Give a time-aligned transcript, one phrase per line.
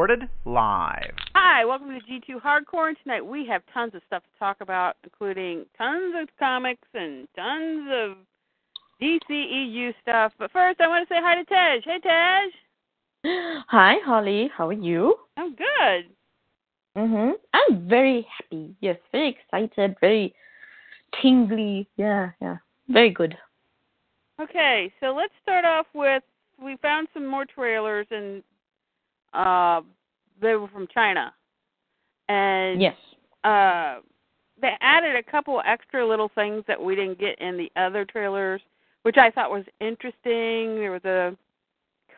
[0.00, 1.12] Recorded live.
[1.34, 2.88] Hi, welcome to G2 Hardcore.
[2.88, 7.28] And tonight we have tons of stuff to talk about, including tons of comics and
[7.36, 8.16] tons of
[9.02, 10.32] DCEU stuff.
[10.38, 11.82] But first, I want to say hi to Tej.
[11.84, 13.64] Hey, Tej.
[13.68, 14.50] Hi, Holly.
[14.56, 15.16] How are you?
[15.36, 16.08] I'm good.
[16.96, 17.34] Mhm.
[17.52, 18.74] I'm very happy.
[18.80, 20.34] Yes, very excited, very
[21.20, 21.86] tingly.
[21.98, 22.56] Yeah, yeah.
[22.88, 23.36] Very good.
[24.40, 26.22] Okay, so let's start off with
[26.58, 28.42] we found some more trailers and
[29.34, 29.82] uh
[30.40, 31.32] they were from China.
[32.28, 32.96] And Yes.
[33.44, 34.00] uh
[34.60, 38.60] they added a couple extra little things that we didn't get in the other trailers,
[39.02, 40.76] which I thought was interesting.
[40.76, 41.34] There was a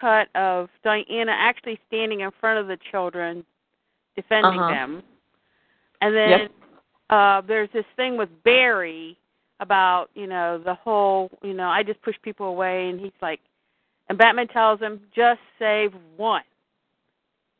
[0.00, 3.44] cut of Diana actually standing in front of the children
[4.16, 4.70] defending Uh-huh.
[4.74, 5.02] them.
[6.00, 6.50] And then Yep.
[7.10, 9.16] uh there's this thing with Barry
[9.60, 13.40] about, you know, the whole, you know, I just push people away and he's like
[14.08, 16.42] and Batman tells him, just save one,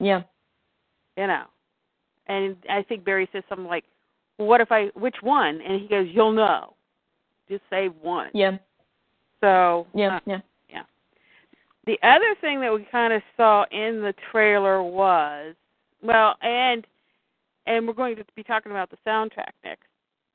[0.00, 0.24] Yeah.
[1.16, 1.44] You know.
[2.26, 3.84] And I think Barry says something like,
[4.38, 5.60] well, what if I, which one?
[5.60, 6.74] And he goes, you'll know.
[7.48, 8.30] Just save one.
[8.32, 8.58] Yeah.
[9.40, 10.16] So, Yeah.
[10.16, 10.82] uh, Yeah.
[11.84, 15.54] the other thing that we kind of saw in the trailer was,
[16.02, 16.86] well, and
[17.66, 19.86] and we're going to be talking about the soundtrack next.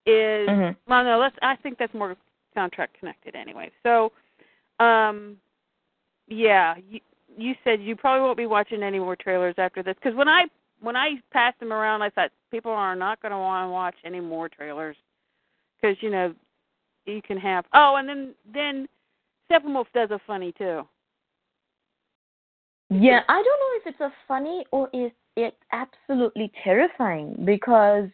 [0.05, 0.75] Is Mhm.
[0.87, 1.35] well, no, let's.
[1.41, 2.15] I think that's more
[2.55, 3.71] soundtrack connected anyway.
[3.83, 4.11] So,
[4.79, 5.39] um,
[6.27, 6.99] yeah, you,
[7.37, 10.45] you said you probably won't be watching any more trailers after this because when I
[10.81, 13.95] when I passed them around, I thought people are not going to want to watch
[14.05, 14.95] any more trailers
[15.81, 16.33] because you know
[17.05, 17.65] you can have.
[17.73, 18.87] Oh, and then then
[19.49, 20.87] Steppenwolf does a funny too.
[22.89, 28.09] Yeah, I don't know if it's a funny or is it absolutely terrifying because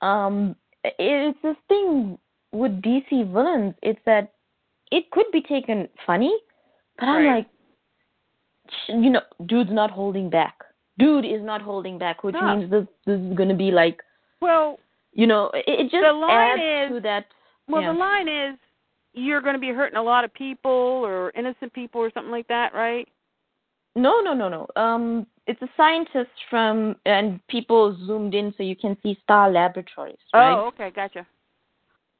[0.00, 2.18] um it's this thing
[2.52, 3.74] with DC villains.
[3.82, 4.32] It's that
[4.90, 6.34] it could be taken funny,
[6.98, 7.46] but I'm like,
[8.88, 10.54] you know, dude's not holding back.
[11.00, 12.56] Dude is not holding back, which No.
[12.56, 13.98] means this this is gonna be like,
[14.40, 14.78] Well,
[15.12, 17.26] you know, it, it just The line adds is- to that.
[17.68, 17.92] well, yeah.
[17.92, 18.58] the line is
[19.12, 22.46] you're going to be hurting a lot of people or innocent people or something like
[22.46, 23.08] that, right?
[23.96, 24.68] No, no, no, no.
[24.80, 30.16] Um, it's a scientist from, and people zoomed in so you can see Star Laboratories,
[30.32, 30.52] right?
[30.54, 31.26] Oh, okay, gotcha.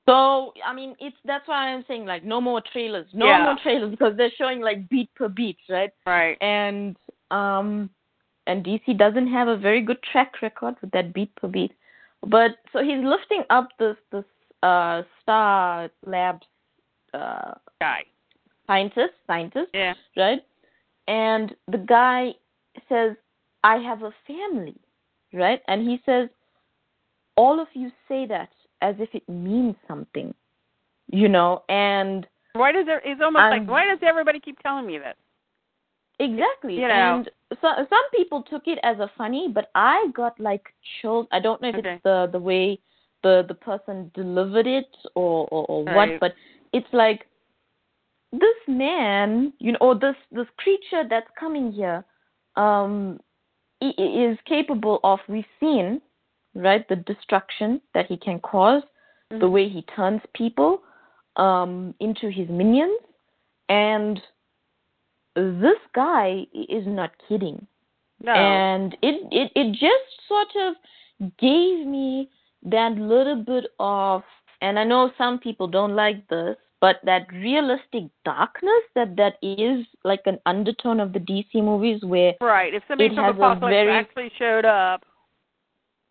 [0.08, 3.44] So, I mean, it's that's why I'm saying like no more trailers, no Yeah.
[3.44, 5.92] more trailers because they're showing like beat per beat, right?
[6.04, 6.36] Right.
[6.40, 6.96] And
[7.30, 7.88] um,
[8.46, 11.72] and DC doesn't have a very good track record with that beat per beat.
[12.26, 14.24] But so he's lifting up this this
[14.62, 16.46] uh Star Labs
[17.14, 18.02] uh Guy.
[18.66, 19.94] scientist scientist Yeah.
[20.16, 20.40] right?
[21.08, 22.34] And the guy
[22.88, 23.16] says,
[23.64, 24.76] I have a family,
[25.32, 25.60] right?
[25.66, 26.28] And he says,
[27.36, 30.32] all of you say that as if it means something,
[31.10, 31.62] you know?
[31.68, 33.00] And Why does there?
[33.04, 35.16] It's almost like why does everybody keep telling me this?
[36.18, 36.94] exactly, You know.
[36.94, 37.30] and
[37.60, 40.64] so, some people took it as a funny, but I got like
[41.00, 41.26] chills.
[41.32, 41.94] I don't know if Okay.
[41.94, 42.78] it's the the way
[43.22, 46.10] the the person delivered it or or, or Right.
[46.12, 46.34] what, but
[46.72, 47.26] it's like
[48.32, 52.04] this man, you know, or this this creature that's coming here,
[52.56, 53.18] um,
[53.80, 55.18] is capable of.
[55.28, 56.00] We've seen,
[56.54, 58.82] right, the destruction that he can cause,
[59.30, 59.52] the Mhm.
[59.52, 60.82] way he turns people
[61.36, 63.00] um, into his minions,
[63.68, 64.22] and
[65.34, 67.66] this guy is not kidding
[68.22, 68.32] No.
[68.32, 70.74] and it, it it just sort of
[71.38, 72.28] gave me
[72.64, 74.22] that little bit of
[74.60, 79.86] and I know some people don't like this, but that realistic darkness that that is
[80.04, 82.74] like an undertone of the DC movies where right.
[82.74, 85.02] If somebody from Apokolips very- actually showed up,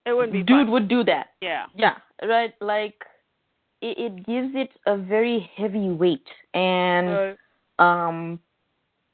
[0.05, 0.71] it wouldn't be dude fun.
[0.71, 1.27] would do that.
[1.41, 1.65] Yeah.
[1.75, 2.53] Yeah, right.
[2.61, 3.03] Like
[3.81, 7.37] it, it gives it a very heavy weight, and Right.
[7.79, 8.39] um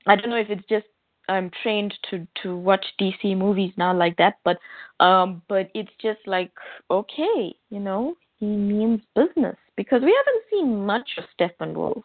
[0.07, 0.85] I don't know if it's just
[1.27, 4.57] I'm trained to to watch DC movies now like that, but
[4.99, 6.51] um but it's just like
[6.89, 12.03] okay, you know, he means business because we haven't seen much of Steppenwolf.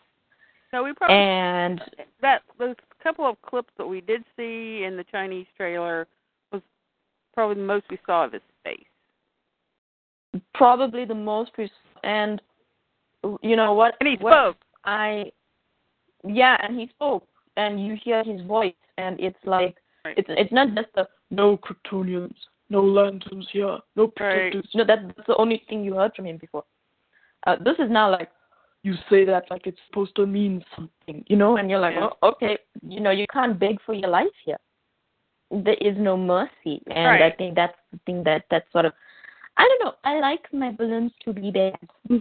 [0.71, 1.81] So we probably And
[2.23, 6.07] that those couple of clips that we did see in the Chinese trailer
[6.53, 6.63] was
[7.35, 8.85] probably the most we saw of his face.
[10.55, 11.71] probably the most res-
[12.05, 12.41] and
[13.43, 14.57] you know what And he what spoke.
[14.85, 15.33] I
[16.25, 17.27] yeah, and he spoke,
[17.61, 20.17] and you hear his voice, and it's like Right.
[20.21, 22.39] it's it's not just the no Kryptonians,
[22.77, 24.17] no lanterns here, no Right.
[24.17, 24.69] protectors.
[24.79, 26.65] No, that, that's the only thing you heard from him before.
[27.47, 28.31] Uh, this is now like
[28.83, 32.09] you say that like it's supposed to mean something, you know, and you're like, Yeah.
[32.23, 32.55] oh, okay,
[32.95, 34.61] you know, you can't beg for your life here.
[35.51, 38.93] There is no mercy, and I think that's the thing that that sort of.
[39.61, 39.95] I don't know.
[40.05, 41.77] I like my villains to be bad.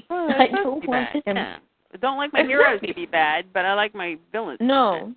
[0.09, 1.37] Well, I don't want bad, them.
[1.37, 1.57] yeah.
[1.93, 4.57] I don't like my heroes to be bad, but I like my villains.
[4.59, 5.13] to be No,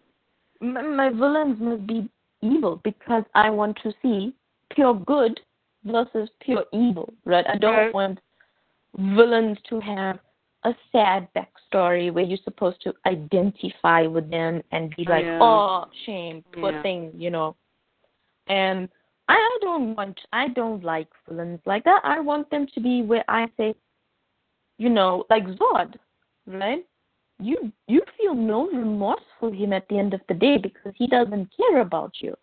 [0.62, 2.08] my, my villains must be
[2.40, 4.32] evil because I want to see
[4.70, 5.38] pure good
[5.84, 7.44] versus pure evil, right?
[7.48, 7.94] I don't Right.
[7.94, 8.20] want
[8.96, 10.18] villains to have
[10.64, 15.38] a sad backstory where you're supposed to identify with them and be like, Yeah.
[15.40, 16.82] oh, shame, poor Yeah.
[16.82, 17.56] thing, you know.
[18.46, 18.88] And
[19.28, 22.00] I, I don't want, I don't like villains like that.
[22.04, 23.74] I want them to be where I say,
[24.78, 25.96] you know, like Zod,
[26.46, 26.86] right?
[27.42, 31.06] You you feel no remorse for him at the end of the day because he
[31.06, 32.34] doesn't care about you.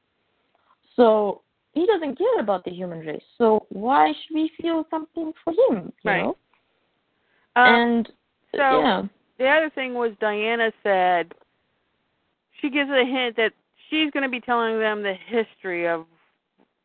[0.96, 1.42] So
[1.74, 3.24] he doesn't care about the human race.
[3.38, 5.94] So why should we feel something for him?
[6.04, 6.24] You Right.
[6.24, 6.38] know?
[7.56, 8.12] Um, and
[8.56, 9.04] so- yeah,
[9.38, 11.34] the other thing was Diana said
[12.60, 13.54] she gives a hint that
[13.90, 16.06] she's going to be telling them the history of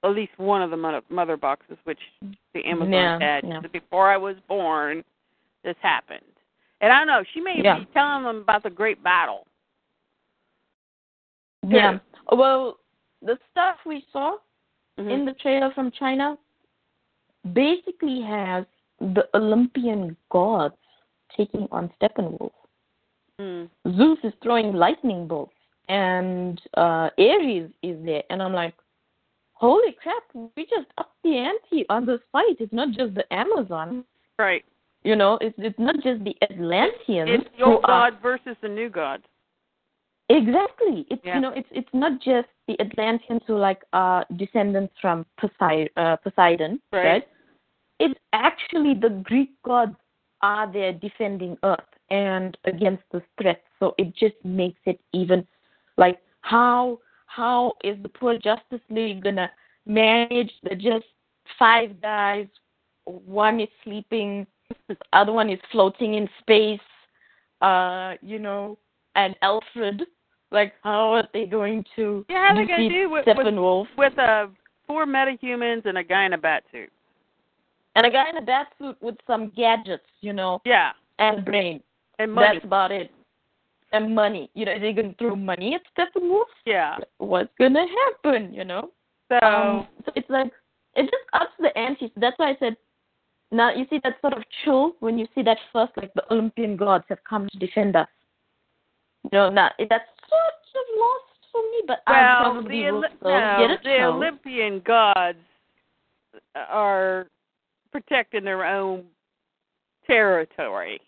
[0.04, 1.98] at least one of the mother, mother boxes, which
[2.52, 3.44] the Amazon Yeah, had.
[3.44, 3.60] yeah.
[3.62, 5.02] Said, Before I was born,
[5.64, 6.20] this happened.
[6.84, 7.78] And I don't know, she may Yeah.
[7.78, 9.46] be telling them about the great battle.
[11.66, 11.98] yeah.
[12.30, 12.78] Well,
[13.22, 14.36] the stuff we saw
[14.98, 15.10] Mhm.
[15.10, 16.36] in the trailer from China
[17.54, 18.66] basically has
[19.00, 20.76] the Olympian gods
[21.30, 22.52] taking on Steppenwolf.
[23.38, 23.70] Mm.
[23.96, 25.56] Zeus is throwing lightning bolts,
[25.88, 28.74] and uh, Ares is there, and I'm like,
[29.54, 32.60] holy crap, we just upped the ante on this fight.
[32.60, 34.04] It's not just the Amazon,
[34.38, 34.66] Right.
[35.04, 37.30] You know, it's it's not just the Atlanteans.
[37.30, 39.22] It's the old are- god versus the new god.
[40.30, 41.06] Exactly.
[41.10, 41.34] It's Yeah.
[41.36, 46.16] you know, it's it's not just the Atlanteans who like are descendants from Poseidon, uh,
[46.16, 47.28] Poseidon, Right.
[48.00, 49.96] It's actually the Greek gods
[50.42, 53.62] are there defending Earth and against this threat.
[53.78, 55.46] So it just makes it even
[55.96, 59.50] like how how is the poor Justice League gonna
[59.86, 61.06] manage the just
[61.58, 62.48] five guys?
[63.04, 64.46] One is sleeping,
[64.88, 66.80] the other one is floating in space.
[67.60, 68.76] Uh, you know,
[69.14, 70.02] and Alfred.
[70.50, 73.26] Like, how are they going to Yeah, how are they defeat going to do with,
[73.26, 73.86] with, Steppenwolf?
[73.96, 74.46] with uh,
[74.86, 76.90] four metahumans and a guy in a bat suit?
[77.96, 80.92] And a guy in a bat suit with some gadgets, you know, Yeah.
[81.18, 81.82] and brain.
[82.18, 82.48] And money.
[82.54, 83.10] That's about it.
[83.92, 84.50] And money.
[84.54, 86.44] You know, they're they going to throw money at Steppenwolf?
[86.66, 86.98] yeah.
[87.18, 88.90] What's going to happen, you know?
[89.28, 90.52] So, Um, so it's like,
[90.96, 92.12] it just ups the ante.
[92.16, 92.76] That's why I said,
[93.50, 96.76] now you see that sort of chill when you see that first, like the Olympian
[96.76, 98.08] gods have come to defend us.
[99.24, 99.90] You know, now that's
[100.28, 103.80] sort of lost for me, but I well, probably the, will still no, get it.
[103.84, 104.12] the so.
[104.12, 105.38] Olympian gods
[106.56, 107.26] are
[107.92, 109.04] protecting their own
[110.06, 111.00] territory.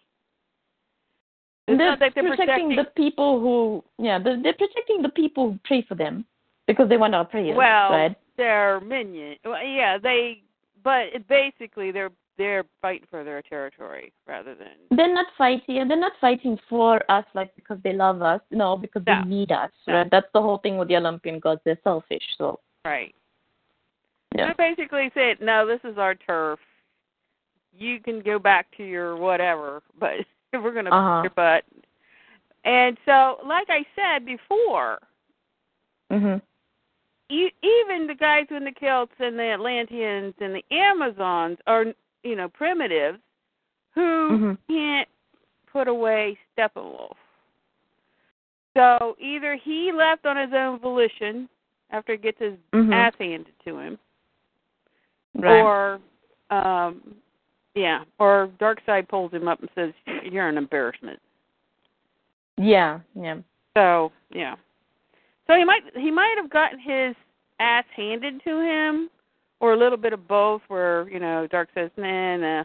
[1.69, 5.51] It's they're that they're protecting, protecting the people who, yeah, they're, they're protecting the people
[5.51, 6.25] who pray for them
[6.69, 8.17] because they want our prayers, well, right?
[8.37, 9.37] their minion.
[9.45, 10.43] Well, yeah, they.
[10.85, 14.69] But basically, they're they're fighting for their territory rather than.
[14.97, 15.79] They're not fighting.
[15.79, 18.41] and They're not fighting for us, like because they love us.
[18.51, 19.23] No, because No.
[19.23, 19.71] they need us.
[19.87, 19.95] No.
[19.95, 20.11] Right?
[20.11, 21.61] That's the whole thing with the Olympian gods.
[21.65, 22.25] They're selfish.
[22.39, 23.15] So Right.
[24.35, 26.61] yeah, They basically said, "No, this is our turf.
[27.73, 31.23] You can go back to your whatever, but we're going to Uh-huh.
[31.23, 31.65] your butt."
[32.65, 34.99] And so, like I said before,
[36.11, 36.41] mhm,
[37.29, 41.87] even the guys in the Celts and the Atlanteans and the Amazons are,
[42.23, 43.19] you know, primitives
[43.95, 44.59] who Mhm.
[44.69, 45.09] can't
[45.67, 47.17] put away Steppenwolf.
[48.75, 51.49] So either he left on his own volition
[51.91, 52.93] after he gets his Mhm.
[52.93, 53.99] ass handed to him,
[55.35, 55.63] right.
[55.63, 56.01] or
[56.51, 57.21] um
[57.75, 59.93] yeah, or Darkseid pulls him up and says,
[60.25, 61.21] "You're an embarrassment."
[62.57, 63.39] yeah, yeah.
[63.75, 64.57] So yeah,
[65.47, 67.15] so he might he might have gotten his
[67.61, 69.11] ass handed to him,
[69.61, 70.63] or a little bit of both.
[70.69, 72.65] Where you know Dark says, "Nah, nah."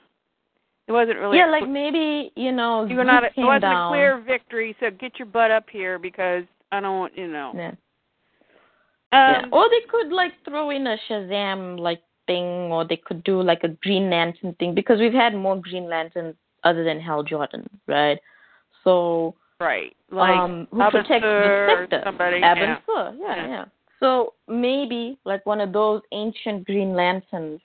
[0.87, 1.37] It wasn't really.
[1.37, 3.23] yeah, like maybe you know, you were not.
[3.23, 3.93] A, it wasn't down.
[3.93, 4.75] a clear victory.
[4.79, 7.53] So get your butt up here because I don't want you know.
[7.55, 7.69] Yeah.
[7.69, 7.75] Um,
[9.13, 9.45] yeah.
[9.51, 13.63] Or they could like throw in a Shazam like thing, or they could do like
[13.63, 18.19] a Green Lantern thing because we've had more Green Lanterns other than Hal Jordan, right?
[18.83, 22.01] So right, like um, who protects the sector?
[22.05, 22.39] somebody.
[22.39, 22.77] Yeah.
[23.17, 23.65] Yeah, Yeah.
[24.01, 27.61] So maybe like one of those ancient Green Lanterns,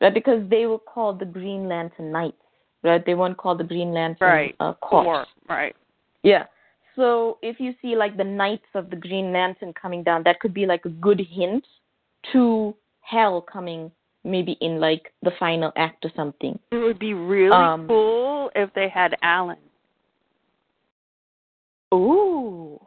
[0.00, 0.14] right?
[0.14, 2.40] Because they were called the Green Lantern Knights,
[2.82, 3.04] right?
[3.04, 4.56] They weren't called the Green Lantern Right.
[4.60, 5.26] uh, Corps.
[5.48, 5.74] Right.
[6.22, 6.44] Yeah.
[6.96, 10.54] so if you see like the Knights of the Green Lantern coming down, that could
[10.54, 11.66] be like a good hint
[12.32, 13.90] to Hal coming
[14.22, 16.58] maybe in like the final act or something.
[16.70, 19.56] It would be really Um, cool if they had Alan.
[21.92, 22.80] Ooh,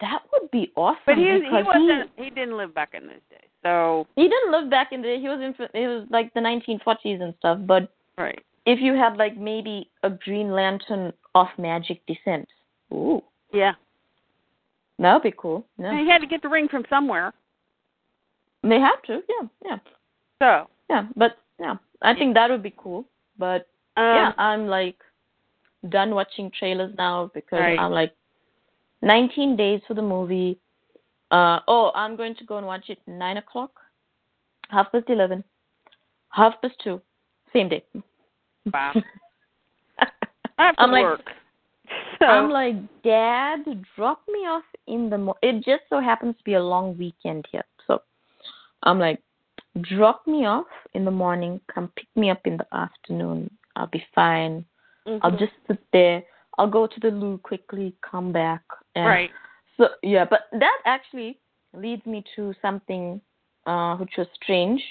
[0.00, 1.00] that would be awesome.
[1.06, 3.48] But he he wasn't he didn't live back in those days.
[3.62, 7.22] So he didn't live back in the he was in it was like the 1940s
[7.22, 7.58] and stuff.
[7.66, 8.40] But right.
[8.66, 12.48] if you had like maybe a Green Lantern of magic descent,
[12.92, 13.22] ooh,
[13.52, 13.72] Yeah.
[14.98, 15.66] that would be cool.
[15.78, 17.32] And Yeah, he had to get the ring from somewhere.
[18.62, 19.20] they have to.
[19.28, 19.78] Yeah, yeah,
[20.42, 21.06] So yeah.
[21.16, 23.06] But yeah, I think that would be cool.
[23.38, 24.96] But um, yeah, I'm like
[25.88, 27.78] done watching trailers now because Right.
[27.78, 28.12] I'm like
[29.06, 30.58] 19 days for the movie.
[31.30, 33.72] Uh oh, I'm going to go and watch it nine o'clock,
[34.68, 35.42] half past eleven,
[36.30, 37.00] half past two,
[37.52, 37.84] same day.
[38.72, 38.92] Wow.
[40.58, 41.20] I have to I'm like- work.
[42.18, 43.58] So I'm like, Dad,
[43.94, 45.18] drop me off in the.
[45.18, 45.36] Mo-.
[45.42, 48.00] It just so happens to be a long weekend here, so
[48.82, 49.20] I'm like,
[49.82, 53.50] drop me off in the morning, come pick me up in the afternoon.
[53.76, 54.64] I'll be fine.
[55.06, 55.38] I'll mhm.
[55.38, 56.24] just sit there.
[56.58, 58.62] I'll go to the loo quickly, come back.
[58.96, 59.30] And right.
[59.76, 61.38] So yeah, but that actually
[61.74, 63.20] leads me to something
[63.66, 64.82] uh, which was strange.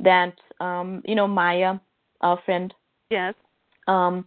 [0.00, 1.78] That um, you know Maya,
[2.22, 2.72] our friend.
[3.10, 3.34] Yes.
[3.86, 4.26] Um,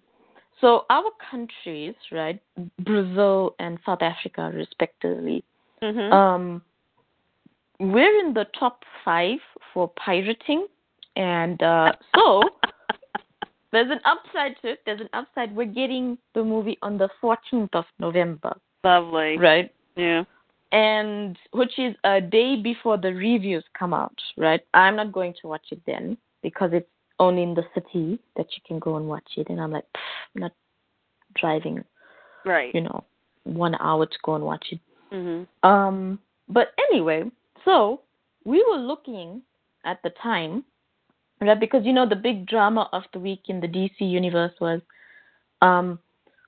[0.60, 2.40] so our countries, right,
[2.80, 5.44] Brazil and South Africa, respectively,
[5.82, 6.12] Mhm.
[6.14, 6.62] um,
[7.80, 9.40] we're in the top five
[9.74, 10.68] for pirating,
[11.16, 12.44] and uh, so
[13.72, 14.82] there's an upside to it.
[14.86, 15.56] There's an upside.
[15.56, 19.38] We're getting the movie on the 14th of November, Lovely.
[19.38, 19.72] right?
[19.96, 20.24] Yeah.
[20.72, 24.62] And which is a day before the reviews come out, right?
[24.74, 26.88] I'm not going to watch it then because it's
[27.20, 29.50] only in the city that you can go and watch it.
[29.50, 29.86] And I'm like,
[30.36, 30.54] I'm not
[31.36, 31.84] driving,
[32.46, 32.74] Right.
[32.74, 33.04] you know,
[33.44, 34.80] one hour to go and watch it.
[35.12, 35.46] Mhm.
[35.64, 37.30] Um, but anyway,
[37.66, 38.02] so
[38.46, 39.42] we were looking
[39.84, 40.64] at the time,
[41.42, 41.60] right?
[41.60, 44.82] Because you know the big drama of the week in the DC universe was,
[45.62, 46.00] um,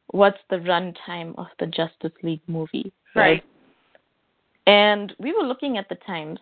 [0.08, 3.44] what's the runtime of the Justice League movie, Right.
[4.66, 6.40] And we were looking at the times,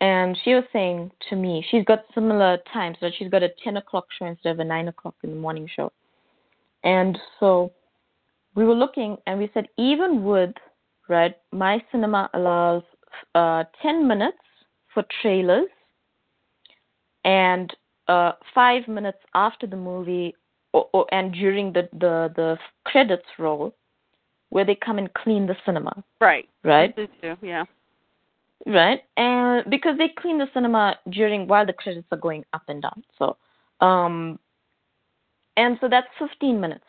[0.00, 3.76] and she was saying to me, she's got similar times, but she's got a ten
[3.76, 5.92] o'clock show instead of a nine o'clock in the morning show.
[6.84, 7.72] And so
[8.54, 10.50] we were looking, and we said even with
[11.08, 12.82] right, my cinema allows
[13.34, 14.38] uh, ten minutes
[14.92, 15.68] for trailers,
[17.24, 17.74] and
[18.08, 20.34] uh, five minutes after the movie,
[20.78, 23.74] or, or and during the the the credits roll,
[24.50, 26.48] where they come and clean the cinema, Right.
[26.64, 26.94] right?
[27.42, 27.64] Yeah.
[28.66, 32.82] right and because they clean the cinema during while the credits are going up and
[32.82, 33.36] down so
[33.80, 34.38] um
[35.56, 36.84] and so that's 15 minutes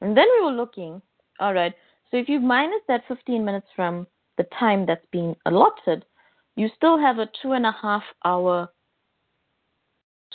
[0.00, 1.02] and then we were looking
[1.40, 1.74] all right
[2.08, 4.06] so if you minus that 15 minutes from
[4.38, 6.04] the time that's being allotted
[6.54, 8.68] you still have a two and a half hour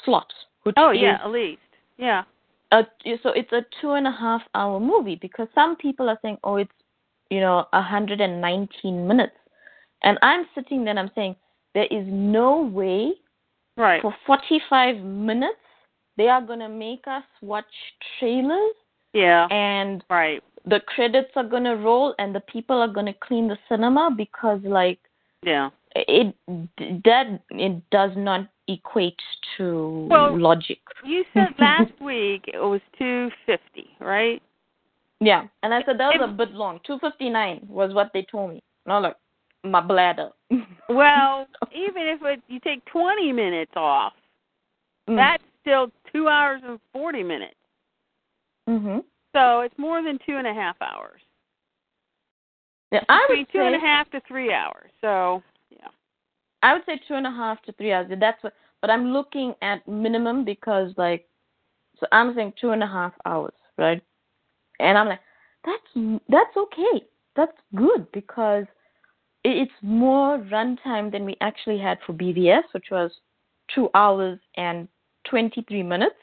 [0.03, 0.31] slot
[0.75, 1.61] Oh yeah, at least.
[1.97, 2.23] Yeah.
[2.71, 2.83] A,
[3.23, 6.57] so it's a two and a half hour movie because some people are saying, oh,
[6.57, 6.71] it's
[7.29, 9.35] you know 119 minutes,
[10.03, 11.35] and I'm sitting there and I'm saying
[11.73, 13.13] there is no way
[13.77, 14.01] Right.
[14.01, 15.59] for 45 minutes
[16.17, 17.65] they are gonna make us watch
[18.17, 18.73] trailers
[19.13, 19.47] Yeah.
[19.51, 20.43] and Right.
[20.65, 24.99] the credits are gonna roll and the people are gonna clean the cinema because like
[25.43, 25.69] Yeah.
[25.95, 26.35] it
[27.03, 29.19] that it does not equate
[29.57, 30.79] to Well, logic.
[31.05, 34.41] You said last week it was two fifty, right?
[35.19, 36.79] Yeah, and I said that was It- a bit long.
[36.85, 38.61] Two fifty nine was what they told me.
[38.85, 39.17] And I was like,
[39.71, 40.29] my bladder.
[40.89, 44.13] Well, even if it, you take twenty minutes off,
[45.09, 45.15] Mm.
[45.15, 47.55] that's still two hours and forty minutes.
[48.69, 49.03] Mhm.
[49.33, 51.21] So it's more than two and a half hours.
[52.91, 54.89] Yeah, I Between would two and a say half to three hours.
[55.01, 55.56] So yeah.
[56.63, 58.11] I would say two and a half to three hours.
[58.19, 61.27] That's what, but I'm looking at minimum because like,
[61.99, 64.01] so I'm saying two and a half hours, right?
[64.79, 65.19] And I'm like,
[65.65, 67.05] that's that's okay.
[67.35, 68.65] That's good because
[69.43, 73.11] it's more runtime than we actually had for BVS, which was
[73.73, 74.87] two hours and
[75.29, 76.15] twenty three minutes.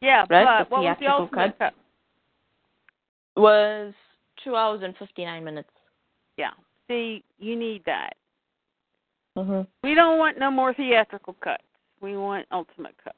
[0.00, 1.74] Yeah, Right, but the what was the ultimate cut?
[3.36, 3.94] Was
[4.44, 5.70] two hours and fifty nine minutes.
[6.36, 6.50] Yeah.
[6.88, 8.14] See, you need that.
[9.38, 9.66] Mhm.
[9.84, 11.62] We don't want no more theatrical cuts.
[12.00, 13.16] We want ultimate cuts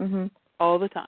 [0.00, 0.30] Mhm.
[0.58, 1.06] all the time.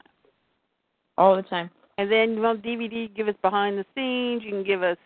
[1.17, 1.71] All the time.
[1.99, 4.45] And then on DVD, give us behind the scenes.
[4.45, 4.99] You can give us,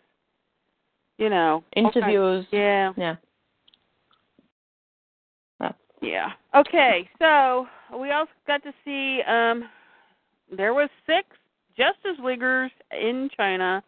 [1.16, 2.46] you know, Interviews.
[2.52, 2.92] Yeah.
[2.96, 3.16] Yeah.
[5.60, 5.72] Yeah.
[6.02, 6.32] Yeah.
[6.54, 7.08] Okay.
[7.18, 9.70] So we also got to see um
[10.50, 11.26] there was six
[11.74, 13.82] Justice Leaguers in China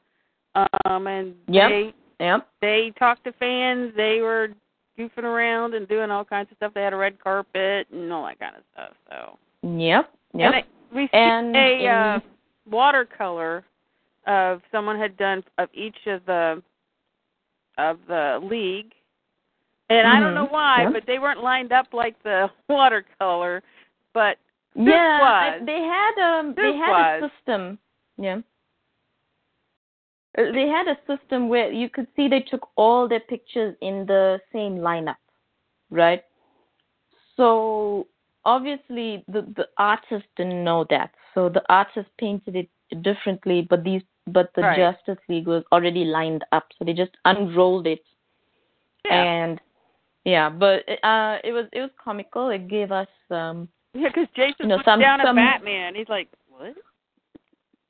[0.84, 1.68] Um, and Yep.
[1.68, 2.48] they Yep.
[2.60, 3.92] they talked to fans.
[3.94, 4.54] They were
[4.98, 6.72] goofing around and doing all kinds of stuff.
[6.74, 8.92] They had a red carpet and all that kind of stuff.
[9.10, 10.10] So Yep.
[10.34, 10.52] Yep.
[10.52, 12.20] and they received And a uh,
[12.70, 13.64] watercolor
[14.26, 16.62] of someone had done of each of the
[17.78, 18.92] of the league.
[19.90, 20.52] And I don't know Mhm.
[20.52, 20.92] why, Yep.
[20.92, 23.62] but they weren't lined up like the watercolor.
[24.12, 24.38] But
[24.74, 27.22] yeah, I- they had um they had was.
[27.24, 27.78] a system.
[28.16, 28.38] Yeah.
[30.36, 34.40] They had a system where you could see they took all their pictures in the
[34.52, 35.16] same lineup,
[35.90, 36.22] right?
[37.36, 38.08] So
[38.44, 42.68] obviously the the artist didn't know that, so the artist painted it
[43.02, 43.66] differently.
[43.68, 44.78] But these but the Right.
[44.78, 48.00] Justice League was already lined up, so they just unrolled it
[49.04, 49.60] yeah, and
[50.24, 52.48] yeah, but uh, it was it was comical.
[52.48, 55.94] It gave us um, yeah, because Jason you know, some- down some- at Batman.
[55.94, 56.74] He's like, "What?"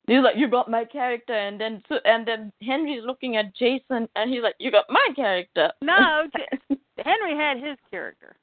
[0.07, 4.07] He's like, "You got my character," and then so, and then Henry's looking at Jason,
[4.15, 6.23] and he's like, "You got my character." No,
[7.03, 8.35] Henry had his character.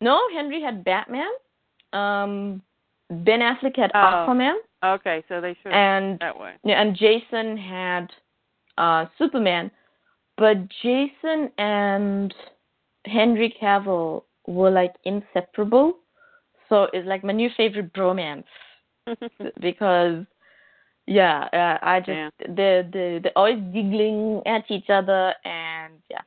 [0.00, 1.30] no, Henry had Batman.
[1.92, 2.62] Um,
[3.10, 3.98] Ben Affleck had Oh.
[3.98, 6.52] Aquaman, Okay, so they should and that way.
[6.64, 8.10] yeah, and Jason had
[8.78, 9.70] uh Superman,
[10.36, 12.34] but Jason and
[13.06, 15.96] Henry Cavill were like inseparable.
[16.68, 18.44] So it's like my new favorite bromance
[19.60, 20.26] because
[21.06, 22.30] yeah, uh, I just Yeah.
[22.48, 26.22] they're they they're always giggling at each other and yeah,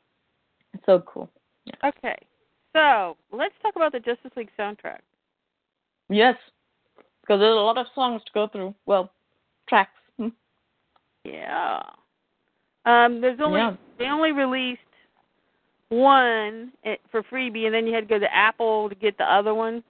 [0.73, 1.29] it's so cool.
[1.83, 2.17] okay,
[2.73, 4.99] so let's talk about the Justice League soundtrack.
[6.09, 6.35] Yes,
[7.21, 8.73] because there's a lot of songs to go through.
[8.85, 9.11] Well,
[9.67, 9.91] tracks.
[10.17, 10.29] Hmm.
[11.23, 11.81] Yeah.
[12.85, 13.75] Um, there's only Yeah.
[13.97, 14.81] they only released
[15.89, 19.25] one eh, for freebie, and then you had to go to Apple to get the
[19.25, 19.83] other one,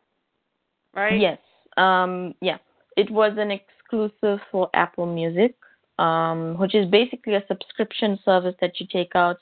[0.96, 1.20] right?
[1.20, 1.38] Yes.
[1.78, 2.34] Um.
[2.42, 2.58] Yeah.
[2.98, 3.52] It was an
[3.90, 5.56] exclusive for Apple Music,
[5.98, 9.38] um, which is basically a subscription service that you take out.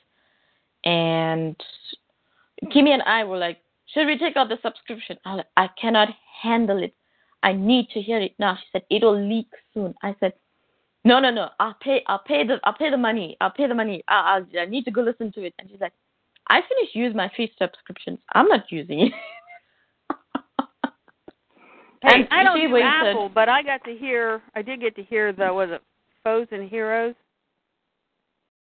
[0.86, 1.56] And
[2.66, 6.10] Kimmy and I were like, "Should we take out the subscription?" I like, "I cannot
[6.42, 6.94] handle it.
[7.44, 10.34] I need to hear it now." She said, "It'll leak soon." I said,
[11.04, 11.50] "No, no, no.
[11.60, 12.04] I'll pay.
[12.08, 12.60] I'll pay the.
[12.64, 13.38] I'll pay the money.
[13.42, 14.04] I'll pay the money.
[14.08, 15.94] I, I'll, I need to go listen to it." And she's like,
[16.48, 18.20] "I finished use my free subscriptions.
[18.34, 19.14] I'm not using it."
[22.04, 22.78] Hey, And I don't do.
[22.78, 24.42] Apple, but I got to hear.
[24.56, 25.82] I did get to hear the was it
[26.24, 27.16] Foes and Heroes,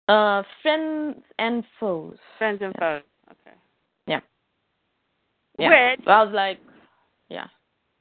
[0.08, 2.16] Uh, friends and foes.
[2.38, 3.02] Friends and Foes.
[3.30, 3.56] Okay.
[4.06, 4.20] Yeah.
[5.58, 5.92] Yeah.
[5.96, 6.58] Which I was like,
[7.28, 7.46] yeah.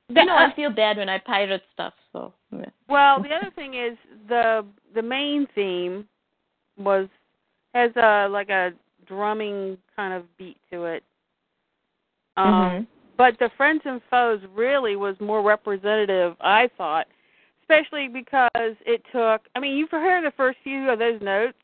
[0.10, 2.66] the, you know, I feel bad when I pirate stuff, so yeah.
[2.90, 6.08] well, the other thing is the the main theme
[6.78, 7.08] was
[7.74, 8.72] has a like a
[9.06, 11.04] drumming kind of beat to it.
[12.36, 12.88] Um, Mhm.
[13.18, 17.08] But the friends and foes really was more representative i thought
[17.62, 18.50] especially because
[18.86, 21.58] it took i mean you've heard the first few of those notes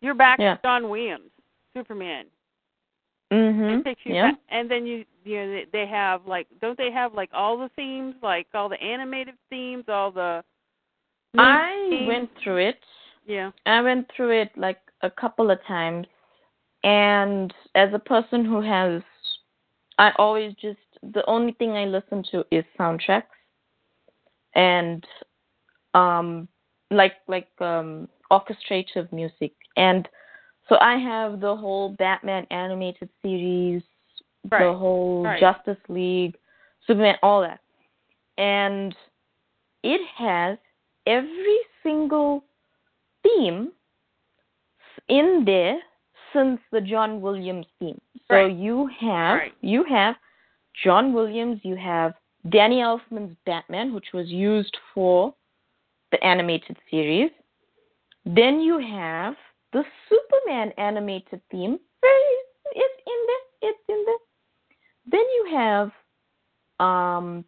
[0.00, 0.56] you're back Yeah.
[0.56, 1.30] to john williams
[1.74, 2.26] superman
[3.32, 3.86] Mm-hmm.
[3.88, 4.30] it you Yeah.
[4.32, 7.56] back, and then you you know they, they have like don't they have like all
[7.56, 10.42] the themes like all the animated themes all the
[11.38, 12.08] I themes?
[12.08, 12.80] went through it.
[13.24, 16.06] yeah I went through it like a couple of times,
[16.82, 19.00] and as a person who has,
[20.00, 20.78] I always just
[21.12, 23.36] the only thing I listen to is soundtracks,
[24.54, 25.06] and
[25.92, 26.48] um,
[26.90, 30.08] like like um orchestrative music, and
[30.70, 33.82] so I have the whole Batman animated series,
[34.48, 35.38] the whole right.
[35.38, 36.34] Justice League,
[36.86, 37.60] Superman, all that,
[38.38, 38.96] and
[39.82, 40.56] it has
[41.06, 42.42] every single
[43.22, 43.70] theme
[45.08, 45.76] in there
[46.32, 48.00] since the John Williams theme.
[48.28, 48.52] So Right.
[48.56, 49.54] you have Right.
[49.60, 50.16] you have
[50.74, 52.14] John Williams, you have
[52.48, 55.34] Danny Elfman's Batman, which was used for
[56.10, 57.30] the animated series.
[58.24, 59.36] Then you have
[59.72, 61.78] the Superman animated theme.
[62.72, 63.70] It's in there.
[63.70, 64.18] It's in there.
[65.06, 65.92] Then you have
[66.78, 67.44] um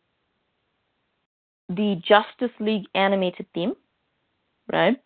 [1.68, 3.74] the Justice League animated theme,
[4.72, 5.00] right?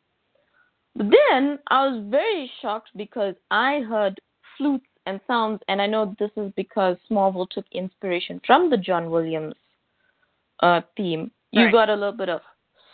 [0.96, 4.18] But then I was very shocked because I heard
[4.56, 9.10] flutes and sounds, and I know this is because Smallville took inspiration from the John
[9.10, 9.54] Williams
[10.60, 11.30] uh, theme.
[11.52, 11.72] You Right.
[11.72, 12.40] got a little bit of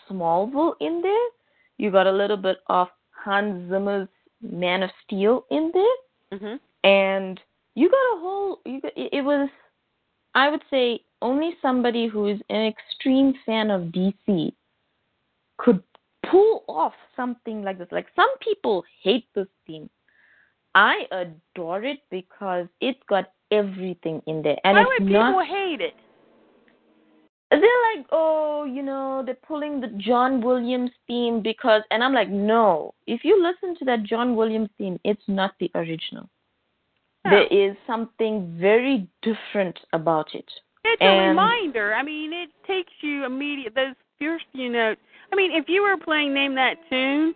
[0.08, 1.28] Smallville in there.
[1.78, 2.88] You got a little bit of
[3.24, 4.08] Hans Zimmer's
[4.42, 5.96] Man of Steel in there
[6.32, 7.40] mhm and
[7.74, 9.48] you got a whole you got, it was
[10.34, 14.52] i would say only somebody who is an extreme fan of dc
[15.58, 15.82] could
[16.30, 19.88] pull off something like this like some people hate this theme
[20.74, 25.46] i adore it because it's got everything in there and why it's would people not
[25.46, 25.94] hate it
[27.61, 32.30] they're like, oh, you know, they're pulling the John Williams theme because, and I'm like,
[32.30, 32.94] no.
[33.06, 36.30] If you listen to that John Williams theme, it's not the original.
[37.24, 37.30] No.
[37.30, 40.50] There is something very different about it.
[40.85, 41.94] It's a reminder.
[41.94, 45.00] I mean, it takes you immediate those first few notes.
[45.32, 47.35] I mean, if you were playing Name That Tune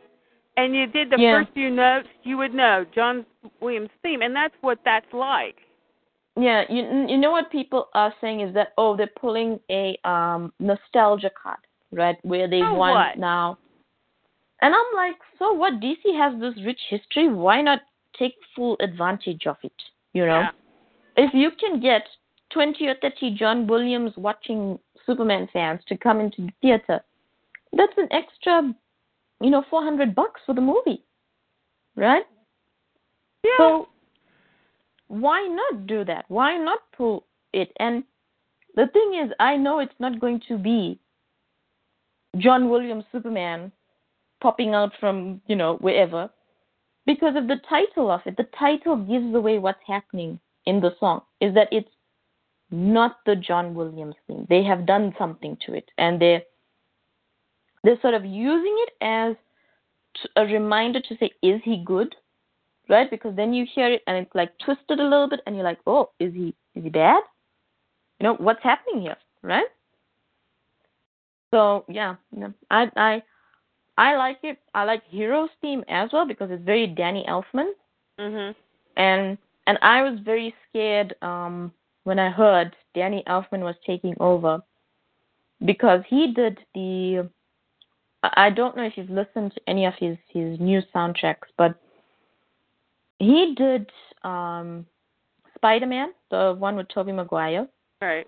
[0.57, 1.41] and you did the Yeah.
[1.41, 3.27] first few notes, you would know John
[3.61, 5.57] Williams' theme, and that's what that's like.
[6.39, 10.53] Yeah, you you know what people are saying is that oh they're pulling a um
[10.61, 11.59] nostalgia card,
[11.93, 12.19] right?
[12.23, 13.19] Where they So won what?
[13.19, 13.59] now.
[14.61, 15.81] And I'm like, so what?
[15.81, 17.29] DC has this rich history.
[17.29, 17.81] Why not
[18.19, 19.73] take full advantage of it?
[20.13, 20.51] You know, Yeah.
[21.17, 22.07] if you can get
[22.51, 27.01] twenty or thirty John Williams watching Superman fans to come into the theater,
[27.73, 28.75] that's an extra,
[29.41, 31.05] you know, four hundred bucks for the movie,
[31.97, 32.25] right?
[33.45, 33.51] Yeah.
[33.59, 33.89] So
[35.09, 36.25] why not do that?
[36.29, 37.73] Why not pull it?
[37.79, 38.05] And
[38.75, 40.99] the thing is, I know it's not going to be
[42.39, 43.73] John Williams Superman
[44.43, 46.29] popping out from, you know, wherever
[47.07, 48.37] because of the title of it.
[48.37, 51.89] The title gives away what's happening in the song is that it's
[52.71, 54.47] not the John Williams theme.
[54.49, 56.43] They have done something to it and they're
[57.85, 59.37] they're sort of using it as
[60.37, 62.15] a reminder to say, is he good?
[62.89, 63.11] right?
[63.11, 65.81] Because then you hear it and it's like twisted a little bit, and you're like,
[65.87, 67.21] oh, is he is he bad?
[68.21, 69.67] You know what's happening here, right?
[71.53, 72.49] So yeah, yeah.
[72.71, 73.23] I I
[73.99, 74.59] I like it.
[74.75, 77.71] I like Heroes theme as well because it's very Danny Elfman,
[78.19, 78.55] Mhm.
[78.97, 81.73] and and I was very scared um
[82.07, 84.63] when I heard Danny Elfman was taking over
[85.65, 87.29] because he did the.
[88.23, 91.75] I don't know if you've listened to any of his his new soundtracks, but
[93.19, 93.91] he did
[94.23, 94.87] um
[95.57, 97.67] Spider Man, the one with Tobey Maguire.
[98.01, 98.27] Right.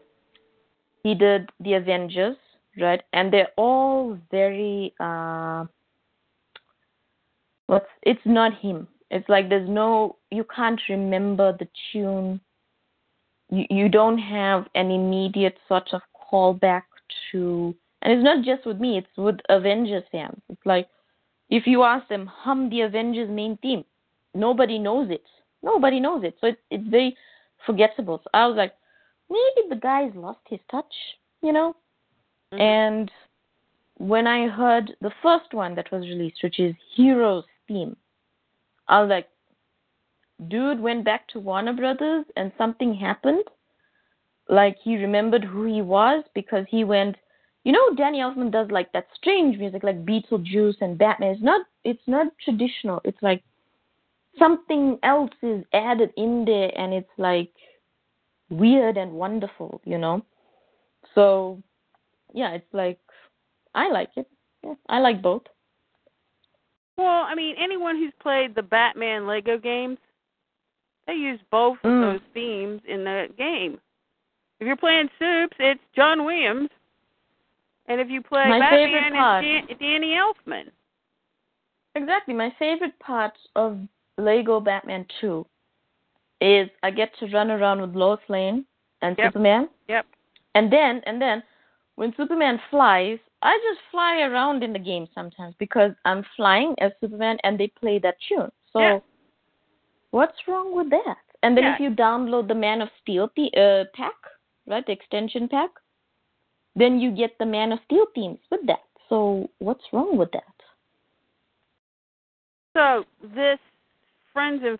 [1.05, 2.37] He did the Avengers,
[2.81, 3.03] right?
[3.13, 5.67] And they're all very uh
[7.67, 8.89] what's it's not him.
[9.13, 12.41] It's like there's no you can't remember the tune.
[13.51, 16.83] You you don't have an immediate sort of callback
[17.33, 20.41] to and it's not just with me, it's with Avengers fans.
[20.49, 20.89] It's like
[21.51, 23.85] if you ask them, hum the Avengers main theme,
[24.35, 25.25] nobody knows it.
[25.63, 26.37] Nobody knows it.
[26.41, 27.17] So it's it's very
[27.67, 28.21] forgettable.
[28.23, 28.75] So I was like,
[29.31, 30.95] maybe the guy's lost his touch,
[31.43, 31.75] you know?
[32.53, 32.61] Mhm.
[32.61, 33.11] And
[33.99, 37.97] when I heard the first one that was released, which is Heroes theme,
[38.87, 39.29] I was like,
[40.47, 43.45] dude went back to Warner Brothers and something happened.
[44.49, 47.17] Like he remembered who he was because he went
[47.65, 51.33] you know Danny Elfman does like that strange music like Beetlejuice and Batman.
[51.33, 53.01] It's not it's not traditional.
[53.05, 53.43] It's like
[54.39, 57.51] something else is added in there and it's like
[58.49, 60.25] weird and wonderful, you know.
[61.15, 61.63] So
[62.33, 63.01] yeah, it's like
[63.75, 64.29] I like it.
[64.65, 65.43] Yeah, I like both.
[66.97, 69.99] Well, I mean, anyone who's played the Batman Lego games,
[71.09, 72.15] they use both Mm.
[72.15, 73.81] of those themes in the game.
[74.61, 76.71] If you're playing Supes, it's John Williams,
[77.87, 79.45] and if you play My Batman, part.
[79.45, 80.71] it's Dan- Danny Elfman.
[81.95, 82.35] Exactly.
[82.35, 83.79] My favorite part of
[84.19, 85.45] Lego Batman 2
[86.41, 88.65] is I get to run around with Lois Lane
[89.03, 89.27] and Yep.
[89.29, 89.69] Superman.
[89.89, 90.07] Yep.
[90.55, 91.43] And then and then
[91.97, 96.93] when Superman flies, I just fly around in the game sometimes because I'm flying as
[97.01, 98.53] Superman and they play that tune.
[98.73, 99.01] So Yeah.
[100.11, 101.19] What's wrong with that?
[101.43, 101.75] And then Yeah.
[101.75, 104.17] if you download the Man of Steel the, uh, pack,
[104.67, 105.71] right, the extension pack,
[106.75, 108.85] then you get the Man of Steel themes with that.
[109.09, 110.55] So what's wrong with that?
[112.75, 113.59] So this
[114.33, 114.79] friends and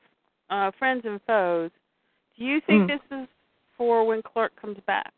[0.51, 1.71] uh, friends and foes.
[2.37, 2.87] Do you think Mm.
[2.89, 3.29] this is
[3.77, 5.13] for when Clark comes back?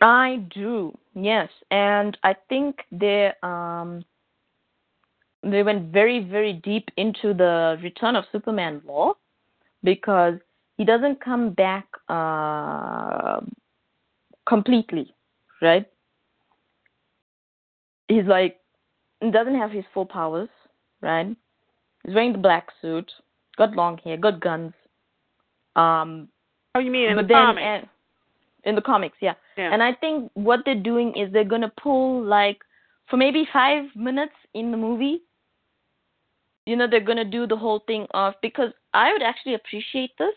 [0.00, 4.04] I do, yes, and I think they um
[5.42, 9.14] they went very very deep into the Return of Superman lore
[9.82, 10.34] because
[10.78, 13.40] he doesn't come back uh,
[14.46, 15.12] completely,
[15.60, 15.86] right?
[18.08, 18.58] He's like
[19.20, 20.48] he doesn't have his full powers,
[21.00, 21.34] right?
[22.04, 23.10] He's wearing the black suit,
[23.56, 24.72] got long hair, got guns.
[25.76, 26.28] Um,
[26.74, 27.62] Oh, you mean in the then comics?
[27.64, 27.88] and-
[28.64, 29.34] in the comics, yeah.
[29.56, 29.70] yeah.
[29.72, 32.58] And I think what they're doing is they're gonna pull like
[33.10, 35.22] for maybe five minutes in the movie.
[36.66, 40.34] You know, they're gonna do the whole thing of because I would actually appreciate this.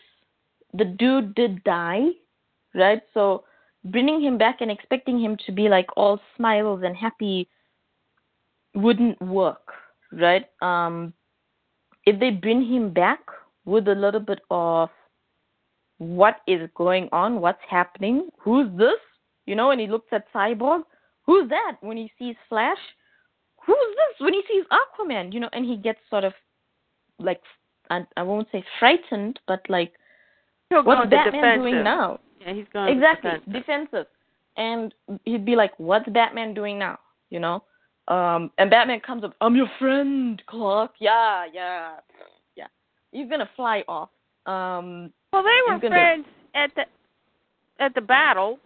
[0.74, 2.08] The dude did die,
[2.74, 3.00] right?
[3.14, 3.44] So
[3.84, 7.48] bringing him back and expecting him to be like all smiles and happy
[8.74, 9.72] wouldn't work,
[10.12, 10.46] right?
[10.60, 11.14] Um,
[12.04, 13.20] if they bring him back
[13.64, 14.90] with a little bit of
[15.98, 19.00] what is going on, what's happening, who's this,
[19.46, 20.82] you know, when he looks at Cyborg.
[21.24, 21.76] Who's that?
[21.80, 22.78] When he sees Flash,
[23.66, 24.20] who's this?
[24.24, 26.32] When he sees Aquaman, you know, and he gets sort of
[27.18, 27.40] like
[27.90, 29.92] I, I won't say frightened, but like
[30.70, 31.60] He'll what's Batman defensive.
[31.62, 32.20] doing now?
[32.40, 33.52] Yeah, he's going exactly defensive.
[33.52, 34.06] defensive
[34.56, 36.98] and he'd be like what's batman doing now
[37.28, 37.62] you know
[38.08, 41.96] um and batman comes up i'm your friend clark yeah yeah
[42.56, 42.66] yeah
[43.12, 44.08] he's gonna fly off
[44.46, 46.84] um Well, they were He's gonna- friends at the
[47.84, 48.58] at the battle.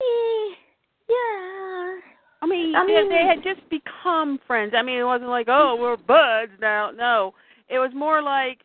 [0.00, 0.54] eh,
[1.08, 1.75] yeah
[2.46, 4.72] I mean, I they- mean- they had just become friends.
[4.76, 6.90] I mean, it wasn't like, oh, we're buds now.
[6.92, 7.34] No,
[7.68, 8.60] it was more like,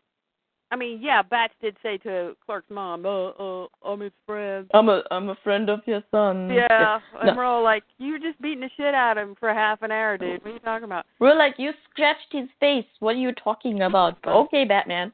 [0.72, 4.88] I mean, yeah, Bats did say to Clark's mom, "Uh, uh, I'm his friend." i'm
[4.88, 7.36] a i'm a friend of your son Yeah, and No.
[7.36, 9.91] we're all like, you were just beating the shit out of him for half an
[9.91, 10.41] hour, dude.
[10.44, 11.06] What are you talking about?
[11.20, 15.12] we're like you scratched his face what are you talking about okay batman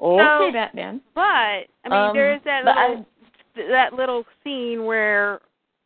[0.00, 3.06] okay So- batman But I mean, Um, there is that but I- little
[3.68, 5.40] that little scene where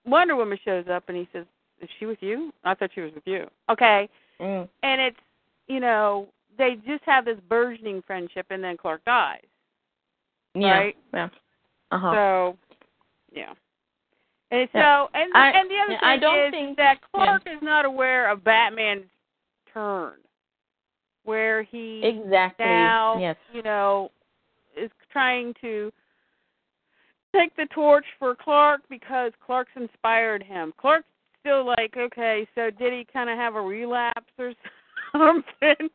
[0.07, 1.45] Wonder Woman shows up and he says,
[1.81, 3.47] "Is she with you?" I thought she was with you.
[3.71, 4.09] Okay,
[4.41, 4.69] mm.
[4.83, 5.21] and it's
[5.67, 9.41] you know they just have this burgeoning friendship, and then Clark dies.
[10.55, 10.97] yeah Right.
[11.15, 11.29] yeah
[11.91, 12.59] uh-huh So,
[13.33, 13.55] yeah.
[14.51, 15.07] And so, Yeah.
[15.15, 17.85] and I- and the other yeah, thing I don't is think- that Clark is not
[17.85, 19.09] aware of Batman's
[19.73, 20.15] turn,
[21.25, 24.11] where he exactly now, yes you know,
[24.77, 25.93] is trying to
[27.35, 30.73] take the torch for Clark because Clark's inspired him.
[30.79, 31.09] Clark's
[31.49, 34.53] still like, okay, so did he kind of have a relapse or
[35.13, 35.89] something?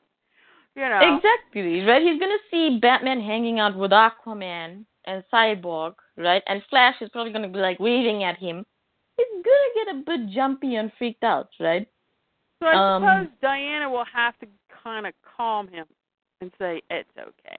[0.76, 1.18] You know.
[1.18, 2.02] Exactly, right?
[2.02, 6.42] He's gonna see Batman hanging out with Aquaman and Cyborg, right?
[6.48, 8.66] And Flash is probably gonna be like waving at him.
[9.18, 11.88] He's gonna get a bit jumpy and freaked out, right?
[12.60, 14.48] So I Um, suppose Diana will have to
[14.84, 15.86] kind of calm him
[16.42, 17.58] and say it's okay.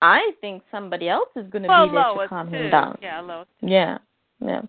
[0.00, 2.56] I think somebody else is gonna well, be there Lois to calm too.
[2.56, 2.98] him down.
[3.02, 3.46] Yeah, Lois.
[3.60, 3.98] Yeah,
[4.40, 4.62] yeah.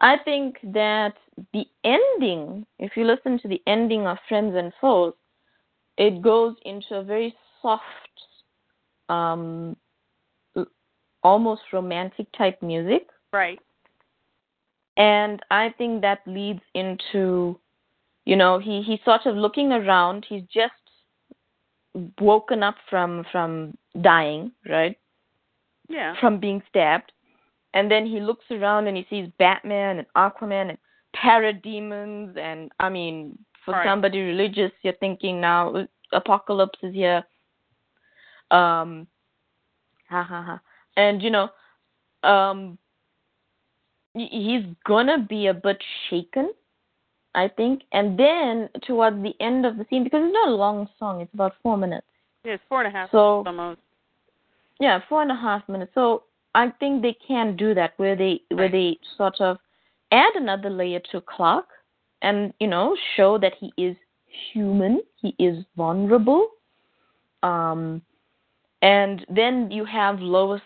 [0.00, 1.14] I think that
[1.52, 5.14] the ending, if you listen to the ending of Friends and Foes,
[5.96, 7.82] it goes into a very soft,
[9.08, 9.76] um,
[11.22, 13.08] almost romantic type music.
[13.32, 13.60] Right.
[14.96, 17.58] and I think that leads into,
[18.24, 20.26] you know, he he's sort of looking around.
[20.28, 20.72] He's just
[22.20, 24.96] woken up from from dying, right?
[25.88, 26.14] Yeah.
[26.20, 27.12] From being stabbed,
[27.74, 30.78] and then he looks around and he sees Batman and Aquaman and
[31.16, 33.86] parademons, and I mean, for Right.
[33.86, 37.24] somebody religious, you're thinking now apocalypse is here.
[38.50, 39.06] Um,
[40.08, 40.60] ha ha ha,
[40.96, 41.50] and you know,
[42.22, 42.78] um
[44.14, 46.52] he's gonna be a bit shaken,
[47.34, 47.82] I think.
[47.92, 51.32] And then towards the end of the scene, because it's not a long song, it's
[51.34, 52.06] about four minutes.
[52.44, 53.80] Yeah, it's four and a half So almost.
[54.80, 55.92] yeah, four and a half minutes.
[55.94, 56.24] So
[56.58, 59.58] I think they can do that where they where they sort of
[60.10, 61.66] add another layer to Clark
[62.20, 63.96] and you know show that he is
[64.52, 66.48] human, he is vulnerable.
[67.44, 68.02] Um,
[68.82, 70.60] and then you have Lois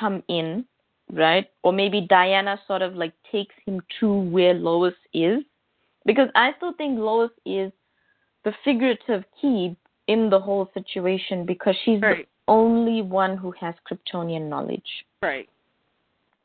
[0.00, 0.64] come in,
[1.12, 1.46] right?
[1.62, 5.44] Or maybe Diana sort of like takes him to where Lois is,
[6.04, 7.70] because I still think Lois is
[8.44, 9.76] the figurative key
[10.08, 12.28] in the whole situation because she's Right.
[12.48, 15.48] Only one who has Kryptonian knowledge, Right.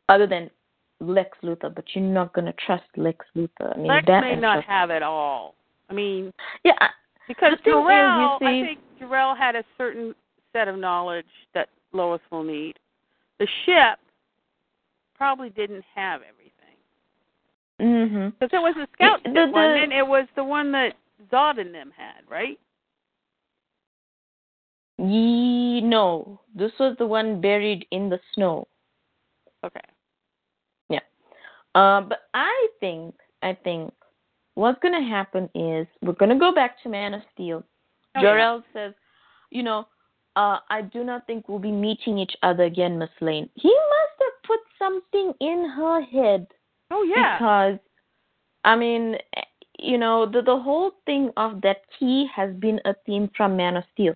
[0.10, 0.52] other than
[1.00, 1.74] Lex Luthor.
[1.74, 3.74] But you're not gonna trust Lex Luthor.
[3.74, 5.56] I mean, Lex that may not have it all.
[5.90, 6.90] I mean, Yeah,
[7.28, 10.14] because The Jor-El, I think Jor-El had a certain
[10.52, 12.78] set of knowledge that Lois will need.
[13.40, 14.00] The ship
[15.16, 16.78] probably didn't have everything
[17.80, 18.34] mhm.
[18.40, 19.98] because it was a scout The- ship, the- wasn't it?
[19.98, 20.96] It was the one that
[21.32, 22.60] Zod and them had, right?
[25.82, 28.68] No, this was the one buried in the snow.
[29.64, 29.80] Okay.
[30.90, 31.00] Yeah.
[31.76, 33.94] Uh, but I think, I think,
[34.56, 37.64] what's gonna happen is we're gonna go back to Man of Steel.
[38.16, 38.94] Oh, Jor-El says,
[39.50, 39.88] you know,
[40.36, 43.50] uh, I do not think we'll be meeting each other again, Miss Lane.
[43.56, 46.48] He must have put something in her head
[46.92, 47.38] Oh yeah.
[47.38, 47.80] because,
[48.64, 49.42] I mean, eh,
[49.80, 53.78] you know, the the whole thing of that key has been a theme from Man
[53.78, 54.16] of Steel.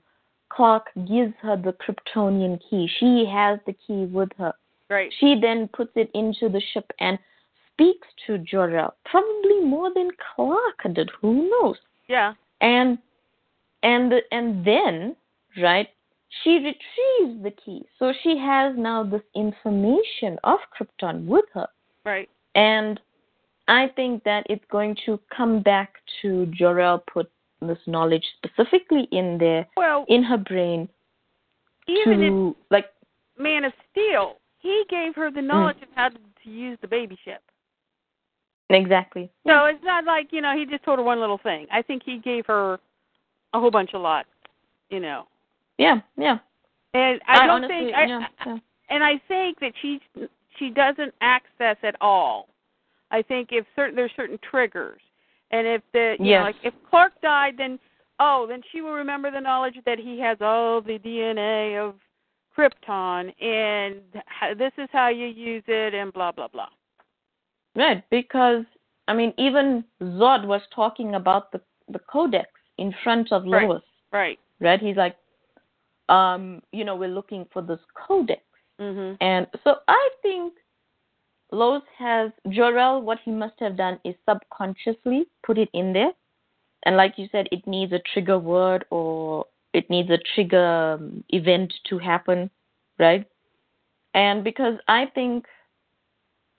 [0.50, 2.90] Clark gives her the Kryptonian key.
[3.00, 4.54] She has the key with her.
[4.90, 5.12] right.
[5.20, 7.20] She then puts it into the ship and
[7.74, 11.10] speaks to Jor-El, probably more than Clark did.
[11.22, 11.78] Who knows?
[12.08, 12.34] Yeah.
[12.62, 12.98] And
[13.84, 15.16] and and then
[15.62, 15.88] right,
[16.44, 21.68] she retrieves the key, so she has now this information of Krypton with her,
[22.06, 22.30] Right.
[22.56, 23.00] and
[23.68, 27.30] I think that it's going to come back to Jor-El put
[27.62, 30.90] this knowledge specifically in there Well, in her brain
[31.88, 32.86] even to like
[33.38, 35.48] Man of Steel, he gave her the mm.
[35.48, 37.42] knowledge of how to, to use the baby ship.
[38.70, 39.30] Exactly.
[39.48, 41.68] So it's not like you know he just told her one little thing.
[41.72, 42.80] I think he gave her
[43.54, 44.26] a whole bunch of lot.
[44.90, 45.28] You know,
[45.78, 46.38] Yeah, yeah.
[46.94, 47.96] and I, don't honestly, think.
[47.96, 48.58] I, yeah, yeah.
[48.90, 50.00] and I think that she
[50.58, 52.48] she doesn't access at all.
[53.12, 55.02] I think if certain there's certain triggers,
[55.52, 56.40] and if the you Yes.
[56.40, 57.80] know, like if Clark died, then
[58.20, 61.96] oh, then she will remember the knowledge that he has all the DNA of
[62.56, 64.02] Krypton, and
[64.58, 66.70] this is how you use it, and blah blah blah.
[67.76, 68.66] Right, because
[69.08, 73.68] I mean, even Zod was talking about the the codex in front of Right.
[73.68, 73.84] Lois.
[74.12, 74.40] Right.
[74.60, 74.80] Right?
[74.82, 75.16] He's like,
[76.10, 78.42] um, you know, we're looking for this codex,
[78.80, 79.18] Mhm.
[79.22, 80.54] and so I think
[81.52, 83.02] Lois has Jor-El.
[83.02, 86.12] What he must have done is subconsciously put it in there,
[86.86, 91.24] and like you said, it needs a trigger word or it needs a trigger um,
[91.30, 92.50] event to happen,
[93.00, 93.26] right?
[94.14, 95.46] And because I think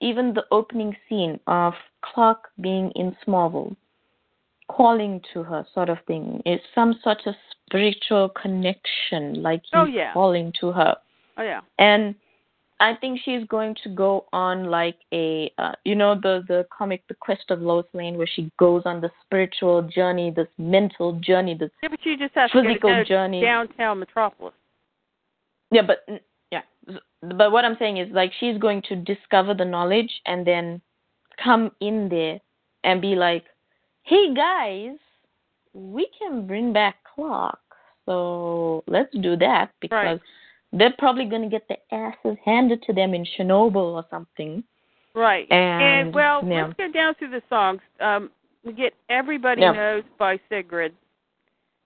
[0.01, 1.75] even the opening scene of
[2.05, 3.75] Clark being in Smallville,
[4.69, 7.35] calling to her, sort of thing, is some sort of
[7.67, 10.13] spiritual connection, like he's Oh, yeah.
[10.13, 10.97] calling to her.
[11.37, 11.61] Oh yeah.
[11.79, 12.15] And
[12.81, 17.03] I think she's going to go on like a, uh, you know, the the comic
[17.09, 21.55] The Quest of Lois Lane, where she goes on the spiritual journey, this mental journey,
[21.55, 23.41] this Yeah, but you just have to Physical go to journey.
[23.41, 24.55] downtown Metropolis.
[25.71, 26.07] Yeah, but
[26.53, 26.63] yeah,
[27.23, 30.81] but what I'm saying is like she's going to discover the knowledge and then
[31.43, 32.41] come in there
[32.85, 33.45] and be like,
[34.03, 34.97] "Hey guys,
[35.73, 37.59] we can bring back Clark,
[38.07, 40.21] so let's do that because
[40.73, 44.63] they're probably going to get their asses handed to them in Chernobyl or something."
[45.15, 45.51] Right.
[45.51, 46.67] And, well, yeah.
[46.67, 47.81] let's go down through the songs.
[48.01, 48.31] Um,
[48.65, 49.73] we get "Everybody Yeah.
[49.73, 50.95] Knows" by Sigrid.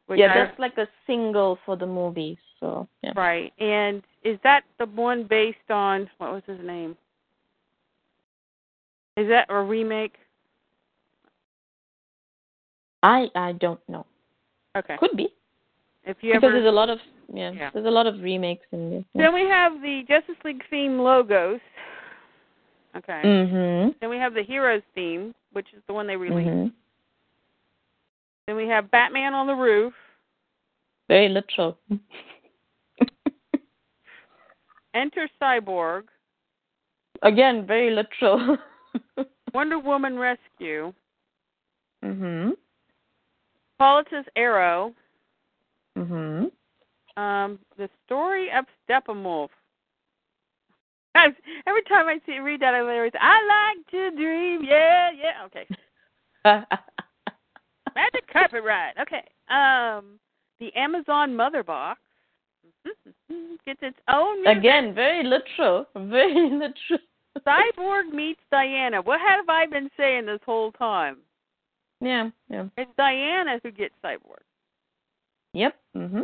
[0.06, 2.38] Which yeah, I- that's like a single for the movie.
[2.60, 3.52] So yeah, right.
[3.58, 6.96] And is that the one based on what was his name?
[9.16, 10.14] Is that a remake?
[13.02, 14.06] I I don't know.
[14.76, 14.96] Okay.
[14.98, 15.28] Could be
[16.04, 16.98] If you because ever there's a lot of
[17.32, 17.70] yeah, Yeah.
[17.72, 19.04] there's a lot of remakes in this.
[19.14, 21.60] Then we have the Justice League theme logos.
[22.94, 23.22] Okay.
[23.24, 23.98] Mhm.
[24.00, 26.48] Then we have the Heroes theme, which is the one they released.
[26.48, 26.72] Mhm.
[28.46, 29.94] Then we have Batman on the roof,
[31.08, 31.76] Very literal.
[34.94, 36.04] Enter Cyborg,
[37.22, 38.58] Again, very literal.
[39.54, 40.92] Wonder Woman Rescue,
[42.02, 42.56] mhm.
[43.78, 44.94] Hippolyta's Arrow,
[45.96, 46.50] Mhm.
[47.16, 49.48] Um, the story of Steppenwolf.
[51.14, 51.32] Guys,
[51.66, 54.64] every time I see read that, I always I like to dream.
[54.64, 55.44] Yeah, yeah.
[55.46, 55.66] Okay.
[57.94, 58.94] Magic carpet ride.
[59.00, 59.22] Okay.
[59.50, 60.18] Um,
[60.58, 62.00] the Amazon Mother Box
[63.66, 64.58] gets its own music.
[64.58, 65.86] Again, very literal.
[65.94, 67.00] Very literal.
[67.46, 69.00] Cyborg meets Diana.
[69.00, 71.18] What have I been saying this whole time?
[72.00, 72.66] Yeah, yeah.
[72.76, 74.42] It's Diana who gets Cyborg.
[75.54, 75.74] Yep.
[75.96, 76.22] Mhm.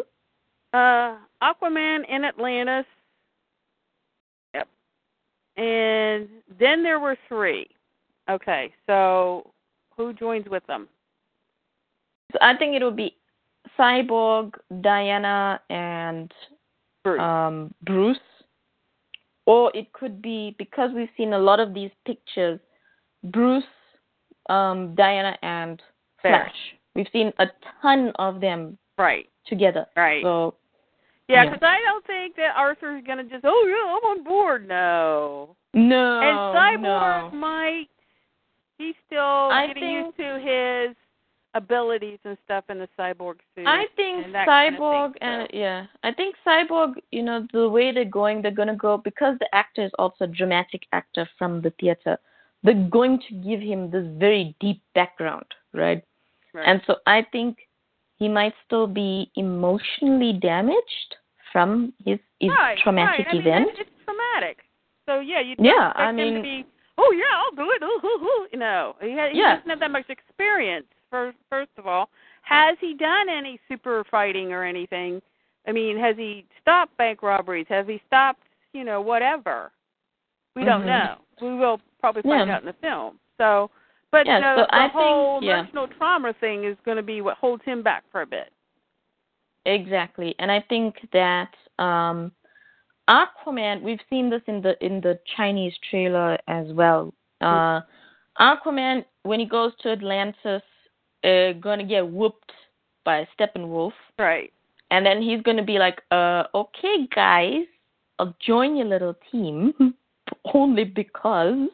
[0.72, 2.86] Uh, Aquaman in Atlantis.
[4.54, 4.68] Yep.
[5.56, 6.28] And
[6.58, 7.68] then there were three.
[8.30, 9.50] Okay, so
[9.96, 10.88] who joins with them?
[12.32, 13.16] So I think it would be
[13.78, 14.52] Cyborg,
[14.82, 16.32] Diana, and
[17.02, 17.20] Bruce.
[17.20, 18.18] um, Bruce.
[19.46, 22.60] Or it could be because we've seen a lot of these pictures,
[23.24, 23.64] Bruce,
[24.50, 25.82] um, Diana, and.
[26.20, 26.52] Flash.
[26.96, 27.46] We've seen a
[27.80, 29.86] ton of them right, together.
[29.96, 30.22] right.
[30.22, 30.54] So
[31.28, 31.50] yeah, yeah.
[31.50, 34.66] because I don't think that Arthur's gonna just, oh yeah, I'm on board.
[34.66, 35.56] No.
[35.74, 37.38] no, and Cyborg no.
[37.38, 37.86] might.
[38.78, 40.96] He's still I getting think- used to his
[41.54, 43.66] abilities and stuff in the cyborg suit.
[43.66, 46.94] I think and that kind of Cyborg thing, and yeah, I think Cyborg.
[47.10, 50.28] You know the way they're going, they're gonna go because the actor is also a
[50.28, 52.18] dramatic actor from the theater.
[52.62, 56.02] They're going to give him this very deep background, right?
[56.52, 56.66] Right.
[56.66, 57.56] And so I think
[58.18, 61.16] he might still be emotionally damaged
[61.52, 63.28] from his, his right, traumatic right.
[63.30, 63.66] I mean, event.
[63.70, 64.58] it's, it's traumatic.
[65.06, 66.64] So yeah, you Yeah, I mean- to be.
[67.00, 67.82] Oh yeah, I'll do it.
[67.82, 68.46] Ooh, ooh, ooh.
[68.52, 69.56] You know, he, ha- he Yeah.
[69.56, 70.86] doesn't have that much experience.
[71.10, 72.10] First, first of all,
[72.42, 75.22] has he done any super fighting or anything?
[75.66, 77.66] I mean, has he stopped bank robberies?
[77.68, 78.42] Has he stopped,
[78.72, 79.70] you know, whatever?
[80.56, 80.86] We don't Mhm.
[80.86, 81.14] know.
[81.40, 82.56] We will probably find Yeah.
[82.56, 83.20] out in the film.
[83.38, 83.70] So,
[84.10, 85.60] but Yeah, know, so the I think- whole yeah.
[85.60, 88.52] emotional trauma thing is going to be what holds him back for a bit.
[89.66, 92.32] Exactly, and I think that um,
[93.08, 93.82] Aquaman.
[93.82, 97.12] We've seen this in the in the Chinese trailer as well.
[97.40, 97.80] Uh,
[98.40, 100.62] Aquaman, when he goes to Atlantis,
[101.24, 102.52] uh, gonna get whooped
[103.04, 104.52] by Steppenwolf, Right.
[104.90, 107.64] and then he's gonna be like, "Uh, okay, guys,
[108.18, 109.72] I'll join your little team
[110.54, 111.68] only because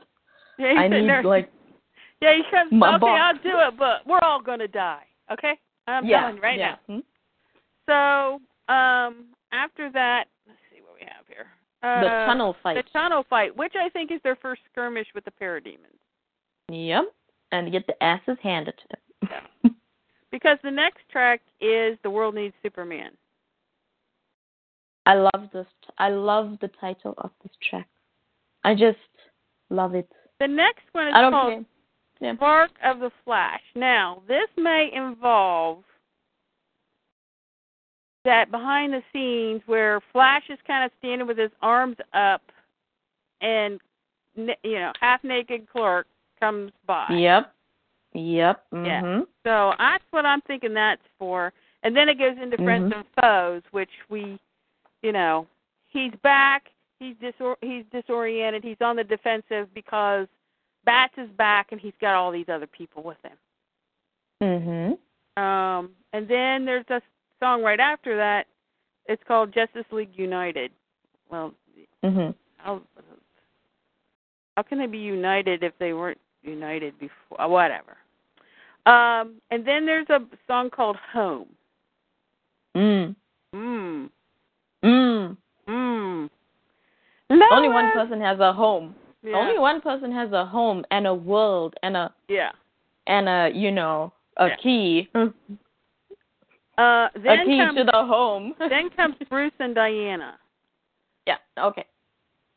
[0.59, 1.51] Yeah, I need like
[2.25, 2.73] Yeah, he comes.
[2.73, 3.21] my okay, boss.
[3.21, 5.05] I'll do it, but we're all gonna die.
[5.31, 6.77] Okay, I'm yeah telling you right yeah.
[6.89, 6.95] now.
[6.95, 8.41] Hmm?
[8.69, 11.47] So, um, after that, let's see what we have here.
[11.83, 12.77] Uh, The tunnel fight.
[12.77, 16.01] The tunnel fight, which I think is their first skirmish with the parademons.
[16.71, 17.05] Yep.
[17.53, 19.77] And get the asses handed to them.
[20.31, 23.13] Because the next track is The World Needs Superman.
[25.07, 25.67] I love this.
[25.97, 27.87] I love the title of this track.
[28.65, 28.99] I just
[29.71, 30.11] love it.
[30.41, 31.65] The next one is called care.
[32.21, 32.35] Yeah.
[32.37, 33.63] Spark of the Flash.
[33.75, 35.83] Now, this may involve
[38.25, 42.43] that behind the scenes where Flash is kind of standing with his arms up
[43.41, 43.79] and,
[44.37, 46.07] you know, half naked Clark
[46.41, 47.07] comes by.
[47.11, 47.53] Yep.
[48.15, 48.65] Yep.
[48.73, 49.03] Yeah.
[49.03, 49.27] Mhm.
[49.45, 51.53] So that's what I'm thinking that's for.
[51.83, 52.97] And then it goes into friends Mhm.
[52.97, 54.39] and foes, which we,
[55.03, 55.47] you know,
[55.89, 56.71] he's back.
[56.99, 58.65] He's disor- he's disoriented.
[58.65, 60.29] He's on the defensive because
[60.85, 63.39] Bats is back and he's got all these other people with him.
[64.43, 65.41] Mhm.
[65.41, 67.01] Um, and then there's a
[67.41, 68.47] song right after that.
[69.07, 70.73] It's called Justice League United.
[71.31, 71.55] Well,
[72.03, 72.35] Mhm.
[72.59, 72.83] how
[74.57, 77.41] how can they be united if they weren't united before?
[77.41, 77.97] uh, Whatever.
[78.87, 81.57] Um, and then there's a song called Home.
[82.77, 83.17] Mm.
[83.55, 84.11] Mm.
[84.83, 85.37] Mm.
[85.67, 86.31] Mm.
[87.31, 88.95] Only one person has a home.
[89.25, 89.37] Yeah.
[89.37, 92.53] Only one person has a home and a world and a Yeah.
[93.07, 94.57] and a you know a Yeah.
[94.57, 95.11] key.
[96.77, 98.53] Uh, a then key comes to the home.
[98.59, 100.41] then comes Bruce and Diana.
[101.25, 101.85] Yeah, okay.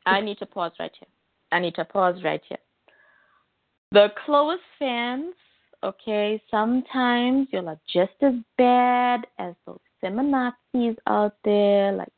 [0.07, 1.07] I need to pause right here.
[1.51, 2.57] I need to pause right here.
[3.91, 5.36] The Clois fans,
[5.84, 12.09] okay, sometimes you're like just as bad as those feminazis out there, like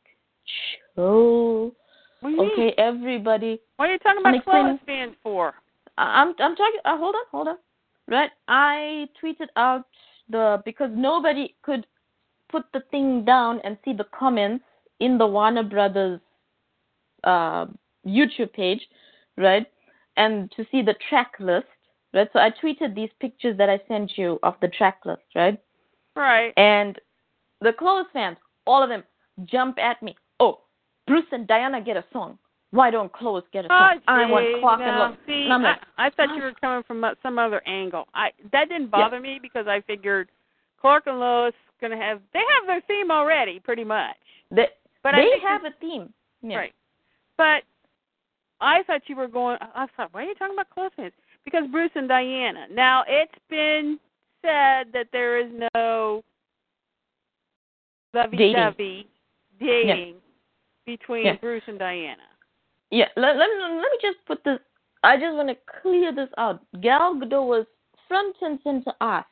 [0.96, 1.72] chill.
[2.22, 3.60] Okay, everybody.
[3.76, 5.54] What are you talking about Clois fans for?
[5.98, 6.80] I'm I'm talking.
[6.84, 7.56] Uh, hold on, hold on.
[8.08, 9.86] Right, I tweeted out
[10.28, 11.86] the because nobody could
[12.50, 14.64] put the thing down and see the comments
[14.98, 16.20] in the Warner Brothers
[17.24, 17.66] uh,
[18.06, 18.80] YouTube page,
[19.36, 19.66] right?
[20.16, 21.66] And to see the track list,
[22.12, 22.28] right?
[22.32, 25.58] So I tweeted these pictures that I sent you of the track list, right?
[26.16, 26.52] Right.
[26.56, 26.98] And
[27.60, 29.04] the Clois fans, all of them,
[29.44, 30.16] jump at me.
[30.40, 30.60] Oh,
[31.06, 32.38] Bruce and Diana get a song.
[32.72, 34.00] Why don't Clois get a Oh, song?
[34.06, 34.86] I want Clark no.
[34.86, 35.16] and Lois.
[35.26, 38.06] See, And like, I, I thought you were coming from uh, some other angle.
[38.14, 40.28] I that didn't bother me because I figured
[40.80, 44.14] Clark and Lois gonna have they have their theme already, pretty much.
[44.50, 44.68] they,
[45.02, 46.12] But I they think have a theme.
[46.42, 46.58] Yeah.
[46.58, 46.74] Right.
[47.36, 47.64] But
[48.60, 49.56] I thought you were going.
[49.74, 51.12] I thought, why are you talking about Clois fans?
[51.44, 52.66] Because Bruce and Diana.
[52.72, 53.98] Now it's been
[54.42, 56.22] said that there is no
[58.14, 59.06] lovey-dovey
[59.58, 60.14] dating
[60.96, 61.36] between Yeah.
[61.36, 62.28] Bruce and Diana.
[62.90, 64.58] Yeah, let, let, me, let me just put this.
[65.04, 66.60] I just want to clear this out.
[66.80, 67.66] Gal Gadot was
[68.08, 69.28] front and center asked,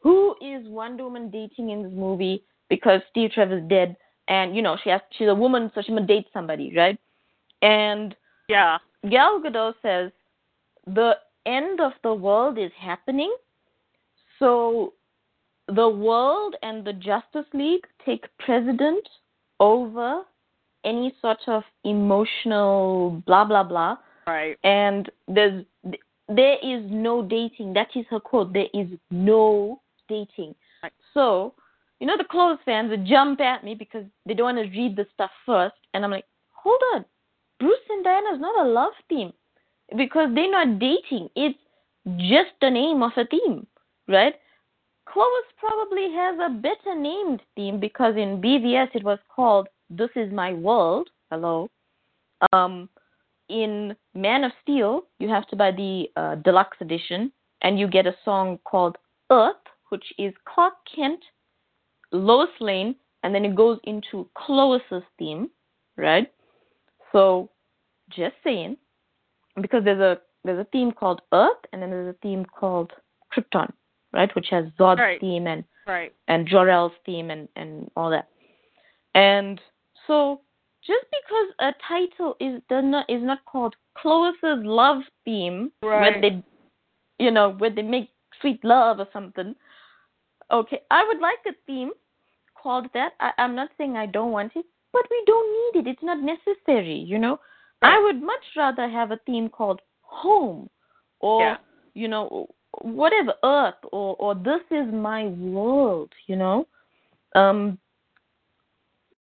[0.00, 3.96] "Who is Wonder Woman dating in this movie?" Because Steve Trevor's dead,
[4.28, 6.98] and you know she has she's a woman, so she must date somebody, right?
[7.62, 8.14] And
[8.48, 8.78] Yeah.
[9.10, 10.12] Gal Gadot says,
[10.86, 13.34] "The end of the world is happening,
[14.38, 14.94] so
[15.66, 19.08] the world and the Justice League take precedent
[19.58, 20.24] over
[20.84, 24.56] any sort of emotional blah blah blah." Right.
[24.64, 25.66] and there's
[26.28, 27.74] there is no dating.
[27.74, 28.52] That is her quote.
[28.52, 30.54] There is no dating.
[30.82, 30.92] Right.
[31.12, 31.54] So,
[32.00, 34.96] you know, the Clois fans would jump at me because they don't want to read
[34.96, 37.04] the stuff first, and I'm like, hold on,
[37.60, 39.32] Bruce and Diana is not a love theme
[39.96, 41.28] because they're not dating.
[41.36, 41.58] It's
[42.16, 43.66] just the name of a theme,
[44.08, 44.34] right?
[45.06, 50.32] Clois probably has a better named theme because in BVS it was called "This Is
[50.32, 51.70] My World." Hello.
[52.52, 52.88] Um,
[53.48, 57.30] in Man of Steel, you have to buy the uh, deluxe edition,
[57.62, 58.96] and you get a song called
[59.30, 59.56] Earth,
[59.90, 61.20] which is Clark Kent,
[62.12, 65.50] Lois Lane, and then it goes into Clois's theme,
[65.96, 66.30] right?
[67.12, 67.50] So,
[68.10, 68.76] just saying,
[69.60, 72.92] because there's a there's a theme called Earth, and then there's a theme called
[73.32, 73.72] Krypton,
[74.12, 75.20] right, which has Zod's Right.
[75.20, 76.12] theme and Right.
[76.28, 78.28] and Jor-El's theme and and all that.
[79.14, 79.60] And
[80.06, 80.40] so
[80.86, 86.20] just because a title is does not is not called Clois's love theme, where Right.
[86.20, 86.44] they,
[87.24, 89.54] you know, where they make sweet love or something.
[90.50, 91.92] Okay, I would like a theme
[92.54, 93.12] called that.
[93.20, 95.90] I, I'm not saying I don't want it, but we don't need it.
[95.90, 97.40] It's not necessary, you know.
[97.82, 100.70] I would much rather have a theme called home,
[101.20, 101.56] or Yeah.
[101.94, 102.48] you know,
[102.82, 106.66] whatever Earth, or or this is my world, you know.
[107.34, 107.78] Um,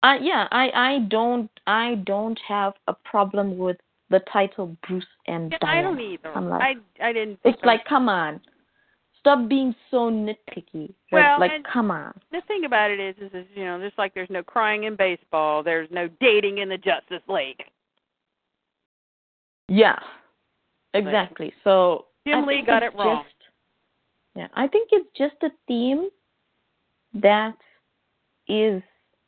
[0.03, 3.76] Uh, yeah, I I don't I don't have a problem with
[4.09, 5.78] the title Bruce and Yeah, Diana.
[5.78, 6.36] I don't either.
[6.36, 6.62] I'm like-
[7.01, 7.38] I I didn't.
[7.44, 8.40] It's like, come on,
[9.18, 10.92] stop being so nitpicky.
[11.12, 12.18] Well, like, and- come on.
[12.32, 14.96] the thing about it is, is, is you know, just like there's no crying in
[14.96, 17.62] baseball, there's no dating in the Justice League.
[19.68, 19.98] Yeah,
[20.94, 21.53] exactly.
[21.62, 23.24] So Jim I Lee got it wrong.
[23.24, 23.36] Just,
[24.34, 26.09] yeah, I think it's just a theme
[27.14, 27.57] that
[28.48, 28.82] is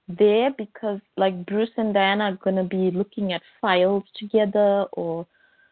[0.08, 5.26] there because like Bruce and Diana are gonna be looking at files together, or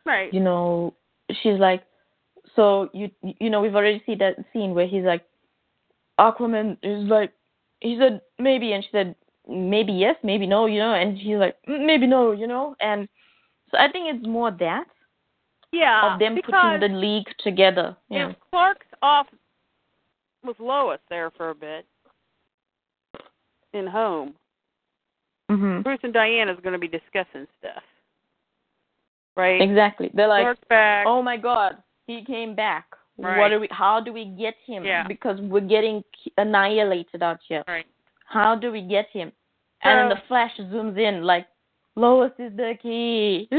[0.07, 0.33] Right.
[0.33, 0.95] you know,
[1.43, 1.83] she's like,
[2.57, 5.25] so you you know we've already seen that scene where he's like,
[6.19, 7.33] Aquaman is like,
[7.81, 9.15] he said maybe, and she said
[9.49, 13.09] maybe yes, maybe no, you know, and he's like "Mm, maybe no, you know, and
[13.71, 14.87] so I think it's more that
[15.73, 16.13] yeah.
[16.13, 17.97] of them putting the league together.
[18.09, 18.33] Yeah.
[18.51, 19.27] Clark's off
[20.45, 21.87] with Lois there for a bit
[23.73, 24.35] in home,
[25.51, 27.83] hmm Bruce and Diana is going to be discussing stuff.
[29.37, 29.61] Right.
[29.63, 30.11] Exactly.
[30.13, 30.57] They're like,
[31.07, 32.87] oh my God, he came back.
[33.17, 33.49] What Right.
[33.51, 33.69] do we?
[33.71, 34.85] How do we get him?
[34.85, 35.07] Yeah.
[35.07, 36.03] Because we're getting
[36.39, 37.65] annihilated out here.
[37.69, 37.87] Right.
[38.27, 39.33] How do we get him?
[39.83, 41.47] And then the flash zooms in like,
[41.97, 43.49] Lois is the key.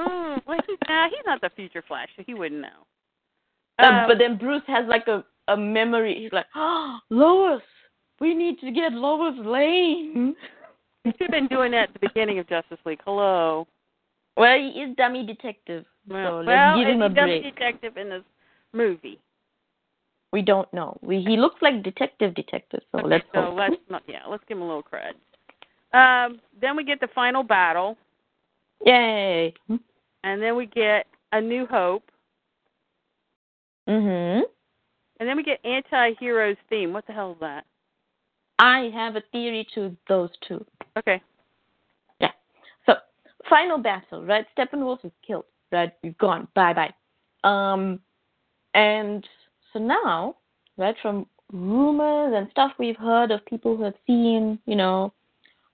[0.00, 2.86] Mm, well, he's, nah, he's not the future Flash, so he wouldn't know.
[3.78, 6.18] Uh, Um, but then Bruce has like a a memory.
[6.22, 7.62] He's like, oh, Lois,
[8.20, 10.34] we need to get Lois Lane.
[11.04, 13.00] he should have been doing that at the beginning of Justice League.
[13.04, 13.66] Hello.
[14.36, 17.42] Well, he is dummy detective, Well, so well, give him a does break.
[17.42, 18.22] detective in this
[18.72, 19.18] movie.
[20.32, 20.96] We don't know.
[21.02, 23.56] We, he looks like detective detective, so Okay, let's so hope.
[23.56, 25.14] let's not, yeah, let's give him a little cred.
[25.96, 27.96] Um, then we get the final battle,
[28.84, 29.54] Yay.
[30.22, 32.04] and then we get a New Hope,
[33.88, 34.42] Mhm.
[35.18, 36.92] And then we get anti-heroes theme.
[36.92, 37.64] What the hell is that?
[38.58, 40.64] I have a theory to those two.
[40.96, 41.22] Okay.
[42.20, 42.30] Yeah.
[42.86, 42.94] So,
[43.48, 44.46] final battle, right?
[44.56, 45.92] Steppenwolf is killed, right?
[46.02, 46.48] We've gone.
[46.54, 46.94] Bye bye.
[47.48, 48.00] Um,
[48.74, 49.26] and
[49.72, 50.36] so now,
[50.76, 55.12] right, from rumors and stuff we've heard of people who have seen, you know,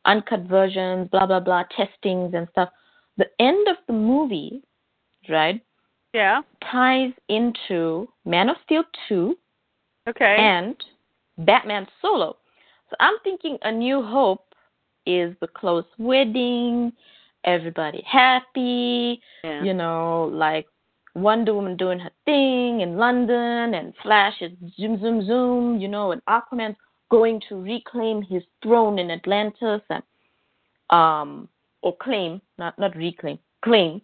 [0.05, 2.69] uncut versions, blah blah blah, testings and stuff.
[3.17, 4.63] The end of the movie,
[5.29, 5.63] right,
[6.15, 6.43] Yeah.
[6.71, 9.37] ties into Man of Steel 2
[10.09, 10.37] Okay.
[10.39, 10.77] and
[11.39, 12.37] Batman Solo.
[12.89, 14.55] So I'm thinking A New Hope
[15.07, 16.93] is the Clois wedding,
[17.45, 19.65] everybody happy, yeah.
[19.65, 20.67] you know, like
[21.15, 26.13] Wonder Woman doing her thing in London, and Flash is zoom, zoom, zoom, you know,
[26.13, 26.77] and Aquaman's
[27.11, 30.03] going to reclaim his throne in Atlantis, and
[30.91, 31.49] um,
[31.83, 34.01] or claim, not not reclaim, claim,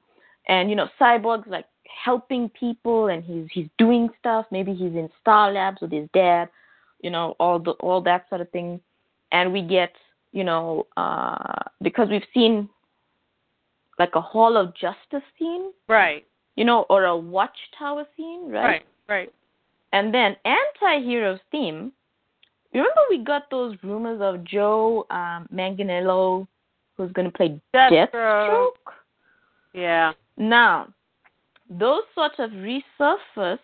[0.49, 1.67] and you know, Cyborg's like
[2.05, 4.47] helping people, and he's he's doing stuff.
[4.51, 6.49] Maybe he's in Star Labs with his dad,
[7.03, 8.81] you know, all the all that sort of thing,
[9.33, 9.93] and we get,
[10.33, 12.69] you know, uh, because we've seen
[13.99, 16.27] like a Hall of Justice scene, Right.
[16.57, 18.65] you know, or a Watchtower scene, right?
[18.65, 18.83] Right.
[19.09, 19.33] Right.
[19.93, 21.93] And then anti-heroes theme.
[22.73, 26.47] Remember we got those rumors of Joe um, Manganiello,
[26.97, 28.13] who's going to play Deathstroke.
[28.15, 28.71] Deathstroke.
[29.75, 30.13] Yeah.
[30.37, 30.89] Now,
[31.71, 33.59] those sort of resurfaced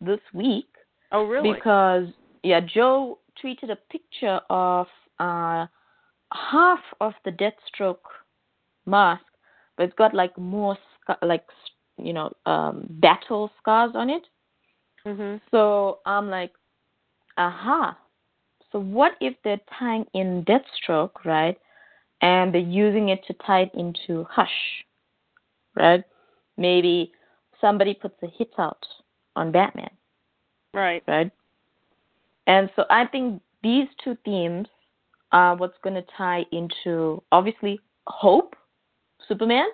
[0.00, 0.66] this week
[1.12, 1.52] Oh, really?
[1.54, 2.08] because
[2.42, 4.86] yeah, Joe tweeted a picture of
[5.18, 5.66] uh,
[6.32, 7.98] half of the Deathstroke
[8.86, 9.24] mask,
[9.76, 11.44] but it's got like more scar- like
[11.98, 14.22] you know um, battle scars on it.
[15.06, 15.40] mhm.
[15.50, 16.52] So I'm like,
[17.36, 17.96] aha.
[18.72, 21.58] So what if they're tying in Deathstroke, right?
[22.22, 24.84] And they're using it to tie it into Hush,
[25.74, 26.04] right?
[26.60, 27.10] Maybe
[27.60, 28.84] somebody puts a hit out
[29.34, 29.90] on Batman,
[30.74, 31.02] Right.
[31.08, 31.30] right?
[32.46, 34.68] And so I think these two themes
[35.32, 38.54] are what's going to tie into obviously Hope,
[39.26, 39.68] Superman,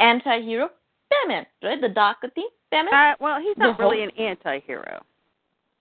[0.00, 0.70] anti-hero,
[1.10, 1.80] Batman, right?
[1.80, 2.94] The darker theme, Batman.
[2.94, 4.12] Uh, well, he's The not really Hulk?
[4.18, 5.02] an anti-hero.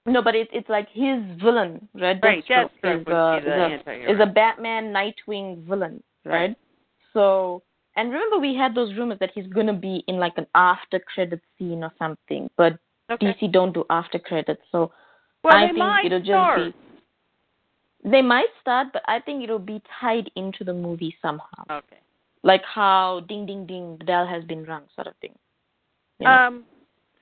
[0.06, 2.18] No, but it's it's like his villain, right?
[2.24, 6.34] Right, Deathstroke Deathstroke is, a, the is, a, is a Batman Nightwing villain, right?
[6.34, 6.58] Right.
[7.14, 7.62] So,
[7.98, 11.42] and remember we had those rumors that he's gonna be in like an after credit
[11.58, 12.78] scene or something, but
[13.10, 13.34] Okay.
[13.34, 14.92] DC don't do after credits, so
[15.44, 16.74] well, I they think might it'll just start.
[18.04, 18.10] be.
[18.10, 22.00] They might start, but I think it'll be tied into the movie somehow, Okay.
[22.44, 25.34] like how Ding Ding Ding, the bell has been rung, sort of thing.
[26.20, 26.32] You know?
[26.32, 26.66] Um,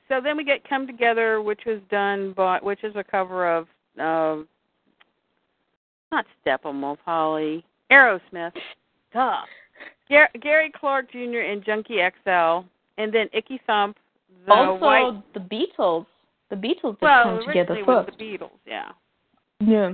[0.09, 3.67] so then we get "Come Together," which was done by, which is a cover of,
[3.99, 4.43] uh,
[6.11, 8.53] not Steppenwolf, Holly, Aerosmith.
[9.13, 9.45] Duh.
[10.09, 11.39] Gar- Gary Clark Jr.
[11.39, 12.65] and Junkie XL,
[12.97, 13.97] and then Icky Thump.
[14.45, 16.05] The also, white, the Beatles,
[16.49, 18.17] the Beatles did well, come together first.
[18.17, 18.91] the Beatles, yeah.
[19.59, 19.93] Yeah.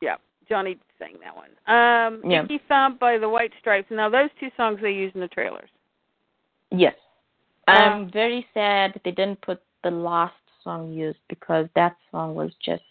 [0.00, 0.16] Yeah,
[0.48, 1.50] Johnny sang that one.
[1.66, 2.44] Um, Yeah.
[2.44, 3.90] Icky Thump by the White Stripes.
[3.90, 5.70] Now those two songs they used in the trailers.
[6.70, 6.94] Yes.
[7.68, 12.34] Uh, I'm very sad that they didn't put the last song used because that song
[12.34, 12.82] was just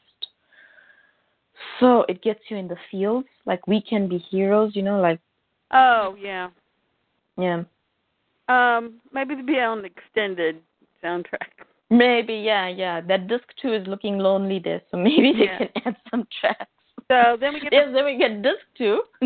[1.80, 3.26] so it gets you in the feels.
[3.45, 5.20] Like we can be heroes, you know, like
[5.74, 6.49] Oh yeah.
[7.38, 7.63] yeah.
[8.49, 10.59] Um, maybe to be on the extended
[11.03, 11.65] soundtrack.
[11.89, 13.01] Maybe, yeah, yeah.
[13.01, 15.57] That disc two is looking lonely there, so maybe they Yeah.
[15.57, 16.65] can add some tracks.
[17.09, 19.01] So then we get Yes, then we get disc two.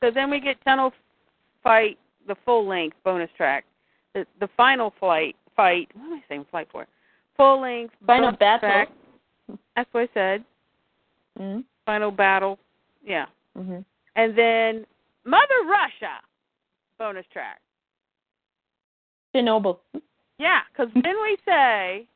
[0.00, 0.92] so then we get Tunnel
[1.62, 3.64] Fight, the full length bonus track.
[4.14, 5.88] The the final flight fight.
[5.94, 6.86] What am I saying flight for?
[7.36, 8.68] Full length Final bonus battle.
[8.68, 8.88] track.
[9.76, 10.44] That's what I said.
[11.40, 11.60] mm-hmm.
[11.86, 12.58] Final battle.
[13.04, 13.26] Yeah.
[13.56, 13.78] Mm-hmm.
[14.16, 14.86] And then
[15.24, 16.20] Mother Russia
[16.98, 17.60] bonus track.
[19.34, 19.78] Chernobyl.
[20.38, 22.06] Yeah, because then we say,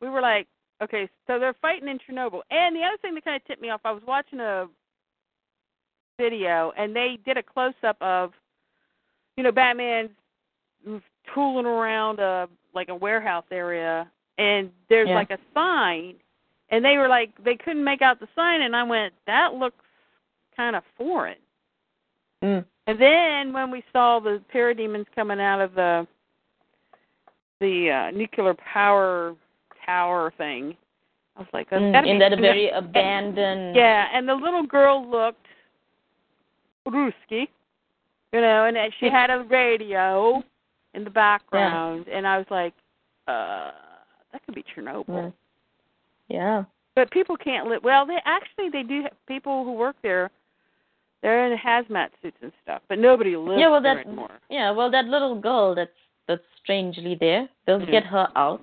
[0.00, 0.46] we were like,
[0.82, 2.42] okay, so they're fighting in Chernobyl.
[2.50, 4.66] And the other thing that kind of tipped me off, I was watching a
[6.18, 8.32] video, and they did a close up of,
[9.36, 10.10] you know, Batman
[11.34, 15.14] tooling around a like a warehouse area, and there's Yeah.
[15.14, 16.16] like a sign,
[16.70, 19.84] and they were like, they couldn't make out the sign, and I went, that looks
[20.56, 21.38] kind of foreign.
[22.44, 22.64] Mm.
[22.86, 26.06] And then when we saw the parademons coming out of the
[27.60, 29.34] the uh, nuclear power
[29.86, 30.76] tower thing,
[31.36, 33.74] I was like, that's Mm, in that very abandoned.
[33.74, 34.08] yeah.
[34.12, 35.46] And the little girl looked
[36.86, 37.48] Ruski,
[38.32, 40.42] you know, and she had a radio
[40.92, 42.74] in the background, and I was like,
[43.26, 43.70] uh,
[44.32, 45.06] that could be Chernobyl.
[45.08, 45.32] Mm.
[46.28, 46.64] Yeah.
[46.94, 47.82] But people can't live.
[47.82, 50.30] Well, they actually they do have people who work there.
[51.24, 54.30] They're in hazmat suits and stuff, but nobody lives Yeah, well, there that- anymore.
[54.50, 55.90] Yeah, well, that little girl that's
[56.28, 57.90] that's strangely there, they'll Yeah.
[57.96, 58.60] get her out.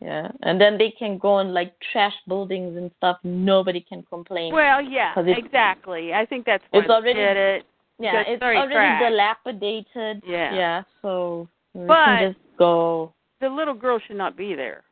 [0.00, 3.16] Yeah, and then they can go and like trash buildings and stuff.
[3.24, 4.52] Nobody can complain.
[4.52, 6.12] Well, yeah, exactly.
[6.12, 7.66] I think that's why It's they already- did it.
[7.98, 9.00] yeah, it's it's already trash.
[9.00, 10.22] dilapidated.
[10.26, 10.54] Yeah.
[10.54, 13.14] Yeah, so we But- can just go.
[13.40, 14.82] The little girl should not be there.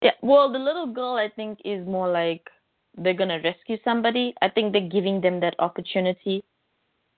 [0.00, 2.50] Yeah, well, the little girl I think is more like
[2.96, 4.34] they're gonna rescue somebody.
[4.42, 6.44] I think they're giving them that opportunity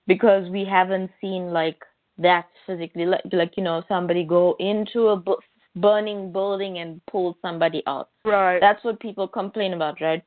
[0.07, 1.81] because we haven't seen like
[2.17, 5.35] that physically, like like you know somebody go into a bu-
[5.75, 8.09] burning building and pull somebody out.
[8.23, 8.59] Right.
[8.59, 10.23] That's what people complain about, right?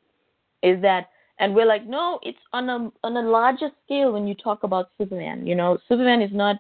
[0.62, 1.08] Is that
[1.40, 4.90] and we're like, no, it's on a on a larger scale when you talk about
[4.98, 5.46] Superman.
[5.46, 6.56] You know, Superman is not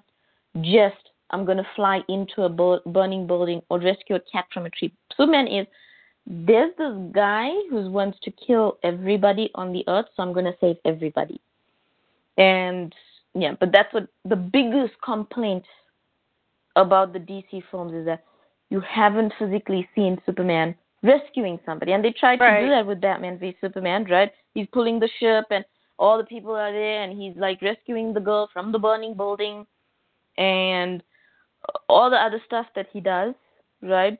[0.60, 0.96] just
[1.30, 4.92] I'm gonna fly into a bu- burning building or rescue a cat from a tree.
[5.16, 5.66] Superman is
[6.30, 10.76] there's this guy who wants to kill everybody on the earth, so I'm gonna save
[10.84, 11.40] everybody.
[12.36, 12.94] And
[13.34, 15.64] yeah, but that's what the biggest complaint
[16.76, 18.24] about the DC films is that
[18.68, 21.92] you haven't physically seen Superman rescuing somebody.
[21.92, 24.30] And they tried to do that with Batman v Superman, right?
[24.52, 25.64] He's pulling the ship and
[25.98, 29.66] all the people are there and he's like rescuing the girl from the burning building
[30.36, 31.02] and
[31.88, 33.34] all the other stuff that he does,
[33.82, 34.18] right?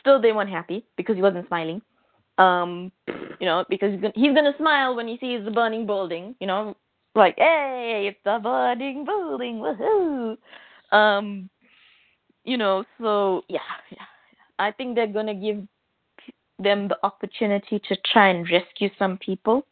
[0.00, 1.80] Still they weren't happy because he wasn't smiling.
[2.38, 2.92] Um,
[3.40, 6.46] you know, because he's gonna, he's gonna smile when he sees the burning building, you
[6.46, 6.76] know,
[7.14, 10.36] like, hey, it's the burning building, woohoo!
[10.94, 11.48] Um,
[12.44, 13.60] you know, so yeah,
[13.90, 14.04] yeah,
[14.58, 15.66] I think they're gonna give
[16.58, 19.66] them the opportunity to try and rescue some people.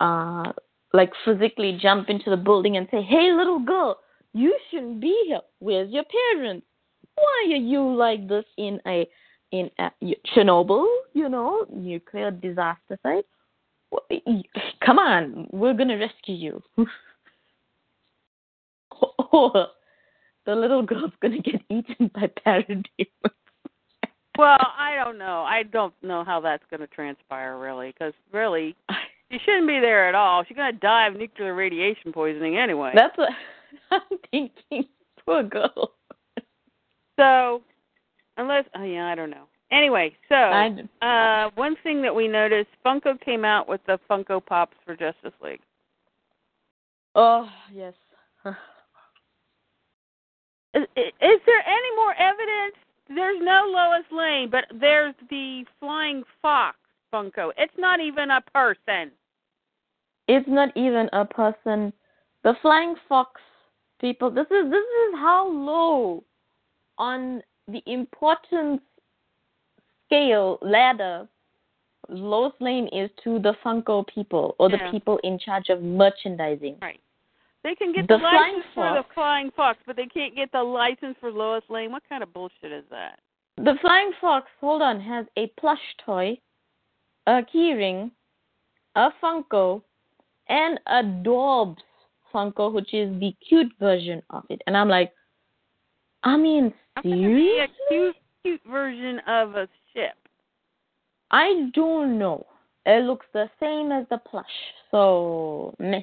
[0.00, 0.52] Uh,
[0.92, 3.98] like physically jump into the building and say, "Hey, little girl,
[4.32, 5.40] you shouldn't be here.
[5.58, 6.66] Where's your parents?
[7.14, 9.08] Why are you like this in a
[9.52, 9.90] in a,
[10.34, 10.86] Chernobyl?
[11.12, 13.26] You know, nuclear disaster site.
[14.84, 16.62] Come on, we're gonna rescue you."
[19.32, 19.68] or
[20.46, 22.84] the little girl's gonna get eaten by parademons.
[24.40, 25.42] Well, I don't know.
[25.42, 28.74] I don't know how that's going to transpire, really, because really,
[29.30, 30.44] she shouldn't be there at all.
[30.44, 32.92] She's going to die of nuclear radiation poisoning anyway.
[32.94, 33.28] That's what
[33.90, 34.88] I'm thinking.
[35.26, 35.92] Poor girl.
[37.20, 37.62] So,
[38.36, 39.44] unless, oh yeah, I don't know.
[39.70, 40.34] Anyway, so
[41.06, 45.38] uh, one thing that we noticed, Funko came out with the Funko Pops for Justice
[45.42, 45.60] League.
[47.14, 47.94] oh yes.
[50.74, 52.76] Is, is there any more evidence?
[53.08, 56.76] There's no Lois Lane, but there's the Flying Fox
[57.12, 57.50] Funko.
[57.58, 59.10] It's not even a person.
[60.28, 61.92] it's not even a person.
[62.44, 63.40] The flying fox
[64.00, 64.30] people.
[64.30, 66.22] This is this is how low
[67.00, 68.80] on the importance
[70.06, 71.26] scale ladder
[72.08, 74.90] Lois Lane is to the Funko people or the Yeah.
[74.90, 76.78] people in charge of merchandising.
[76.80, 77.00] Right.
[77.62, 80.62] They can get The the, license for the Flying Fox, but they can't get the
[80.62, 81.92] license for Lois Lane.
[81.92, 83.20] What kind of bullshit is that?
[83.56, 86.38] The flying fox, hold on, has a plush toy
[87.26, 88.10] a keyring,
[88.96, 89.82] a Funko,
[90.48, 91.76] and a Dorbz
[92.32, 94.62] Funko, which is the cute version of it.
[94.66, 95.12] And I'm like,
[96.22, 97.60] I mean, seriously?
[97.60, 100.14] A cute, cute version of a ship.
[101.30, 102.46] I don't know.
[102.86, 104.46] It looks the same as the plush,
[104.90, 106.02] so meh.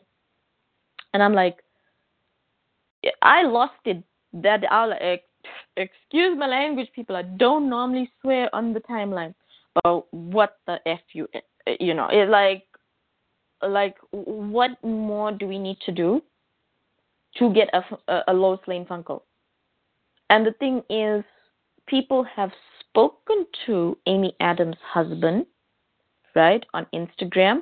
[1.14, 1.58] And I'm like,
[3.22, 4.04] I lost it.
[4.34, 5.24] That I'll like,
[5.76, 7.16] excuse my language, people.
[7.16, 9.34] I don't normally swear on the timeline,
[9.84, 12.64] but what the f you, eh, eh, you know, it like,
[13.68, 16.22] like what more do we need to do
[17.38, 19.22] to get a a, a Lois Lane Funko?
[20.30, 21.24] And the thing is,
[21.88, 25.46] people have spoken to Amy Adams' husband,
[26.36, 27.62] right, on Instagram,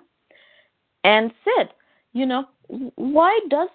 [1.03, 1.69] and said,
[2.13, 2.45] you know,
[2.95, 3.69] why doesn't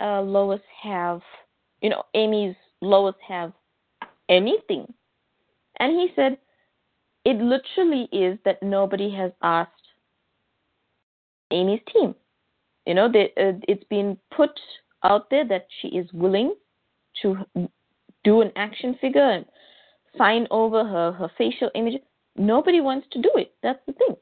[0.00, 1.20] uh, Lois have,
[1.82, 3.52] you know, Amy's Lois have
[4.28, 4.92] anything?
[5.80, 6.38] And he said,
[7.24, 9.70] it literally is that nobody has asked
[11.50, 12.14] Amy's team.
[12.86, 14.50] You know, they, uh, it's been put
[15.04, 16.54] out there that she is willing
[17.20, 17.36] to
[18.24, 19.44] do an action figure and
[20.16, 22.00] sign over her, her facial image.
[22.36, 23.52] Nobody wants to do it.
[23.62, 24.16] That's the thing.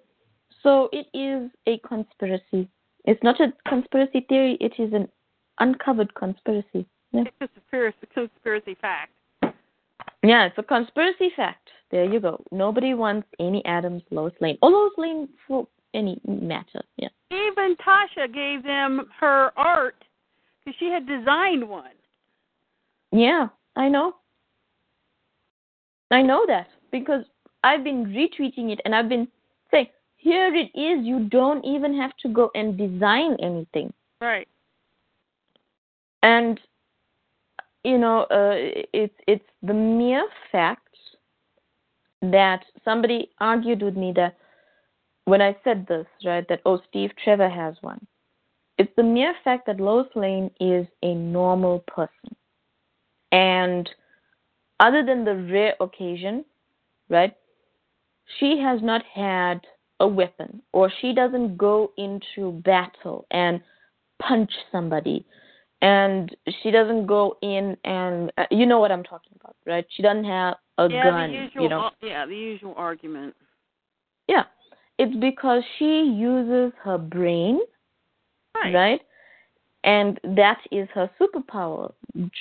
[0.63, 2.69] So it is a conspiracy.
[3.05, 5.09] It's not a conspiracy theory, it is an
[5.59, 6.87] uncovered conspiracy.
[7.13, 7.23] Yeah.
[7.23, 9.13] It's a conspiracy, conspiracy fact.
[10.23, 11.71] Yeah, it's a conspiracy fact.
[11.91, 12.45] There you go.
[12.53, 16.83] Nobody wants Amy Adams, Lois Lane, or Lois Lane for any matter.
[16.99, 17.09] Yeah.
[17.33, 20.05] Even Tasha gave them her art
[20.65, 21.91] because she had designed one.
[23.13, 24.15] Yeah, I know.
[26.11, 27.25] I know that because
[27.63, 29.29] I've been retweeting it and I've been
[29.71, 31.05] saying, here it is.
[31.05, 33.93] You don't even have to go and design anything.
[34.21, 34.49] Right.
[36.23, 36.61] And
[37.85, 38.55] you know, uh,
[38.93, 40.89] it's it's the mere fact
[42.23, 44.37] that somebody argued with me that
[45.25, 48.07] when I said this, right, that oh Steve Trevor has one.
[48.77, 52.37] It's the mere fact that Lois Lane is a normal person.
[53.33, 53.89] And
[54.81, 56.45] other than the rare occasion,
[57.09, 57.35] right,
[58.39, 59.61] she has not had
[60.01, 63.61] a weapon or she doesn't go into battle and
[64.21, 65.25] punch somebody
[65.83, 69.87] and she doesn't go in and uh, you know what I'm talking about, right?
[69.91, 71.91] She doesn't have a yeah, gun, the usual, you know.
[72.03, 73.35] Yeah, the usual argument.
[74.29, 74.45] Yeah.
[74.99, 77.61] It's because she uses her brain,
[78.55, 78.75] right?
[78.75, 79.01] right?
[79.85, 81.93] And that is her superpower.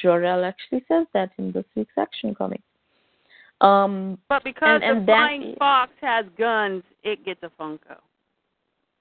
[0.02, 2.62] Jor-El actually says that in this week's Action comic.
[3.62, 7.98] Um, but because and, and the flying fox has guns, it gets a Funko.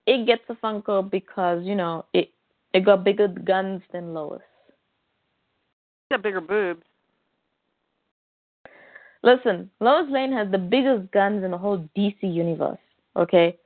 [0.07, 2.31] It gets a Funko because you know it
[2.75, 4.41] it got bigger guns than Lois.
[4.41, 6.83] It's got bigger boobs.
[9.23, 12.79] Listen, Lois Lane has the biggest guns in the whole DC universe.
[13.17, 13.57] Okay,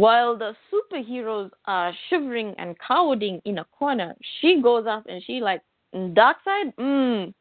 [0.00, 5.40] while the superheroes are shivering and cowering in a corner, she goes up and she
[5.40, 5.60] like,
[5.94, 7.34] Darkseid, mm,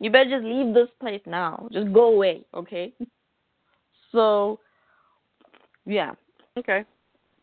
[0.00, 1.66] you better just leave this place now.
[1.72, 2.92] Just go away, okay?
[4.12, 4.60] So,
[5.86, 6.12] yeah.
[6.56, 6.84] Okay.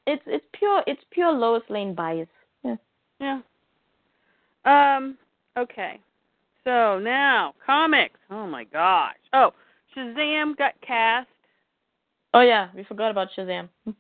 [0.08, 2.30] It's it's pure it's pure Lois Lane bias.
[2.64, 2.76] Yeah.
[3.20, 3.42] Yeah.
[4.64, 5.18] Um.
[5.58, 6.00] Okay.
[6.64, 8.18] So now comics.
[8.30, 9.18] Oh my gosh.
[9.34, 9.52] Oh,
[9.94, 11.28] Shazam got cast.
[12.34, 13.68] Oh yeah, we forgot about Shazam.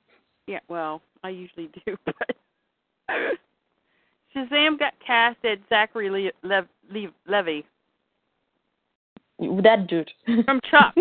[0.47, 2.15] Yeah, well, I usually do, but
[4.35, 7.61] Shazam got casted Zachary Le- Le- Le- Levi.
[9.63, 10.11] That dude
[10.45, 10.95] from Chuck.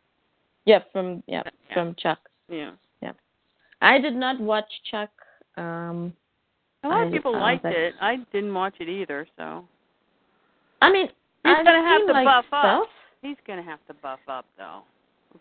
[0.64, 2.18] yeah, from yeah, yeah, from Chuck.
[2.48, 2.70] Yeah.
[3.02, 3.12] Yeah.
[3.82, 5.10] I did not watch Chuck.
[5.56, 6.14] Um
[6.82, 7.94] a lot of people liked but- it.
[8.00, 9.64] I didn't watch it either, so
[10.82, 12.64] I mean, he's I've gonna have to like, buff stuff.
[12.82, 12.88] up.
[13.22, 14.82] He's gonna have to buff up though.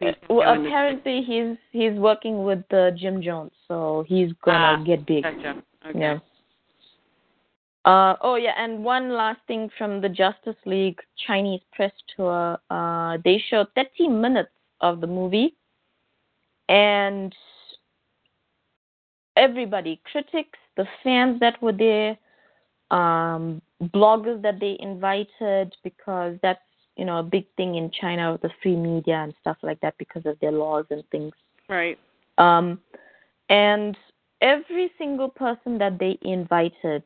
[0.02, 5.06] Uh, well, apparently he's he's working with uh, Jim Jones, so he's gonna Ah, get
[5.06, 5.24] big.
[5.24, 5.62] Gotcha.
[5.88, 6.00] Okay.
[6.00, 6.20] Yeah.
[7.86, 12.58] Uh, oh yeah, and one last thing from the Justice League Chinese press tour.
[12.70, 15.56] Uh, they showed 30 minutes of the movie,
[16.70, 17.36] and
[19.36, 22.18] everybody, critics, the fans that were there,
[22.90, 23.62] um,
[23.94, 26.62] bloggers that they invited, because that's
[26.98, 29.96] you know a big thing in China, with the free media and stuff like that,
[29.98, 31.34] because of their laws and things.
[31.70, 31.98] Right.
[32.38, 32.80] Um,
[33.50, 33.98] and
[34.42, 37.04] every single person that they invited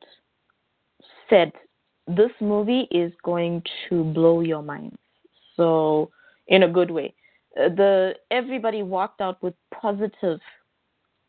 [1.29, 1.51] said
[2.07, 4.97] this movie is going to blow your minds.
[5.55, 6.09] So
[6.47, 7.13] in a good way.
[7.59, 10.39] Uh, The everybody walked out with positive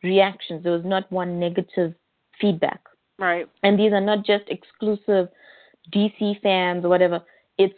[0.02, 0.62] reactions.
[0.62, 1.94] There was not one negative
[2.40, 2.80] feedback.
[3.18, 3.48] Right.
[3.62, 5.28] And these are not just exclusive
[5.92, 7.20] DC fans or whatever.
[7.58, 7.74] It's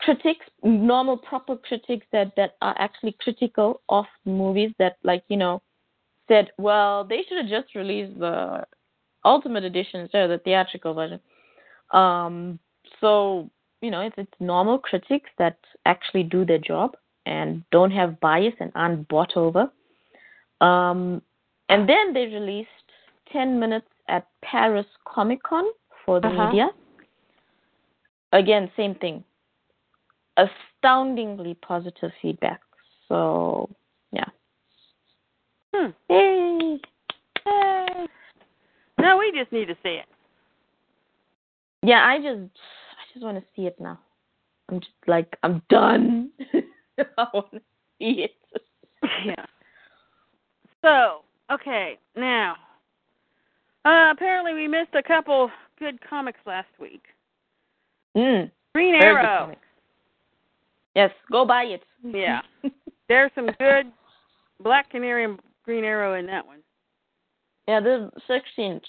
[0.00, 5.62] critics, normal proper critics that that are actually critical of movies that like, you know,
[6.28, 8.64] said, well, they should have just released the
[9.24, 11.20] Ultimate Edition instead of the theatrical version.
[11.92, 12.58] Um,
[13.00, 13.50] so
[13.82, 18.54] you know, it's it's normal critics that actually do their job and don't have bias
[18.60, 19.70] and aren't bought over.
[20.60, 21.20] Um,
[21.68, 22.68] and then they released
[23.32, 25.64] 10 minutes at Paris Comic Con
[26.04, 26.46] for the Uh-huh.
[26.46, 26.68] media.
[28.32, 29.24] Again, same thing.
[30.36, 32.60] Astoundingly positive feedback.
[33.08, 33.70] So,
[34.12, 34.24] yeah.
[35.74, 35.90] Hmm.
[36.10, 36.80] Yay!
[37.46, 38.06] Yay.
[38.98, 40.06] No, we just need to see it.
[41.82, 43.98] Yeah, I just, I just want to see it now.
[44.68, 46.30] I'm just like, I'm done.
[46.98, 47.60] I want to
[47.98, 48.60] see it.
[49.24, 49.44] yeah.
[50.82, 51.22] So,
[51.52, 52.56] okay, now,
[53.84, 57.02] uh, apparently we missed a couple good comics last week.
[58.16, 58.50] Mm.
[58.74, 59.54] Green Arrow.
[60.96, 61.82] Yes, go buy it.
[62.02, 62.40] Yeah.
[63.08, 63.92] There's some good
[64.60, 66.60] Black Canary and Green Arrow in that one.
[67.68, 68.80] yeah, they're sexy,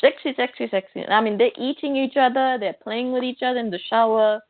[0.00, 1.06] sexy, sexy, sexy.
[1.06, 2.56] I mean, they're eating each other.
[2.58, 4.40] They're playing with each other in the shower.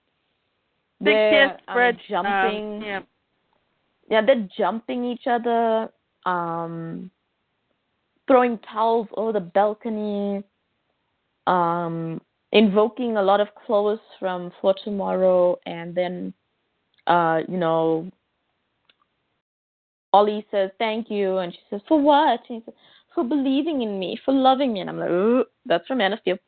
[1.00, 1.98] Big they're kiss, um, Fred.
[2.08, 2.76] jumping.
[2.76, 3.00] Um, yeah.
[4.10, 5.90] Yeah, they're jumping each other.
[6.24, 7.10] Um,
[8.26, 10.42] throwing towels over the balcony.
[11.46, 12.20] Um,
[12.52, 16.32] invoking a lot of clothes from for tomorrow, and then,
[17.06, 18.10] uh, you know,
[20.12, 22.40] Ollie says thank you, and she says for what?
[22.48, 22.74] And he says
[23.14, 26.20] for believing in me, for loving me, and I'm like, Ooh, that's from Man of
[26.20, 26.38] Steel.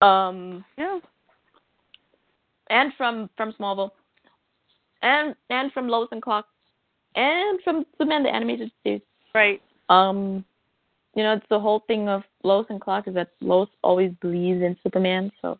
[0.00, 0.98] Um, Yeah.
[2.70, 3.90] and from from Smallville,
[5.02, 6.46] and and from Lois and Clark,
[7.14, 9.02] and from Superman the animated series.
[9.34, 9.62] Right.
[9.88, 10.44] Um,
[11.14, 14.62] you know, it's the whole thing of Lois and Clark is that Lois always believes
[14.62, 15.58] in Superman, so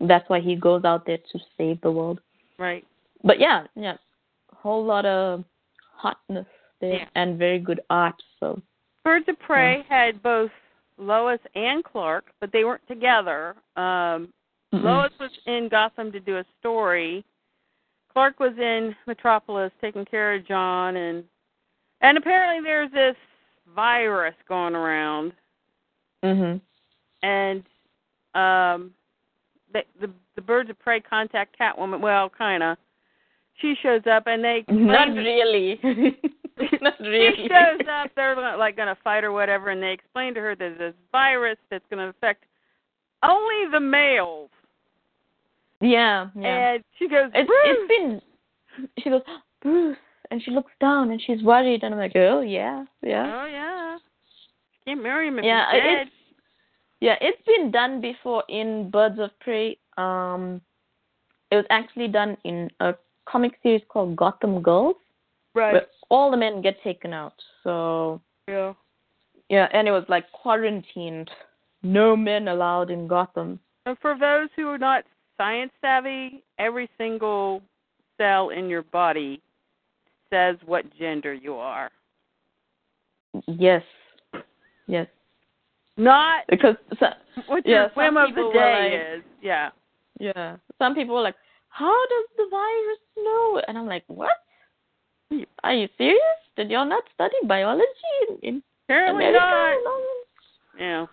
[0.00, 2.20] that's why he goes out there to save the world.
[2.58, 2.84] Right.
[3.24, 3.96] But yeah, yeah,
[4.52, 5.44] a whole lot of
[5.94, 6.46] hotness
[6.80, 7.08] there Yeah.
[7.14, 8.20] and very good art.
[8.40, 8.60] So
[9.04, 10.50] Birds of Prey had both
[10.98, 13.56] Lois and Clark, but they weren't together.
[13.76, 14.32] Um,
[14.72, 14.82] mm-mm.
[14.82, 17.24] Lois was in Gotham to do a story.
[18.12, 21.24] Clark was in Metropolis taking care of Jon and
[22.02, 23.16] and apparently there's this
[23.74, 25.32] virus going around
[26.22, 26.60] Mhm.
[27.22, 27.62] and
[28.34, 28.92] um
[29.72, 32.76] the the, the birds of prey contact Catwoman well kinda.
[33.60, 35.78] She shows up and they Not really.
[36.80, 37.36] Not really.
[37.36, 40.54] She shows up, they're like going to fight or whatever, and they explain to her
[40.54, 42.44] there's this virus that's going to affect
[43.22, 44.50] only the males.
[45.80, 46.74] Yeah, yeah.
[46.74, 47.60] And she goes, It's Bruce.
[47.64, 48.22] it's been.
[49.02, 49.22] She goes,
[49.60, 49.96] Bruce,
[50.30, 53.98] and she looks down and she's worried, and I'm like, oh yeah, yeah, Oh yeah.
[54.84, 55.66] She can't marry him if yeah.
[55.72, 56.02] he's dead.
[56.02, 56.10] It's
[57.00, 59.76] yeah, it's been done before in Birds of Prey.
[59.98, 60.60] Um,
[61.50, 62.94] it was actually done in a
[63.26, 64.96] comic series called Gotham Girls,
[65.54, 65.72] right.
[65.72, 67.34] where all the men get taken out.
[67.64, 68.74] So Yeah.
[69.48, 71.30] yeah, and it was like quarantined,
[71.82, 73.58] no men allowed in Gotham.
[73.86, 75.04] And for those who are not
[75.36, 77.62] science savvy, every single
[78.18, 79.40] cell in your body
[80.30, 81.90] says what gender you are.
[83.46, 83.82] Yes,
[84.86, 85.06] yes,
[85.96, 87.06] Not because so,
[87.46, 89.24] what Yeah, your whim of the day like- is.
[89.40, 89.70] Yeah.
[90.20, 90.56] yeah.
[90.78, 91.36] Some people were like,
[91.72, 94.36] "How does the virus know?" And I'm like, "What?
[95.64, 96.38] Are you serious?
[96.56, 100.12] Did y'all not study biology in, in Apparently America?" not.
[100.78, 101.06] Yeah.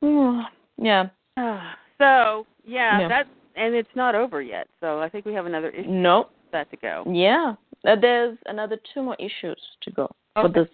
[0.78, 1.04] yeah.
[1.98, 3.08] so yeah, Yeah.
[3.08, 4.68] that's and it's not over yet.
[4.80, 6.30] So I think we have another issue Nope.
[6.52, 7.04] that to go.
[7.10, 7.54] Yeah.
[7.86, 10.68] Uh, there's another two more issues to go for this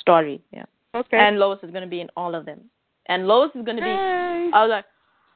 [0.00, 0.40] story.
[0.52, 0.64] Yeah.
[0.94, 1.18] Okay.
[1.18, 2.62] And Lois is going to be in all of them.
[3.06, 3.88] And Lois is going to be.
[3.88, 4.50] Yay.
[4.52, 4.84] I was like,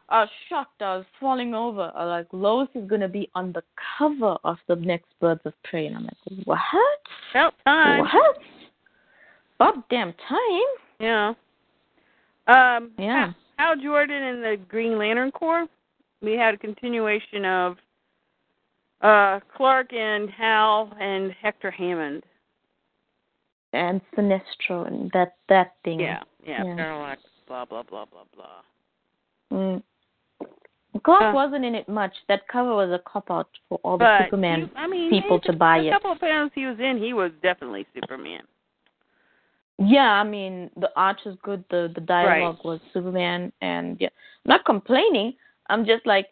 [0.09, 0.83] I was shocked.
[0.83, 1.91] I was falling over.
[1.95, 3.63] I was like, Lois is going to be on the
[3.99, 5.87] cover of the next Birds of Prey.
[5.87, 6.59] And I'm like, what?
[7.33, 8.01] About time.
[8.01, 8.37] What?
[9.57, 10.71] About damn time.
[11.01, 11.35] Yeah.
[12.47, 13.33] Um Yeah.
[13.57, 15.67] Hal Jordan and the Green Lantern Corps.
[16.21, 17.77] We had a continuation of
[19.01, 22.25] uh Clark and Hal and Hector Hammond.
[23.73, 26.01] And Sinestro and that that thing.
[26.01, 26.77] Yeah, yeah, Yeah.
[26.77, 29.59] Parallax, blah blah blah blah blah.
[29.59, 29.83] Mm.
[31.03, 31.33] Clark Uh.
[31.35, 32.15] wasn't in it much.
[32.29, 35.79] That cover was a cop out for all the Superman I mean, people to buy
[35.79, 35.91] a it.
[35.93, 38.43] couple of panels he was in, he was definitely Superman.
[39.79, 44.09] Yeah, I mean the art was good, the the dialogue was Superman, and yeah,
[44.45, 45.35] I'm not complaining.
[45.69, 46.29] I'm just like,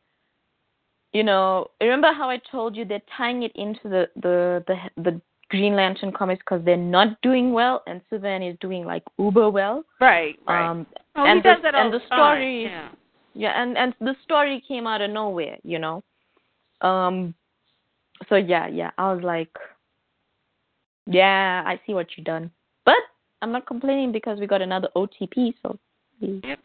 [1.13, 5.21] you know, remember how I told you they're tying it into the the the the
[5.49, 9.85] Green Lantern comics because they're not doing well, and Superman is doing like uber well.
[10.01, 10.71] Right, right.
[10.71, 10.87] Um,
[11.17, 12.89] oh, and he does the- that all and the time, story- Yeah.
[13.35, 16.03] Yeah, and and the story came out of nowhere, you know.
[16.81, 17.35] Um,
[18.29, 19.51] so yeah, yeah, I was like,
[21.07, 22.51] yeah, I see what you done.
[22.85, 22.97] But
[23.41, 25.79] i'm not complaining because we got another OTP, so
[26.21, 26.59] Yep.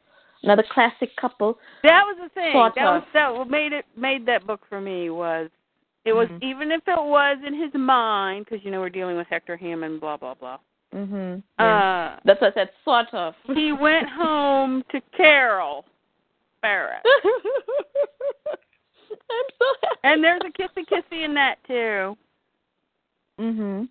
[0.43, 1.57] another classic couple.
[1.83, 2.53] That was the thing.
[2.53, 5.49] That was that what made it made that book for me was
[6.05, 6.43] it was Mhm.
[6.43, 9.99] even if it was in his mind because you know we're dealing with Hector Hammond,
[9.99, 10.59] blah blah blah.
[10.93, 11.43] Mhm.
[11.59, 12.69] Uh, That's what I said.
[12.85, 13.35] Sort of.
[13.53, 15.85] he went home to Carol
[19.29, 19.99] I'm so happy.
[20.03, 22.17] and there's a kissy kissy in that too.
[23.39, 23.89] Mhm.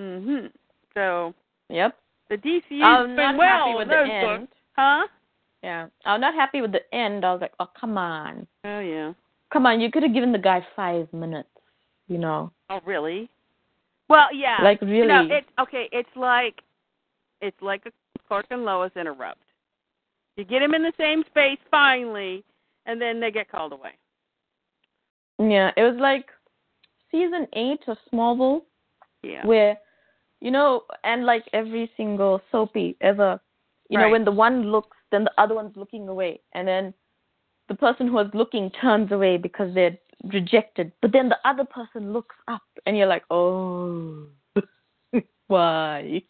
[0.00, 0.52] Mhm.
[0.94, 1.34] So
[1.68, 1.96] Yep.
[2.28, 4.40] the DCU's I'm been not well happy with the end.
[4.48, 5.06] books, huh?
[5.62, 5.86] Yeah.
[6.04, 7.24] I'm not happy with the end.
[7.24, 9.12] I was like, oh come on, Oh yeah.
[9.50, 9.80] come on.
[9.80, 11.48] You could have given the guy five minutes.
[12.08, 13.28] You know, Oh really?
[14.08, 14.58] Well, yeah.
[14.62, 15.06] like You really.
[15.08, 15.88] know, it's okay.
[15.92, 16.62] It's like
[17.40, 17.92] it's like a
[18.26, 19.40] Clark and Lois interrupt.
[20.38, 22.44] You get them in the same space finally,
[22.86, 23.98] and then they get called away.
[25.38, 25.72] yeah.
[25.76, 26.26] It was like
[27.10, 28.62] season eight of Smallville.
[29.24, 29.44] Yeah.
[29.44, 29.76] where
[30.40, 33.40] you know and like every single soapy ever
[33.90, 36.94] you know when the one looks then the other one's looking away and then
[37.68, 39.98] the person who was looking turns away because they're
[40.32, 44.28] rejected but then the other person looks up and you're like oh
[45.48, 46.22] why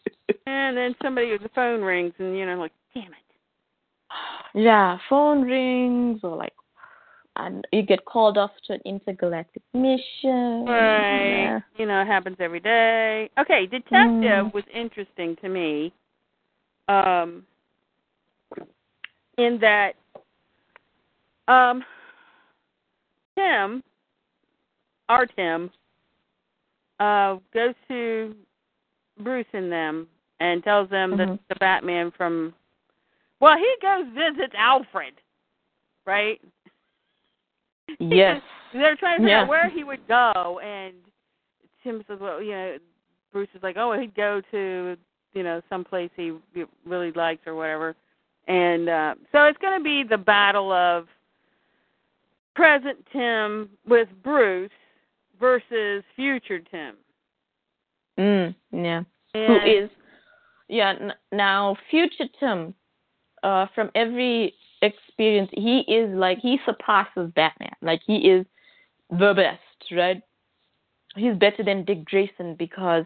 [0.45, 3.28] And then somebody with the phone rings, and you know, like, damn it.
[4.55, 6.53] Yeah phone rings or like
[7.35, 11.27] and you get called off to an intergalactic mission Right.
[11.29, 11.59] Yeah.
[11.77, 13.29] You know, it happens every day.
[13.39, 14.53] Okay, Detective Mm.
[14.53, 15.93] was interesting to me.
[16.87, 17.45] Um
[19.37, 19.93] in that
[21.47, 21.83] um
[23.37, 23.83] Tim
[25.07, 25.71] our Tim
[26.99, 28.35] uh goes to
[29.21, 30.07] Bruce and them
[30.39, 31.39] and tells them that Mhm.
[31.47, 32.53] the Batman from
[33.39, 35.13] well, he goes visits Alfred,
[36.05, 36.39] right?
[37.99, 38.41] yes
[38.73, 39.41] They're trying to figure Yeah.
[39.43, 40.93] out where he would go, and
[41.83, 42.77] Tim says, "Well, you know,"
[43.31, 44.97] Bruce is like, "Oh, he'd go to,
[45.33, 46.33] you know, some place he
[46.85, 47.95] really likes or whatever."
[48.47, 51.07] And uh, so it's going to be the battle of
[52.55, 54.69] present Tim with Bruce
[55.39, 56.95] versus future Tim.
[58.19, 59.89] mm, yeah And, who is
[60.67, 62.73] yeah n- now future tim
[63.43, 67.73] uh from every experience he is like he surpasses batman.
[67.81, 68.45] Like he is
[69.09, 70.21] the best right?
[71.15, 73.05] He's better than dick grayson because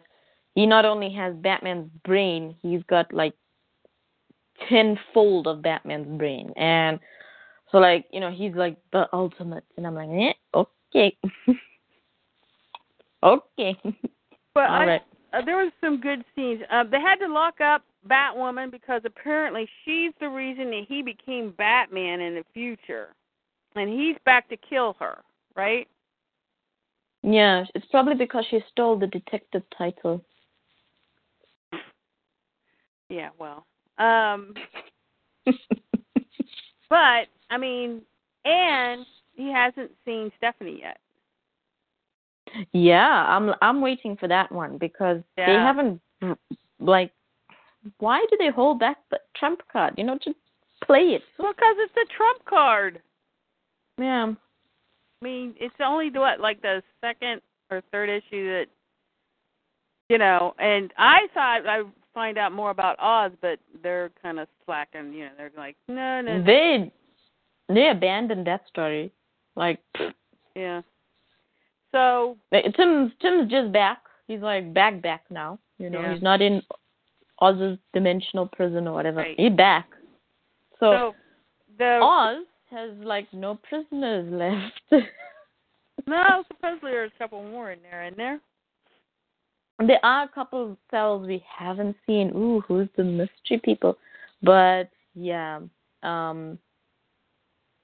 [0.56, 3.34] he not only has batman's brain he's got like
[4.70, 6.54] tenfold of batman's brain.
[6.58, 7.00] And
[7.72, 9.64] so like you know he's like the ultimate.
[9.78, 11.18] And i'm like eh, okay.
[13.24, 13.78] Okay.
[14.54, 15.02] But I, right.
[15.34, 16.62] uh, there was some good scenes.
[16.72, 21.52] Uh, they had to lock up Batwoman because apparently she's the reason that he became
[21.58, 23.10] Batman in the future,
[23.76, 25.20] and he's back to kill her,
[25.56, 25.88] right?
[27.22, 30.24] Yeah, it's probably because she stole the detective title.
[33.10, 33.66] Yeah, well,
[33.98, 34.54] um,
[36.90, 38.02] but I mean,
[38.44, 40.98] and he hasn't seen Stephanie yet.
[42.74, 46.02] yeah, I'm I'm waiting for that one because they haven't
[46.80, 47.12] like
[48.00, 49.94] why do they hold back the trump card?
[49.98, 50.38] You know, just
[50.84, 51.22] play it.
[51.40, 53.02] Well, because it's the trump card.
[53.98, 54.34] Yeah.
[54.34, 58.66] I mean, it's only the what, like the second or third issue that,
[60.10, 60.54] you know.
[60.60, 65.14] And I thought I would find out more about Oz, but they're kind of slacking.
[65.14, 66.44] You know, they're like, no, no, no.
[66.46, 66.92] They
[67.70, 69.12] they abandoned that story.
[69.56, 69.80] Like
[70.56, 70.82] yeah.
[71.92, 74.00] So Tim Tim's just back.
[74.28, 75.60] He's like back back now.
[75.78, 76.14] You know, Yeah.
[76.14, 76.62] he's not in
[77.44, 79.18] Oz's dimensional prison or whatever.
[79.18, 79.40] Right.
[79.40, 79.88] He's back.
[80.80, 81.16] So, so
[81.78, 85.04] the Oz has like no prisoners left.
[86.08, 88.40] no, supposedly there's a couple more in there, in there.
[89.86, 92.32] There are a couple of cells we haven't seen.
[92.36, 93.98] Ooh, who's the mystery people?
[94.42, 95.60] But yeah,
[96.04, 96.58] um,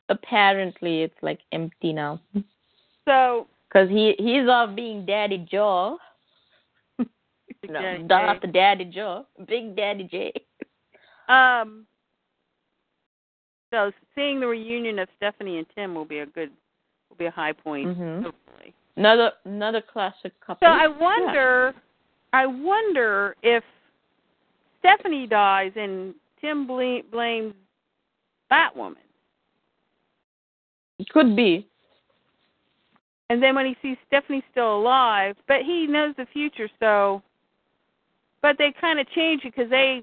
[0.10, 2.20] apparently it's like empty now
[3.06, 5.46] So because he he's off being Daddy
[7.68, 10.32] No, Daddy not the Daddy Joe, Big Daddy J.
[11.28, 11.86] um,
[13.72, 16.52] so seeing the reunion of Stephanie and Tim will be a good,
[17.10, 17.90] will be a high point.
[17.90, 18.24] Mhm.
[18.24, 18.74] Hopefully.
[18.96, 20.66] Another another classic couple.
[20.68, 21.74] So I wonder,
[22.34, 23.64] I wonder if
[24.80, 27.54] Stephanie dies and Tim ble- blames
[28.50, 28.96] Batwoman,
[30.98, 31.68] It could be.
[33.30, 37.22] and then when he sees Stephanie still alive, but he knows the future, so.
[38.42, 40.02] But they kind of change it because they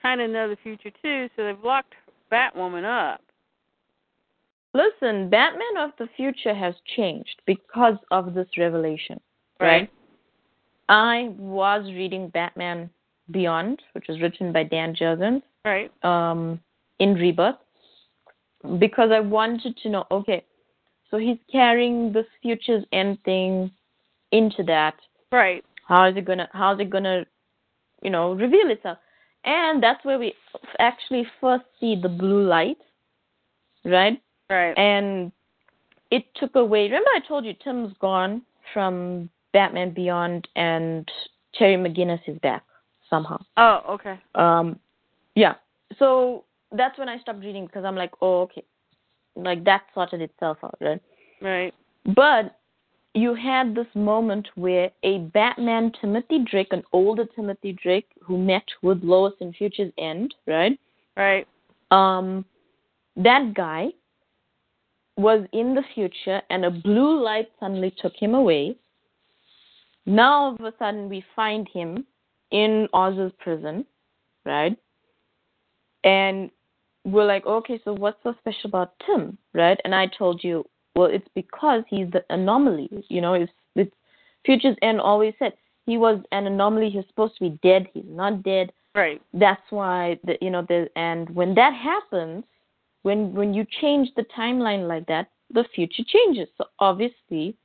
[0.00, 1.94] kind of know the future too, so they've locked
[2.30, 3.20] Batwoman up.
[4.74, 9.20] Listen, Batman of the future has changed because of this revelation.
[9.60, 9.90] Right.
[10.88, 12.90] I was reading Batman
[13.30, 15.90] Beyond, which was written by Dan Jurgens, Right.
[16.04, 16.58] um,
[16.98, 17.56] in Rebirth,
[18.78, 20.04] because I wanted to know.
[20.10, 20.44] Okay,
[21.10, 23.70] so he's carrying this Futures End thing
[24.32, 24.94] into that.
[25.30, 25.64] Right.
[25.86, 26.48] How is it gonna?
[26.52, 27.24] How is it gonna,
[28.02, 28.98] you know, reveal itself?
[29.44, 30.34] And that's where we
[30.78, 32.78] actually first see the blue light,
[33.84, 34.20] right?
[34.50, 34.76] Right.
[34.76, 35.32] and
[36.10, 36.82] it took away.
[36.84, 38.42] Remember, I told you Tim's gone
[38.74, 41.10] from Batman Beyond, and
[41.54, 42.62] Terry McGinnis is back
[43.08, 43.42] somehow.
[43.56, 44.18] oh, okay.
[44.34, 44.78] Um,
[45.34, 45.54] yeah.
[45.98, 48.62] So that's when I stopped reading because I'm like, oh, okay,
[49.36, 51.00] like that sorted itself out, right?
[51.40, 51.74] Right.
[52.04, 52.58] But
[53.14, 58.64] you had this moment where a Batman Timothy Drake, an older Timothy Drake, who met
[58.82, 60.78] with Lois in Futures End, right?
[61.16, 61.46] Right.
[61.90, 62.44] um,
[63.16, 63.88] that guy
[65.16, 68.76] was in the future and a blue light suddenly took him away.
[70.06, 72.06] Now all of a sudden we find him
[72.50, 73.84] in Oz's prison,
[74.44, 74.76] right?
[76.02, 76.50] And
[77.04, 79.78] we're like, okay, so what's so special about Tim, right?
[79.84, 82.88] And I told you, well, it's because he's the anomaly.
[83.08, 83.94] You know, it's, it's
[84.44, 85.52] Futures End always said
[85.86, 86.90] he was an anomaly.
[86.90, 87.88] He's supposed to be dead.
[87.94, 89.22] He's not dead Right.
[89.32, 92.44] that's why the you know the and when that happens
[93.02, 97.56] when when you change the timeline like that the future changes so obviously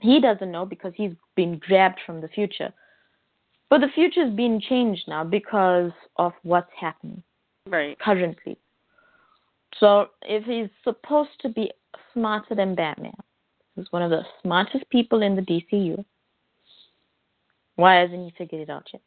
[0.00, 2.70] he doesn't know because he's been grabbed from the future
[3.70, 7.22] but the future's been changed now because of what's happening
[7.66, 7.98] Right.
[7.98, 8.58] currently
[9.80, 11.70] so if he's supposed to be
[12.12, 13.12] smarter than batman
[13.74, 16.04] he's one of the smartest people in the dcu
[17.76, 19.02] why hasn't he figured it out yet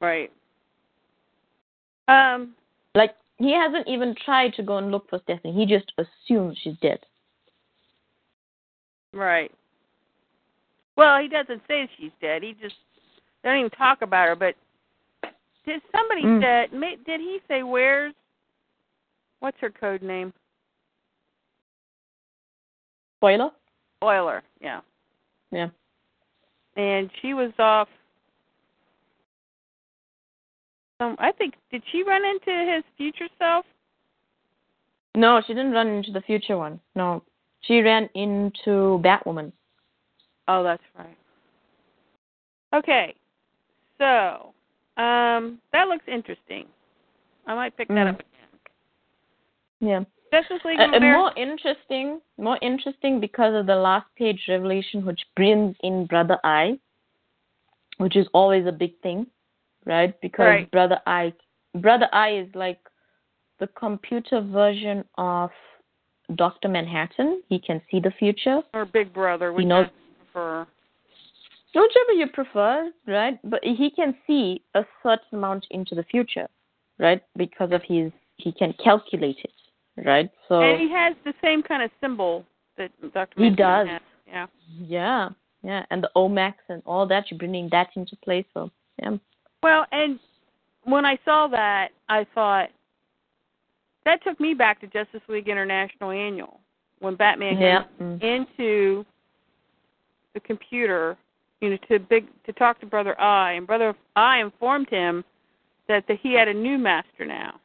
[0.00, 0.30] Right.
[2.06, 2.54] Um.
[2.94, 5.52] Like he hasn't even tried to go and look for Stephanie.
[5.54, 7.00] He just assumes she's dead.
[9.12, 9.50] Right.
[10.96, 12.42] Well, he doesn't say she's dead.
[12.42, 12.74] He just
[13.42, 14.36] they don't even talk about her.
[14.36, 14.54] But
[15.66, 16.40] did somebody Mm.
[16.40, 17.04] said?
[17.04, 18.14] Did he say where's?
[19.40, 20.32] What's her code name?
[23.18, 23.50] Spoiler?
[24.02, 24.42] Euler.
[24.60, 24.80] Yeah.
[25.50, 25.68] Yeah.
[26.76, 27.88] And she was off.
[31.00, 33.64] Um, I think did she run into his future self?
[35.14, 36.80] No, she didn't run into the future one.
[36.94, 37.22] No.
[37.62, 39.52] She ran into Batwoman.
[40.46, 41.16] Oh, that's right.
[42.74, 43.14] Okay.
[43.98, 44.52] So,
[45.02, 46.66] um, that looks interesting.
[47.46, 48.08] I might pick that Mm.
[48.10, 48.37] up again.
[49.80, 50.04] Yeah.
[50.32, 51.18] Justice League Uh, America.
[51.18, 56.78] more interesting, more interesting because of the last page revelation, which brings in Brother Eye,
[57.98, 59.26] which is always a big thing,
[59.86, 60.18] right?
[60.20, 60.70] Because Right.
[60.70, 61.32] Brother Eye,
[61.74, 62.80] Brother Eye is like
[63.58, 65.50] the computer version of
[66.34, 67.42] Doctor Manhattan.
[67.48, 68.62] He can see the future.
[68.74, 69.88] or Big Brother, which knows-
[70.32, 70.66] prefer.
[71.74, 73.38] whichever you prefer, right?
[73.44, 76.48] But he can see a certain amount into the future,
[76.98, 77.22] right?
[77.36, 79.52] Because of his, he can calculate it,
[80.04, 80.30] right?
[80.48, 82.44] So and he has the same kind of symbol
[82.76, 83.34] that Dr.
[83.36, 83.88] He Manhattan does.
[83.88, 84.00] Has.
[84.26, 84.46] Yeah.
[84.86, 85.28] yeah,
[85.62, 88.46] yeah, and the OMACs and all that, you're bringing that into play.
[88.54, 89.16] So yeah,
[89.62, 90.18] Well, and
[90.84, 92.68] when I saw that, I thought
[94.04, 96.60] that took me back to Justice League International Annual
[97.00, 98.22] when Batman yeah, goes mm.
[98.22, 99.04] into
[100.34, 101.16] the computer,
[101.60, 105.24] you know, to big to talk to Brother Eye, and Brother Eye informed him
[105.88, 107.60] that that he had a new master now,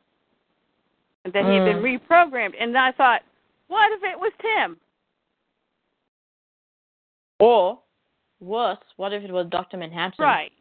[1.23, 1.99] and that he had been Mm.
[2.07, 2.55] reprogrammed.
[2.59, 3.23] And I thought,
[3.67, 4.79] what if it was Tim?
[7.39, 7.79] or
[8.39, 10.51] worse, what if it was Doctor Manhattan, Right.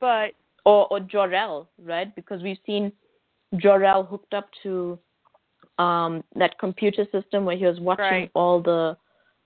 [0.00, 0.34] But
[0.64, 2.12] Or or Jor-El, right?
[2.14, 2.92] Because we've seen
[3.56, 4.98] Jor-El hooked up to
[5.78, 8.30] um that computer system where he was watching Right.
[8.34, 8.96] all the.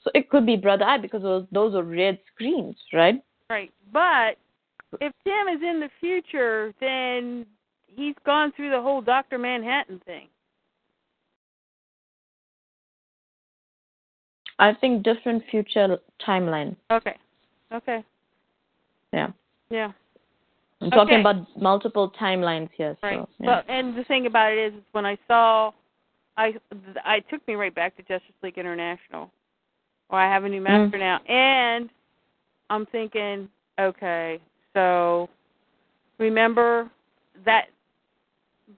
[0.01, 3.23] So it could be Brother Eye because those those are red screens, right?
[3.51, 3.73] Right.
[3.93, 4.39] But
[5.01, 7.47] if Tim is in the future, then
[7.87, 10.29] he's gone through the whole Doctor Manhattan thing.
[14.59, 16.77] I think different future timeline.
[16.91, 17.17] Okay.
[17.73, 18.05] Okay.
[19.13, 19.29] Yeah.
[19.71, 19.93] Yeah.
[20.81, 21.21] I'm talking Okay.
[21.21, 22.97] about multiple timelines here.
[23.03, 23.19] Right.
[23.19, 23.47] So, yeah.
[23.47, 25.73] Well, and the thing about it is, is when I saw,
[26.37, 26.55] I,
[27.05, 29.31] I took me right back to Justice League International.
[30.11, 31.91] Well, I have a new master now, and
[32.71, 33.49] I'm thinking,
[33.81, 34.39] okay,
[34.75, 35.29] so
[36.19, 36.91] remember
[37.45, 37.67] that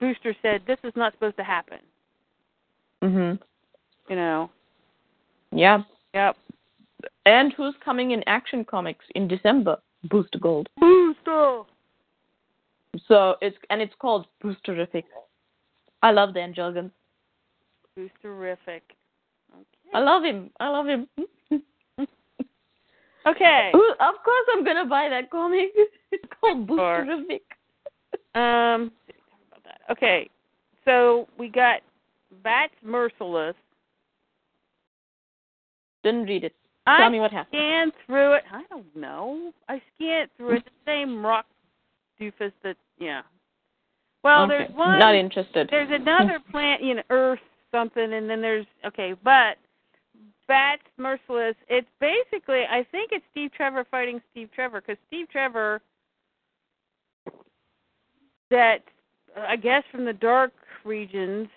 [0.00, 1.78] Booster said this is not supposed to happen.
[3.02, 3.38] mhm.
[4.08, 4.50] You know.
[5.52, 5.82] Yeah.
[6.14, 6.36] Yep.
[7.26, 9.76] And who's coming in Action Comics in December?
[10.04, 10.68] Booster Gold.
[10.80, 11.62] Booster.
[13.06, 15.04] So it's and it's called Boosterific.
[16.02, 16.90] I love Dan Jurgens.
[17.96, 18.82] Boosterific.
[19.52, 19.90] Okay.
[19.94, 20.50] I love him.
[20.60, 21.08] I love him.
[23.26, 23.70] Okay.
[23.74, 25.70] Ooh, of course I'm gonna buy that comic.
[26.12, 27.04] It's called Sure.
[27.04, 27.42] Boosterific.
[28.34, 28.90] Um.
[29.90, 30.30] Okay,
[30.84, 31.80] so we got
[32.42, 33.54] Bats Merciless.
[36.08, 36.54] Didn't read it.
[36.86, 37.60] I Tell me what happened.
[37.60, 38.44] I scanned through it.
[38.50, 39.52] I don't know.
[39.68, 40.64] I scanned through it.
[40.64, 41.44] The same rock
[42.18, 43.20] doofus that yeah.
[44.24, 44.56] Well, okay.
[44.58, 44.98] there's one.
[44.98, 45.68] Not interested.
[45.70, 47.40] There's another plant, you know, Earth
[47.72, 49.58] something, and then there's okay, but
[50.46, 51.56] Bats Merciless.
[51.68, 55.82] It's basically, I think it's Steve Trevor fighting Steve Trevor because Steve Trevor,
[58.50, 58.78] that
[59.36, 60.52] I guess from the dark
[60.86, 61.48] regions,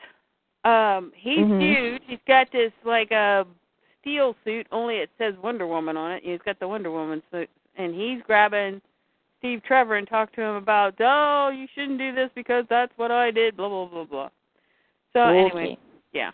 [0.66, 1.62] um, he's Mhm.
[1.62, 2.02] huge.
[2.06, 3.48] He's got this like a
[4.02, 6.24] steel suit, only it says Wonder Woman on it.
[6.24, 8.82] He's got the Wonder Woman suit, and he's grabbing
[9.40, 13.12] Steve Trevor and talk to him about, oh, you shouldn't do this because that's what
[13.12, 14.30] I did, blah blah blah blah.
[15.14, 15.78] So anyway,
[16.14, 16.32] yeah.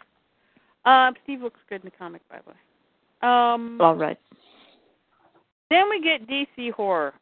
[0.86, 2.56] Um, Steve looks good in the comic, by the way.
[3.22, 4.18] Um, All right.
[5.70, 7.14] then we get DC horror.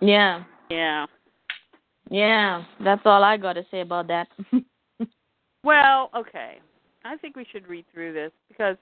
[0.00, 0.44] Yeah.
[0.70, 1.06] Yeah.
[2.10, 2.64] Yeah.
[2.84, 4.28] That's all I got to say about that.
[5.66, 6.60] Well, okay.
[7.06, 8.76] I think we should read through this because,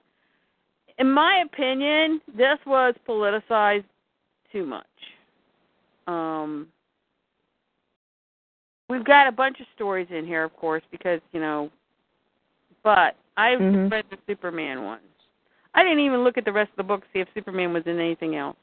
[0.98, 3.84] in my opinion, this was politicized
[4.52, 4.86] too much.
[6.06, 6.68] Um,
[8.88, 11.70] we've got a bunch of stories in here, of course, because you know.
[12.82, 13.90] But I Mhm.
[13.90, 15.00] read the Superman one.
[15.74, 17.86] I didn't even look at the rest of the book to see if Superman was
[17.86, 18.56] in anything else.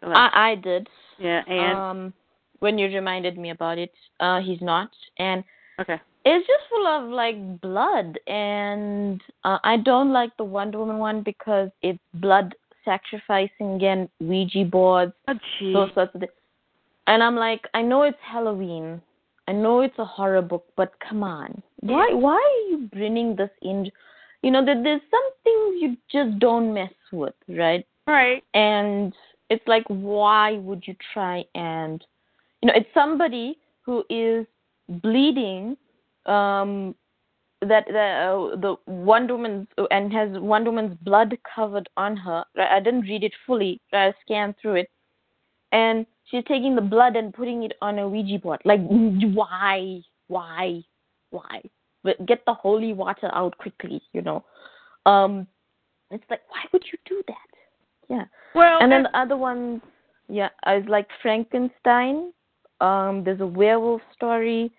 [0.00, 0.88] So I I did.
[1.18, 2.14] yeah, and um
[2.58, 5.44] when you reminded me about it, uh he's not and
[5.80, 6.00] okay.
[6.24, 11.22] It's just full of like blood and uh, I don't like the Wonder Woman one
[11.22, 15.34] because it's blood sacrificing again Ouija boards Oh,
[15.72, 16.32] those sorts of things.
[17.06, 19.00] And I'm like, I know it's Halloween.
[19.48, 21.62] I know it's a horror book, but come on.
[21.80, 23.90] Why why are you bringing this in?
[24.42, 27.86] You know, that there's some things you just don't mess with, right?
[28.06, 28.42] right.
[28.54, 29.12] And
[29.48, 32.04] it's like why would you try and
[32.62, 34.46] you know, it's somebody who is
[35.02, 35.76] bleeding
[36.26, 36.94] um
[37.62, 42.44] that the uh, the Wonder Woman's and has Wonder Woman's blood covered on her.
[42.56, 43.80] I didn't read it fully.
[43.92, 44.90] I scanned through it,
[45.72, 48.60] and she's taking the blood and putting it on a Ouija board.
[48.64, 50.82] Like, why, why,
[51.30, 51.62] why?
[52.02, 54.44] But get the holy water out quickly, you know.
[55.04, 55.46] Um,
[56.10, 57.36] it's like, why would you do that?
[58.08, 58.24] Yeah.
[58.54, 59.82] Well, And then the other one,
[60.28, 62.32] yeah, is like Frankenstein.
[62.80, 64.72] Um, there's a werewolf story,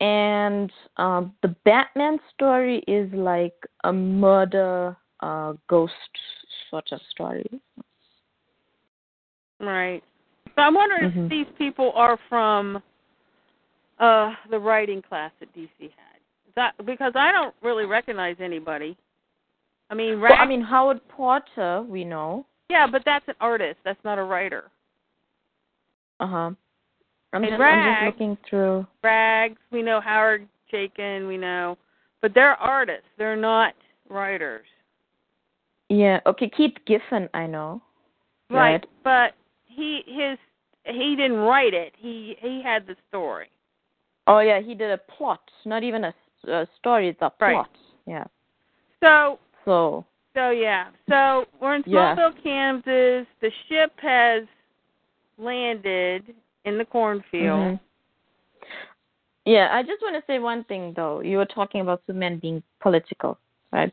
[0.00, 3.54] and um, the Batman story is like
[3.84, 5.92] a murder uh, ghost
[6.70, 7.46] sort of story.
[9.60, 10.02] Right.
[10.54, 11.24] So I'm wondering Mhm.
[11.24, 12.82] if these people are from
[13.98, 16.20] uh the writing class that DC had.
[16.54, 18.96] That because I don't really recognize anybody.
[19.88, 22.44] I mean, Well, I mean Howard Porter, we know.
[22.68, 23.78] yeah, but that's an artist.
[23.84, 24.70] That's not a writer.
[26.20, 26.50] Uh huh.
[27.36, 28.86] I'm Hey, just, I'm just looking through.
[29.04, 31.76] Rags, we know Howard Chaykin, we know,
[32.22, 33.04] but they're artists.
[33.18, 33.74] They're not
[34.08, 34.64] writers.
[35.90, 36.20] Yeah.
[36.26, 36.48] Okay.
[36.56, 37.82] Keith Giffen, I know.
[38.48, 38.72] Right.
[38.72, 38.86] Right.
[39.04, 39.34] But
[39.66, 40.38] he his
[40.84, 41.92] he didn't write it.
[41.98, 43.48] He he had the story.
[44.26, 46.14] Oh yeah, he did a plot, not even a
[46.78, 47.08] story.
[47.10, 47.52] It's a Right.
[47.52, 47.70] plot.
[48.06, 48.24] Yeah.
[49.02, 52.16] So So So yeah, so we're in Yeah.
[52.42, 53.26] Kansas.
[53.42, 54.44] The ship has
[55.36, 56.34] landed
[56.66, 57.78] in the cornfield.
[57.78, 57.80] Mhm.
[59.46, 61.20] Yeah, I just want to say one thing though.
[61.20, 63.38] You were talking about Superman being political,
[63.72, 63.92] right?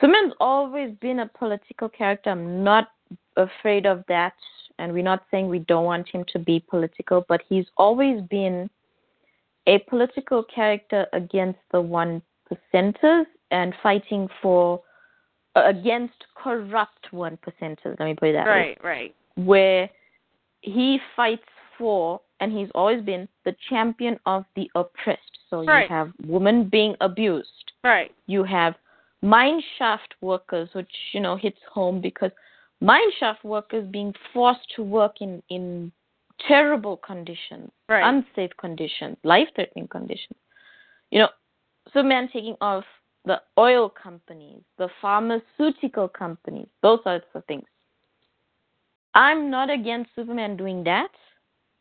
[0.00, 2.30] Superman's always been a political character.
[2.30, 2.90] I'm not
[3.36, 4.34] afraid of that,
[4.78, 8.68] and we're not saying we don't want him to be political, but he's always been
[9.66, 12.20] a political character against the one
[12.50, 14.82] percenters and fighting for
[15.54, 17.98] uh, against corrupt one percenters.
[17.98, 19.14] Let me put it that way Right, right.
[19.36, 19.88] where
[20.62, 21.42] he fights
[21.80, 25.38] for and he's always been the champion of the oppressed.
[25.48, 25.82] So Right.
[25.82, 27.72] you have women being abused.
[27.82, 28.14] Right.
[28.26, 28.76] You have
[29.22, 32.30] mine shaft workers, which, you know, hits home because
[32.80, 35.90] mine shaft workers being forced to work in, in
[36.46, 38.04] terrible conditions, Right.
[38.04, 40.38] unsafe conditions, life threatening conditions.
[41.10, 41.30] You know,
[41.92, 42.84] Superman taking off
[43.24, 47.66] the oil companies, the pharmaceutical companies, those sorts of things.
[49.14, 51.10] I'm not against Superman doing that,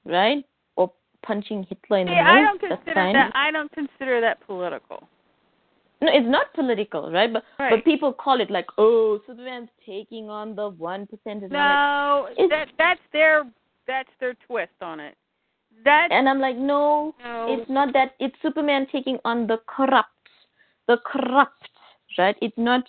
[0.10, 0.44] right?
[0.76, 0.92] Or
[1.26, 2.28] punching Hitler in See, the nose.
[2.28, 5.08] I don't consider that I don't consider that political.
[6.02, 7.32] No, it's not political, right?
[7.32, 7.72] But Right.
[7.72, 11.50] but people call it like, oh, Superman's taking on the one percenters.
[11.50, 11.52] percent.
[11.52, 13.46] No, It's- that that's their
[13.86, 15.16] that's their twist on it.
[15.84, 18.16] That and I'm like, no, no, it's not that.
[18.20, 20.10] It's Superman taking on the corrupt,
[20.88, 21.70] the corrupt,
[22.18, 22.36] right?
[22.42, 22.84] It's not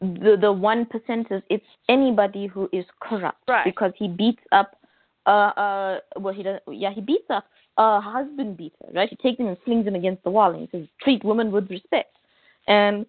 [0.00, 1.42] the the one percenters.
[1.50, 3.64] It's anybody who is corrupt Right.
[3.64, 4.76] because he beats up
[5.28, 6.60] uh, uh, well, he does.
[6.70, 7.44] Yeah, he beats up
[7.76, 9.08] a husband beater, right?
[9.10, 11.70] He takes him and slings him against the wall, and he says, "Treat women with
[11.70, 12.14] respect."
[12.66, 13.06] And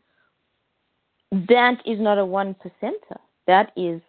[1.32, 3.20] that is not a one percenter.
[3.48, 4.02] That is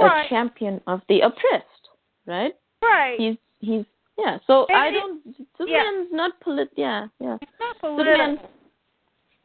[0.00, 0.24] Right.
[0.26, 1.84] a champion of the oppressed,
[2.26, 2.54] right?
[2.82, 3.18] Right.
[3.18, 3.84] He's he's
[4.18, 4.38] yeah.
[4.46, 5.22] So And I don't.
[5.58, 6.70] Superman's not polit.
[6.76, 7.36] Yeah, yeah.
[7.40, 8.40] it's not Superman-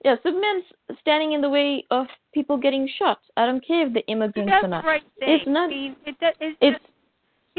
[0.06, 0.64] Yeah, Superman's
[1.02, 3.20] standing in the way of people getting shot.
[3.36, 4.86] I don't care if the He immigrants or not.
[4.86, 5.04] right.
[5.18, 6.92] It's not- it does, it's, It's just,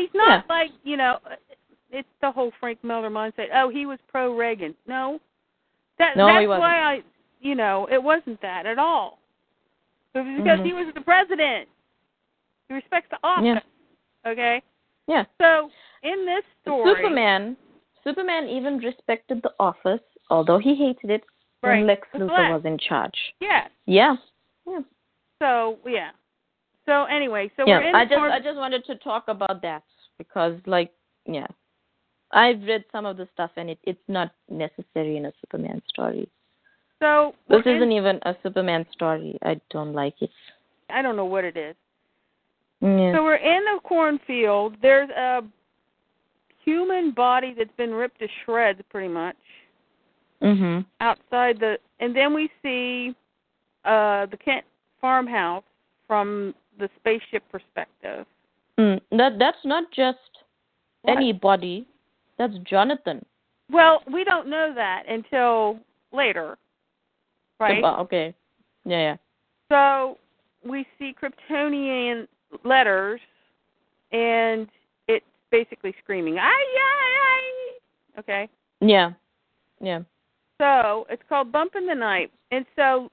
[0.00, 0.54] he's not yeah.
[0.54, 1.18] like you know.
[1.92, 3.46] It's the whole Frank Miller mindset.
[3.52, 4.76] Oh, he was pro Reagan.
[4.86, 5.20] No,
[5.98, 7.02] that No, that's why I,
[7.40, 9.18] you know, it wasn't that at all.
[10.14, 10.66] It was because Mhm.
[10.66, 11.68] he was the president.
[12.68, 13.44] He respects the office.
[13.44, 14.30] Yeah.
[14.30, 14.62] Okay.
[15.06, 15.24] yeah.
[15.40, 15.70] So
[16.02, 17.56] in this story, Superman,
[18.04, 21.24] Superman even respected the office, although he hated it
[21.62, 23.34] right, when Lex Luthor was in charge.
[23.40, 23.70] Yes.
[23.86, 24.16] Yeah,
[24.66, 24.80] yeah,
[25.40, 26.10] So yeah.
[26.86, 27.78] So anyway, so yeah.
[27.78, 29.82] we're in I just, corn- I just wanted to talk about that
[30.18, 30.92] because, like,
[31.26, 31.46] yeah,
[32.32, 36.28] I've read some of the stuff and it, it's not necessary in a Superman story.
[37.00, 39.38] so This in- isn't even a Superman story.
[39.42, 40.30] I don't like it.
[40.88, 41.76] I don't know what it is.
[42.80, 43.12] Yeah.
[43.14, 44.76] So we're in the cornfield.
[44.80, 45.42] There's a
[46.64, 49.36] human body that's been ripped to shreds, pretty much,
[50.42, 50.80] Mm-hmm.
[51.02, 51.76] outside the.
[52.00, 53.14] And then we see
[53.84, 54.64] uh the Kent
[55.00, 55.64] farmhouse
[56.06, 58.26] from the spaceship perspective.
[58.78, 60.18] Mm, that that's not just
[61.02, 61.16] What?
[61.16, 61.86] anybody.
[62.38, 63.24] That's Jonathan.
[63.70, 65.78] Well, we don't know that until
[66.12, 66.58] later,
[67.60, 67.84] right?
[67.84, 68.34] Okay.
[68.84, 69.16] Yeah, yeah.
[69.68, 70.18] So
[70.68, 72.26] we see Kryptonian
[72.64, 73.20] letters,
[74.10, 74.66] and
[75.06, 78.48] it's basically screaming, "Ay, ay, ay!" Okay.
[78.80, 79.12] Yeah.
[79.80, 80.00] Yeah.
[80.58, 82.30] So it's called Bump in the Night.
[82.50, 83.10] And so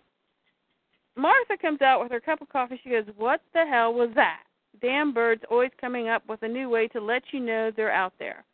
[1.17, 2.79] Martha comes out with her cup of coffee.
[2.83, 4.43] She goes, What the hell was that?
[4.81, 8.13] Damn birds always coming up with a new way to let you know they're out
[8.19, 8.45] there.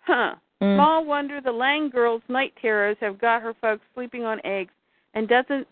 [0.00, 0.36] Huh.
[0.62, 0.76] Mm.
[0.76, 4.72] Small wonder the Lang girls' night terrors have got her folks sleeping on eggs.
[5.14, 5.66] And doesn't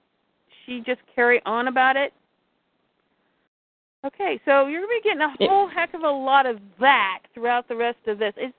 [0.67, 2.13] she just carry on about it?
[4.05, 7.21] Okay, so you're going to be getting a whole heck of a lot of that
[7.35, 8.33] throughout the rest of this.
[8.37, 8.55] It's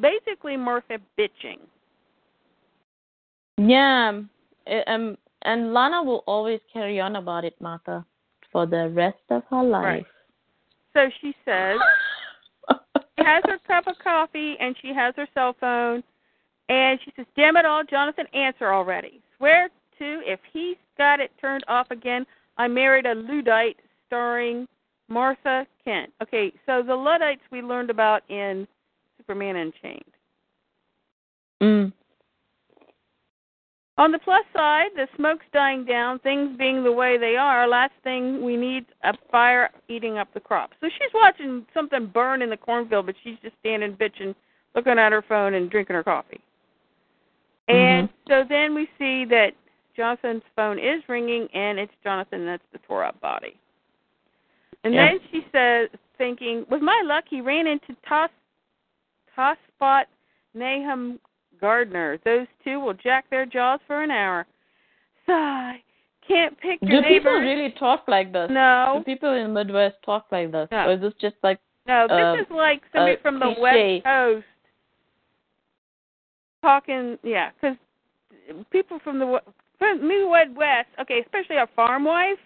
[0.00, 1.58] basically Martha bitching.
[3.58, 4.22] Yeah.
[4.88, 8.04] Um and Lana will always carry on about it, Martha,
[8.50, 9.84] for the rest of her life.
[9.84, 10.06] Right.
[10.94, 11.78] So she says
[13.18, 16.02] she has her cup of coffee and she has her cell phone
[16.68, 19.20] and she says, Damn it all, Jonathan, answer already.
[19.36, 19.68] Swear
[19.98, 22.26] to if he's got it turned off again,
[22.56, 23.76] I married a Luddite
[24.06, 24.66] starring
[25.08, 26.12] Martha Kent.
[26.22, 28.66] Okay, so the Luddites we learned about in
[29.18, 30.04] Superman Unchained.
[31.62, 31.92] mm.
[33.98, 37.94] On the plus side, the smoke's dying down, things being the way they are, last
[38.04, 40.76] thing we need a fire eating up the crops.
[40.80, 44.34] So she's watching something burn in the cornfield, but she's just standing bitching,
[44.74, 46.40] looking at her phone and drinking her coffee.
[47.68, 48.32] And mm-hmm.
[48.32, 49.52] so then we see that
[49.96, 53.58] Jonathan's phone is ringing, and it's Jonathan that's the tore up body.
[54.84, 55.06] And Yeah.
[55.06, 58.30] then she says, thinking, with my luck, he ran into Toss,
[59.34, 60.06] Toss Spot
[60.54, 61.18] Nahum
[61.60, 62.18] Gardner.
[62.24, 64.46] Those two will jack their jaws for an hour.
[65.26, 65.82] Sigh.
[66.26, 67.56] Can't pick Do your people neighbors.
[67.56, 68.48] really talk like this?
[68.50, 70.68] No, Do people in the Midwest talk like this?
[70.72, 70.88] No.
[70.88, 72.06] Or is this just like no.
[72.08, 74.02] This uh, is like somebody uh, from the cliche.
[74.02, 74.46] West Coast
[76.62, 77.18] talking.
[77.22, 77.76] Yeah, because
[78.70, 79.40] people from the
[79.78, 80.88] from New West.
[81.00, 82.38] Okay, especially a farm wife.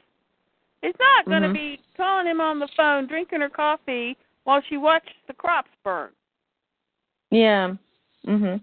[0.83, 1.53] Is not going to Mhm.
[1.53, 6.11] be calling him on the phone, drinking her coffee while she watches the crops burn.
[7.31, 7.75] Yeah.
[8.27, 8.63] Mhm.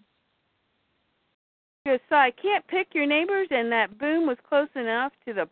[1.87, 5.47] Because so I can't pick your neighbors, and that boom was close enough to the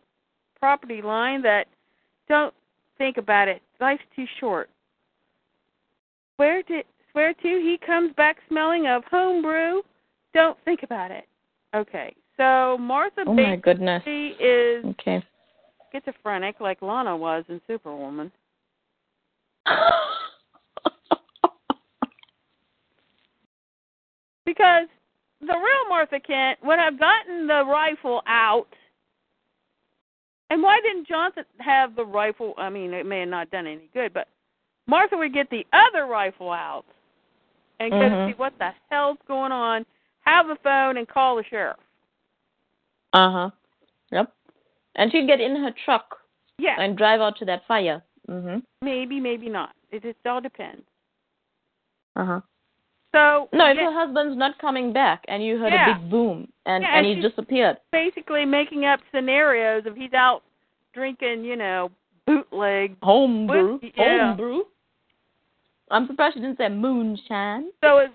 [0.60, 1.66] property line that
[2.28, 2.52] don't
[2.98, 3.62] think about it.
[3.80, 4.68] Life's too short.
[6.34, 9.80] Swear to swear to he comes back smelling of homebrew.
[10.34, 11.26] Don't think about it.
[11.74, 14.02] Okay, so Martha Oh my goodness.
[14.04, 15.22] basically is Okay.
[15.90, 18.30] schizophrenic, like Lana was in Superwoman.
[24.44, 24.86] Because
[25.46, 28.68] the real Martha Kent would have gotten the rifle out.
[30.50, 32.54] And why didn't Johnson have the rifle?
[32.56, 34.28] I mean, it may have not done any good, but
[34.86, 36.84] Martha would get the other rifle out
[37.80, 38.28] and go Mhm.
[38.30, 39.84] see what the hell's going on,
[40.20, 41.78] have the phone, and call the sheriff.
[43.12, 43.50] Uh huh.
[44.12, 44.32] Yep.
[44.94, 46.20] And she'd get in her truck
[46.58, 48.02] Yeah, and drive out to that fire.
[48.28, 48.64] Mhm.
[48.82, 49.74] maybe, maybe not.
[49.90, 50.86] It just all depends.
[52.14, 52.40] Uh huh.
[53.16, 55.96] So No, if yeah, her husband's not coming back and you heard Yeah.
[55.96, 57.78] a big boom and Yeah, and and he disappeared.
[57.90, 60.42] basically making up scenarios of he's out
[60.92, 61.90] drinking, you know,
[62.26, 63.74] bootleg Home brew.
[63.78, 64.28] What- yeah.
[64.28, 64.66] Home brew.
[65.90, 67.70] I'm surprised she didn't say moonshine.
[67.82, 68.10] So is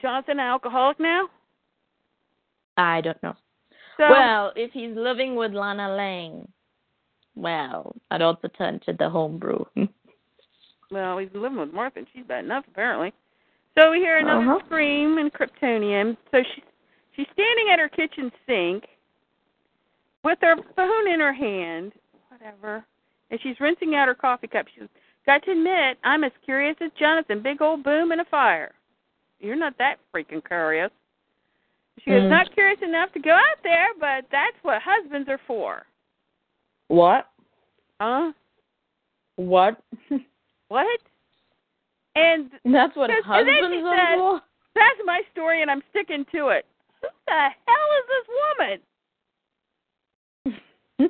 [0.00, 1.28] Jonathan an alcoholic now?
[2.76, 3.34] I don't know.
[3.98, 6.50] So well, if he's living with Lana Lang,
[7.36, 9.64] well, I'd also turn to the homebrew.
[10.90, 13.12] well, he's living with Martha, and she's bad enough apparently.
[13.78, 14.58] So we hear another Uh-huh.
[14.66, 16.16] scream in Kryptonian.
[16.30, 16.64] So she's
[17.16, 18.84] she's standing at her kitchen sink
[20.24, 21.92] with her phone in her hand,
[22.28, 22.84] whatever,
[23.30, 24.66] and she's rinsing out her coffee cup.
[24.74, 24.88] She's
[25.26, 27.42] got to admit, I'm as curious as Jonathan.
[27.42, 28.72] Big old boom and a fire.
[29.40, 30.90] You're not that freaking curious.
[31.98, 32.30] She goes, Mm.
[32.30, 35.84] not curious enough to go out there, but that's what husbands are for.
[36.88, 37.28] What?
[38.00, 38.32] Huh?
[39.36, 39.82] What?
[40.68, 41.00] What?
[42.14, 44.42] And That's what Because- and then she husbands are
[44.74, 46.66] that's my story, and I'm sticking to it.
[47.02, 48.80] Who the hell is this woman?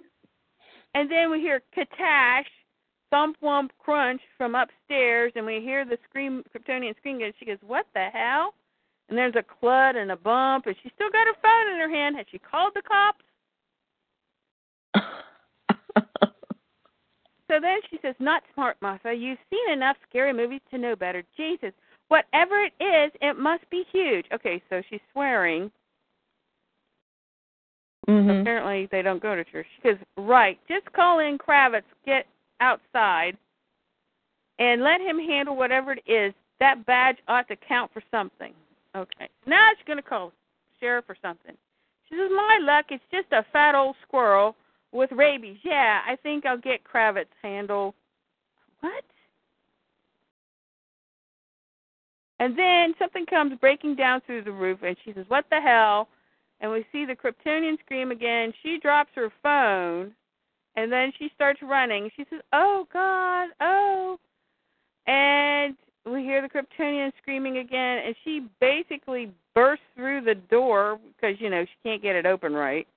[0.94, 2.44] And then we hear Katash,
[3.10, 7.22] thump wump crunch from upstairs, and we hear the scream, Kryptonian scream.
[7.22, 8.52] And she goes, "What the hell?"
[9.08, 11.88] And there's a clud and a bump, and she's still got her phone in her
[11.88, 12.16] hand.
[12.16, 13.24] Has she called the cops?
[17.52, 19.12] So then she says, Not smart, Martha.
[19.12, 21.22] You've seen enough scary movies to know better.
[21.36, 21.72] Jesus,
[22.08, 24.24] whatever it is, it must be huge.
[24.32, 25.70] Okay, so she's swearing.
[28.08, 28.40] mhm.
[28.40, 29.66] Apparently, they don't go to church.
[29.76, 32.26] She says, Right, just call in Kravitz, get
[32.60, 33.36] outside,
[34.58, 36.32] and let him handle whatever it is.
[36.58, 38.54] That badge ought to count for something.
[38.96, 40.32] Okay, now she's going to call
[40.80, 41.54] sheriff or something.
[42.08, 44.56] She says, My luck, it's just a fat old squirrel
[44.92, 45.58] with rabies.
[45.62, 47.94] Yeah, I think I'll get Kravitz handle.
[48.80, 49.04] What?
[52.38, 56.08] And then something comes breaking down through the roof, and she says, What the hell?
[56.60, 58.52] And we see the Kryptonian scream again.
[58.62, 60.12] She drops her phone,
[60.76, 62.10] and then she starts running.
[62.16, 64.18] She says, Oh, God, oh.
[65.06, 71.36] And we hear the Kryptonian screaming again, and she basically bursts through the door because,
[71.40, 72.88] you know, she can't get it open right.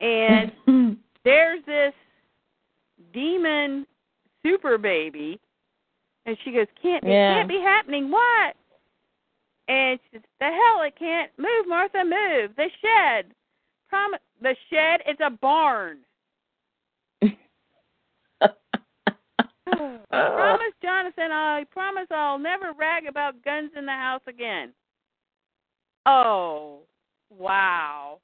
[0.00, 1.92] And there's this
[3.12, 3.86] demon
[4.42, 5.40] super baby
[6.26, 8.10] and she goes can't it can't be happening.
[8.10, 8.54] What?
[9.68, 12.54] And she says the hell it can't move martha move.
[12.56, 13.26] The shed.
[13.88, 15.98] Prom- the shed is a barn.
[17.22, 18.48] I
[20.10, 24.72] promise jonathan i promise i'll never rag about guns in the house again.
[26.06, 26.80] Oh
[27.30, 28.20] wow.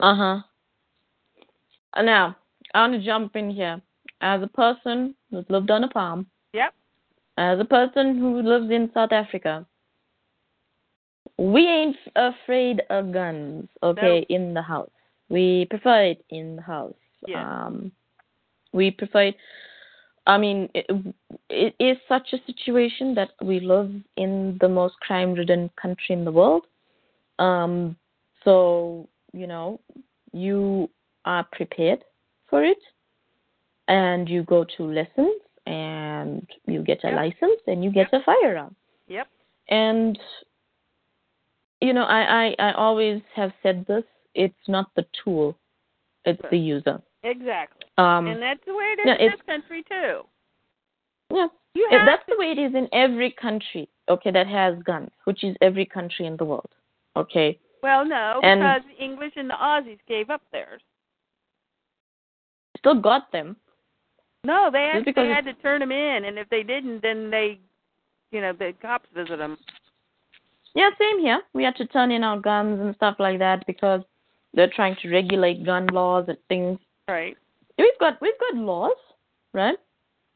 [0.00, 0.40] Uh huh.
[2.02, 2.36] Now,
[2.74, 3.80] I want to jump in here.
[4.22, 6.72] As a person who's lived on a farm, yep
[7.38, 9.66] as a person who lives in South Africa,
[11.38, 14.90] we ain't afraid of guns, okay, in the house.
[15.28, 16.94] We prefer it in the house.
[17.26, 17.66] Yeah.
[17.66, 17.92] Um,
[18.72, 19.36] we prefer it.
[20.26, 20.86] I mean, it,
[21.50, 26.24] it is such a situation that we live in the most crime ridden country in
[26.24, 26.66] the world.
[27.38, 27.96] Um,
[28.44, 29.80] so, you know,
[30.32, 30.88] you
[31.26, 32.04] are prepared
[32.48, 32.78] for it.
[33.88, 37.16] And you go to lessons and you get a Yep.
[37.16, 38.74] license and you get a firearm.
[39.08, 39.28] Yep.
[39.68, 40.18] And
[41.80, 44.04] you know I, I i always have said this
[44.34, 45.56] it's not the tool
[46.24, 47.00] it's the user.
[47.22, 47.86] Exactly.
[47.98, 50.22] Um and that's the way it is yeah, in this country too.
[51.34, 51.48] Yeah.
[51.74, 55.44] You have that's the way it is in every country okay that has guns which
[55.44, 56.70] is every country in the world
[57.16, 57.58] okay?
[57.82, 60.82] Well, no, And- because the English and the Aussies gave up theirs.
[62.86, 63.56] Still got them
[64.44, 67.58] No, they actually because had to turn them in, and if they didn't, then they,
[68.30, 69.58] you know, the cops visit them.
[70.76, 71.42] Yeah, same here.
[71.52, 74.02] We had to turn in our guns and stuff like that because
[74.54, 76.78] they're trying to regulate gun laws and things.
[77.08, 77.36] Right.
[77.76, 78.96] We've got we've got laws,
[79.52, 79.78] right?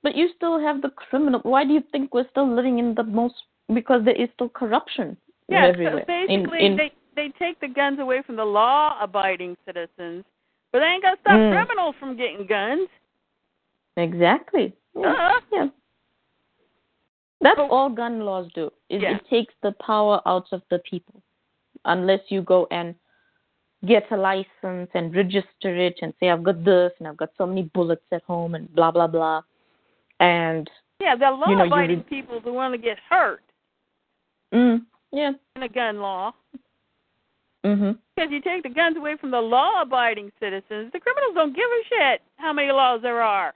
[0.02, 1.40] But you still have the criminal.
[1.44, 3.35] Why do you think we're still living in the most?
[3.72, 5.16] Because there is still corruption
[5.48, 5.66] Yeah.
[5.66, 6.01] everywhere.
[6.01, 10.24] So basically, in, in, they they take the guns away from the law-abiding citizens,
[10.72, 11.52] but they ain't gonna stop Mm.
[11.52, 12.88] criminals from getting guns.
[13.97, 14.72] exactly.
[14.94, 15.06] Yeah.
[15.12, 15.40] Uh-huh.
[15.52, 15.68] yeah.
[17.40, 18.70] That's But- all gun laws do.
[18.88, 19.16] Is Yeah.
[19.16, 21.22] it takes the power out of the people,
[21.84, 22.94] unless you go and
[23.86, 27.47] get a license and register it and say I've got this and I've got so
[27.47, 29.42] many bullets at home and blah blah blah,
[30.20, 30.70] and
[31.01, 33.42] Yeah, the You know, you law-abiding re- people who want to get hurt
[34.52, 36.34] mm, yeah, in a gun law.
[37.64, 41.64] mhm, Because you take the guns away from the law-abiding citizens, the criminals don't give
[41.64, 43.55] a shit how many laws there are.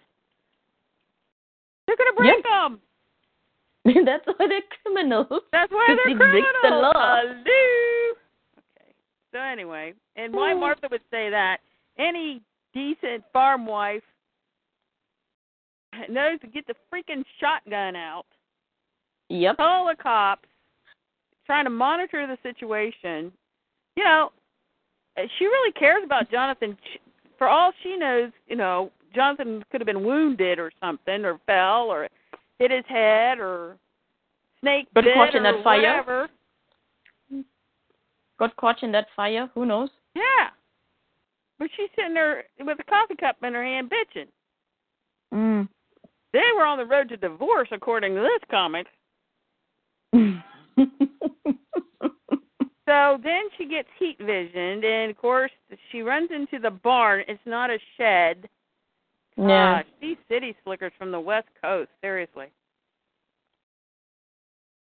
[1.86, 2.80] They're gonna break them.
[4.06, 5.42] that's why they're criminals.
[5.52, 6.62] That's why they're they break criminals.
[6.62, 7.20] the law.
[7.20, 8.14] Hello.
[8.56, 8.92] Okay.
[9.32, 10.54] So anyway, and why Oh.
[10.54, 10.60] Hmm.
[10.60, 11.58] Martha would say that
[11.98, 12.40] any
[12.72, 14.02] decent farm wife
[16.08, 18.24] knows to get the freaking shotgun out.
[19.28, 19.58] Yep.
[19.58, 20.48] Call the cops.
[21.44, 23.30] Trying to monitor the situation.
[23.96, 24.30] You know,
[25.38, 26.76] she really cares about Jonathan.
[27.38, 31.90] For all she knows, you know, Jonathan could have been wounded or something, or fell,
[31.90, 32.08] or
[32.58, 33.76] hit his head, or
[34.60, 35.78] snake Got bit, caught in or that fire.
[35.78, 36.28] whatever.
[38.38, 39.48] Got caught in that fire.
[39.54, 39.90] Who knows?
[40.14, 40.48] Yeah.
[41.58, 44.26] But she's sitting there with a coffee cup in her hand bitching.
[45.32, 45.68] Mm.
[46.32, 48.86] They were on the road to divorce, according to this comic.
[52.86, 55.50] So then she gets heat visioned, and of course
[55.90, 57.24] she runs into the barn.
[57.28, 58.48] It's not a shed.
[59.36, 59.82] yeah.
[59.82, 62.46] Gosh, these city slickers from the West Coast, seriously.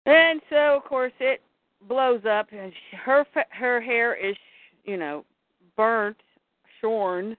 [0.06, 1.42] And so, of course, it
[1.88, 2.72] blows up, and
[3.04, 4.36] her her hair is,
[4.84, 5.24] you know,
[5.76, 6.16] burnt,
[6.80, 7.36] shorn.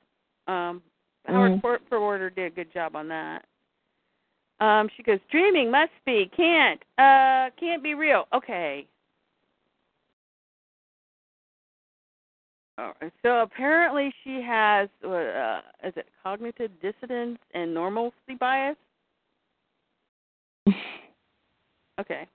[0.48, 0.82] Um,
[1.26, 1.62] Howard Mhm.
[1.62, 3.46] Por- Porter did a good job on that.
[4.60, 8.28] Um, she goes, dreaming must be, can't, uh, can't be real.
[8.34, 8.86] Okay.
[12.82, 18.78] Oh, so apparently she has, uh, is it cognitive dissonance and normalcy bias?
[22.00, 22.26] Okay.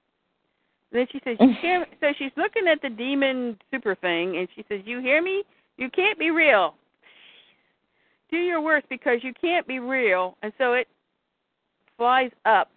[0.93, 4.65] Then she says, "You hear?" So she's looking at the demon super thing, and she
[4.69, 5.43] says, "You hear me?
[5.77, 6.75] You can't be real.
[8.31, 10.87] Do your worst because you can't be real." And so it
[11.97, 12.71] flies up.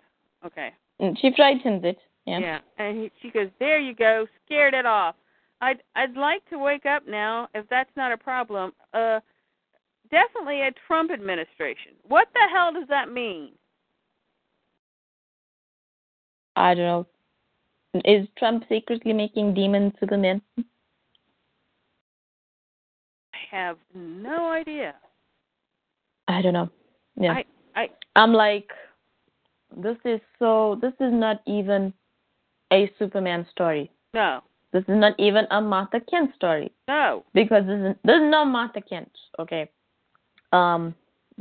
[0.43, 0.71] Okay.
[0.99, 1.99] Mm, she frightens it.
[2.25, 2.39] Yeah.
[2.39, 2.59] Yeah.
[2.79, 4.25] And he, she goes, "There you go.
[4.45, 5.13] Scared it off.
[5.61, 8.72] I'd I'd like to wake up now if that's not a problem.
[8.94, 9.19] Uh,
[10.10, 11.94] definitely a Trump administration.
[12.07, 13.52] What the hell does that mean?
[16.56, 18.02] I don't know.
[18.06, 20.41] Is Trump secretly making demon Superman?
[23.34, 24.95] I have no idea.
[26.27, 26.69] I don't know.
[27.15, 27.34] Yeah.
[27.34, 27.45] I
[27.76, 28.69] I I'm like,
[29.76, 30.77] this is so.
[30.81, 31.94] This is not even
[32.72, 33.91] a Superman story.
[34.14, 37.23] no This is not even a Martha Kent story no.
[37.33, 39.11] because this is this is not Martha Kent.
[39.39, 39.69] Okay.
[40.51, 40.93] Um.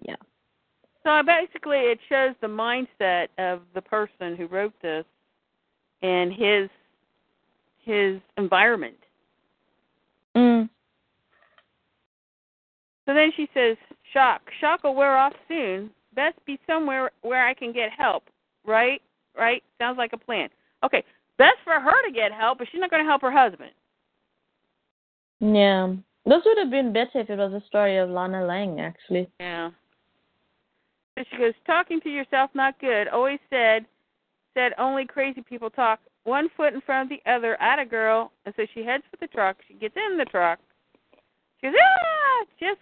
[0.03, 0.17] Yeah.
[1.05, 5.05] So basically, it shows the mindset of the person who wrote this
[6.03, 6.71] and his
[7.85, 8.97] his environment.
[10.37, 10.69] Mm.
[13.07, 13.77] So then she says,
[14.13, 15.91] "Shock, shock will wear off soon.
[16.15, 18.25] Best be somewhere where I can get help.
[18.67, 19.01] Right,
[19.37, 19.63] right.
[19.79, 20.49] Sounds like a plan.
[20.85, 21.03] Okay,
[21.39, 23.71] best for her to get help, but she's not going to help her husband.
[25.41, 25.95] Yeah.
[26.27, 29.29] This would have been better if it was a story of Lana Lang, actually.
[29.41, 29.71] Yeah.
[31.17, 33.09] So she goes, talking to yourself not good.
[33.09, 33.87] Always said,
[34.55, 36.01] said only crazy people talk.
[36.25, 37.61] One foot in front of the other.
[37.63, 38.33] At a girl.
[38.45, 39.57] And so she heads for the truck.
[39.67, 40.59] She gets in the truck.
[41.61, 42.81] She goes, ah, just,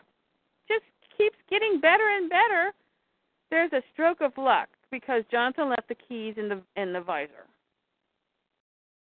[0.68, 0.84] just
[1.16, 2.72] keeps getting better and better.
[3.50, 7.46] There's a stroke of luck because Jonathan left the keys in the in the visor.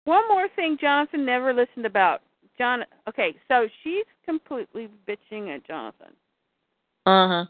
[0.07, 2.23] One more thing Jonathan never listened about.
[2.57, 2.85] John.
[3.09, 6.13] Okay, so she's completely bitching at Jonathan.
[7.05, 7.45] Uh huh.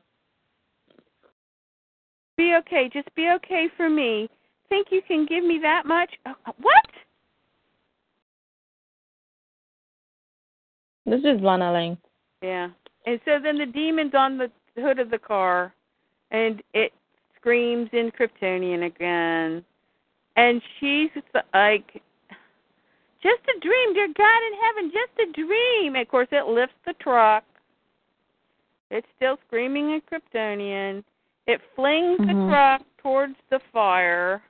[2.38, 2.90] Be okay.
[2.92, 4.28] Just be okay for me.
[4.70, 6.10] Think you can give me that much?
[6.24, 6.86] Uh, what?
[11.04, 11.98] This is Lana Lang.
[12.42, 12.68] Yeah.
[13.04, 14.50] And so then the demon's on the
[14.80, 15.74] hood of the car,
[16.30, 16.92] and it
[17.38, 19.62] screams in Kryptonian again.
[20.36, 21.10] And she's
[21.54, 22.02] like,
[23.22, 25.94] just a dream, dear God in heaven, just a dream.
[25.94, 27.44] And of course, it lifts the truck.
[28.90, 31.02] It's still screaming in Kryptonian.
[31.46, 32.48] It flings the Mhm.
[32.48, 34.42] truck towards the fire.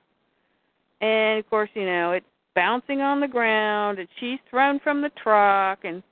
[1.01, 5.11] And of course, you know, it's bouncing on the ground and she's thrown from the
[5.11, 6.03] truck and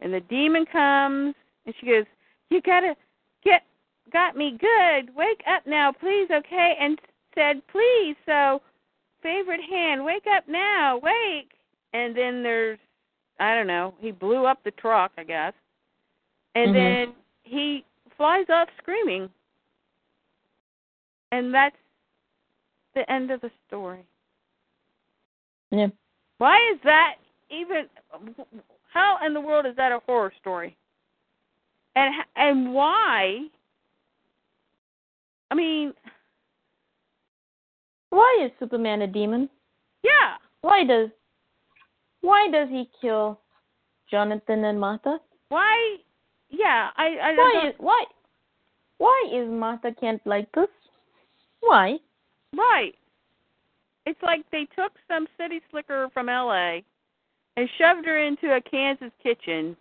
[0.00, 1.34] and the demon comes
[1.66, 2.06] and she goes,
[2.50, 2.96] You gotta
[3.42, 3.64] get
[4.10, 5.14] got me good.
[5.14, 6.76] Wake up now, please, okay?
[6.78, 7.00] And
[7.34, 8.60] said, Please, so
[9.22, 11.52] favorite hand, wake up now, wake
[11.94, 12.78] and then there's
[13.40, 15.54] I don't know, he blew up the truck, I guess.
[16.54, 16.74] And Mhm.
[16.74, 17.84] then he
[18.16, 19.28] flies off screaming.
[21.32, 21.76] And that's
[22.94, 24.06] the end of the story.
[25.70, 25.88] Yeah.
[26.38, 27.16] Why is that
[27.50, 27.88] even?
[28.92, 30.76] How in the world is that a horror story?
[31.96, 33.48] And and why?
[35.50, 35.94] I mean,
[38.10, 39.50] Why is Superman a demon?
[40.04, 41.10] yeah, Why does
[42.24, 43.38] why does he kill
[44.10, 45.20] Jonathan and Martha?
[45.48, 45.96] why?
[46.50, 48.04] Yeah, I I Why don't is why
[48.98, 50.68] why is Martha Kent like this?
[51.60, 51.98] Why?
[52.56, 52.94] right.
[54.06, 56.84] It's like they took some city slicker from L.A.
[57.56, 59.76] and shoved her into a Kansas kitchen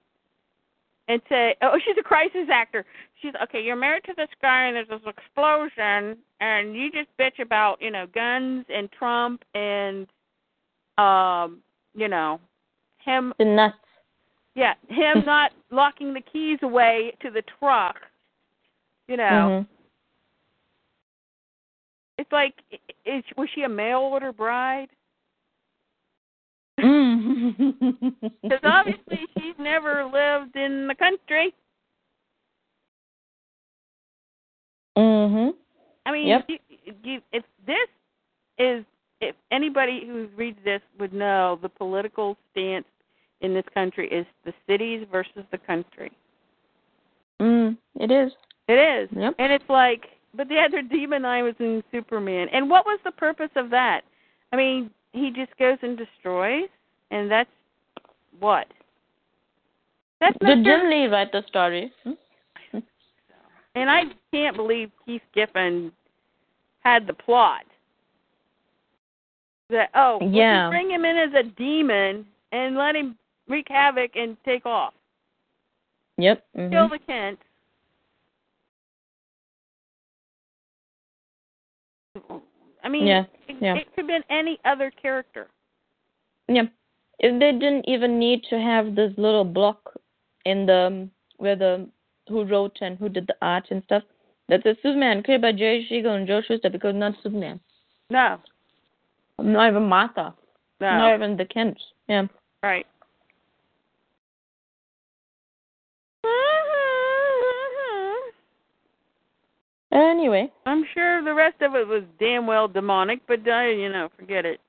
[1.08, 2.86] and say, "Oh, she's a crisis actor."
[3.22, 3.62] She's okay.
[3.62, 7.92] You're married to this guy, and there's this explosion, and you just bitch about you
[7.92, 10.08] know guns and Trump and
[10.98, 11.60] um
[11.96, 12.40] you know
[12.98, 13.76] him The nuts.
[14.56, 17.98] yeah him not locking the keys away to the truck.
[19.08, 19.68] You know, Mhm.
[22.18, 22.54] it's like
[23.06, 24.90] is was she a mail order bride?
[26.80, 28.14] Mm.
[28.42, 31.54] Because obviously she's never lived in the country.
[34.98, 35.56] Mhm.
[36.06, 36.50] I mean, Yep.
[36.50, 36.60] you,
[37.04, 37.90] you, if this
[38.58, 38.86] is,
[39.30, 42.86] if anybody who reads this would know, the political stance
[43.42, 46.12] in this country is the cities versus the country.
[47.42, 47.78] Mm.
[48.00, 48.32] It is.
[48.68, 49.36] It is, Yep.
[49.40, 52.48] and it's like, but yeah, they're demonizing Superman.
[52.54, 54.02] And what was the purpose of that?
[54.54, 56.70] I mean, he just goes and destroys,
[57.12, 57.50] and that's
[58.40, 58.68] what.
[60.22, 60.64] That's not Did.
[60.64, 61.92] Jim Lee write the story?
[62.04, 62.12] Hmm?
[63.76, 65.92] And I can't believe Keith Giffen
[66.82, 67.64] had the plot.
[69.74, 70.70] That oh, Yeah.
[70.70, 73.18] bring him in as a demon and let him
[73.48, 74.94] wreak havoc and take off,
[76.18, 76.46] Yep.
[76.54, 76.90] kill Mhm.
[76.92, 77.40] the Kent.
[82.84, 83.76] I mean, Yeah, it, yeah.
[83.76, 85.50] it could have been any other character.
[86.48, 86.68] Yeah.
[87.20, 90.00] If they didn't even need to have this little block
[90.46, 91.90] in the where the
[92.28, 94.04] who wrote and who did the art and stuff.
[94.50, 97.60] That says Superman, created by Jerry Siegel and Joe Shuster, because not Superman.
[98.10, 98.40] No,
[99.44, 100.34] Not even Martha.
[100.80, 101.82] no, Not even the Kents.
[102.08, 102.28] Yeah.
[102.64, 102.86] right.
[109.92, 110.52] Anyway.
[110.66, 114.44] I'm sure the rest of it was damn well demonic, but uh, you know, forget
[114.46, 114.60] it.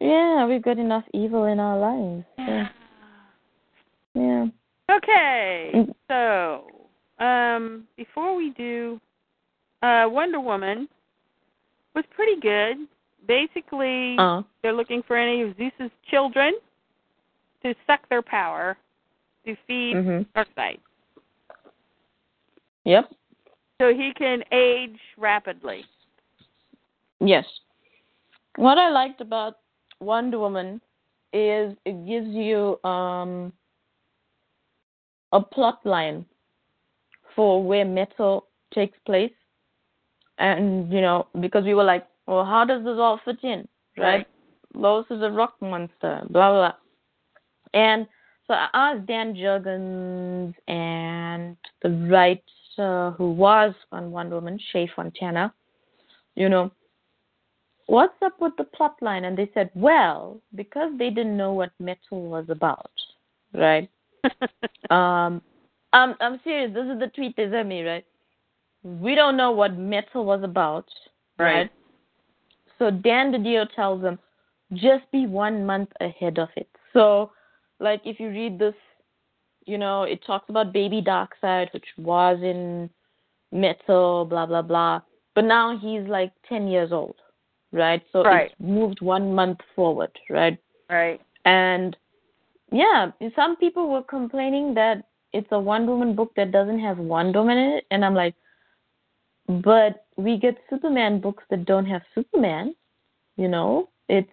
[0.00, 2.24] Yeah, we've got enough evil in our lives.
[2.38, 2.68] Yeah.
[4.14, 4.46] Yeah.
[4.94, 5.94] Okay, Mm.
[6.08, 9.00] so um, before we do,
[9.82, 10.86] uh, Wonder Woman
[11.94, 12.76] was pretty good.
[13.26, 16.54] Basically, Uh, they're looking for any of Zeus's children
[17.62, 18.76] to suck their power
[19.44, 20.26] to feed mhm.
[20.34, 20.80] Darkseid,
[22.84, 23.10] Yep.
[23.80, 25.84] so he can age rapidly.
[27.20, 27.46] Yes.
[28.56, 29.58] What I liked about
[30.00, 30.80] Wonder Woman
[31.32, 33.52] is it gives you um
[35.32, 36.26] a plot line
[37.34, 39.32] for where metal takes place.
[40.38, 43.68] And, you know, because we were like, well, how does this all fit in?
[43.98, 44.26] Right?
[44.74, 46.72] Lois is a rock monster, blah, blah, blah.
[47.74, 48.06] And
[48.46, 55.52] so I asked Dan Jurgens and the writer who was on Wonder Woman, Shea Fontana,
[56.34, 56.70] you know,
[57.86, 59.24] what's up with the plot line?
[59.24, 62.90] And they said, well, because they didn't know what metal was about,
[63.54, 63.88] right?
[64.90, 65.40] Um,
[65.94, 66.74] I'm I'm serious.
[66.74, 68.04] This is the tweet they sent me, right?
[68.82, 70.86] We don't know what metal was about,
[71.38, 71.70] Right.
[72.82, 74.18] So Dan DiDio tells them,
[74.72, 76.68] just be one month ahead of it.
[76.92, 77.30] So,
[77.78, 78.74] like, if you read this,
[79.66, 82.90] you know, it talks about Baby Darkseid, which was in
[83.52, 85.00] metal, blah blah blah.
[85.36, 87.14] But now he's like ten years old,
[87.70, 88.02] right?
[88.12, 88.50] So Right.
[88.50, 90.58] it's moved one month forward, right?
[90.90, 91.20] right.
[91.44, 91.96] And
[92.72, 97.38] yeah, some people were complaining that it's a Wonder Woman book that doesn't have Wonder
[97.42, 98.34] Woman in it, and I'm like,
[99.60, 102.74] but we get Superman books that don't have Superman.
[103.36, 104.30] You know, it's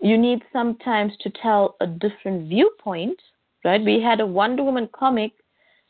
[0.00, 3.20] you need sometimes to tell a different viewpoint,
[3.64, 3.82] right?
[3.82, 5.32] We had a Wonder Woman comic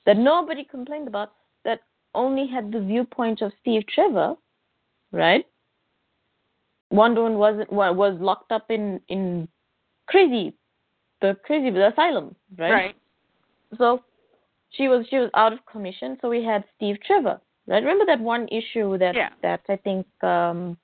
[0.05, 1.33] that nobody complained about
[1.65, 1.81] that
[2.15, 4.35] only had the viewpoint of Steve Trevor,
[5.13, 5.47] right?
[6.91, 9.49] Wonder Woman was was locked up in in
[10.07, 10.55] crazy,
[11.21, 12.73] the crazy the asylum, right?
[12.73, 12.97] Right.
[13.79, 14.03] So
[14.71, 16.19] she was she was out of commission.
[16.21, 17.83] So we had Steve Trevor, right?
[17.83, 19.31] Remember that one issue that Yeah.
[19.43, 20.77] that I think um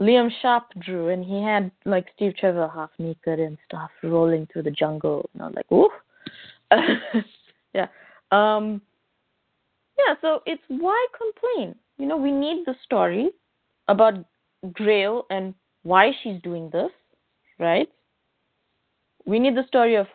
[0.00, 4.62] Liam Sharp drew, and he had like Steve Trevor half naked and stuff rolling through
[4.62, 5.28] the jungle.
[5.32, 5.90] And I was like, ooh,
[7.74, 7.86] yeah,
[8.32, 8.80] um,
[9.98, 10.14] yeah.
[10.20, 11.76] So it's why complain?
[11.98, 13.30] You know, we need the story
[13.88, 14.14] about
[14.72, 16.90] Grail and why she's doing this,
[17.58, 17.88] right?
[19.24, 20.06] We need the story of,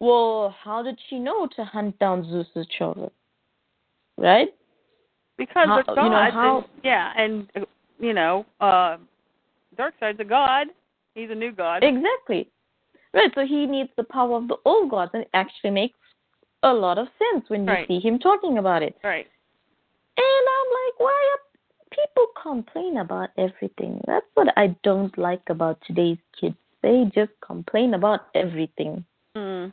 [0.00, 3.10] well, how did she know to hunt down Zeus's children,
[4.16, 4.48] right?
[5.36, 6.34] Because How- they're you know, gods.
[6.34, 7.66] how- and, yeah, and
[7.98, 8.96] you know, uh
[9.76, 10.68] Darkseid's a god.
[11.14, 11.82] He's a new god.
[11.84, 12.48] Exactly.
[13.12, 15.98] Right, so he needs the power of the old gods, and it actually makes
[16.62, 17.88] a lot of sense when you Right.
[17.88, 18.96] see him talking about it.
[19.02, 19.26] Right.
[20.18, 21.40] And I'm like, why are
[21.90, 24.00] people complain about everything?
[24.06, 26.56] That's what I don't like about today's kids.
[26.82, 29.04] They just complain about everything.
[29.34, 29.72] Mm.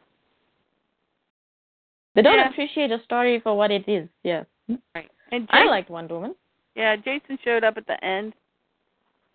[2.15, 2.49] They don't Yeah.
[2.49, 4.07] appreciate a story for what it is.
[4.23, 4.43] Yeah.
[4.95, 5.09] Right.
[5.31, 6.35] And I liked Wonder Woman.
[6.75, 8.33] yeah, Jason showed up at the end.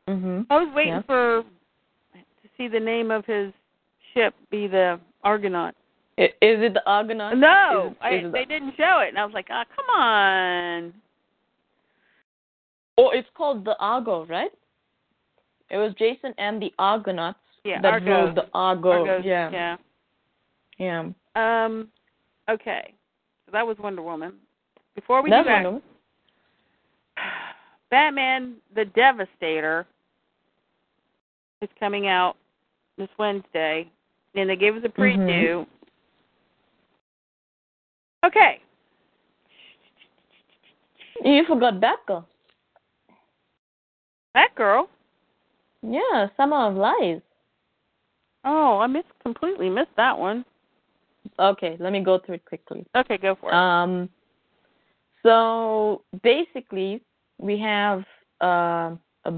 [0.06, 0.46] Mhm.
[0.50, 1.02] I was waiting Yeah.
[1.02, 1.42] for
[2.14, 3.52] to see the name of his
[4.14, 5.74] ship be the Argonaut.
[6.16, 7.36] Is it the Argonaut?
[7.36, 9.64] No, Is it- I, is it they didn't show it, and I was like, "Ah,
[9.74, 10.94] come on."
[12.96, 14.50] Oh, it's called the Argo, right?
[15.70, 18.10] It was Jason and the Argonauts Yeah, that Argo.
[18.26, 18.90] rode the Argo.
[18.92, 19.50] Argos, yeah.
[19.50, 19.76] yeah.
[20.78, 21.64] Yeah.
[21.64, 21.92] Um,
[22.48, 22.94] okay,
[23.46, 24.34] so that was Wonder Woman.
[24.94, 25.82] Before we That's do that, Wonder Woman.
[27.90, 29.86] Batman the Devastator
[31.62, 32.36] is coming out
[32.98, 33.90] this Wednesday,
[34.34, 35.02] and they gave us a Mm-hmm.
[35.02, 35.66] preview.
[38.26, 38.60] Okay,
[41.24, 42.24] You forgot Batgirl.
[44.34, 44.88] that girl.
[45.82, 47.20] Yeah, Summer of Lies.
[48.44, 50.44] Oh, I missed completely missed that one.
[51.38, 52.84] Okay, let me go through it quickly.
[52.96, 53.54] Okay, go for it.
[53.54, 54.08] Um,
[55.22, 57.02] so basically,
[57.38, 58.04] we have
[58.42, 59.32] uh, a,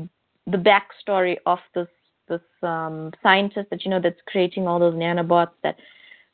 [0.47, 1.89] the backstory of this
[2.29, 5.77] this um, scientist that you know that's creating all those nanobots that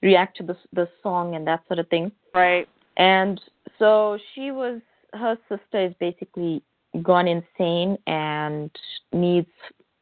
[0.03, 2.13] react to the the song and that sort of thing.
[2.35, 2.69] right.
[2.99, 3.41] And
[3.79, 4.81] so she was
[5.13, 6.63] her sister is basically
[7.03, 8.71] gone insane and
[9.13, 9.49] needs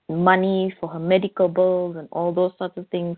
[0.09, 3.17] money for her medical bills and all those sorts of things.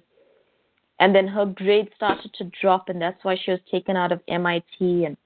[0.98, 4.20] And then her grades started to drop, and that's why she was taken out of
[4.28, 5.16] MIT and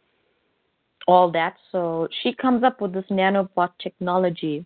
[1.06, 1.56] all that.
[1.70, 4.64] So she comes up with this nanobot technology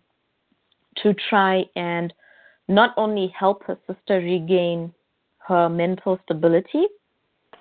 [1.03, 2.13] to try and
[2.67, 4.93] not only help her sister regain
[5.47, 6.87] her mental stability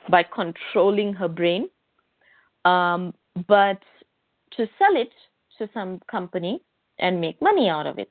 [0.08, 1.68] by controlling her brain,
[2.64, 3.12] um,
[3.46, 3.78] but
[4.56, 5.10] to sell it
[5.58, 6.60] to some company
[6.98, 8.10] and make money out of it.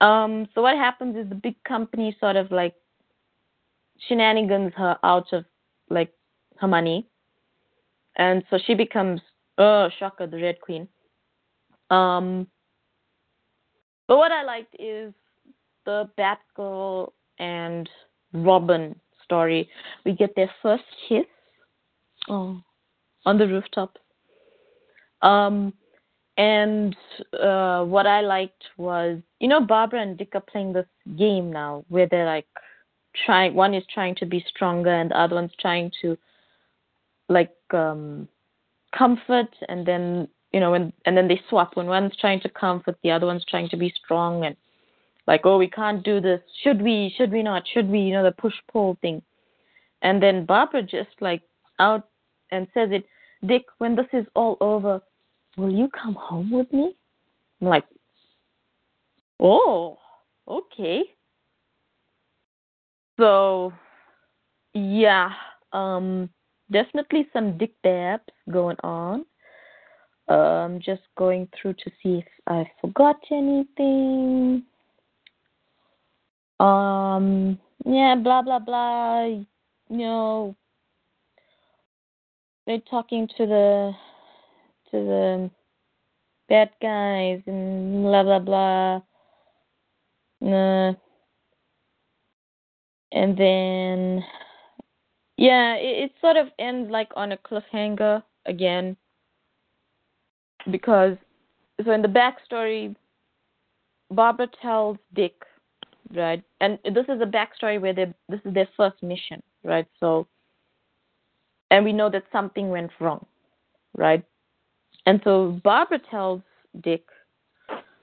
[0.00, 2.74] Um, so what happens is the big company sort of like
[4.08, 5.44] shenanigans her out of
[5.90, 6.12] like
[6.58, 7.06] her money,
[8.16, 9.20] and so she becomes
[9.58, 10.88] oh shocker the Red Queen.
[11.90, 12.46] Um,
[14.08, 15.12] but what I liked is
[15.86, 17.88] the Batgirl and
[18.32, 19.68] Robin story.
[20.04, 21.24] We get their first kiss.
[22.28, 22.60] Oh,
[23.26, 23.98] on the rooftop.
[25.22, 25.72] Um,
[26.36, 26.96] and
[27.40, 30.86] uh, what I liked was, you know, Barbara and Dick are playing this
[31.16, 32.46] game now where they're like
[33.24, 33.54] trying.
[33.54, 36.16] One is trying to be stronger, and the other one's trying to
[37.28, 38.28] like um
[38.96, 41.76] comfort, and then you know, and and then they swap.
[41.76, 44.56] When one's trying to comfort, the other one's trying to be strong, and
[45.26, 46.40] like, oh, we can't do this.
[46.62, 47.14] Should we?
[47.16, 47.64] Should we not?
[47.72, 48.00] Should we?
[48.00, 49.22] You know, the push pull thing.
[50.02, 51.42] And then Barbara just like
[51.78, 52.08] out
[52.50, 53.04] and says it,
[53.46, 55.00] Dick, when this is all over,
[55.56, 56.94] will you come home with me?
[57.60, 57.84] I'm like,
[59.40, 59.98] oh,
[60.46, 61.02] okay.
[63.18, 63.72] So,
[64.72, 65.30] yeah,
[65.72, 66.28] um,
[66.70, 69.24] definitely some Dick Babs going on.
[70.26, 74.62] Um, just going through to see if I forgot anything.
[76.60, 79.24] Um, yeah, blah blah blah.
[79.24, 79.44] You
[79.90, 80.56] know,
[82.66, 83.92] they're talking to the
[84.90, 85.50] to the
[86.48, 89.02] bad guys and blah blah blah.
[90.42, 90.94] Uh,
[93.14, 94.24] and then
[95.38, 98.96] yeah, it, it sort of ends like on a cliffhanger again
[100.70, 101.16] because
[101.84, 102.94] so in the backstory,
[104.10, 105.34] Barbara tells Dick,
[106.14, 109.86] right, and this is a backstory where they this is their first mission, right?
[109.98, 110.26] So,
[111.70, 113.24] and we know that something went wrong,
[113.96, 114.24] right?
[115.06, 116.42] And so Barbara tells
[116.82, 117.04] Dick,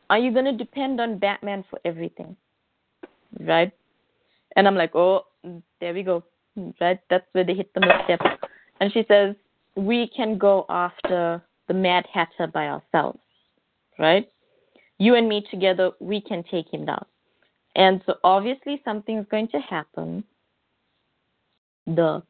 [0.09, 2.35] "Are you going to depend on Batman for everything?"
[3.39, 3.71] Right?
[4.55, 5.25] And I'm like, "Oh,
[5.79, 6.23] there we go."
[6.79, 6.99] Right?
[7.09, 8.19] That's where they hit the step.
[8.79, 9.35] And she says,
[9.75, 13.19] "We can go after the Mad Hatter by ourselves."
[13.97, 14.29] Right?
[14.97, 17.05] You and me together, we can take him down.
[17.75, 20.23] And so obviously something's going to happen.
[21.93, 22.21] Duh.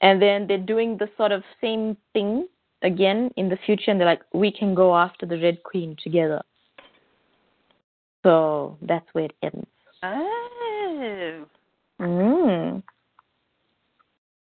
[0.00, 2.48] And then they're doing the sort of same thing
[2.82, 6.42] again in the future and they're like, we can go after the Red Queen together.
[8.24, 9.66] So that's where it ends.
[10.02, 10.71] Ah.
[12.00, 12.82] Mm.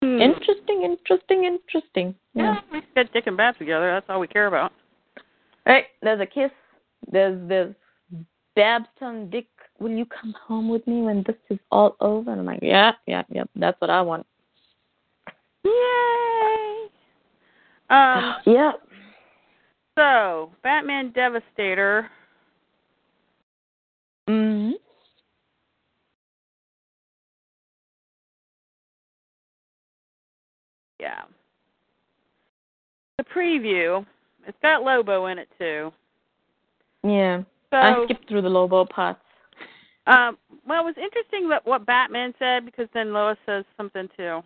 [0.02, 0.20] Hmm.
[0.20, 2.14] Interesting, interesting, interesting.
[2.34, 3.90] Yeah, we get Dick and Babs together.
[3.90, 4.72] That's all we care about.
[5.66, 6.50] Right, there's a kiss.
[7.10, 7.74] There's there's
[8.54, 9.48] Babs telling Dick,
[9.80, 12.92] "Will you come home with me when this is all over?" And I'm like, "Yeah,
[13.06, 13.44] yeah, yeah.
[13.56, 14.26] That's what I want."
[15.64, 15.72] Yay!
[17.90, 18.34] Um.
[18.44, 18.72] yeah.
[19.96, 22.10] So, Batman Devastator.
[24.28, 24.72] hmm
[31.08, 31.22] yeah.
[33.18, 34.04] The preview,
[34.46, 35.92] it's got Lobo in it too.
[37.02, 37.42] Yeah.
[37.70, 39.20] So I skipped through the Lobo parts.
[40.06, 44.42] Um, well, it was interesting that what Batman said because then Lois says something too.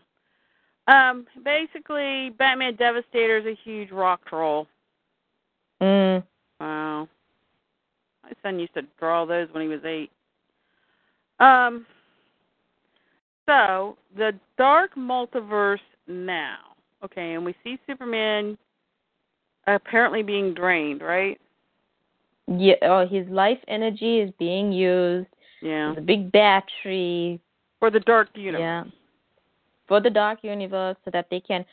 [0.89, 4.67] Um, basically, Batman Devastator is a huge rock troll.
[5.81, 6.23] Mm.
[6.59, 7.09] Wow.
[8.25, 10.11] My son used to draw those when he was eight.
[11.41, 11.87] Um.
[13.47, 15.79] So the dark multiverse
[16.13, 16.59] now.
[17.05, 18.57] Okay, and we see Superman
[19.67, 21.41] apparently being drained, right?
[22.47, 22.75] Yeah.
[22.83, 25.29] Oh, his life energy is being used.
[25.61, 25.95] Yeah.
[25.95, 27.41] The big battery.
[27.79, 28.61] For the dark universe.
[28.61, 28.85] Yeah.
[29.89, 31.65] For the dark universe, so that they can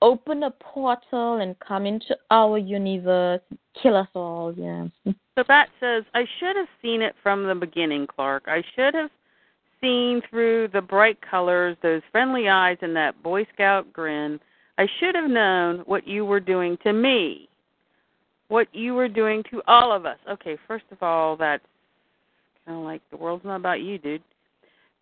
[0.00, 3.40] open a portal and come into our universe,
[3.80, 4.52] kill us all.
[4.56, 4.88] Yeah.
[5.06, 8.44] So Bat says, I should have seen it from the beginning, Clark.
[8.46, 9.10] I should have
[9.82, 14.40] seen through the bright colors, those friendly eyes, and that Boy Scout grin.
[14.78, 17.48] I should have known what you were doing to me,
[18.48, 20.18] what you were doing to all of us.
[20.30, 21.64] Okay, first of all, that's
[22.64, 24.22] kind of like the world's not about you, dude.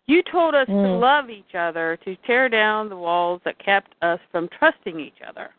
[0.07, 0.99] You told us to Mm.
[0.99, 5.51] love each other, to tear down the walls that kept us from trusting each other.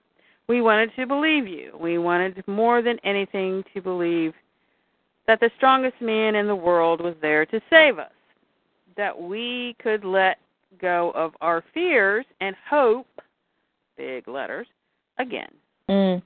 [0.48, 1.74] We wanted to believe you.
[1.78, 4.34] We wanted more than anything to believe
[5.26, 8.12] that the strongest man in the world was there to save us,
[8.96, 10.38] that we could let
[10.80, 13.06] go of our fears and hope,
[13.96, 14.66] big letters,
[15.18, 15.50] again.
[15.88, 16.22] Mm.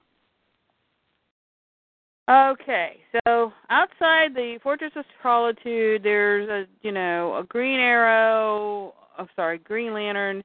[2.28, 8.94] Okay, so outside the Fortress of Solitude, there's a you know a Green Arrow.
[9.16, 10.42] I'm sorry, Green Lantern,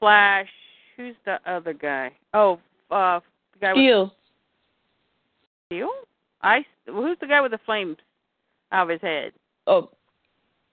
[0.00, 0.48] Flash.
[0.96, 2.12] Who's the other guy?
[2.32, 2.58] Oh,
[2.90, 3.20] uh,
[3.52, 4.14] the guy with Steel.
[5.66, 5.90] steel.
[6.42, 6.64] I.
[6.86, 7.98] Who's the guy with the flames
[8.72, 9.32] out of his head?
[9.66, 9.90] Oh.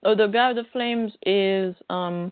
[0.06, 2.30] Oh, the guy with the flames is um,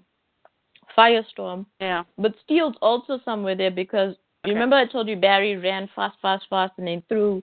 [0.96, 1.66] Firestorm.
[1.80, 2.04] Yeah.
[2.16, 4.50] But Steel's also somewhere there because Okay.
[4.50, 7.42] you remember I told you Barry ran fast, fast, fast, and then threw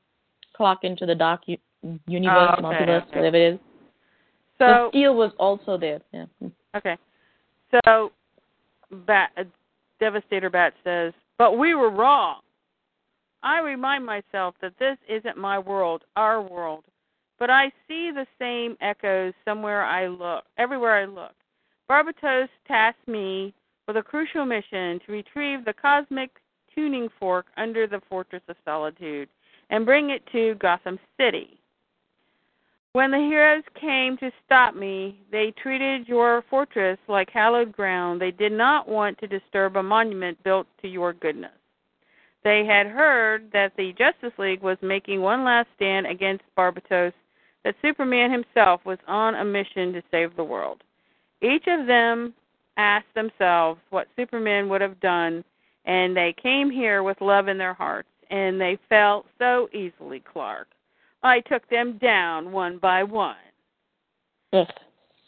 [0.56, 1.58] Clark into the dark u-
[2.08, 3.18] universe, Oh, okay, multiverse, okay.
[3.18, 3.60] whatever it is.
[4.58, 6.00] So So Steel was also there.
[6.14, 6.26] Yeah.
[6.78, 6.96] Okay.
[7.72, 8.12] So,
[9.06, 9.44] Bat, uh,
[10.00, 12.40] Devastator Bat says, but we were wrong.
[13.44, 16.86] I remind myself that this isn't my world, our world.
[17.42, 21.34] But I see the same echoes somewhere I look, everywhere I look.
[21.90, 23.52] Barbatos tasked me
[23.88, 26.30] with a crucial mission to retrieve the cosmic
[26.76, 29.28] tuning fork under the Fortress of Solitude
[29.72, 31.58] and bring it to Gotham City.
[32.94, 38.22] When the heroes came to stop me, they treated your fortress like hallowed ground.
[38.22, 41.58] They did not want to disturb a monument built to your goodness.
[42.44, 47.14] They had heard that the Justice League was making one last stand against Barbatos,
[47.64, 50.84] that Superman himself was on a mission to save the world.
[51.42, 52.34] Each of them
[52.78, 55.44] asked themselves what Superman would have done,
[55.86, 60.68] and they came here with love in their hearts, and they fell so easily, Clark.
[61.24, 63.36] I took them down one by one.
[64.52, 64.72] Yes.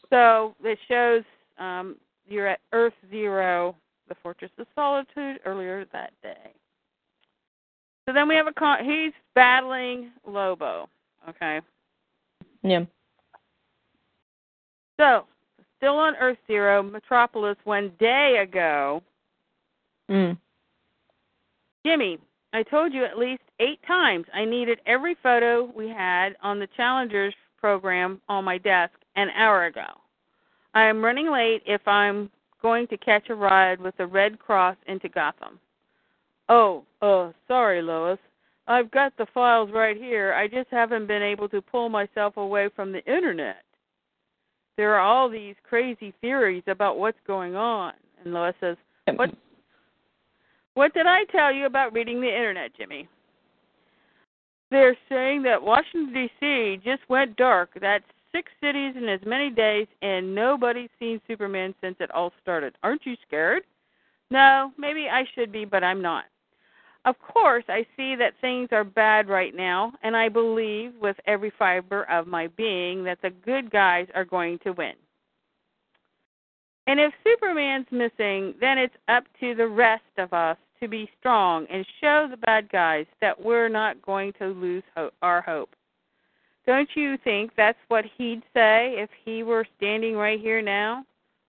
[0.09, 1.23] So it shows
[1.59, 1.97] um,
[2.27, 3.75] you're at Earth Zero,
[4.09, 6.51] the Fortress of Solitude, earlier that day.
[8.05, 10.89] So then we have a con- he's battling Lobo.
[11.29, 11.61] Okay.
[12.63, 12.85] Yeah.
[14.99, 15.25] So
[15.77, 19.03] still on Earth Zero, Metropolis one day ago.
[20.09, 20.37] Mm.
[21.85, 22.19] Jimmy,
[22.53, 26.67] I told you at least eight times I needed every photo we had on the
[26.77, 29.87] Challengers program on my desk an hour ago.
[30.73, 32.29] I am running late if I'm
[32.61, 35.59] going to catch a ride with the Red Cross into Gotham.
[36.49, 38.19] Oh, uh, sorry, Lois.
[38.67, 40.33] I've got the files right here.
[40.33, 43.63] I just haven't been able to pull myself away from the internet.
[44.77, 47.93] There are all these crazy theories about what's going on.
[48.23, 48.77] And Lois says,
[49.15, 49.31] What
[50.75, 53.07] what did I tell you about reading the internet, Jimmy?
[54.71, 56.81] They're saying that Washington D.C.
[56.83, 57.69] just went dark.
[57.79, 62.73] That's six cities in as many days, and nobody's seen Superman since it all started.
[62.81, 63.63] Aren't you scared?
[64.31, 66.25] No, maybe I should be, but I'm not.
[67.05, 71.51] Of course, I see that things are bad right now, and I believe with every
[71.59, 74.93] fiber of my being that the good guys are going to win.
[76.87, 81.65] And if Superman's missing, then it's up to the rest of us to be strong
[81.69, 85.75] and show the bad guys that we're not going to lose ho- our hope.
[86.65, 91.05] Don't you think that's what he'd say if he were standing right here now?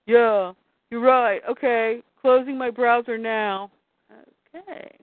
[0.06, 0.52] Yeah,
[0.90, 1.40] you're right.
[1.48, 3.70] Okay, closing my browser now.
[4.54, 4.96] Okay.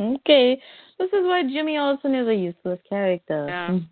[0.00, 0.60] Okay.
[0.98, 3.46] This is why Jimmy Olsen is a useless character.
[3.48, 3.68] Yeah.
[3.68, 3.86] Mm.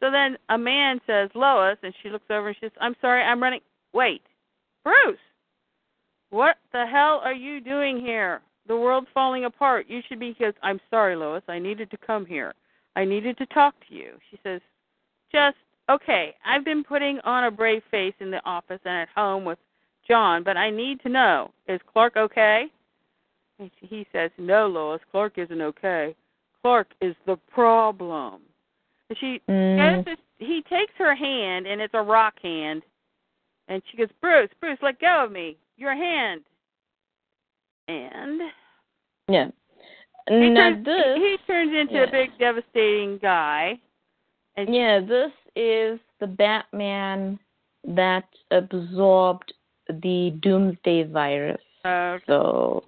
[0.00, 3.22] So then a man says, Lois, and she looks over and she says, I'm sorry,
[3.22, 3.60] I'm running.
[3.92, 4.22] Wait,
[4.82, 5.18] Bruce,
[6.30, 8.40] what the hell are you doing here?
[8.66, 9.86] The world's falling apart.
[9.88, 11.42] You should be because I'm sorry, Lois.
[11.48, 12.54] I needed to come here.
[12.96, 14.12] I needed to talk to you.
[14.30, 14.60] She says,
[15.30, 15.56] just
[15.88, 16.34] okay.
[16.44, 19.58] I've been putting on a brave face in the office and at home with
[20.06, 22.66] Jon, but I need to know is Clark okay?
[23.58, 26.14] And he says, No, Lois, Clark isn't okay.
[26.62, 28.40] Clark is the problem.
[29.08, 30.04] And she Mm.
[30.04, 32.82] goes to, he takes her hand and it's a rock hand
[33.68, 35.56] and she goes, Bruce, Bruce, let go of me.
[35.76, 36.42] Your hand.
[37.88, 38.40] And
[39.28, 39.50] Yeah.
[40.28, 42.02] he, Now turns, this, he turns into yeah.
[42.02, 43.78] a big devastating guy.
[44.56, 47.38] And yeah, this is the Batman
[47.84, 49.52] that absorbed
[49.88, 51.62] the Doomsday virus.
[51.84, 52.84] uh, So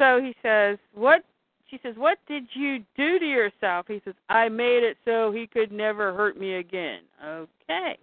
[0.00, 1.24] so he says, What
[1.70, 3.86] she says, What did you do to yourself?
[3.86, 7.00] He says, I made it so he could never hurt me again.
[7.24, 7.98] Okay.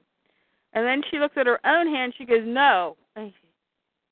[0.73, 2.95] And then she looks at her own hand, she goes, No.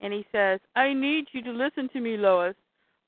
[0.02, 2.56] And he says, I need you to listen to me, Lois.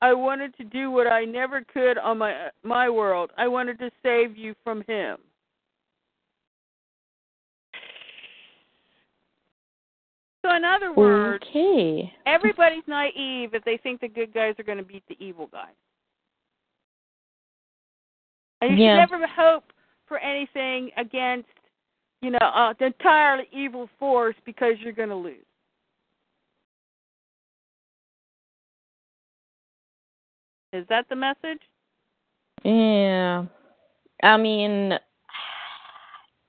[0.01, 3.31] I wanted to do what I never could on my my world.
[3.37, 5.17] I wanted to save you from him.
[10.47, 12.13] So in other words, okay.
[12.25, 15.75] everybody's naive if they think the good guys are going to beat the evil guys.
[18.61, 19.05] And you Yeah.
[19.05, 19.73] should never hope
[20.05, 21.49] for anything against,
[22.21, 25.45] you know, uh, the entirely evil force because you're going to lose.
[30.71, 31.61] Is that the message?
[32.63, 33.45] Yeah.
[34.23, 34.97] I mean,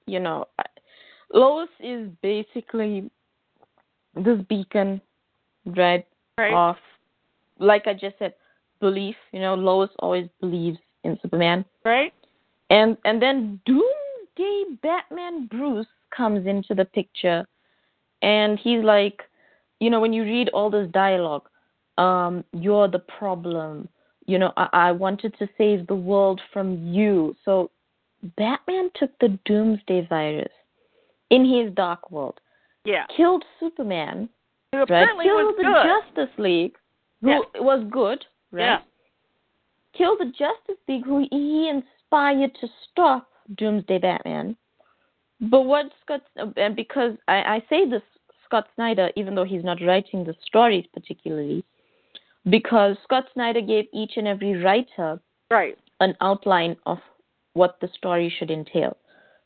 [0.07, 0.47] you know,
[1.33, 3.11] Lois is basically
[4.15, 5.01] this beacon,
[5.67, 6.07] right,
[6.39, 6.53] Right.
[6.53, 6.77] of,
[7.59, 8.35] like I just said,
[8.81, 9.17] belief.
[9.33, 11.65] You know, Lois always believes in Superman.
[11.85, 12.13] right?
[12.71, 17.47] And and then Doomsday Batman Bruce comes into the picture,
[18.23, 19.23] and he's like,
[19.81, 21.49] you know, when you read all this dialogue,
[21.97, 23.89] um, you're the problem.
[24.27, 27.35] You know, I, I wanted to save the world from you.
[27.45, 27.71] So
[28.37, 30.53] Batman took the Doomsday virus
[31.31, 32.39] in his dark world,
[32.85, 33.05] Yeah.
[33.17, 34.29] killed Superman,
[34.73, 35.37] Who apparently right?
[35.37, 35.63] Killed was the
[36.13, 36.25] good.
[36.27, 36.77] Justice League,
[37.21, 37.41] who Yeah.
[37.61, 38.63] was good, right?
[38.65, 38.79] Yeah.
[39.95, 43.27] killed the Justice League, who he inspired to stop
[43.57, 44.57] Doomsday Batman.
[45.41, 46.23] But what Scott,
[46.57, 48.03] and because I, I say this,
[48.45, 51.65] Scott Snyder, even though he's not writing the stories particularly,
[52.49, 55.77] because Scott Snyder gave each and every writer Right.
[56.01, 56.99] an outline of
[57.55, 58.97] what the story should entail,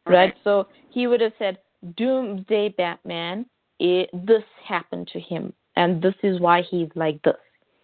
[0.07, 0.15] right?
[0.15, 0.35] Right.
[0.45, 1.59] So he would have said,
[1.97, 3.47] Doomsday Batman,
[3.79, 7.37] it, this happened to him, and this is why he's like this.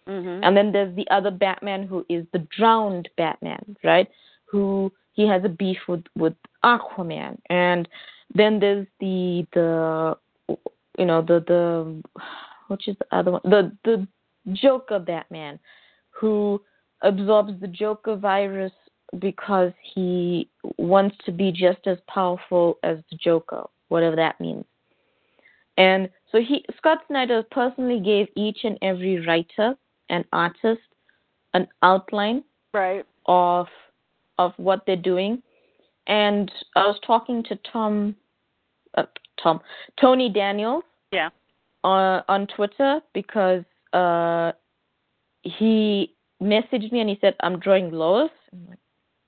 [0.07, 0.39] Mhm.
[0.43, 4.09] And then there's the other Batman who is the drowned Batman, right?
[4.45, 7.37] Who he has a beef with with Aquaman.
[7.49, 7.87] And
[8.33, 10.17] then there's the the
[10.97, 12.01] you know the the
[12.67, 13.41] which is the other one?
[13.43, 14.07] The the
[14.53, 15.59] Joker Batman
[16.09, 16.61] who
[17.01, 18.73] absorbs the Joker virus
[19.19, 24.65] because he wants to be just as powerful as the Joker, whatever that means.
[25.77, 29.75] And so he Scott Snyder personally gave each and every writer
[30.09, 30.81] and artist
[31.53, 32.43] an outline
[32.73, 33.05] Right.
[33.25, 33.67] of
[34.37, 35.41] of what they're doing.
[36.07, 38.15] And I was talking to Tom,
[38.97, 39.03] uh,
[39.41, 39.61] Tom,
[39.99, 41.29] Tony Daniels Yeah.
[41.83, 43.63] on on Twitter because
[43.93, 44.51] uh,
[45.43, 48.31] he messaged me and he said I'm drawing Lois.
[48.53, 48.79] I'm like,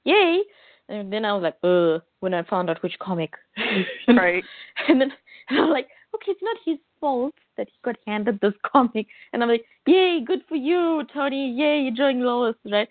[0.05, 0.43] yay!
[0.91, 3.33] And then I was like, uh, when I found out which comic.
[4.07, 4.43] Right.
[4.87, 5.11] And then
[5.49, 9.07] and I'm like, okay, it's not his fault that he got handed this comic.
[9.33, 11.51] And I'm like, yay, good for you, Tony.
[11.51, 12.89] Yay, you're drawing Lois, right?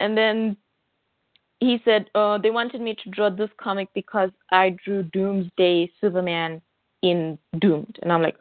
[0.00, 0.56] And then
[1.60, 6.60] he said uh, they wanted me to draw this comic because I drew Doomsday Superman
[7.02, 7.98] in Doomed.
[8.02, 8.36] And I'm like,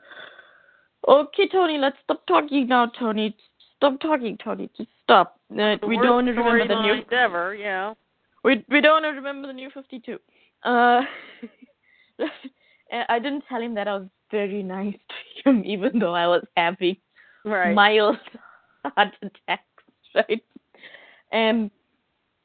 [1.07, 3.35] okay, Tony, let's stop talking now, Tony.
[3.77, 4.69] Stop talking, Tony.
[4.75, 5.39] Just stop.
[5.51, 7.95] Uh, we don't remember the new ever, know.
[8.43, 10.17] We we don't remember the new 52.
[10.63, 11.01] Uh,
[13.09, 14.95] I didn't tell him that I was very nice
[15.43, 16.97] to him, even though I was having
[17.43, 17.73] Right.
[17.73, 18.17] mild
[18.85, 19.63] heart attacks,
[20.13, 20.43] right?
[21.31, 21.71] And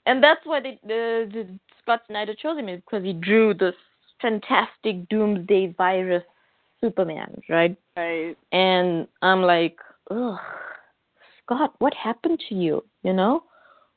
[0.07, 3.75] and that's why they, the, the Scott Snyder chose him is because he drew this
[4.23, 6.23] fantastic Doomsday virus
[6.81, 7.77] Superman, right?
[7.97, 8.37] right.
[8.53, 9.77] And I'm like,
[10.11, 10.39] ugh,
[11.43, 12.85] Scott, what happened to you?
[13.03, 13.43] You know,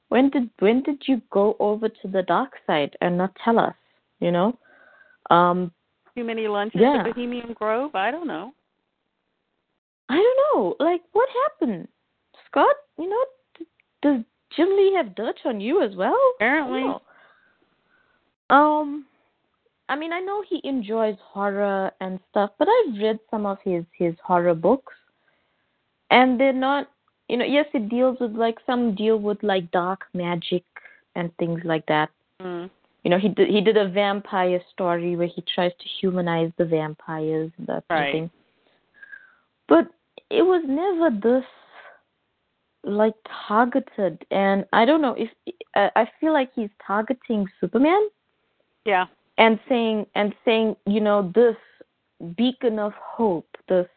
[0.10, 3.76] when did when did you go over to the dark side and not tell us?
[4.19, 4.57] You know,
[5.30, 5.72] um,
[6.15, 6.98] Too many lunches Yeah.
[7.06, 7.95] at Bohemian Grove?
[7.95, 8.53] I don't know.
[10.10, 11.88] I don't know, like what happened,
[12.48, 12.76] Scott?
[12.98, 13.26] You know,
[13.57, 13.68] d-
[14.02, 14.22] does
[14.56, 16.18] Jim Lee have Dutch on you as well?
[16.38, 16.95] Apparently.
[18.49, 19.06] Um,
[19.88, 23.86] I mean, I know he enjoys horror and stuff, but I've read some of his
[23.94, 24.94] his horror books,
[26.10, 26.90] and they're not
[27.30, 30.64] you know, yes, it deals with like some deal with like dark magic
[31.15, 32.10] and things like that.
[32.41, 32.69] Mm.
[33.03, 36.65] You know, he did he did a vampire story where he tries to humanize the
[36.65, 38.07] vampires and that Right.
[38.07, 38.31] of thing.
[39.68, 39.88] But
[40.30, 41.45] it was never this
[42.84, 43.14] like
[43.47, 45.30] targeted, and I don't know if
[45.76, 48.10] I I feel like he's targeting Superman
[48.85, 49.06] Yeah.
[49.38, 51.57] and saying and saying you know this
[52.35, 53.88] beacon of hope this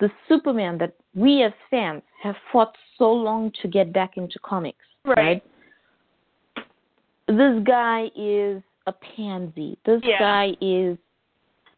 [0.00, 4.84] the superman that we as fans have fought so long to get back into comics
[5.04, 5.42] Right.
[7.26, 10.18] this guy is a pansy this Yeah.
[10.18, 10.98] guy is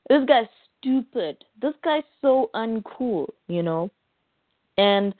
[0.09, 3.91] this guy's stupid this guy's so uncool you know
[4.79, 5.15] and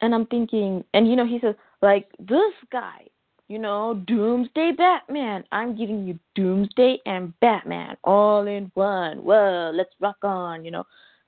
[0.00, 3.06] and i'm thinking and you know he says like this guy
[3.48, 5.44] you know, Doomsday Batman.
[5.52, 9.18] I'm giving you Doomsday and Batman all in one.
[9.18, 10.84] Whoa, let's rock on, you know.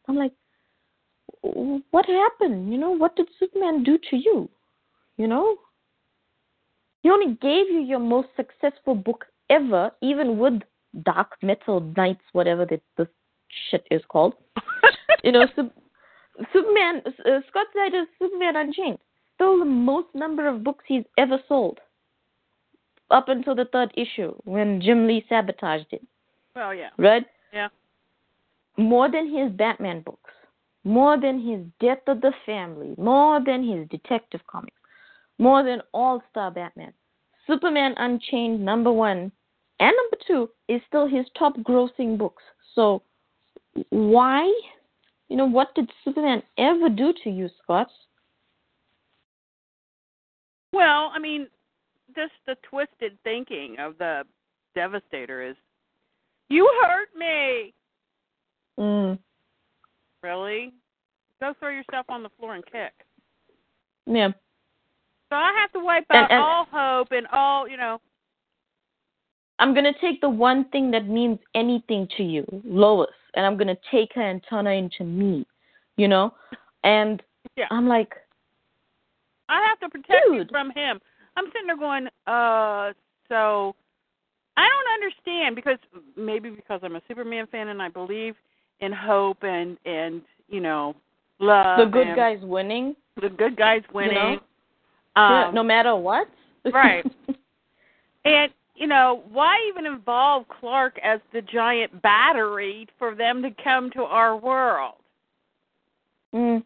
[0.08, 0.32] I'm like,
[1.42, 2.72] what happened?
[2.72, 4.48] You know, what did Superman do to you?
[5.16, 5.56] You know?
[7.02, 10.62] He only gave you your most successful book ever, even with
[11.04, 13.08] Dark Metal Knights, whatever the, the
[13.70, 14.34] shit is called.
[15.24, 15.72] you know, Sup-
[16.52, 18.98] Superman, uh, Scott Snyder's Superman Unchained,
[19.34, 21.78] still the most number of books he's ever sold
[23.10, 26.02] up until the third issue when Jim Lee sabotaged it,
[26.54, 26.90] Well, yeah.
[26.98, 27.24] right?
[27.52, 27.68] Yeah.
[28.76, 30.30] More than his Batman books,
[30.88, 34.76] more than his Death of the Family, more than his Detective Comics,
[35.38, 36.94] more than All Star Batman.
[37.46, 39.30] Superman Unchained number one
[39.80, 42.42] and number two is still his top grossing books.
[42.74, 43.02] So
[43.90, 44.50] why?
[45.28, 47.88] You know, what did Superman ever do to you, Scott?
[50.72, 51.48] Well, I mean,
[52.16, 54.22] just the twisted thinking of the
[54.74, 55.56] Devastator is,
[56.48, 57.74] you hurt me.
[58.78, 59.18] Mm.
[60.22, 60.72] Really?
[61.40, 62.92] Go throw yourself on the floor and kick.
[64.06, 64.28] Yeah.
[65.30, 68.00] So I have to wipe out and- all hope and all, you know.
[69.60, 73.76] I'm gonna take the one thing that means anything to you, Lois, and I'm gonna
[73.90, 75.46] take her and turn her into me,
[75.96, 76.34] you know?
[76.84, 77.22] And
[77.56, 77.66] Yeah.
[77.70, 78.16] I'm like,
[79.48, 81.00] I have to protect you from him.
[81.36, 82.92] I'm sitting there going, uh,
[83.28, 83.74] so
[84.56, 85.78] I don't understand because
[86.16, 88.36] maybe because I'm a Superman fan and I believe
[88.80, 90.94] in hope and and you know
[91.38, 91.78] love.
[91.78, 94.14] the good guy's winning, the good guys winning.
[95.16, 95.22] know?
[95.22, 96.28] Um, no matter what.
[96.72, 97.04] right.
[98.24, 103.90] And you know, why even involve Clark as the giant battery for them to come
[103.92, 104.94] to our world?
[106.34, 106.62] mm,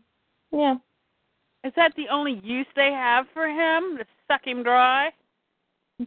[0.53, 0.75] yeah.
[1.65, 3.97] Is that the only use they have for him?
[3.99, 5.11] To suck him dry?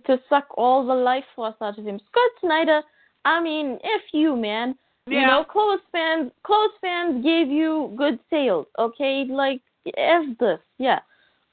[0.05, 1.99] To suck all the life force out of him.
[2.11, 2.81] Scott Snyder,
[3.23, 4.75] I mean, if you, man.
[5.07, 9.25] You know, close fans close fans gave you good sales, okay?
[9.29, 9.61] Like
[9.95, 10.99] F this, yeah.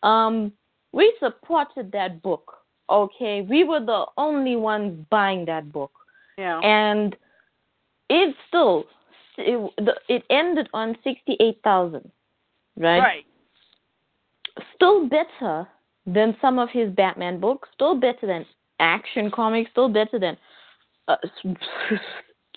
[0.03, 0.53] Um
[0.93, 2.55] we supported that book,
[2.89, 3.43] okay?
[3.43, 5.93] We were the only ones buying that book.
[6.39, 6.61] Yeah.
[6.61, 7.15] And
[8.09, 8.87] it still
[9.37, 9.73] it,
[10.09, 12.11] it ended on 68,000,
[12.77, 12.99] right?
[12.99, 13.25] right.
[14.75, 15.67] Still better
[16.07, 18.45] than some of his Batman books, still better than
[18.81, 20.37] Action Comics, still better than
[21.09, 21.17] uh,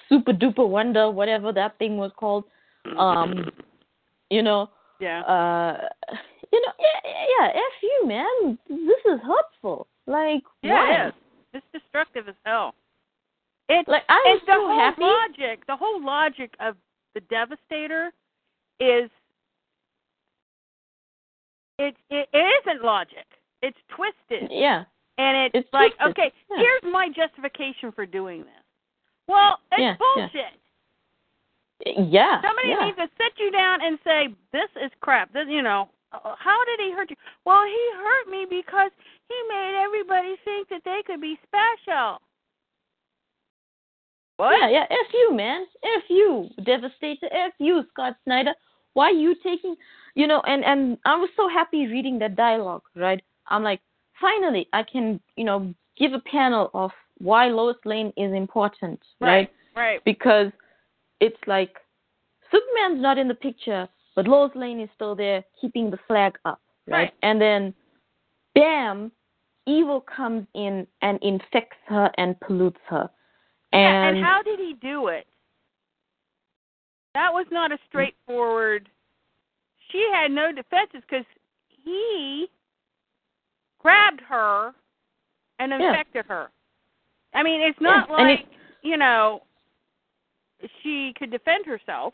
[0.10, 2.44] Super Duper Wonder, whatever that thing was called.
[2.98, 3.50] Um,
[4.30, 4.70] you know,
[5.00, 5.22] Yeah.
[5.22, 5.88] uh,
[6.52, 8.58] you know, yeah, yeah, f you, man.
[8.70, 9.88] This is hurtful.
[10.08, 11.14] Like, yeah, it is.
[11.54, 12.76] It's destructive as hell.
[13.70, 15.02] It's Like, I was it's the whole happy.
[15.02, 15.66] logic.
[15.66, 16.76] The whole logic of
[17.16, 18.12] the Devastator
[18.80, 19.10] is
[21.80, 23.26] it it, it isn't logic.
[23.62, 24.50] It's twisted.
[24.52, 24.84] Yeah,
[25.18, 26.12] And it's, It's like, twisted.
[26.12, 26.58] okay, Yeah.
[26.58, 28.65] here's my justification for doing this.
[29.28, 29.98] Well, it's Yeah, yeah.
[29.98, 30.54] bullshit.
[32.12, 32.42] yeah.
[32.42, 32.86] Somebody yeah.
[32.86, 36.64] needs to sit you down and say, "This is crap." This, you know, uh, how
[36.66, 37.16] did he hurt you?
[37.46, 38.92] Well, he hurt me because
[39.28, 42.22] he made everybody think that they could be special.
[44.38, 44.58] What?
[44.60, 44.86] Yeah, yeah.
[44.90, 45.66] F you, man.
[45.84, 47.28] F you, Devastator.
[47.32, 48.54] F you, Scott Snyder.
[48.94, 49.76] Why you taking,
[50.16, 50.42] you know?
[50.46, 52.84] And and I was so happy reading that dialogue.
[52.96, 53.22] Right.
[53.48, 53.82] I'm like,
[54.20, 59.00] finally, I can, you know, give a panel of why Lois Lane is important.
[59.20, 59.50] Right.
[59.76, 60.04] Right.
[60.06, 60.52] Because
[61.20, 61.78] it's like
[62.52, 66.62] Superman's not in the picture, but Lois Lane is still there, keeping the flag up.
[66.88, 66.98] Right.
[66.98, 67.14] Right.
[67.24, 67.74] And then,
[68.54, 69.12] bam,
[69.66, 73.10] evil comes in and infects her and pollutes her.
[73.74, 75.28] Yeah, And, and how did he do it?
[77.14, 78.90] That was not a straightforward.
[79.92, 81.26] She had no defenses because
[81.84, 82.48] he
[83.80, 84.74] grabbed her
[85.60, 85.90] and Yeah.
[85.90, 86.52] infected her.
[87.36, 88.46] I mean, it's not Yeah, like
[88.82, 89.42] you know
[90.82, 92.14] she could defend herself.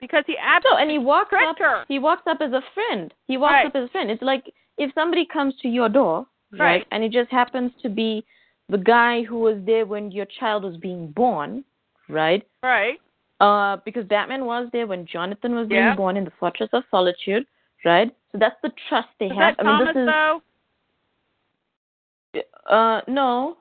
[0.00, 1.58] because he So absolutely and he walks up.
[1.58, 1.84] her.
[1.88, 3.12] He walks up as a friend.
[3.26, 3.66] He walks Right.
[3.66, 4.10] up as a friend.
[4.10, 4.44] It's like
[4.78, 6.86] if somebody comes to your door, right, Right.
[6.92, 8.24] and it just happens to be
[8.68, 11.64] the guy who was there when your child was being born,
[12.08, 12.46] right?
[12.62, 13.00] Right.
[13.40, 15.94] Uh, because Batman was there when Jonathan was being Yeah.
[15.94, 17.46] born in the Fortress of Solitude,
[17.84, 18.14] right?
[18.32, 19.56] So that's the trust they Is have.
[19.56, 20.42] that I mean, Thomas this is though?
[22.68, 23.56] uh no,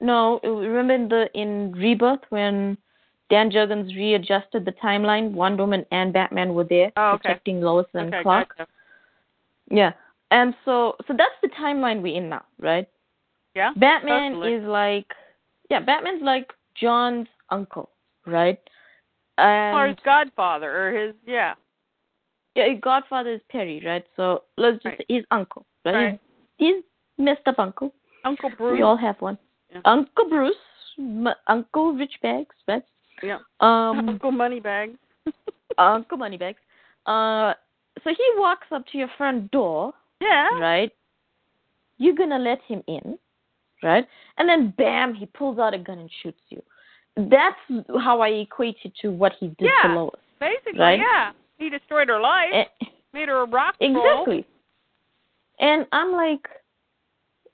[0.00, 0.40] no.
[0.42, 2.76] Remember in the in Rebirth when
[3.30, 7.18] Dan Jurgens readjusted the timeline, Wonder Woman and Batman were there Oh, okay.
[7.22, 8.56] protecting Lois and okay, Clark.
[8.56, 8.70] gotcha.
[9.70, 9.92] Yeah.
[10.30, 12.88] And so so that's the timeline we're in now, right?
[13.54, 13.72] Yeah.
[13.76, 14.54] Batman totally.
[14.54, 15.06] is like
[15.70, 17.90] yeah, Batman's like Jon's uncle,
[18.26, 18.58] right?
[19.38, 21.54] And or his godfather, or his yeah.
[22.54, 24.04] yeah, his godfather is Perry, right?
[24.16, 24.98] So let's just Right.
[25.08, 25.94] say his uncle, right?
[25.94, 26.20] Right.
[26.58, 26.84] His, his
[27.18, 27.94] messed up uncle.
[28.24, 28.72] Uncle Bruce.
[28.76, 29.38] We all have one.
[29.72, 29.80] Yeah.
[29.84, 30.54] Uncle Bruce,
[30.98, 32.82] m- Uncle Rich Bags, right?
[33.22, 33.38] yeah.
[33.60, 34.98] Um, Uncle Moneybags.
[35.78, 36.58] Uncle Moneybags.
[37.06, 37.54] Uh,
[38.02, 40.48] so he walks up to your front door, yeah.
[40.58, 40.90] right?
[41.98, 43.18] You're gonna let him in,
[43.82, 44.06] right?
[44.38, 46.62] And then bam, he pulls out a gun and shoots you.
[47.16, 47.56] That's
[48.00, 49.88] how I equate it to what he did Yeah.
[49.88, 50.14] to Lois.
[50.40, 50.98] Basically, Right?
[50.98, 51.32] yeah.
[51.58, 53.74] He destroyed her life, Eh, made her a rock.
[53.80, 54.46] Exactly.
[55.58, 56.48] And I'm like,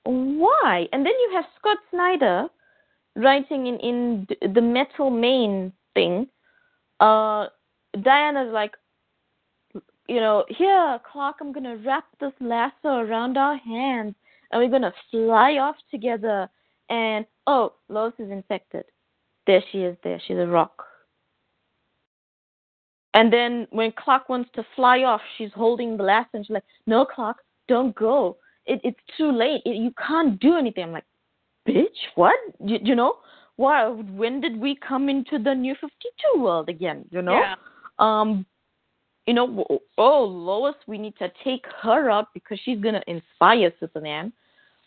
[0.07, 0.87] why?
[0.93, 2.47] And then you have Scott Snyder
[3.15, 6.27] writing in in the Metal Main thing.
[6.99, 7.47] Uh,
[8.01, 8.75] Diana's like,
[10.07, 14.15] you know, here, Clark, I'm gonna wrap this lasso around our hands,
[14.51, 16.49] and we're gonna fly off together.
[16.89, 18.85] And oh, Lois is infected.
[19.45, 19.97] There she is.
[20.03, 20.83] There she's a rock.
[23.13, 26.63] And then when Clark wants to fly off, she's holding the lasso and she's like,
[26.85, 28.37] "No, Clark, don't go.
[28.67, 29.61] It, it's too late.
[29.65, 31.05] It, you can't do anything." I'm like,
[31.67, 31.85] "Bitch,
[32.15, 32.37] what?
[32.63, 33.15] You, you know?
[33.55, 33.87] Why?
[33.87, 37.05] When did we come into the New Fifty Two world again?
[37.09, 37.39] You know?
[37.39, 37.55] Yeah.
[37.99, 38.45] Um,
[39.25, 39.65] you know,
[39.97, 44.31] oh Lois, we need to take her out because she's gonna inspire Superman.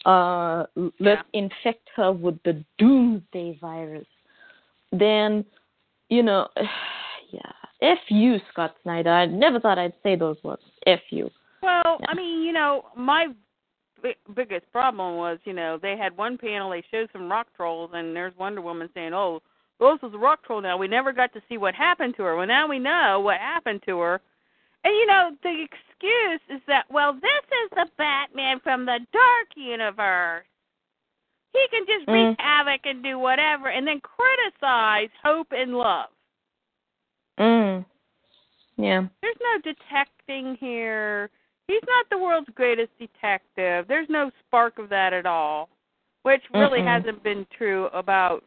[0.06, 0.64] Uh,
[0.98, 4.06] let's infect her with the Doomsday virus.
[4.92, 5.44] Then,
[6.08, 6.48] you know,
[7.32, 7.52] yeah,
[7.82, 9.10] f you, Scott Snyder.
[9.10, 10.62] I never thought I'd say those words.
[10.86, 11.30] F you.
[11.62, 12.06] Well, Yeah.
[12.08, 13.26] I mean, you know, my
[14.02, 17.90] bi- biggest problem was, you know, they had one panel, they showed some rock trolls,
[17.94, 19.40] and there's Wonder Woman saying, "Oh,
[19.78, 22.36] Rose was a rock troll." Now we never got to see what happened to her.
[22.36, 24.20] Well, now we know what happened to her,
[24.84, 29.48] and you know, the excuse is that, well, this is the Batman from the Dark
[29.56, 30.44] Universe.
[31.52, 32.40] He can just wreak Mm.
[32.40, 36.10] havoc and do whatever, and then criticize Hope and Love.
[37.38, 37.84] Mm.
[38.76, 39.06] Yeah.
[39.20, 41.30] There's no detecting here.
[41.70, 43.86] He's not the world's greatest detective.
[43.86, 45.68] There's no spark of that at all,
[46.24, 46.86] which really Mm-mm.
[46.86, 48.42] hasn't been true about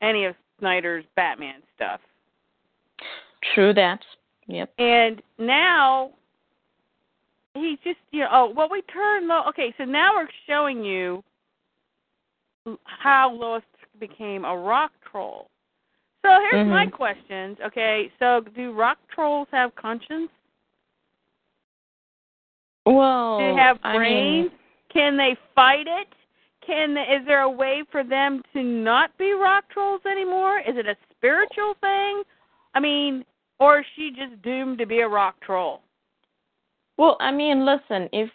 [0.00, 2.00] any of Snyder's Batman stuff.
[3.54, 4.00] True that.
[4.46, 4.72] Yep.
[4.78, 6.12] And now
[7.52, 9.42] he's just, you know, oh, well, we turn low.
[9.50, 11.22] Okay, so now we're showing you
[12.84, 13.62] how Lois
[14.00, 15.48] became a rock troll.
[16.22, 16.92] So here's my Mhm.
[16.92, 17.58] questions.
[17.60, 20.30] Okay, so do rock trolls have conscience?
[22.86, 24.50] Well, Do they have I mean, brains?
[24.92, 26.08] Can they fight it?
[26.66, 30.60] Can is there a way for them to not be rock trolls anymore?
[30.60, 32.22] Is it a spiritual thing?
[32.74, 33.24] I mean,
[33.58, 35.82] or is she just doomed to be a rock troll?
[36.96, 38.30] Well, I mean, listen, if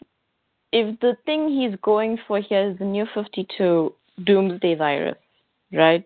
[0.73, 3.93] if the thing he's going for here is the new 52
[4.25, 5.17] doomsday virus,
[5.71, 6.03] right?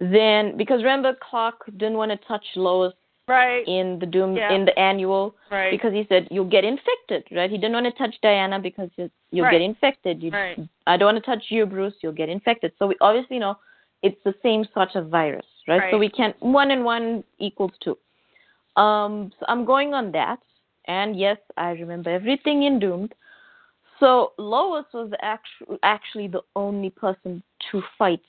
[0.00, 2.94] Then because remember Clark didn't want to touch Lois
[3.30, 3.66] Right.
[3.66, 4.52] in the doom Yeah.
[4.52, 5.70] in the annual Right.
[5.70, 7.48] because he said you'll get infected, right?
[7.50, 9.52] He didn't want to touch Diana because you- you'll Right.
[9.52, 10.22] get infected.
[10.22, 10.58] You, Right.
[10.86, 11.94] I don't want to touch you, Bruce.
[12.02, 12.72] You'll get infected.
[12.78, 13.56] So we obviously know
[14.02, 15.90] it's the same sort of virus, right?
[15.90, 17.96] So we can one and one equals two.
[18.76, 20.40] Um, so I'm going on that,
[20.86, 23.14] and yes, I remember everything in Doomed.
[23.98, 28.22] So Lois was actually actually the only person to fight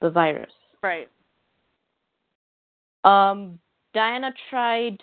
[0.00, 0.52] the virus.
[0.82, 1.08] right.
[3.04, 3.58] Um,
[3.98, 5.02] Diana tried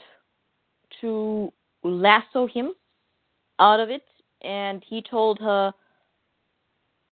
[1.01, 1.51] to
[1.83, 2.71] lasso him
[3.59, 4.05] out of it,
[4.41, 5.73] and he told her,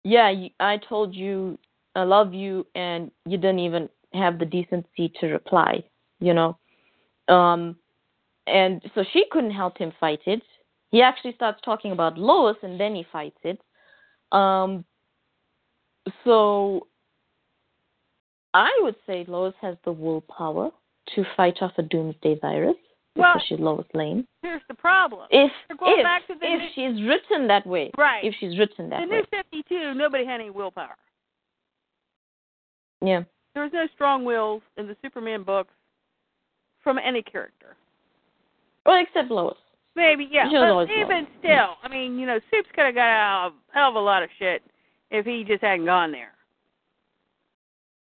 [0.06, 1.60] "Yeah, I told you
[1.94, 5.84] I love you, and you didn't even have the decency to reply."
[6.22, 6.58] You know,
[7.28, 7.76] um,
[8.48, 10.44] and so she couldn't help him fight it.
[10.92, 13.60] He actually starts talking about Lois, and then he fights it.
[14.32, 14.86] Um,
[16.24, 16.88] so
[18.54, 20.72] I would say Lois has the willpower
[21.14, 22.76] to fight off a doomsday virus
[23.16, 24.26] because she's Lois Lane.
[24.42, 25.28] Here's the problem.
[25.32, 28.24] If if, the if new- she's written that way, Right.
[28.24, 30.96] if she's written that the that new way, 52, nobody had any willpower.
[33.02, 33.24] yeah,
[33.54, 35.74] There was no strong wills in the Superman books
[36.84, 37.76] from any character.
[38.86, 39.58] Well, except Lois.
[39.96, 40.46] Maybe, yeah.
[40.52, 41.28] But even Lois.
[41.40, 44.24] still, I mean, you know, Supes could have got out a hell of a lot
[44.24, 44.62] of shit
[45.10, 46.34] if he just hadn't gone there.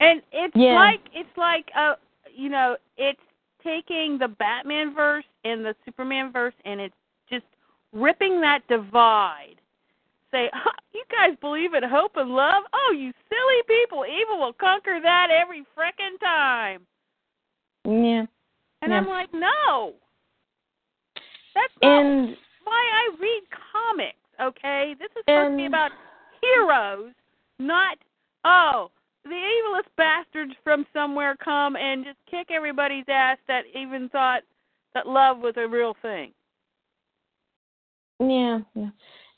[0.01, 0.73] And it's Yeah.
[0.75, 1.95] like it's like uh
[2.39, 3.19] you know, it's
[3.63, 6.95] taking the Batman verse and the Superman verse and it's
[7.29, 7.43] just
[7.91, 9.55] ripping that divide.
[10.31, 12.63] Say, huh, you guys believe in hope and love?
[12.73, 14.05] Oh, you silly people!
[14.05, 16.81] Evil will conquer that every frickin' time.
[17.85, 18.25] Yeah.
[18.81, 18.97] And Yeah.
[18.97, 19.93] I'm like, no.
[21.55, 23.41] That's not And why I read
[23.73, 24.95] comics, okay?
[24.97, 25.91] This is supposed to be about
[26.41, 27.11] heroes,
[27.57, 27.97] not
[28.45, 28.91] oh,
[29.23, 34.41] the evilest bastards from somewhere come and just kick everybody's ass that even thought
[34.93, 36.31] that love was a real thing.
[38.19, 38.89] Yeah, yeah.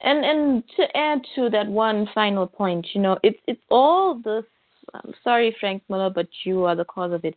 [0.04, 4.46] And and to add to that one final point, you know, it's it's all this.
[4.94, 7.36] I'm sorry, Frank Miller, but you are the cause of it.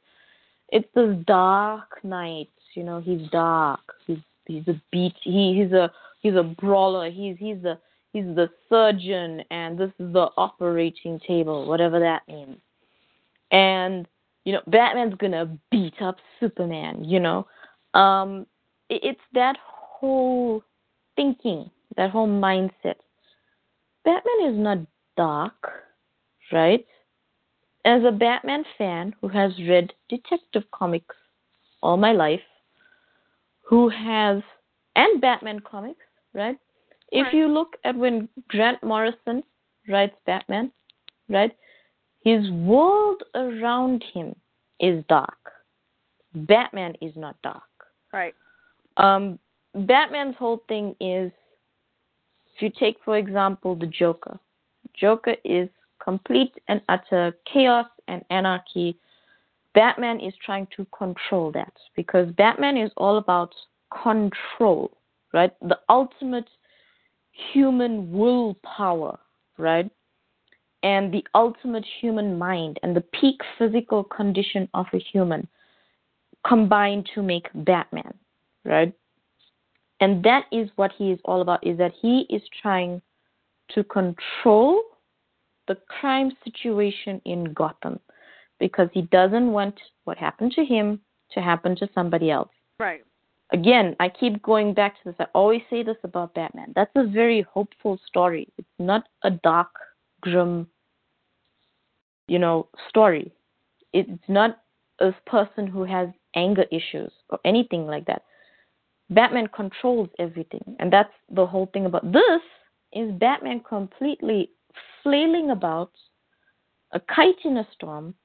[0.71, 2.49] It's this dark knight.
[2.75, 3.81] You know, he's dark.
[4.07, 5.15] He's he's a beat.
[5.23, 7.11] He he's a he's a brawler.
[7.11, 7.79] He's he's the
[8.15, 12.57] he's the surgeon, and this is the operating table, whatever that means.
[13.51, 14.09] And
[14.45, 17.05] you know, Batman's gonna beat up Superman.
[17.05, 17.47] You know,
[17.93, 18.47] um,
[18.89, 20.63] it, it's that whole
[21.17, 22.97] thinking, that whole mindset.
[24.05, 24.79] Batman is not
[25.17, 25.71] dark,
[26.53, 26.87] right?
[27.85, 31.17] As a Batman fan who has read detective comics
[31.83, 32.41] all my life,
[33.63, 34.43] who has,
[34.97, 36.57] and Batman comics, right?
[37.15, 37.35] If Right.
[37.35, 39.45] you look at when Grant Morrison
[39.87, 40.73] writes Batman,
[41.29, 41.57] right?
[42.25, 44.35] His world around him
[44.81, 45.53] is dark.
[46.35, 47.63] Batman is not dark.
[48.13, 48.35] Right.
[48.97, 49.39] Um,
[49.75, 51.31] Batman's whole thing is
[52.55, 54.37] if you take, for example, the Joker,
[54.93, 55.69] Joker is
[56.01, 58.99] complete and utter chaos and anarchy.
[59.73, 63.55] Batman is trying to control that because Batman is all about
[64.03, 64.97] control,
[65.33, 65.53] right?
[65.61, 66.49] The ultimate
[67.53, 69.19] human willpower,
[69.59, 69.91] right?
[70.83, 75.49] And the ultimate human mind and the peak physical condition of a human
[76.47, 78.13] combined to make Batman,
[78.65, 78.93] right?
[80.01, 83.01] And that is what he is all about is that he is trying
[83.71, 84.83] to control
[85.67, 87.99] the crime situation in Gotham
[88.61, 91.01] because he doesn't want what happened to him
[91.33, 92.51] to happen to somebody else.
[92.79, 93.05] Right.
[93.55, 95.15] Again, I keep going back to this.
[95.21, 96.73] I always say this about Batman.
[96.75, 98.49] That's a very hopeful story.
[98.59, 99.69] It's not a dark,
[100.23, 100.67] grim,
[102.27, 103.33] you know, story.
[103.93, 104.59] It's not
[104.99, 108.23] a person who has anger issues or anything like that.
[109.11, 112.43] Batman controls everything, and that's the whole thing about this
[112.93, 114.51] is Batman completely
[115.05, 115.93] flailing about
[116.91, 118.17] a kite in a storm.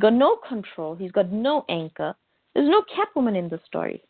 [0.00, 0.96] Got no control.
[0.96, 2.16] He's got no anchor.
[2.52, 4.02] There's no Catwoman in the story.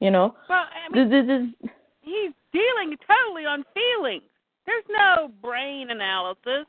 [0.00, 1.70] You know, Well, I mean, this, this is
[2.02, 4.24] he's dealing totally on feelings.
[4.66, 6.66] There's no brain analysis.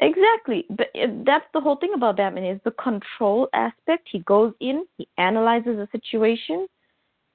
[0.00, 0.64] Exactly.
[0.70, 4.08] But uh, that's the whole thing about Batman is the control aspect.
[4.10, 6.66] He goes in, he analyzes a situation,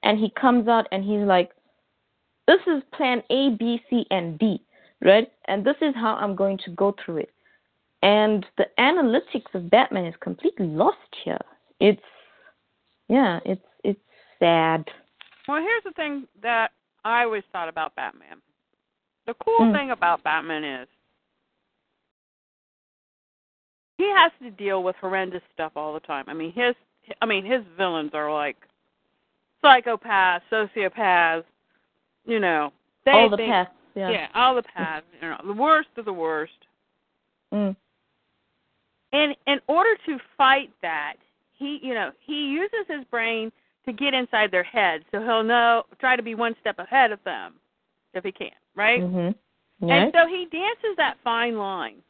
[0.02, 1.52] and he comes out and he's like,
[2.48, 4.60] "This is plan A, B, C, and D,
[5.00, 5.30] right?
[5.46, 7.30] And this is how I'm going to go through it."
[8.02, 11.40] And the analytics of Batman is completely lost here.
[11.78, 12.02] It's
[13.08, 13.62] yeah, it's
[14.38, 14.84] sad.
[15.48, 16.72] Well, here's the thing that
[17.04, 18.42] I always thought about Batman.
[19.26, 19.72] The cool Mm.
[19.72, 20.88] thing about Batman is
[23.98, 26.24] he has to deal with horrendous stuff all the time.
[26.28, 26.74] I mean, his
[27.22, 28.56] I mean, his villains are like
[29.62, 31.44] psychopaths, sociopaths,
[32.24, 32.72] you know.
[33.04, 34.10] They All the think, past, yeah.
[34.10, 36.66] Yeah, all the paths, you know, the worst of the worst.
[37.54, 37.76] Mm.
[39.12, 41.14] And in order to fight that,
[41.52, 43.52] he, you know, he uses his brain
[43.86, 47.22] to get inside their head, so he'll know, try to be one step ahead of
[47.24, 47.54] them,
[48.14, 49.02] if he can, right?
[49.02, 49.34] Mhm.
[49.82, 52.02] And so he dances that fine line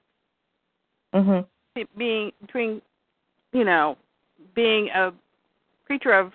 [1.13, 1.47] Mhm.
[1.97, 2.81] being between,
[3.53, 3.99] you know,
[4.55, 5.13] being a
[5.85, 6.33] creature of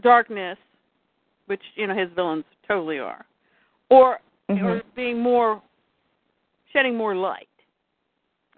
[0.00, 0.58] darkness,
[1.46, 3.24] which you know his villains totally are,
[3.88, 4.20] or
[4.50, 4.94] or Mhm.
[4.94, 5.62] being more
[6.72, 7.48] shedding more light.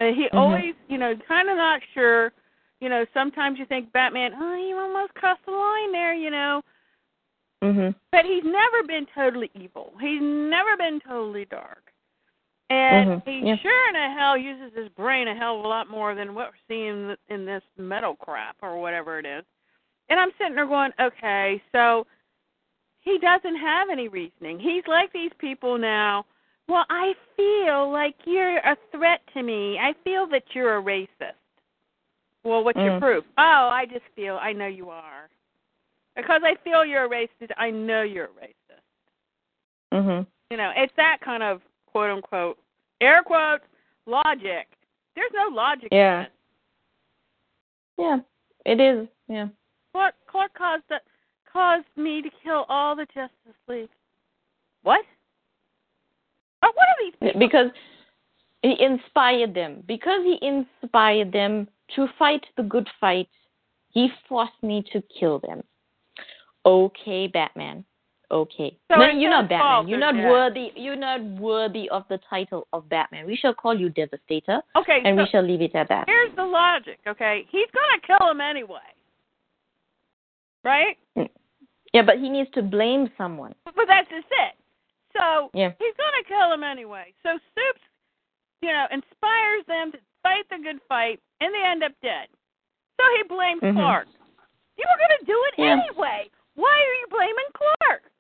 [0.01, 0.35] And he Mhm.
[0.35, 2.33] always, you know, kind of not sure.
[2.85, 6.61] You know, sometimes you think Batman, oh, you almost crossed the line there, you know.
[7.63, 7.95] Mhm.
[8.13, 9.95] But he's never been totally evil.
[10.03, 11.95] He's never been totally dark.
[12.69, 13.57] And Mhm, he yeah.
[13.57, 16.53] sure in the hell uses his brain a hell of a lot more than what
[16.53, 19.47] we're seeing in this metal crap or whatever it is.
[20.11, 22.07] And I'm sitting there going, okay, so
[23.01, 24.61] he doesn't have any reasoning.
[24.61, 26.27] He's like these people now.
[26.69, 29.79] Well, I feel like you're a threat to me.
[29.79, 31.39] I feel that you're a racist.
[32.45, 33.01] Well, what's your Mm.
[33.01, 33.25] proof?
[33.39, 34.37] Oh, I just feel.
[34.37, 35.31] I know you are.
[36.15, 37.51] Because I feel you're a racist.
[37.57, 38.83] I know you're a racist.
[39.93, 40.27] Mhm.
[40.51, 42.59] You know, it's that kind of quote unquote
[43.01, 43.65] air quotes
[44.07, 44.69] logic.
[45.15, 46.21] There's no logic Yeah.
[46.21, 46.33] in it.
[47.99, 48.21] Yeah.
[48.67, 49.09] It is.
[49.29, 49.49] Yeah.
[49.93, 51.01] Clark Clark caused the,
[51.47, 53.91] caused me to kill all the Justice League.
[54.83, 55.05] What?
[56.63, 57.39] Oh, what are these people?
[57.39, 57.71] Because
[58.63, 59.83] he inspired them.
[59.87, 63.29] Because he inspired them to fight the good fight,
[63.91, 65.63] he forced me to kill them.
[66.67, 67.85] Okay, Batman.
[68.31, 68.77] Okay.
[68.91, 69.87] So no, you're not Batman.
[69.87, 70.71] You're not worthy.
[70.75, 73.27] You're not worthy of the title of Batman.
[73.27, 76.07] We shall call you Devastator, okay, and so we shall leave it at that.
[76.09, 76.99] here's the logic.
[77.07, 78.89] Okay, he's gonna kill him anyway,
[80.65, 80.97] right?
[81.15, 81.25] Hmm.
[81.93, 83.55] Yeah, but he needs to blame someone.
[83.65, 84.55] But that's just it.
[85.17, 85.73] So Yeah.
[85.79, 87.13] he's gonna kill him anyway.
[87.23, 87.81] So Supes,
[88.63, 92.27] you know, inspires them to fight the good fight, and they end up dead.
[92.99, 93.75] So he blames Mhm.
[93.75, 94.09] Clark.
[94.77, 95.73] You were gonna do it Yeah.
[95.73, 96.31] anyway.
[96.55, 98.11] Why are you blaming Clark?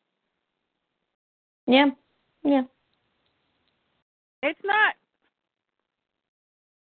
[1.66, 1.90] Yeah.
[2.42, 2.64] Yeah.
[4.42, 4.94] It's not.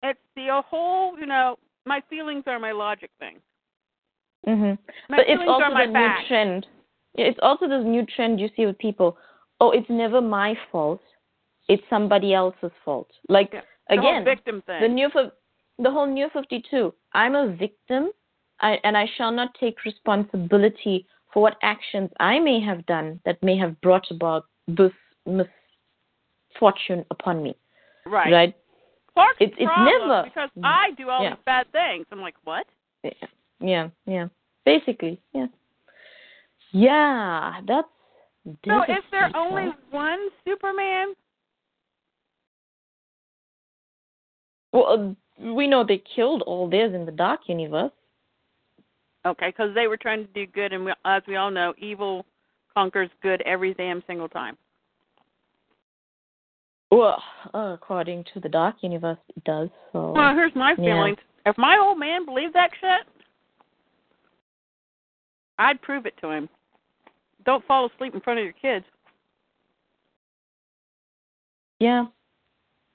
[0.02, 3.42] It's the whole, you know, my feelings are my logic thing.
[4.46, 4.78] Mhm.
[5.08, 6.68] But it's also the new trend.
[7.14, 9.18] It's also the new trend you see with people.
[9.62, 11.02] Oh, it's never my fault.
[11.70, 13.10] It's somebody else's fault.
[13.30, 13.62] Like Yeah.
[13.90, 14.82] The again, victim thing.
[14.82, 15.10] the new
[15.80, 16.94] the whole new 52.
[17.14, 18.12] I'm a victim,
[18.62, 23.42] I, and I shall not take responsibility for what actions I may have done that
[23.44, 24.92] may have brought about this
[25.26, 27.56] misfortune upon me.
[28.06, 28.32] right.
[28.32, 28.56] Right?
[29.14, 31.36] Clark's It's- it's never- because I do all Yeah.
[31.36, 32.06] these bad things.
[32.12, 32.66] I'm like, what?
[33.04, 33.12] Yeah,
[33.60, 34.28] yeah, yeah.
[34.66, 35.48] Basically, yeah.
[36.72, 37.88] Yeah, that's.
[38.66, 41.14] So is there only one Superman?
[44.74, 47.92] Well, uh, we know they killed all theirs in the Dark Universe.
[49.26, 52.26] Okay, because they were trying to do good, and we, as we all know, evil
[52.74, 54.58] conquers good every damn single time.
[56.92, 57.22] Well,
[57.54, 59.70] uh, according to the Dark Universe, it does.
[59.94, 60.12] So.
[60.12, 60.76] Well, here's my Yeah.
[60.76, 61.18] feelings.
[61.46, 63.08] If my old man believed that shit,
[65.58, 66.50] I'd prove it to him.
[67.46, 68.86] Don't fall asleep in front of your kids.
[71.80, 72.06] Yeah.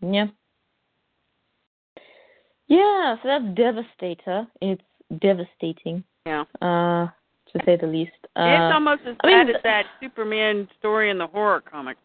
[0.01, 0.29] Yeah.
[2.69, 4.47] Yeah, so that's Devastator.
[4.61, 4.83] It's
[5.21, 6.45] devastating, Yeah.
[6.61, 7.09] uh,
[7.53, 8.13] to say the least.
[8.37, 11.97] Uh, it's almost as I mean, bad as that Superman story in the horror comic.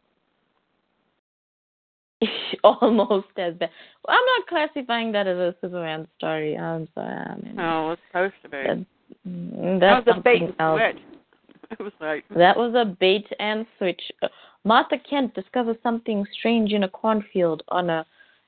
[2.64, 3.70] almost as bad.
[4.08, 6.58] Well, I'm not classifying that as a Superman story.
[6.58, 7.14] I'm sorry.
[7.14, 8.58] I mean, No, it's supposed to be.
[8.58, 8.86] that,
[9.28, 10.80] mm, that was a bait and else.
[10.82, 11.04] switch.
[11.72, 14.02] It was like, That was a bait and switch.
[14.22, 14.28] Uh,
[14.64, 18.06] Martha Kent discovers something strange in a cornfield on a,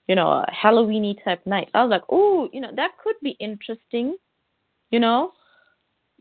[0.08, 1.70] you know, a Halloweeny type night.
[1.74, 4.16] I was like, oh, you know, that could be interesting.
[4.92, 5.32] You know,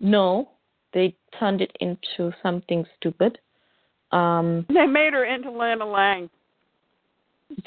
[0.00, 0.48] no,
[0.92, 3.38] they turned it into something stupid.
[4.10, 6.30] Um, they made her into Lana Lang.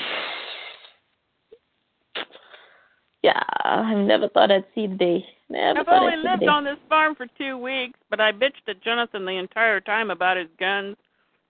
[3.24, 5.26] yeah, I've never thought I'd see the day.
[5.50, 9.26] Never I've only lived on this farm for two weeks, but I bitched at Jonathan
[9.26, 10.98] the entire time about his guns,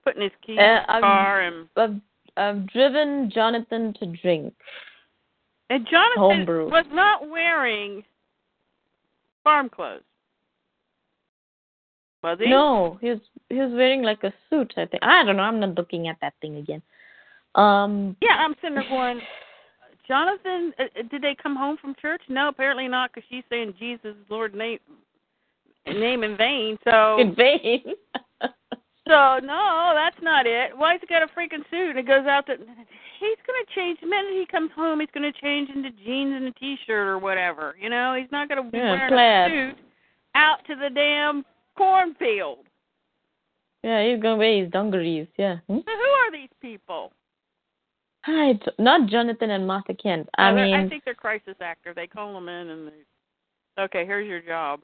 [0.03, 1.95] putting his keys Uh, in the I'm- car, and I've,
[2.37, 4.53] I've driven Jonathan to drink.
[5.69, 6.69] and Jonathan Homebrew.
[6.69, 8.03] was not wearing
[9.43, 10.01] farm clothes.
[12.23, 12.49] Was he?
[12.49, 13.19] No, he was
[13.49, 14.73] he was wearing like a suit.
[14.77, 15.43] I think I don't know.
[15.43, 16.81] I'm not looking at that thing again.
[17.55, 19.19] Um, Yeah, I'm sitting there going,
[20.07, 22.21] Jonathan, uh, uh, did they come home from church?
[22.29, 24.79] No, apparently not, because she's saying Jesus, Lord name,
[25.85, 26.77] name in vain.
[26.83, 27.83] So, in vain.
[29.07, 30.71] so no, that's not it.
[30.77, 31.91] Why's he got a freaking suit?
[31.91, 33.99] And it goes out that he's gonna change.
[34.01, 37.75] The minute he comes home, he's gonna change into jeans and a t-shirt or whatever.
[37.81, 39.51] You know, he's not gonna be Yeah, wearing plaid.
[39.51, 39.77] a suit
[40.35, 41.43] out to the damn
[41.75, 42.59] cornfield.
[43.83, 45.27] yeah, he's gonna wear his dungarees.
[45.37, 45.57] Yeah.
[45.67, 45.77] Hmm?
[45.77, 47.11] So who are these people?
[48.25, 50.27] I d- not Jonathan and Martha Kent.
[50.37, 51.93] I Uh, they're- I think they're crisis actor.
[51.93, 53.81] They call them in and they.
[53.83, 54.81] Okay, here's your job.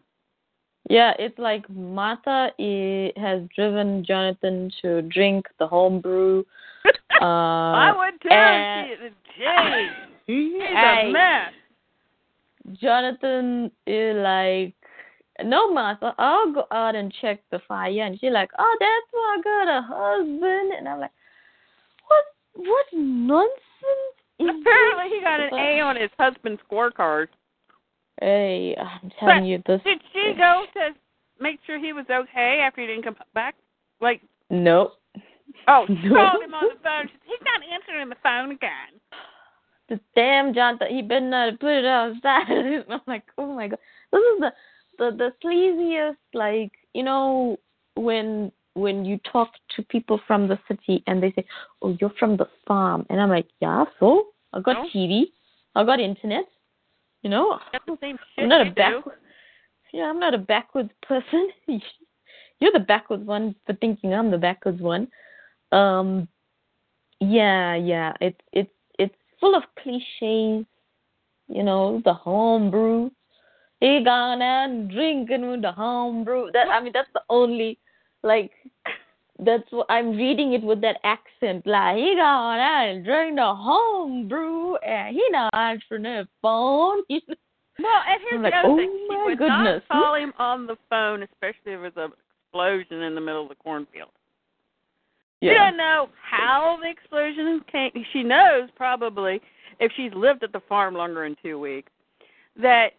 [0.90, 6.44] Yeah, it's like Martha i- has driven Jonathan to drink the homebrew.
[7.22, 8.30] Uh, I would too.
[8.30, 9.88] and- Jay,
[10.28, 11.54] he's a mess.
[12.82, 14.74] Jonathan is like,
[15.44, 18.02] no, Martha, I'll go out and check the fire.
[18.04, 20.74] And she's like, oh, that's why I got a husband.
[20.78, 21.12] And I'm like,
[22.08, 22.26] what,
[22.68, 23.58] what nonsense
[24.40, 27.28] is Apparently, he got an A on his husband's scorecard.
[28.22, 29.82] Hey, I'm telling But you this.
[29.84, 30.90] Did she go to
[31.40, 33.56] make sure he was okay after he didn't come back?
[34.02, 34.94] Like, nope.
[35.68, 37.10] oh, she called him on the phone.
[37.26, 39.00] He's not answering the phone again.
[39.90, 42.50] this damn John, he better not put it outside.
[42.50, 43.80] and I'm like, oh my god,
[44.12, 44.54] this is the
[45.00, 46.18] the the sleaziest.
[46.34, 47.58] Like you know
[47.96, 51.46] when when you talk to people from the city and they say,
[51.82, 54.88] oh, you're from the farm, and I'm like, yeah, so I got.
[54.94, 55.26] TV,
[55.76, 56.46] I got internet.
[57.24, 58.92] You know, That's the same shit I'm not a back.
[59.04, 59.12] do.
[59.94, 61.50] Yeah, I'm not a backwards person.
[62.60, 65.08] You're the backwards one for thinking I'm the backwards one.
[65.72, 66.28] Um,
[67.20, 68.14] yeah, yeah.
[68.22, 70.66] It's it's it's full of cliches.
[71.48, 73.10] You know, the homebrew.
[73.80, 76.52] He gone out and drinking with the homebrew.
[76.54, 77.80] That I mean, that's the only
[78.24, 78.52] like.
[79.40, 81.66] That's what I'm reading it with that accent.
[81.66, 87.02] Like he gone out and drink the homebrew, and he not answering the phone.
[87.10, 87.36] You know?
[87.80, 89.08] Well, and here's I'm the like, other oh thing.
[89.10, 89.84] She my would goodness.
[89.90, 92.12] not call him on the phone, especially if there was an
[92.48, 94.10] explosion in the middle of the cornfield.
[95.42, 95.52] Yeah.
[95.52, 97.92] She doesn't know how the explosion came.
[98.14, 99.42] She knows probably
[99.80, 101.92] if she's lived at the farm longer than two weeks
[102.62, 102.90] that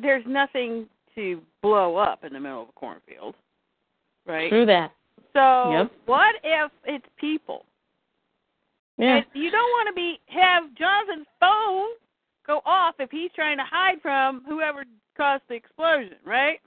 [0.00, 3.34] there's nothing to blow up in the middle of a cornfield,
[4.26, 4.48] right?
[4.48, 4.92] True that.
[5.38, 5.92] So Yep.
[6.06, 7.64] what if it's people?
[8.96, 9.18] Yeah.
[9.18, 11.90] And you don't want to be have Jonathan's phone
[12.44, 14.84] go off if he's trying to hide from whoever
[15.16, 16.60] caused the explosion, right?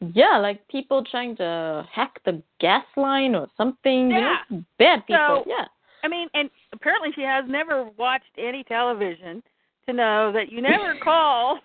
[0.00, 4.10] Yeah, like people trying to hack the gas line or something.
[4.10, 4.38] Yeah.
[4.50, 5.44] You know, bad people.
[5.44, 5.66] So- yeah.
[6.04, 9.42] I mean, and apparently she has never watched any television
[9.86, 11.58] to know that you never call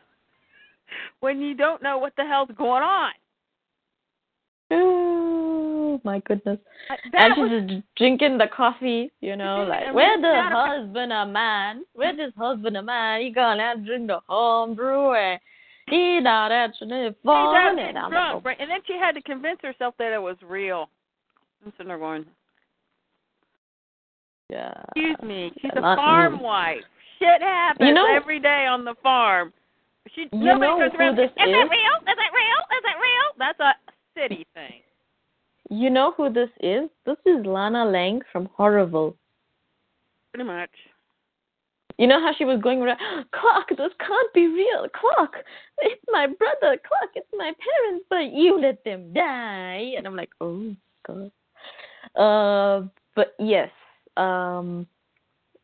[1.22, 3.12] when you don't know what the hell's going on.
[4.72, 5.53] Uh,
[5.94, 6.58] Oh my goodness.
[6.90, 11.26] Uh, and she's was, just drinking the coffee, you know, like where the husband a
[11.26, 11.84] man?
[11.94, 13.22] Where this husband a man?
[13.22, 15.40] He gone out and drink the home brew and
[15.90, 18.58] he not she's phone and drunk, right?
[18.60, 20.90] And then she had to convince herself that it was real.
[21.66, 22.26] I'm sitting there going,
[24.50, 24.74] yeah.
[24.96, 26.82] Excuse me, she's a Not- farm wife.
[27.20, 29.54] Shit happens You know- every day on the farm.
[30.16, 31.16] She You nobody know goes who around.
[31.18, 31.54] this is that is?
[31.54, 31.96] real?
[32.02, 32.60] Is that real?
[32.78, 33.28] Is that real?
[33.38, 33.74] That's a
[34.20, 34.82] city thing.
[35.70, 36.90] You know who this is?
[37.06, 39.16] This is Lana Lang from Horrible.
[40.32, 40.70] Pretty much.
[41.98, 43.00] You know how she was going around,
[43.32, 44.88] Clark, this can't be real.
[45.00, 45.36] Clark,
[45.80, 46.78] it's my brother.
[46.88, 49.94] Clark, it's my parents, but you let them die.
[49.98, 50.76] And I'm like, oh,
[51.08, 51.32] God.
[52.16, 53.70] Uh, but yes,
[54.18, 54.88] um,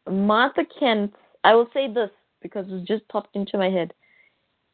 [0.09, 1.13] Martha Kent,
[1.43, 2.11] I will say this
[2.41, 3.93] because it just popped into my head.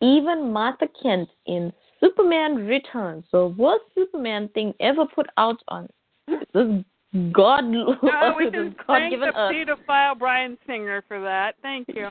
[0.02, 1.72] Even Martha Kent in
[2.06, 5.88] Superman Returns, the worst Superman thing ever put out on
[6.27, 6.84] this
[7.32, 11.56] God, Oh, we this can God thank given the pedophile Bryan Singer for that.
[11.61, 12.10] Thank you.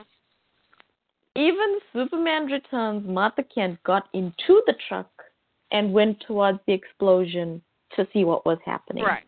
[1.36, 5.10] Even Superman Returns, Martha Kent got into the truck
[5.72, 7.60] and went towards the explosion
[7.96, 9.24] to see what was happening Right.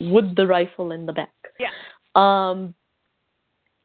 [0.00, 1.32] with the rifle in the back.
[1.60, 1.70] Yeah.
[2.14, 2.74] Um,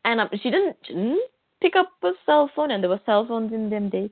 [0.06, 1.22] and um, she didn't, she didn't
[1.62, 4.12] pick up a cell phone, and there were cell phones in them days.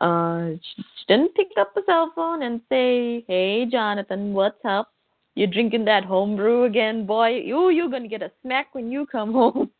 [0.00, 4.92] Uh, she, she didn't pick up the cell phone and say, "Hey, Jonathan, what's up?
[5.34, 7.40] You're drinking that homebrew again, boy?
[7.44, 9.70] You you're gonna get a smack when you come home."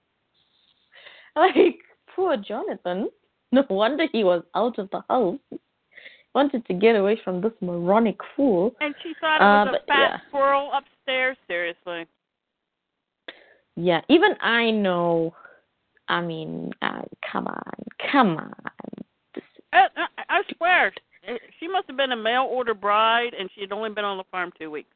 [1.37, 1.77] like
[2.15, 3.11] poor Jonathan.
[3.53, 5.39] No wonder he was out of the house.
[6.35, 8.75] Wanted to get away from this moronic fool.
[8.81, 10.19] And she thought it Uh, was a fat yeah.
[10.29, 11.37] squirrel upstairs.
[11.47, 12.07] Seriously.
[13.77, 15.35] Yeah, even I know.
[16.09, 17.03] I mean, uh,
[17.33, 17.73] come on,
[18.13, 18.53] come on.
[19.77, 20.93] This, I, I, I swear,
[21.61, 24.25] she must have been a mail order bride, and she had only been on the
[24.31, 24.89] farm two weeks.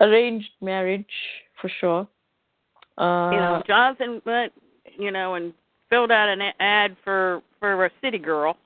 [0.00, 1.06] arranged marriage
[1.60, 2.08] for sure.
[2.96, 4.52] Uh, you know, Jonathan went,
[4.98, 5.52] you know, and
[5.90, 8.56] filled out an ad for for a city girl.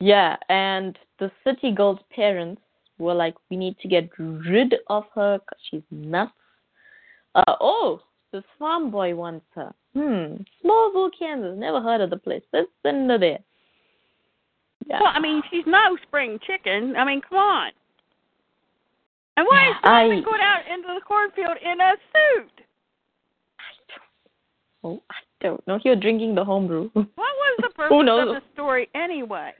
[0.00, 2.62] yeah, and the city girl's parents
[2.98, 6.32] were like, "We need to get rid of her because she's nuts."
[7.34, 8.00] Uh, oh,
[8.32, 9.74] this farm boy wants her.
[9.94, 11.54] Hmm, Smallville, Kansas.
[11.58, 12.42] Never heard of the place.
[12.52, 13.40] Let's send her there.
[14.86, 15.00] Yeah.
[15.00, 16.94] Well, I mean, she's no spring chicken.
[16.96, 17.70] I mean, come on.
[19.36, 22.64] And why is I- going out into the cornfield in a suit?
[24.84, 25.78] Oh, I don't know.
[25.82, 26.90] He was drinking the homebrew.
[26.92, 28.28] What was the purpose knows?
[28.28, 29.52] of the story anyway?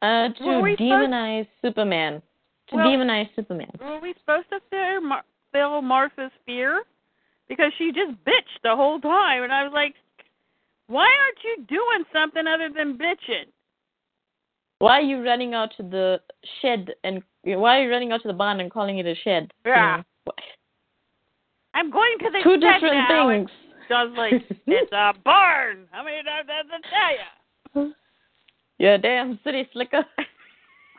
[0.00, 2.22] Uh, to we supposed- demonize Superman.
[2.70, 3.70] To Well- demonize Superman.
[3.80, 6.82] Were we supposed to feel, Mar- feel Martha's fear?
[7.48, 9.94] Because she just bitched the whole time, and I was like,
[10.86, 13.46] why aren't you doing something other than bitching?
[14.80, 16.20] Why are you running out to the
[16.62, 19.52] shed and why are you running out to the barn and calling it a shed?
[19.64, 20.02] You Yeah.
[20.26, 20.32] know,
[21.74, 23.50] I'm going to the Two different things.
[23.90, 25.86] And like, it's a barn.
[25.90, 26.84] How many times does it
[27.74, 27.94] tell you?
[28.78, 30.04] You're damn city slicker.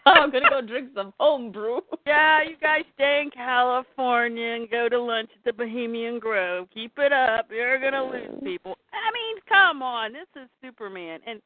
[0.06, 1.81] Oh, I'm gonna go drink some home brew.
[2.07, 6.68] Yeah, you guys stay in California and go to lunch at the Bohemian Grove.
[6.73, 7.47] Keep it up.
[7.51, 8.77] You're gonna lose people.
[8.93, 10.14] I mean, come on.
[10.14, 11.19] This is Superman.
[11.27, 11.41] And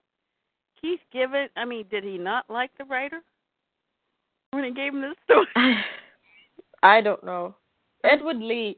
[0.83, 3.21] Keith Giffen, I mean, did he not like the writer
[4.51, 5.47] when he gave him this story?
[6.83, 7.55] I don't know.
[8.03, 8.77] Edward Lee.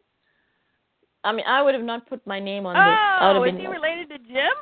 [1.24, 2.82] I mean, I would have not put my name on this.
[2.82, 4.54] I Oh, is he related to Jim?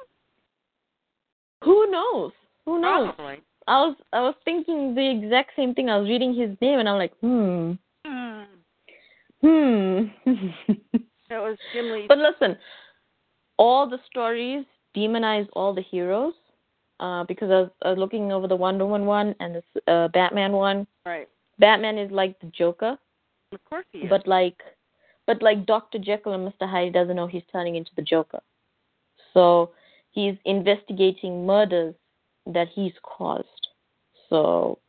[1.66, 2.32] Who knows?
[2.66, 3.12] Who knows?
[3.16, 3.42] Probably.
[3.68, 5.90] I was I was thinking the exact same thing.
[5.90, 7.74] I was reading his name and I'm like, hmm,
[8.06, 8.44] Hmm.
[9.42, 10.04] hmm.
[11.30, 12.06] That was Jim Lee.
[12.08, 12.58] but listen,
[13.58, 14.66] all the stories
[14.96, 16.34] demonize all the heroes.
[17.04, 20.08] Uh, because I was, I was looking over the Wonder Woman one and the uh,
[20.08, 20.88] Batman one.
[21.06, 21.28] right.
[21.60, 22.98] Batman is like the Joker,
[23.52, 24.10] Of course he is.
[24.10, 24.60] but like,
[25.28, 28.40] but like Doctor Jekyll and Mister Hyde doesn't know he's turning into the Joker,
[29.34, 29.72] so
[30.12, 31.94] he's investigating murders
[32.46, 33.68] that he's caused.
[34.30, 34.80] So,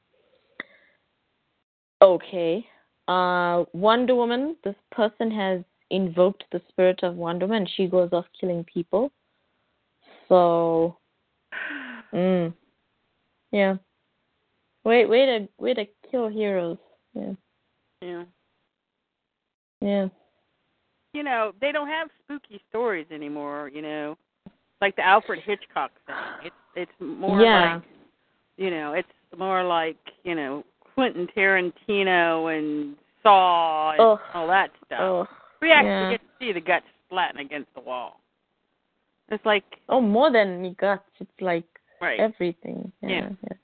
[2.00, 2.64] okay,
[3.08, 4.56] uh, Wonder Woman.
[4.62, 7.66] This person has invoked the spirit of Wonder Woman.
[7.76, 9.10] She goes off killing people.
[10.28, 10.96] So,
[12.14, 12.54] mm,
[13.50, 13.76] yeah.
[14.84, 16.78] Wait, way to way to kill heroes.
[17.14, 17.32] Yeah,
[18.02, 18.24] yeah.
[19.80, 20.06] yeah.
[21.12, 24.18] You know, they don't have spooky stories anymore, you know.
[24.80, 26.16] Like the Alfred Hitchcock thing.
[26.44, 27.74] It's it's more Yeah.
[27.76, 27.82] like
[28.56, 30.64] you know, it's more like, you know,
[30.94, 34.18] Quentin Tarantino and Saw and Ugh.
[34.32, 35.00] all that stuff.
[35.00, 35.26] Oh,
[35.60, 36.10] we actually yeah.
[36.10, 38.20] get to see the guts splatting against the wall.
[39.30, 41.02] It's like oh, more than me guts.
[41.18, 41.64] It's like
[42.04, 42.20] right.
[42.20, 42.92] everything.
[43.02, 43.28] Yeah, Yeah.
[43.42, 43.56] yeah.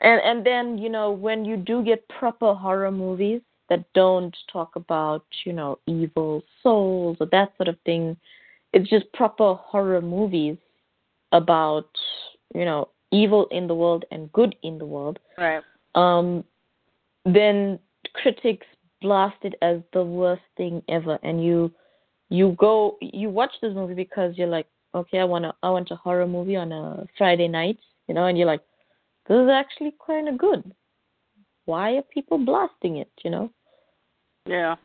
[0.00, 4.76] And and then you know when you do get proper horror movies that don't talk
[4.76, 8.16] about you know evil souls or that sort of thing,
[8.72, 10.56] it's just proper horror movies
[11.32, 11.90] about
[12.54, 15.18] you know evil in the world and good in the world.
[15.36, 15.62] Right.
[15.94, 16.44] Um,
[17.24, 17.78] then
[18.14, 18.66] critics
[19.00, 21.72] blast it as the worst thing ever, and you
[22.28, 25.90] you go you watch this movie because you're like, okay, I want to I want
[25.90, 28.62] a horror movie on a Friday night, you know, and you're like,
[29.28, 30.72] this is actually kind of good.
[31.66, 33.10] Why are people blasting it?
[33.24, 33.50] You know,
[34.46, 34.76] Yeah.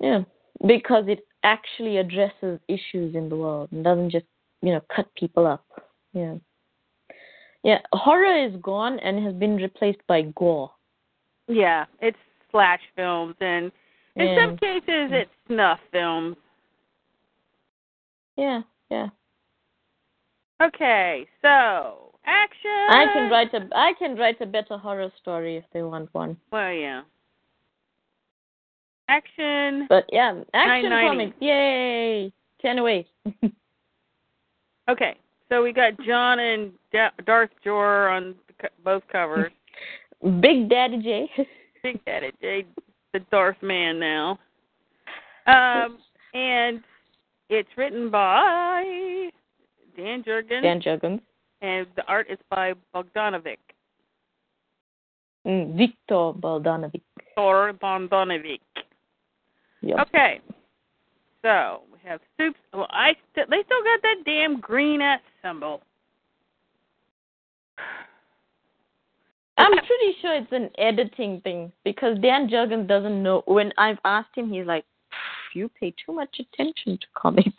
[0.00, 0.22] yeah,
[0.66, 4.26] because it actually addresses issues in the world and doesn't just
[4.62, 5.64] you know cut people up.
[6.12, 6.36] Yeah,
[7.64, 10.70] yeah, horror is gone and has been replaced by gore.
[11.48, 11.86] Yeah.
[12.00, 12.18] It's
[12.50, 13.72] slash films and
[14.16, 14.46] in Yeah.
[14.46, 16.36] some cases it's snuff films.
[18.36, 18.62] Yeah,
[18.94, 20.66] yeah.
[20.66, 22.70] Okay, so action.
[22.90, 26.36] I can write a I can write a better horror story if they want one.
[26.52, 27.02] Well, yeah.
[29.08, 29.86] Action.
[29.88, 32.32] But yeah, action comics, yay!
[32.62, 33.06] Can't wait.
[34.88, 35.16] Okay,
[35.48, 38.34] so we got John and Da- Darth Jor on
[38.84, 39.52] both covers.
[40.40, 41.30] Big Daddy J.
[41.82, 42.66] Big Daddy J,
[43.12, 44.38] the Darth man now.
[45.46, 45.98] Um,
[46.34, 46.82] and
[47.48, 49.30] it's written by
[49.96, 51.20] Dan Jurgens, Dan Jurgens.
[51.62, 53.58] and the art is by Bogdanovic.
[55.46, 57.02] Mm, Victor Bogdanovic.
[57.34, 58.60] Thor Bogdanovic.
[59.82, 59.98] Yep.
[60.08, 60.40] Okay.
[61.42, 62.58] So we have Supes.
[62.72, 65.82] Well, I st- they still got that damn green S symbol.
[69.56, 73.42] I'm pretty sure it's an editing thing because Dan Jurgens doesn't know.
[73.46, 74.84] When I've asked him, he's like,
[75.54, 77.48] "You pay too much attention to comics."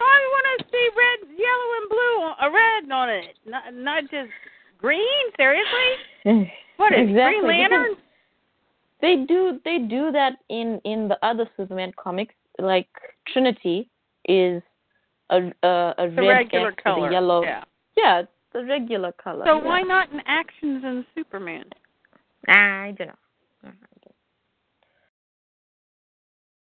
[0.00, 4.02] I want to see red, yellow, and blue, on, uh, red on it, not not
[4.04, 4.30] just
[4.78, 5.24] green.
[5.36, 7.40] Seriously, what is exactly.
[7.40, 7.82] Green Lantern?
[7.90, 8.04] because
[9.00, 12.34] They do they do that in in the other Superman comics.
[12.58, 12.88] Like
[13.32, 13.88] Trinity
[14.24, 14.62] is
[15.30, 17.08] a a, a red regular S color.
[17.08, 17.42] a yellow.
[17.42, 17.64] Yeah.
[17.96, 19.44] Yeah, the regular color.
[19.44, 19.64] So yeah.
[19.64, 21.64] why not in Actions and Superman?
[22.46, 23.70] I don't know.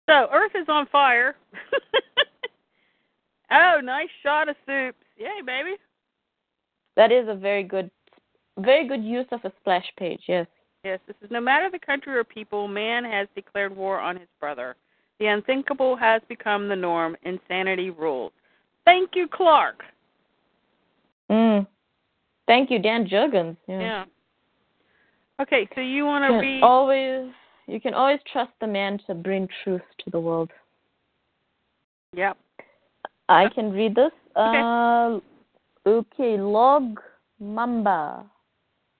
[0.10, 1.36] So Earth is on fire.
[3.52, 4.98] oh, nice shot of Supes.
[5.18, 5.76] Yay, baby.
[6.96, 7.92] That is a very good,
[8.58, 10.22] very good use of a splash page.
[10.28, 10.48] Yes.
[10.84, 14.28] Yes, this is no matter the country or people, man has declared war on his
[14.40, 14.76] brother.
[15.20, 17.16] The unthinkable has become the norm.
[17.24, 18.32] Insanity rules.
[18.86, 19.84] Thank you, Clark.
[21.30, 21.68] Mm.
[22.48, 23.58] Thank you, Dan Jurgens.
[23.68, 23.80] Yeah.
[23.80, 24.06] Yeah.
[25.40, 27.30] Okay, so you want to be always
[27.70, 30.52] you can always trust the man to bring truth to the world.
[32.16, 32.38] Yep.
[33.28, 34.12] I can read this.
[34.36, 34.62] Okay.
[34.64, 35.20] Uh,
[35.88, 37.00] okay, log
[37.40, 38.26] mamba.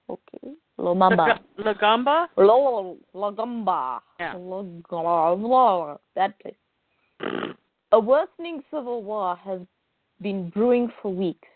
[0.08, 1.40] Okay, lomamba.
[1.58, 2.26] Lag- Lagamba?
[2.36, 4.00] Lo- Logamba.
[4.18, 4.34] Yeah.
[4.34, 5.98] Logamba.
[6.14, 6.54] That place.
[7.92, 9.60] A worsening civil war has
[10.20, 11.48] been brewing for weeks.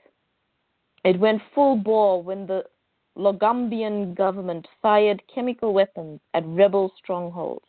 [1.04, 2.64] It went full bore when the
[3.16, 7.64] Logombian government fired chemical weapons at rebel strongholds.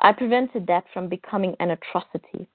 [0.00, 2.48] I prevented that from becoming an atrocity.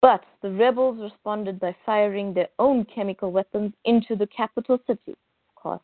[0.00, 5.54] But the rebels responded by firing their own chemical weapons into the capital city, of
[5.54, 5.80] course.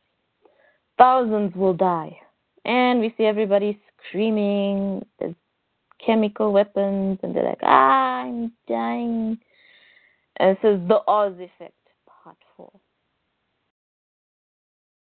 [0.98, 2.18] Thousands will die.
[2.64, 5.34] And we see everybody screaming, there's
[6.04, 9.38] chemical weapons, and they're like, ah, I'm dying.
[10.36, 11.74] And says the Oz effect,
[12.06, 12.72] part four.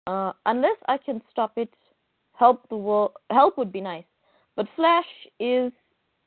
[0.07, 1.73] Uh, unless I can stop it,
[2.33, 3.11] help the world.
[3.29, 4.03] Help would be nice.
[4.55, 5.05] But Flash
[5.39, 5.71] is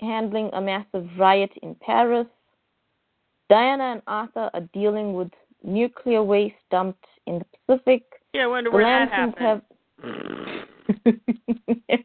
[0.00, 2.26] handling a massive riot in Paris.
[3.50, 5.30] Diana and Arthur are dealing with
[5.62, 7.44] nuclear waste dumped in the
[7.76, 8.02] Pacific.
[8.32, 9.64] Yeah, I wonder The where that lanterns happened.
[11.88, 12.04] have.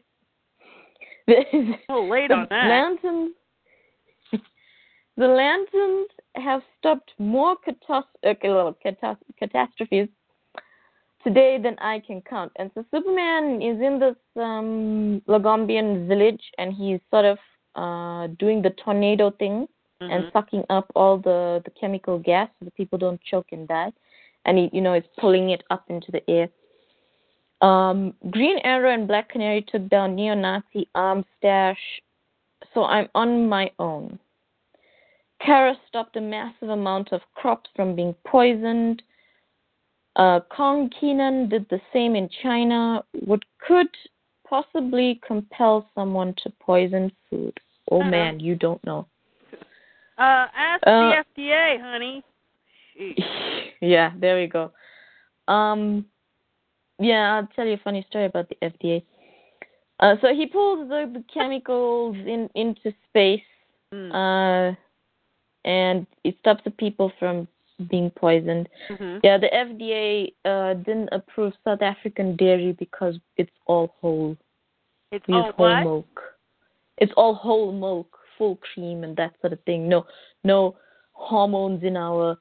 [1.26, 2.68] The- Oh, late the on that.
[2.68, 3.34] lanterns.
[5.16, 8.72] the lanterns have stopped more catas- uh,
[9.38, 10.08] catastrophes
[11.24, 12.52] today than I can count.
[12.56, 17.38] And so Superman is in this um, Lagombian village, and he's sort of
[17.76, 19.68] uh, doing the tornado thing
[20.00, 20.32] and Mhm.
[20.32, 23.92] sucking up all the the chemical gas so the people don't choke and die.
[24.46, 26.48] And he, you know, is pulling it up into the air.
[27.60, 32.00] Um, Green Arrow and Black Canary took down neo-Nazi arm stash,
[32.72, 34.18] so I'm on my own.
[35.40, 39.02] Kara stopped a massive amount of crops from being poisoned.
[40.16, 43.88] Uh, Kong Kenan did the same in China, what could
[44.46, 47.58] possibly compel someone to poison food.
[47.90, 48.10] Oh Uh-uh.
[48.10, 49.06] man, you don't know.
[50.18, 52.24] Uh, ask Uh, the FDA, honey.
[53.80, 54.72] Yeah, there we go.
[55.48, 56.04] Um,
[56.98, 59.02] yeah, I'll tell you a funny story about the FDA.
[60.00, 63.42] Uh, so he pulls the, the chemicals in into space,
[63.92, 64.12] Mm.
[64.12, 64.76] uh,
[65.64, 67.48] and it stops the people from
[67.88, 68.68] being poisoned.
[68.88, 69.20] Mhm.
[69.22, 74.36] Yeah, the FDA uh, didn't approve South African dairy because it's all whole.
[75.12, 75.84] It's We use all whole what?
[75.84, 76.22] milk.
[76.98, 79.88] It's all whole milk, full cream, and that sort of thing.
[79.88, 80.06] No,
[80.44, 80.76] no
[81.12, 82.38] hormones in our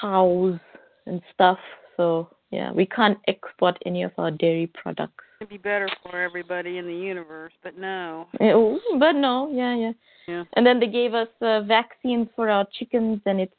[0.00, 0.58] cows
[1.06, 1.58] and stuff.
[1.96, 5.24] So yeah, we can't export any of our dairy products.
[5.40, 8.26] It'd be better for everybody in the universe, but no.
[8.40, 9.92] Eh, oh, But no, yeah, yeah.
[10.26, 10.44] Yeah.
[10.54, 13.54] And then they gave us uh, vaccines for our chickens, and it's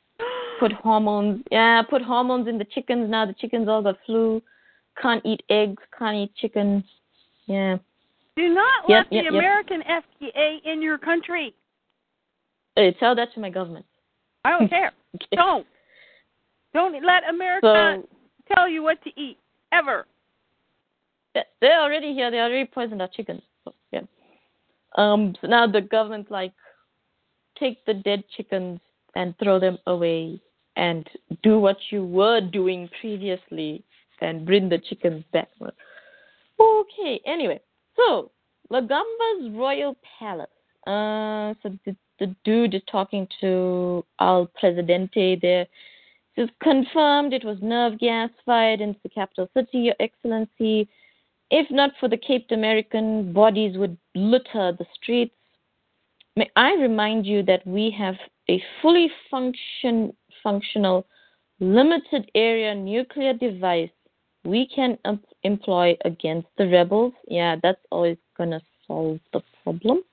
[0.60, 1.44] put hormones.
[1.52, 3.10] Yeah, put hormones in the chickens.
[3.10, 4.42] Now the chickens all got flu.
[5.02, 5.82] Can't eat eggs.
[5.98, 6.84] Can't eat chicken.
[7.46, 7.78] Yeah.
[8.36, 9.34] Do not Yep, let the yep, yep.
[9.34, 11.56] American FDA in your country.
[12.76, 13.86] Hey, tell that to my government.
[14.46, 14.92] I don't care.
[15.16, 15.36] Okay.
[15.36, 15.66] Don't.
[16.74, 18.10] Don't let America So
[18.54, 19.38] tell you what to eat
[19.72, 20.06] ever.
[21.62, 22.32] They're already here.
[22.32, 23.42] They already poisoned our chickens.
[23.64, 24.02] So, yeah.
[24.96, 25.36] Um.
[25.42, 26.54] So now the government's like,
[27.60, 28.80] take the dead chickens
[29.16, 30.40] and throw them away,
[30.78, 31.10] and
[31.44, 33.84] do what you were doing previously,
[34.22, 35.50] and bring the chickens back.
[36.60, 37.20] Okay.
[37.26, 37.60] Anyway,
[37.96, 38.32] so
[38.72, 40.48] Lagamba's royal palace.
[40.86, 41.54] Uh.
[41.62, 45.68] So the the dude is talking to Al Presidente there.
[46.36, 50.88] It's confirmed it was nerve gas fired into the capital city, Your Excellency.
[51.50, 55.34] If not for the Caped American, bodies would litter the streets.
[56.36, 58.16] May I remind you that we have
[58.50, 60.14] a fully function,
[60.48, 61.06] functional,
[61.60, 63.90] limited area nuclear device
[64.48, 67.14] we can em- employ against the rebels.
[67.28, 70.04] Yeah, that's always going to solve the problem.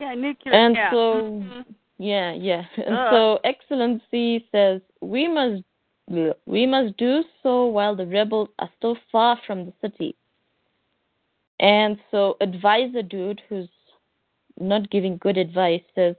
[0.00, 0.54] Yeah, nuclear.
[0.54, 0.90] And yeah.
[0.90, 1.64] so, Mhm.
[1.98, 2.64] yeah, yeah.
[2.86, 3.12] And Ugh.
[3.12, 5.62] so, Excellency says we must
[6.46, 10.16] we must do so while the rebels are still far from the city.
[11.60, 13.68] And so, advisor dude, who's
[14.58, 16.16] not giving good advice, says,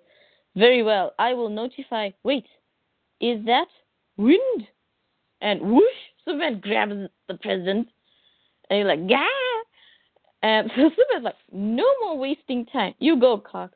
[0.56, 2.46] "Very well, I will notify." Wait,
[3.22, 3.68] is that
[4.18, 4.68] wind?
[5.42, 5.84] And whoosh,
[6.26, 7.88] Superman grabs the president,
[8.70, 9.26] and he's like, Gah!
[10.44, 12.96] And so Superman's like, "No more wasting time.
[13.00, 13.74] You go, Clark."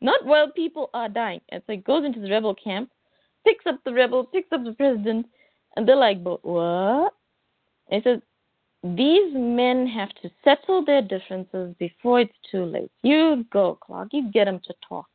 [0.00, 1.40] Not while people are dying.
[1.48, 2.90] And so he goes into the rebel camp,
[3.44, 5.26] picks up the rebel, picks up the president,
[5.74, 7.14] and they're like, but what?
[7.90, 8.20] And he says,
[8.82, 12.90] these men have to settle their differences before it's too late.
[13.02, 14.08] You go, Clark.
[14.12, 15.08] You get them to talk.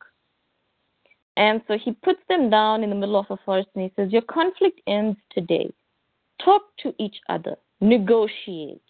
[1.38, 4.12] And so he puts them down in the middle of a forest and he says,
[4.12, 5.72] Your conflict ends today.
[6.44, 7.56] Talk to each other.
[7.80, 8.82] Negotiate.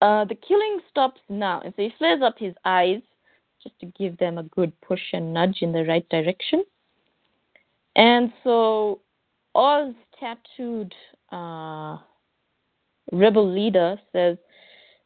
[0.00, 1.60] Uh, the killing stops now.
[1.60, 3.02] And so he flares up his eyes
[3.62, 6.64] just to give them a good push and nudge in the right direction.
[7.94, 9.00] And so
[9.54, 10.94] Oz tattooed
[11.30, 11.98] uh,
[13.12, 14.38] rebel leader says,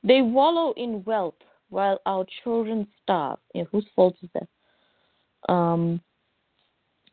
[0.02, 1.34] They wallow in wealth
[1.68, 3.38] while our children starve.
[3.54, 4.48] Yeah, whose fault is that?
[5.48, 6.00] Um,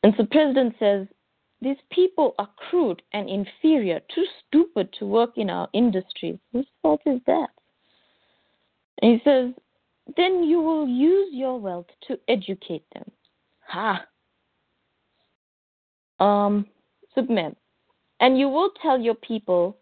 [0.03, 1.08] and so President says,
[1.62, 6.38] these people are crude and inferior, too stupid to work in our industries.
[6.52, 7.48] Whose fault is that?
[9.02, 9.53] And he says,
[10.18, 13.10] then you will use your wealth to educate them.
[13.68, 14.06] Ha!
[16.20, 16.68] Um.
[18.20, 19.78] And you will tell your people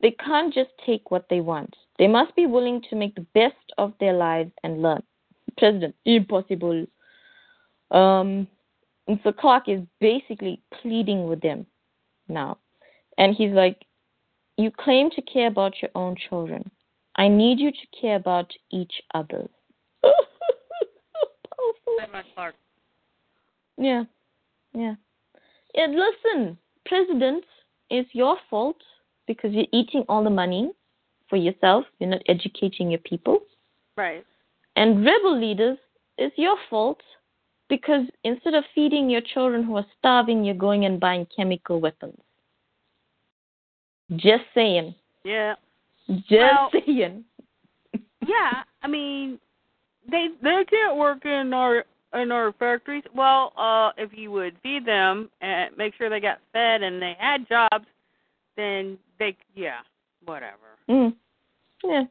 [0.00, 1.74] they can't just take what they want.
[1.98, 5.02] They must be willing to make the best of their lives and learn.
[5.58, 6.86] President, impossible.
[7.90, 8.46] Um,
[9.06, 11.66] and so Clark is basically pleading with them
[12.28, 12.58] now.
[13.16, 13.84] And he's like,
[14.56, 16.70] You claim to care about your own children.
[17.16, 19.50] I need you to care about each other's.
[22.34, 22.54] Clark.
[23.76, 24.04] Yeah.
[24.72, 24.94] Yeah.
[25.74, 27.44] Yeah, listen, President,
[27.90, 28.80] it's your fault
[29.26, 30.70] because you're eating all the money
[31.28, 31.84] for yourself.
[31.98, 33.40] You're not educating your people.
[33.96, 34.24] Right.
[34.76, 35.78] And rebel leaders,
[36.16, 37.00] it's your fault
[37.68, 42.18] because instead of feeding your children who are starving, you're going and buying chemical weapons.
[44.16, 44.94] Just saying.
[45.24, 45.54] Yeah.
[46.08, 47.24] Just Well- saying.
[48.26, 48.62] Yeah.
[48.82, 49.38] I mean,
[50.10, 53.04] they they can't work in our in our factories.
[53.14, 57.16] Well, uh, if you would feed them and make sure they got fed and they
[57.18, 57.86] had jobs,
[58.56, 59.78] then they yeah,
[60.24, 60.76] whatever.
[60.90, 61.14] Mm.
[61.84, 62.04] Yeah.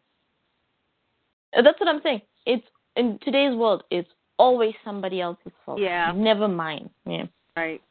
[1.54, 2.22] That's what I'm saying.
[2.46, 5.80] It's in today's world, it's always somebody else's fault.
[5.80, 6.12] Yeah.
[6.16, 6.90] Never mine.
[7.06, 7.26] Yeah.
[7.56, 7.82] Right.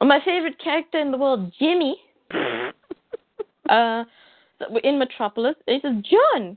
[0.00, 1.96] Well, my favorite character in the world, Jimmy,
[3.68, 4.04] uh,
[4.82, 6.56] in Metropolis, he says, John,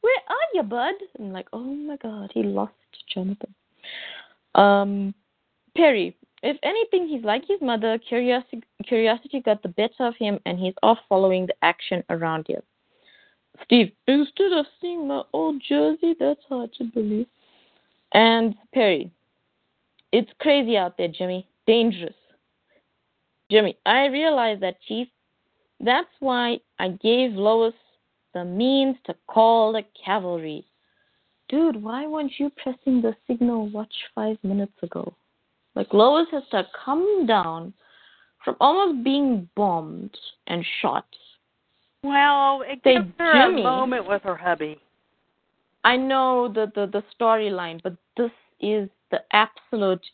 [0.00, 0.94] where are you, bud?
[1.18, 2.72] I'm like, oh my god, he lost
[3.12, 3.54] Jonathan.
[4.54, 5.14] Um,
[5.76, 7.98] Perry, if anything, he's like his mother.
[7.98, 12.62] Curiosity, curiosity got the better of him, and he's off following the action around here.
[13.64, 17.26] Steve, instead of seeing my old jersey, that's hard to believe.
[18.12, 19.10] And Perry,
[20.12, 21.46] it's crazy out there, Jimmy.
[21.66, 22.14] Dangerous.
[23.50, 25.08] Jimmy, I realize that, Chief.
[25.80, 27.74] That's why I gave Lois
[28.34, 30.64] the means to call the cavalry.
[31.48, 35.14] Dude, why weren't you pressing the signal watch five minutes ago?
[35.74, 37.72] Like, Lois has to come down
[38.44, 41.06] from almost being bombed and shot.
[42.02, 43.60] Well, it Say, gives her Jimmy.
[43.60, 44.78] a moment with her hubby.
[45.86, 50.04] I know the, the, the storyline, but this is the absolute,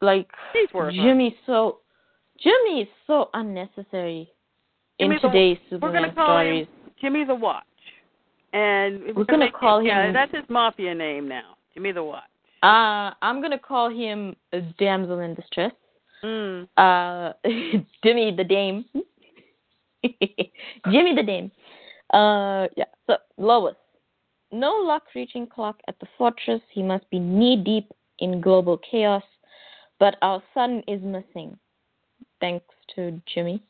[0.00, 0.28] like.
[0.92, 1.78] Jimmy so
[2.42, 4.28] Jimmy is so unnecessary
[4.98, 6.66] in the- today's We're Superman stories.
[6.66, 7.64] him Jimmy the Watch,
[8.52, 11.56] and We're gonna make call it, Yeah, that's his mafia name now.
[11.74, 12.24] Jimmy the Watch.
[12.62, 15.72] Uh I'm gonna call him a damsel in distress.
[16.24, 16.66] Mm.
[16.76, 17.32] Uh
[18.02, 18.84] Jimmy the Dame.
[20.90, 21.52] Jimmy the Dame.
[22.12, 22.86] Uh yeah.
[23.06, 23.76] So Lois.
[24.50, 26.60] No luck reaching Clark at the fortress.
[26.72, 29.22] He must be knee deep in global chaos.
[29.98, 31.58] But our son is missing.
[32.40, 33.62] Thanks to Jimmy.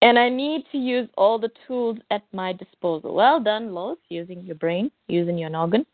[0.00, 3.14] And I need to use all the tools at my disposal.
[3.14, 5.86] Well done, Lois, using your brain, using your noggin.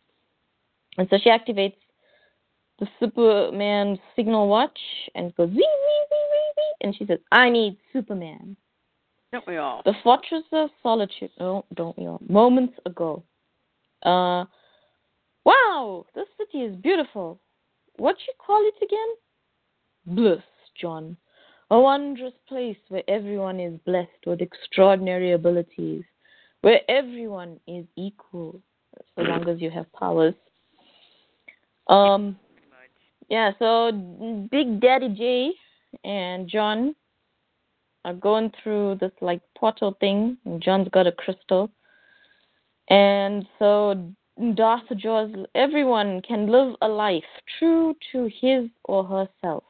[0.96, 1.76] And so she activates
[2.78, 4.78] the Superman signal watch
[5.14, 6.74] and goes, wee, wee, wee, wee, wee.
[6.80, 8.56] And she says, I need Superman.
[9.32, 9.82] Don't we all?
[9.84, 11.30] The Fortress of Solitude.
[11.38, 12.20] Oh, don't we all?
[12.28, 13.22] Moments ago.
[14.02, 14.44] Uh,
[15.44, 17.38] wow, this city is beautiful.
[17.96, 20.16] What you call it again?
[20.16, 20.42] Bliss,
[20.80, 21.16] John.
[21.70, 26.04] A wondrous place where everyone is blessed with extraordinary abilities,
[26.62, 28.62] where everyone is equal,
[29.14, 30.34] so long as you have powers.
[31.88, 32.38] Um,
[33.28, 33.92] yeah, so
[34.50, 35.52] Big Daddy J
[36.04, 36.94] and John
[38.08, 40.38] are going through this like portal thing.
[40.58, 41.70] John's got a crystal,
[42.88, 44.12] and so
[44.54, 47.24] Darth Jaws, everyone can live a life
[47.58, 49.64] true to his or herself.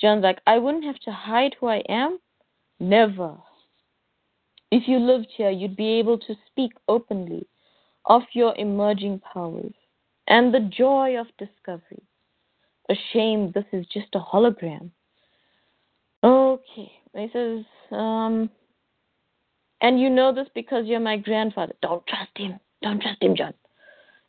[0.00, 2.18] John's like, I wouldn't have to hide who I am.
[2.78, 3.36] Never.
[4.70, 7.46] If you lived here, you'd be able to speak openly
[8.04, 9.72] of your emerging powers
[10.28, 12.02] and the joy of discovery.
[12.90, 14.90] A shame this is just a hologram.
[16.24, 16.92] Okay.
[17.14, 18.50] He says, um,
[19.80, 21.74] and you know this because you're my grandfather.
[21.82, 22.58] Don't trust him.
[22.82, 23.54] Don't trust him, John.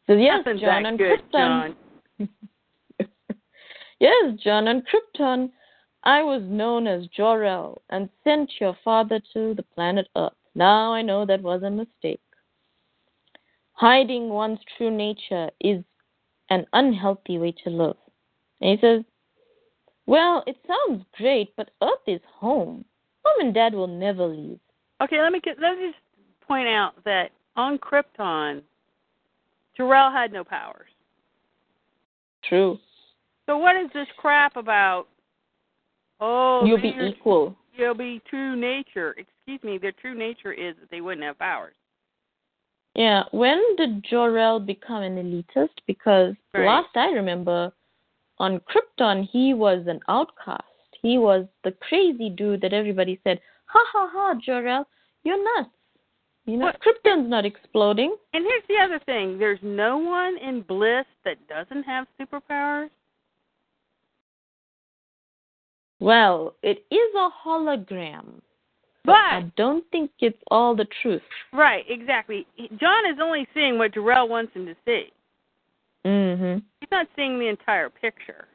[0.06, 1.76] He says, yes, John, on good, Krypton.
[2.20, 2.30] John.
[4.00, 5.50] yes, John, on Krypton,
[6.04, 10.32] I was known as Jor-El and sent your father to the planet Earth.
[10.56, 12.22] Now I know that was a mistake.
[13.74, 15.84] Hiding one's true nature is
[16.50, 17.98] an unhealthy way to live.
[18.62, 19.04] And he says,
[20.08, 22.86] Well, it sounds great, but Earth is home.
[23.24, 24.60] Mom and Dad will never leave.
[25.04, 28.62] Okay, let me get, let me just point out that on Krypton,
[29.76, 30.90] Jor-El had no powers.
[32.44, 32.80] True.
[33.46, 35.08] So what is this crap about?
[36.20, 37.56] Oh, You'll be equal.
[37.76, 39.16] You'll be true nature.
[39.18, 41.76] Excuse me, their true nature is that they wouldn't have powers.
[42.96, 43.24] Yeah.
[43.32, 45.70] When did Jor-El become an elitist?
[45.86, 46.66] Because Right.
[46.66, 47.72] last I remember,
[48.40, 50.64] on Krypton, he was an outcast.
[51.02, 54.88] He was the crazy dude that everybody said, "Ha ha ha, Jor-El,
[55.24, 55.70] you're nuts."
[56.46, 58.16] You know, What- Krypton's not exploding.
[58.34, 62.90] And here's the other thing: there's no one in Bliss that doesn't have superpowers.
[66.00, 68.42] Well, it is a hologram,
[69.04, 71.24] but I don't think it's all the truth.
[71.54, 72.46] right, exactly.
[72.80, 75.12] John is only seeing what Jor-El wants him to see.
[76.06, 76.62] Mhm.
[76.92, 78.48] Not seeing the entire picture.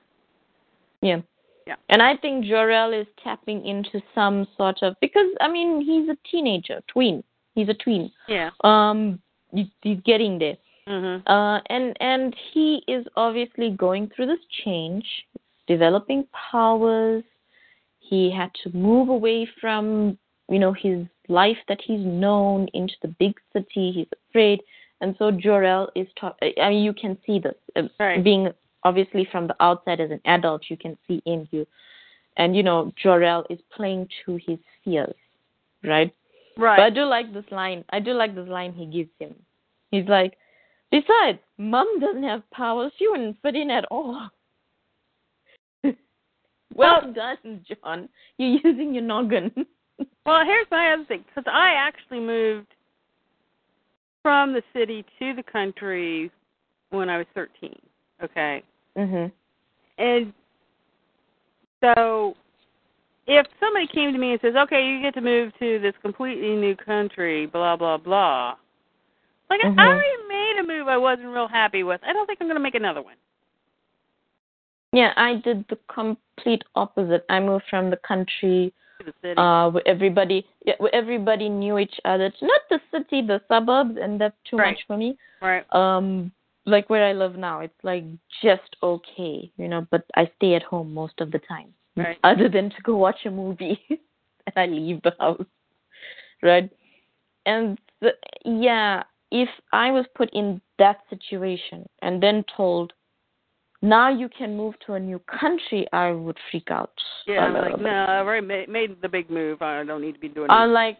[1.00, 1.20] Yeah.
[1.66, 1.76] Yeah.
[1.90, 6.16] And I think Jor-El is tapping into some sort of because I mean he's a
[6.28, 7.22] teenager, tween.
[7.54, 8.10] He's a tween.
[8.26, 8.50] Yeah.
[8.64, 9.20] Um,
[9.52, 10.56] he- he's getting there.
[10.88, 11.30] Mm-hmm.
[11.30, 15.04] Uh, and and he is obviously going through this change,
[15.68, 17.22] developing powers.
[18.00, 23.14] He had to move away from you know his life that he's known into the
[23.20, 23.92] big city.
[23.92, 24.60] He's afraid,
[25.02, 26.06] and so Jor-El is.
[26.18, 28.24] Ta- I mean, you can see this uh, Right.
[28.24, 28.48] being
[28.84, 30.62] obviously from the outside as an adult.
[30.70, 31.66] You can see in you,
[32.38, 35.14] and you know Jor-El is playing to his fears,
[35.84, 36.14] right?
[36.56, 36.76] Right.
[36.76, 37.84] But I do like this line.
[37.90, 39.34] I do like this line he gives him.
[39.90, 40.38] He's like,
[40.90, 42.92] besides, mom doesn't have powers.
[42.98, 44.30] She wouldn't fit in at all.
[46.74, 48.08] well done, Jon.
[48.38, 49.52] You're using your noggin.
[50.24, 52.74] Well, here's my other thing, because I actually moved
[54.22, 56.30] from the city to the country
[56.90, 57.74] when I was 13.
[58.22, 58.62] Okay,
[58.96, 59.32] mhm.
[59.98, 60.32] and
[61.80, 62.36] so
[63.26, 66.54] if somebody came to me and says, "Okay, you get to move to this completely
[66.56, 68.56] new country," blah blah blah,
[69.50, 69.78] like Mhm.
[69.78, 72.00] I already made a move I wasn't real happy with.
[72.04, 73.16] I don't think I'm going to make another one.
[74.92, 77.24] Yeah, I did the complete opposite.
[77.28, 78.81] I moved from the country To the city.
[79.36, 82.26] Uh where everybody yeah, where everybody knew each other.
[82.26, 84.72] It's not the city, the suburbs, and that's too Right.
[84.72, 85.16] much for me.
[85.40, 85.64] right.
[85.74, 86.32] um
[86.64, 88.04] like where I live now, it's like
[88.42, 91.74] just okay, you know, but I stay at home most of the time.
[91.96, 92.18] Right.
[92.24, 95.44] Other than to go watch a movie and I leave the house.
[96.42, 96.70] Right?
[97.46, 98.10] And the,
[98.44, 102.92] yeah, if I was put in that situation and then told
[103.82, 106.92] now you can move to a new country, I would freak out.
[107.26, 109.60] Yeah, I'm like, no, I've already made, made the big move.
[109.60, 110.72] I don't need to be doing I'm it.
[110.72, 110.98] like,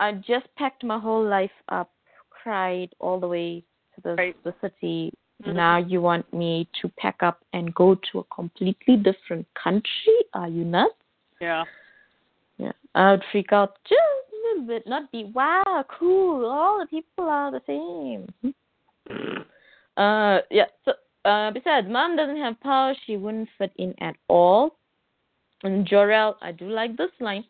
[0.00, 1.90] I just packed my whole life up,
[2.30, 3.64] cried all the way
[3.94, 4.36] to the Right.
[4.44, 5.12] the city.
[5.44, 5.54] Mhm.
[5.54, 10.18] Now you want me to pack up and go to a completely different country?
[10.34, 10.94] Are you nuts?
[11.40, 11.64] Yeah.
[12.58, 16.44] Yeah, I would freak out just a little bit, not be wow, cool.
[16.44, 18.54] All the people are the same.
[19.96, 20.66] Uh, yeah.
[20.84, 20.92] So,
[21.24, 22.94] uh, besides, mom doesn't have power.
[23.06, 24.78] She wouldn't fit in at all.
[25.62, 27.44] And Jor-El, I do like this line.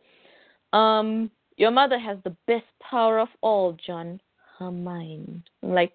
[0.73, 4.21] Um, your mother has the best power of all, Jon.
[4.59, 5.43] Her mind.
[5.63, 5.93] I'm like,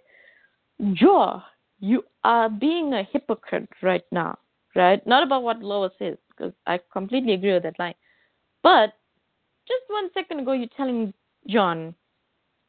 [0.94, 1.44] Jor,
[1.80, 4.38] you are being a hypocrite right now,
[4.76, 5.06] right?
[5.06, 7.96] Not about what Lois is, because I completely agree with that line.
[8.62, 8.94] But
[9.68, 11.14] just one second ago, you're telling
[11.48, 11.94] Jon,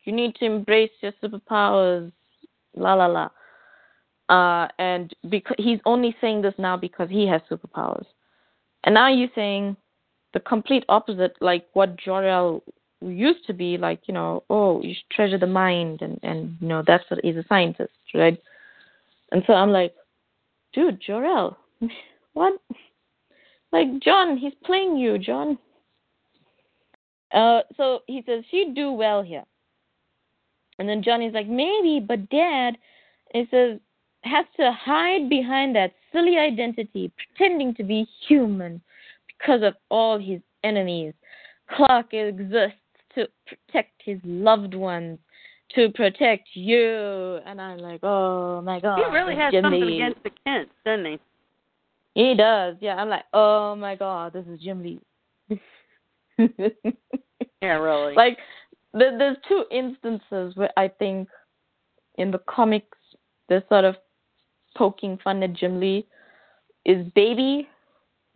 [0.04, 2.12] you need to embrace your superpowers,
[2.76, 3.28] la la la.
[4.28, 8.06] Uh, and because he's only saying this now because he has superpowers,
[8.84, 9.76] and now you're saying
[10.32, 12.62] the complete opposite, like what Jor-El
[13.02, 16.82] used to be, like you know, oh, you treasure the mind, and and you know
[16.86, 18.38] that's what he's a scientist, right?
[19.30, 19.94] And so I'm like,
[20.72, 21.56] dude, Jor-El,
[22.32, 22.54] what?
[23.72, 25.58] Like Jon, he's playing you, Jon.
[27.32, 29.44] Uh, so he says she'd do well here.
[30.78, 32.78] And then Johnny's like, maybe, but Dad,
[33.32, 33.80] he says,
[34.24, 38.80] has to hide behind that silly identity, pretending to be human
[39.26, 41.12] because of all his enemies.
[41.76, 42.78] Clark exists
[43.14, 45.18] to protect his loved ones,
[45.74, 47.38] to protect you.
[47.46, 48.98] And I'm like, oh my God.
[48.98, 50.00] He really has Jim something Lee.
[50.00, 51.18] against the Kents, doesn't he?
[52.14, 52.94] He does, yeah.
[52.94, 55.00] I'm like, oh my God, this is Jim Lee.
[57.62, 58.14] Yeah, really.
[58.14, 58.36] like
[58.92, 61.28] there's two instances where I think
[62.18, 62.98] in the comics
[63.48, 63.96] they're sort of
[64.74, 66.06] poking fun at Jim Lee
[66.84, 67.68] is Baby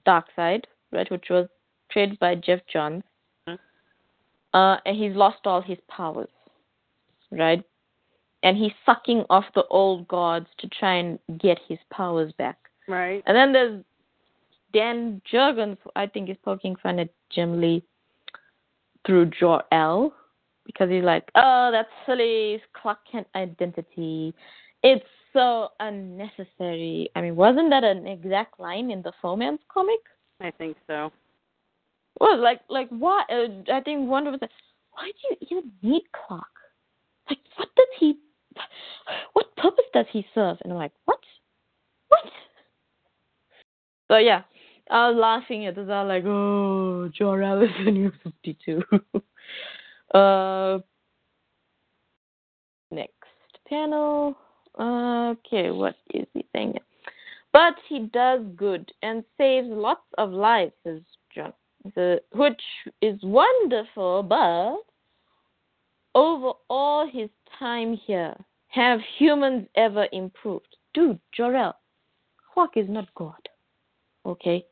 [0.06, 1.48] Darkseid, right, which was
[1.90, 3.02] created by Geoff Johns.
[3.46, 3.58] Mhm.
[4.54, 6.30] Uh, and he's lost all his powers,
[7.30, 7.62] right?
[8.42, 12.58] And he's sucking off the old gods to try and get his powers back.
[12.86, 13.22] right.
[13.26, 13.84] And then there's
[14.72, 17.82] Dan Jurgens, I think is poking fun at Jim Lee
[19.04, 20.14] through Jor-El
[20.64, 24.34] because he's like, oh, that's silly, Clark Kent identity.
[24.88, 27.10] It's so unnecessary.
[27.14, 30.00] I mean, wasn't that an exact line in the Foman's comic?
[30.40, 31.12] I think so.
[32.18, 33.26] Well, like, like what?
[33.30, 34.50] Uh, I think Wonder was like,
[34.92, 36.46] why do you even need Clark?
[37.28, 38.18] Like, what does he?
[39.34, 40.56] What purpose does he serve?
[40.64, 41.20] And I'm like, what?
[42.08, 42.24] What?
[44.10, 44.42] So yeah,
[44.90, 45.88] I was laughing at this.
[45.90, 48.82] I was like, oh, Jor-El is the new 52.
[50.18, 50.78] uh,
[52.90, 53.12] next
[53.68, 54.34] panel.
[54.78, 56.78] Okay, what is he saying?
[57.52, 61.00] But he does good and saves lots of lives, says
[61.34, 61.52] Jon.
[61.94, 62.60] The, which
[63.00, 64.76] is wonderful, but
[66.14, 68.34] over all his time here,
[68.68, 70.76] have humans ever improved?
[70.94, 71.74] Dude, Jor-El,
[72.52, 73.48] Quark is not God.
[74.26, 74.66] Okay?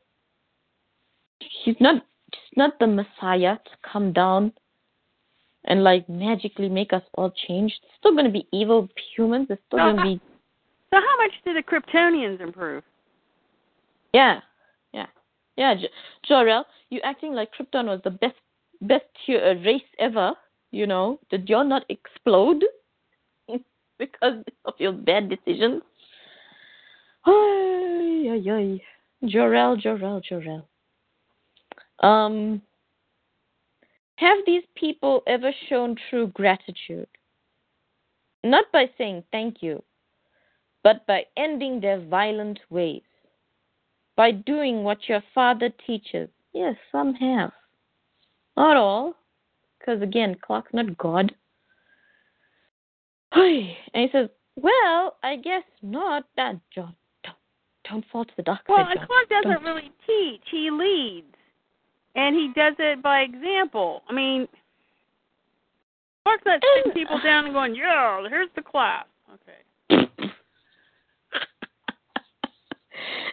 [1.63, 4.51] He's not he's not the Messiah to come down
[5.67, 7.73] and like magically make us all change.
[7.81, 10.19] There's still gonna be evil humans, there's still gonna be
[10.91, 12.83] So how much did the Kryptonians improve?
[14.13, 14.39] Yeah.
[14.93, 15.07] Yeah.
[15.57, 15.89] Yeah, J-
[16.27, 18.35] Jor-El, you acting like Krypton was the best
[18.81, 20.33] best uh, race ever,
[20.71, 21.19] you know?
[21.29, 22.63] Did y'all not explode
[23.99, 25.81] because of your bad decisions?
[27.25, 28.81] Ay, ay, ay.
[29.25, 30.67] Jor-El, Jor-El, Jor-El.
[32.07, 32.61] Um,
[34.17, 37.07] have these people ever shown true gratitude?
[38.43, 39.83] Not by saying thank you,
[40.83, 43.03] but by ending their violent ways.
[44.15, 46.29] By doing what your father teaches.
[46.53, 47.51] Yes, some have.
[48.55, 49.15] Not all,
[49.77, 51.33] because again, Clark's not God.
[53.33, 56.23] And he says, Well, I guess not.
[56.35, 57.35] That Jon, don't,
[57.89, 58.97] don't fall to the dark Well, side.
[58.97, 59.05] Jon.
[59.05, 59.63] Clark doesn't Don't.
[59.63, 61.35] really teach; he leads,
[62.17, 64.01] and he does it by example.
[64.09, 64.47] I mean,
[66.23, 69.53] Clark's not sitting people down and going, "Yeah, here's the class." Okay.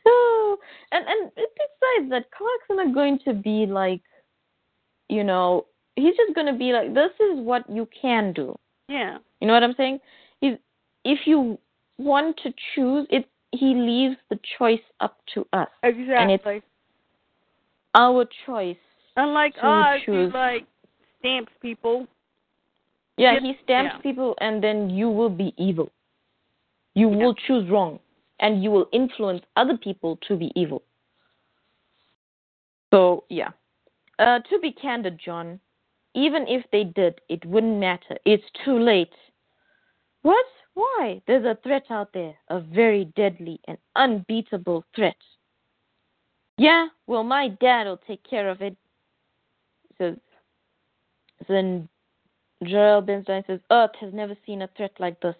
[0.07, 0.57] oh,
[0.93, 4.03] and and besides that, Clark's not going to be like,
[5.09, 8.55] you know, he's just going to be like, this is what you can do.
[8.89, 9.19] Yeah.
[9.41, 9.99] You know what I'm saying?
[10.41, 10.55] He's
[11.05, 11.59] if you
[11.99, 16.63] want to choose, it he leaves the choice up to us, Exactly.
[17.95, 18.77] Our choice.
[19.17, 20.33] Unlike us, choose.
[20.33, 20.67] who like
[21.19, 22.07] stamps people.
[23.17, 24.03] Yeah, he stamps yeah.
[24.03, 25.93] people, and then you will be evil.
[26.95, 27.17] You Yeah.
[27.17, 28.01] will choose wrong,
[28.41, 30.83] and you will influence other people to be evil.
[32.93, 33.51] So yeah,
[34.19, 35.61] uh, to be candid, Jon,
[36.15, 38.19] even if they did, it wouldn't matter.
[38.25, 39.15] It's too late.
[40.23, 40.47] What?
[40.75, 41.23] Why?
[41.27, 45.17] There's a threat out there, a very deadly and unbeatable threat.
[46.57, 48.77] Yeah, well, my dad will take care of it.
[49.99, 50.17] Says,
[51.49, 51.89] then
[52.63, 55.37] Joel Benstein says, Earth has never seen a threat like this.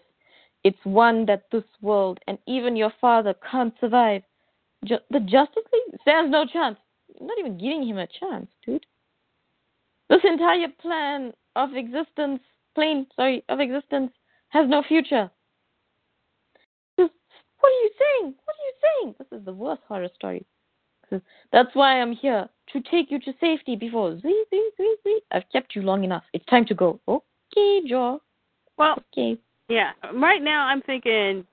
[0.63, 4.23] It's one that this world and even your father can't survive.
[4.83, 6.77] Ju- the Justice League stands no chance.
[7.21, 8.85] Not even giving him a chance, dude.
[10.09, 12.41] This entire plan of existence,
[12.75, 14.11] plane, sorry, of existence,
[14.49, 15.29] has no future.
[16.97, 17.09] What
[17.69, 18.35] are you saying?
[18.43, 19.15] What are you saying?
[19.17, 20.45] This is the worst horror story.
[21.51, 25.21] That's why I'm here to take you to safety before zee zee zee zee.
[25.31, 26.23] I've kept you long enough.
[26.33, 26.99] It's time to go.
[27.07, 28.21] Okay, Joe.
[28.77, 29.37] Well, Okay.
[29.69, 29.91] yeah.
[30.13, 31.45] Right now, I'm thinking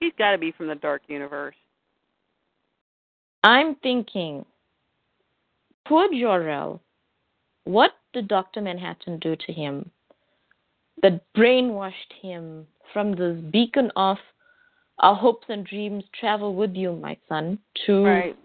[0.00, 1.56] he's got to be from the Dark Universe.
[3.42, 4.44] I'm thinking,
[5.86, 6.80] poor Jor-El,
[7.64, 8.60] what did Dr.
[8.62, 9.90] Manhattan do to him
[11.02, 14.16] that brainwashed him from this beacon of
[14.98, 18.36] our hopes and dreams travel with you, my son, to Right.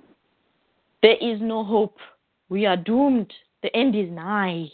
[1.02, 1.98] There is no hope.
[2.50, 3.32] We are doomed.
[3.64, 4.68] The end is nigh.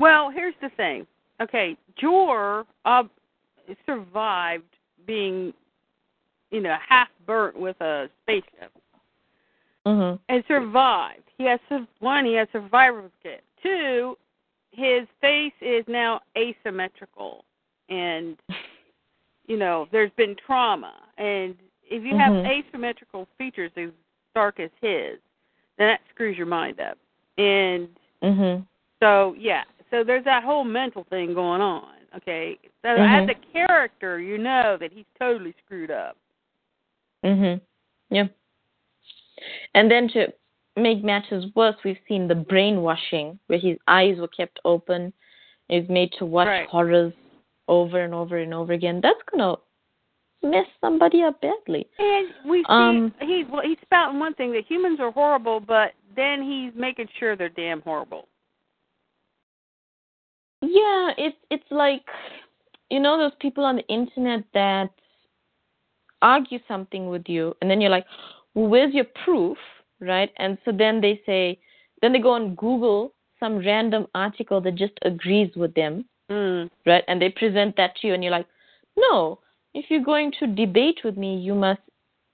[0.00, 1.06] Well, here's the thing.
[1.40, 3.02] Okay, Jor uh,
[3.84, 4.64] survived
[5.06, 5.52] being,
[6.50, 8.72] you know, half burnt with a spaceship,
[9.86, 10.16] Mm-hmm.
[10.28, 11.22] and survived.
[11.38, 11.60] He has
[12.00, 12.24] one.
[12.24, 13.44] He has survivor's kit.
[13.62, 14.16] Two,
[14.72, 17.44] his face is now asymmetrical,
[17.88, 18.36] and
[19.46, 20.94] you know, there's been trauma.
[21.18, 21.54] And
[21.84, 22.46] if you have Mhm.
[22.46, 23.90] asymmetrical features as
[24.34, 25.18] dark as his,
[25.78, 26.98] that screws your mind up.
[27.38, 27.88] And
[28.22, 28.62] Mm-hmm.
[29.00, 31.94] so yeah, so there's that whole mental thing going on.
[32.16, 33.22] Okay, so Mhm.
[33.22, 36.16] as a character, you know that he's totally screwed up.
[37.22, 37.60] Mhm.
[38.10, 38.28] Yeah.
[39.74, 40.32] And then to
[40.76, 45.12] make matters worse, we've seen the brainwashing where his eyes were kept open.
[45.68, 46.68] He's made to watch Right.
[46.68, 47.12] horrors
[47.68, 49.00] over and over and over again.
[49.00, 49.56] That's gonna
[50.50, 51.86] mess somebody up badly.
[51.98, 55.92] And we see Um, he's well, he's spouting one thing that humans are horrible, but
[56.14, 58.28] then he's making sure they're damn horrible.
[60.62, 62.04] Yeah, it's it's like
[62.90, 64.90] you know those people on the internet that
[66.22, 68.06] argue something with you, and then you're like,
[68.54, 69.58] well, where's your proof,
[70.00, 70.30] right?
[70.38, 71.58] And so then they say,
[72.00, 76.70] then they go and Google some random article that just agrees with them, Mm.
[76.86, 77.04] right?
[77.06, 78.46] And they present that to you, and you're like,
[78.96, 79.38] no,
[79.76, 81.82] if you're going to debate with me, you must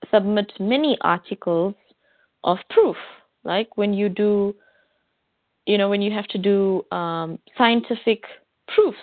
[0.09, 1.75] submit many articles
[2.45, 2.95] of proof,
[3.43, 4.55] like when you do,
[5.65, 8.23] you know, when you have to do um, scientific
[8.73, 8.97] proofs,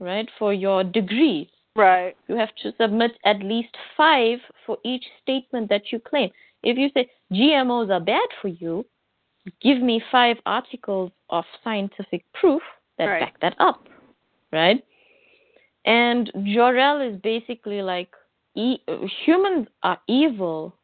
[0.00, 1.48] right, for your degree.
[1.76, 2.16] Right.
[2.26, 6.30] You have to submit at least five for each statement that you claim.
[6.64, 8.84] If you say GMOs are bad for you,
[9.62, 12.62] give me five articles of scientific proof
[12.98, 13.20] that Right.
[13.20, 13.86] back that up,
[14.52, 14.82] right?
[15.84, 18.10] And Jor-El is basically like
[18.54, 18.82] e-
[19.24, 20.74] humans are evil,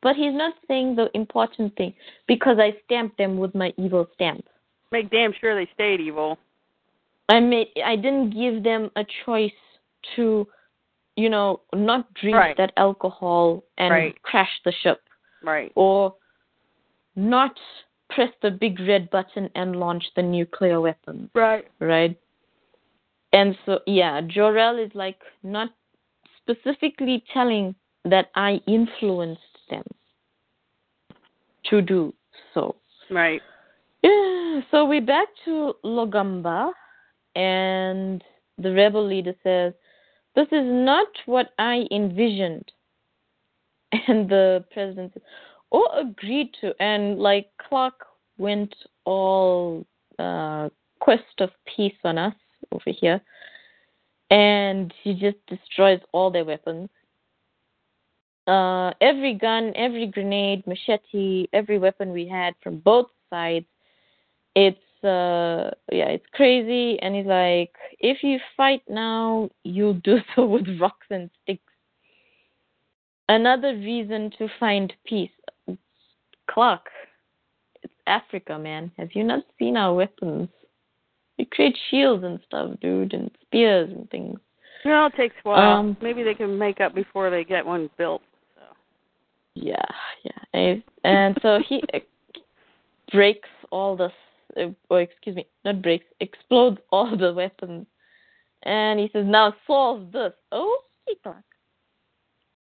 [0.00, 1.94] but he's not saying the important thing
[2.26, 4.44] because I stamped them with my evil stamp.
[4.90, 6.38] Make damn sure they stayed evil.
[7.28, 9.52] I made I didn't give them a choice
[10.16, 10.46] to,
[11.16, 12.56] you know, not drink Right.
[12.56, 14.22] that alcohol and Right.
[14.22, 15.00] crash the ship
[15.42, 15.72] Right.
[15.76, 16.14] or
[17.14, 17.58] not
[18.10, 21.66] press the big red button and launch the nuclear weapons, Right.
[21.78, 22.16] right?
[23.32, 25.70] And so yeah, Jor-El is like not
[26.40, 29.84] specifically telling that I influenced them
[31.70, 32.12] to do
[32.52, 32.76] so.
[33.10, 33.40] Right.
[34.02, 36.72] Yeah, so we're back to Logamba,
[37.36, 38.22] and
[38.58, 39.72] the rebel leader says,
[40.34, 42.70] This is not what I envisioned.
[44.08, 45.22] And the president says,
[45.70, 46.74] Oh, agreed to.
[46.80, 47.94] And like Clark
[48.38, 49.86] went all
[50.18, 52.34] uh, quest of peace on us
[52.72, 53.20] over here,
[54.30, 56.88] and he just destroys all their weapons.
[58.46, 63.66] Uh, every gun, every grenade, machete, every weapon we had from both sides
[64.54, 67.00] it's uh yeah it's crazy.
[67.00, 71.62] And he's like if you fight now you'll do so with rocks and sticks.
[73.28, 75.30] Another reason to find peace
[76.50, 76.86] clark.
[77.82, 78.92] It's africa man.
[78.98, 80.48] Have you not seen our weapons
[81.42, 84.38] we create shields and stuff dude and spears and things
[84.84, 85.78] Well, it takes a while.
[85.78, 88.22] Um, Maybe they can make up before they get one built.
[88.54, 88.62] So.
[89.54, 89.84] Yeah,
[90.24, 90.42] yeah.
[90.54, 91.82] And, and so he
[93.12, 94.10] breaks all the,
[94.56, 97.86] uh, or excuse me, not breaks, explodes all the weapons.
[98.62, 100.32] And he says, now solve this.
[100.52, 101.42] Oh, he clock.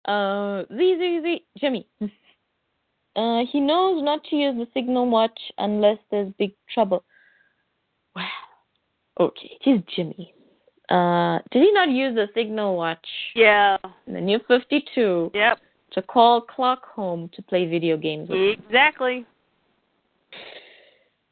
[0.05, 1.86] Uh, Z, Z, Z, Jimmy.
[3.16, 7.02] Uh, he knows not to use the signal watch unless there's big trouble.
[8.15, 8.24] Well,
[9.18, 10.34] okay, is Jimmy.
[10.89, 13.76] Uh, did he not use the signal watch Yeah.
[14.06, 15.30] in the new 52?
[15.34, 15.58] Yep.
[15.92, 18.58] to call Clock home to play video games with.
[18.60, 19.26] Exactly.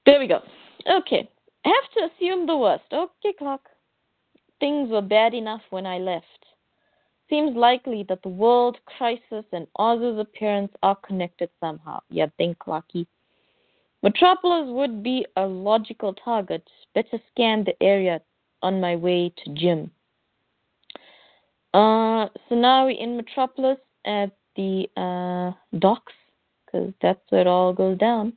[0.05, 0.41] There we go.
[0.91, 1.29] Okay.
[1.65, 2.85] I have to assume the worst.
[2.93, 3.69] Okay, Clock.
[4.59, 6.27] Things were bad enough when I left.
[7.31, 12.01] Seems likely that the world crisis and Oz's appearance are connected somehow.
[12.11, 13.07] Yeah, think, Clarky.
[14.03, 16.63] Metropolis would be a logical target.
[16.95, 18.21] Better scan the area
[18.63, 19.91] on my way to Jim.
[21.75, 26.13] Uh, so now we're in Metropolis at the uh, docks,
[26.65, 28.33] because that's where it all goes down.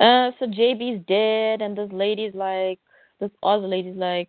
[0.00, 2.80] Uh, so JB's dead, and this lady's like,
[3.20, 4.28] this Oz lady's like,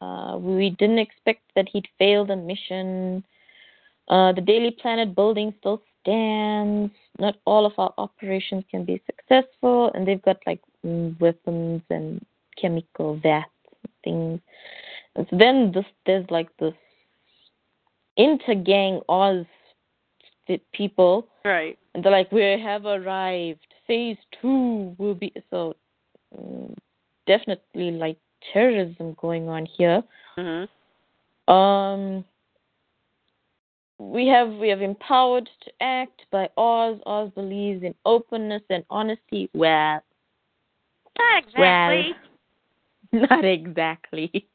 [0.00, 3.24] uh, we didn't expect that he'd failed a mission.
[4.08, 6.92] Uh, the Daily Planet building still stands.
[7.18, 12.24] Not all of our operations can be successful, and they've got like mm, weapons and
[12.60, 13.50] chemical vats
[13.82, 14.40] and things.
[15.16, 16.74] And so then this, there's like this
[18.18, 19.46] intergang Oz
[20.74, 21.78] people Right.
[21.94, 23.66] and they're like, "We have arrived.
[23.86, 25.74] Phase two will be so
[26.36, 26.74] mm,
[27.26, 28.18] definitely like
[28.52, 30.02] terrorism going on here."
[30.36, 30.68] Mhm.
[31.48, 32.24] Um,
[34.10, 36.98] we have we have empowered to act by Oz.
[37.06, 39.48] Oz believes in openness and honesty.
[39.54, 40.02] Well,
[41.18, 42.14] Not exactly.
[43.12, 44.46] not exactly.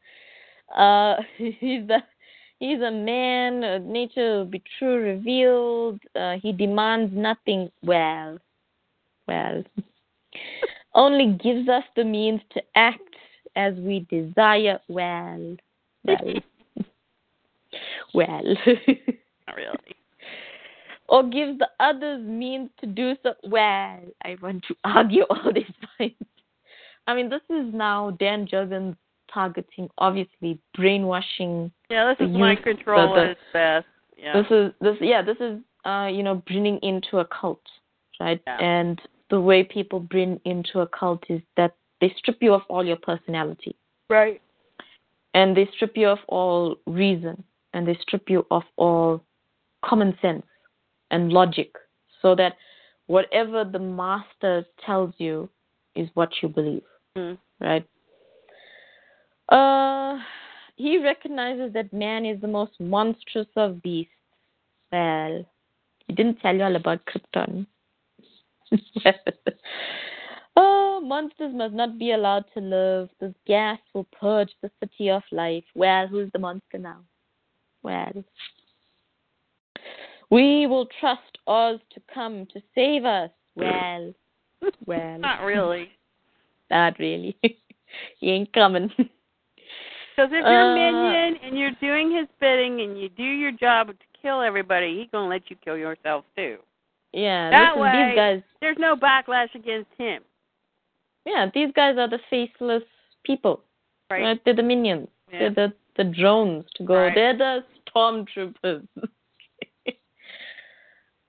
[0.75, 1.99] Uh, he's the
[2.59, 3.63] he's a man.
[3.63, 5.99] Uh, nature will be true revealed.
[6.15, 7.71] Uh, he demands nothing.
[7.83, 8.39] Well,
[9.27, 9.63] well,
[10.95, 13.15] only gives us the means to act
[13.55, 14.79] as we desire.
[14.87, 15.57] Well,
[16.03, 16.33] well,
[18.13, 18.55] well.
[19.47, 19.95] Not really.
[21.09, 23.33] or gives the others means to do so.
[23.43, 25.65] Well, I want to argue all these
[25.97, 26.23] points.
[27.07, 28.95] I mean, this is now Dan Jurgens
[29.33, 31.71] targeting, obviously brainwashing.
[31.89, 33.85] Yeah, this is mind control the- at its best.
[34.17, 34.33] Yeah.
[34.33, 37.61] This is this, yeah, this is uh, you know, bringing into a cult,
[38.19, 38.41] right?
[38.45, 38.57] Yeah.
[38.59, 42.85] And the way people bring into a cult is that they strip you of all
[42.85, 43.75] your personality,
[44.09, 44.41] right.
[45.33, 47.43] and they strip you of all reason,
[47.73, 49.23] and they strip you of all
[49.87, 50.45] common sense
[51.11, 51.71] and logic
[52.21, 52.53] so that
[53.07, 55.49] whatever the master tells you
[55.95, 56.83] is what you believe,
[57.15, 57.37] Mm.
[57.59, 57.87] right?
[59.49, 60.19] Uh,
[60.75, 64.11] he recognizes that man is the most monstrous of beasts.
[64.91, 65.45] Well,
[66.05, 67.65] he didn't tell you all about Krypton.
[70.57, 73.09] oh, monsters must not be allowed to live.
[73.19, 75.63] This gas will purge the city of life.
[75.75, 76.99] Well, who's the monster now?
[77.83, 78.23] Well,
[80.29, 83.29] we will trust Oz to come to save us.
[83.55, 84.13] Well,
[84.85, 85.89] well, Not really.
[86.71, 87.37] not really.
[88.19, 88.89] he ain't coming.
[88.97, 93.51] Because if you're a Uh, minion and you're doing his bidding and you do your
[93.51, 96.57] job to kill everybody, he's gonna let you kill yourself too.
[97.13, 98.41] yeah, That listen, way- these guys.
[98.59, 100.23] There's no backlash against him,
[101.25, 102.83] Yeah, these guys are the faceless
[103.23, 103.61] people.
[104.09, 104.21] right?
[104.23, 104.41] Right?
[104.43, 105.07] They're the minions.
[105.31, 105.39] Yeah.
[105.39, 106.93] They're the the drones to go.
[106.95, 107.15] Right.
[107.15, 108.87] They're the stormtroopers.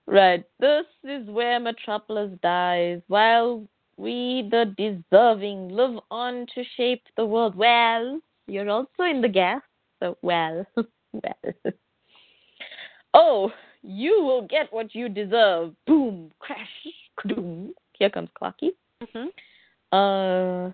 [0.08, 0.44] right.
[0.58, 7.54] This is where Metropolis dies, while we, the deserving, live on to shape the world.
[7.54, 9.62] Well, you're also in the gas,
[10.00, 10.64] so well,
[11.12, 11.72] well.
[13.14, 15.74] oh, you will get what you deserve.
[15.86, 16.58] Boom, crash,
[17.18, 17.70] kadoom.
[17.98, 18.70] Here comes Clocky.
[19.12, 19.28] hmm
[19.92, 20.72] Uh,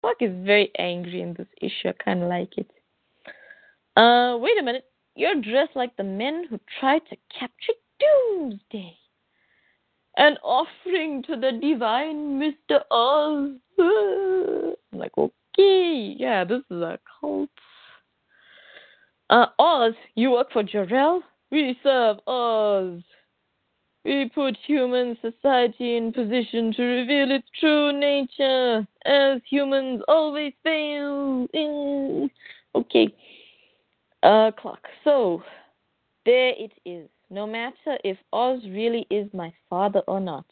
[0.00, 1.88] Clark is very angry in this issue.
[1.88, 2.70] I kind of like it.
[3.96, 4.84] Uh, wait a minute.
[5.16, 8.96] You're dressed like the men who tried to capture Doomsday.
[10.16, 12.80] An offering to the divine Mr.
[12.90, 13.58] Oz.
[13.78, 17.50] I'm like, okay, yeah, this is a cult.
[19.30, 21.20] Uh, Oz, you work for Jarrell?
[21.50, 23.02] We serve Oz.
[24.04, 31.46] We put human society in position to reveal its true nature, as humans always fail.
[31.54, 32.28] Eh.
[32.74, 33.14] Okay.
[34.22, 34.86] Uh, clock.
[35.04, 35.42] So,
[36.26, 37.08] there it is.
[37.34, 40.44] No matter if Oz really is my father or not,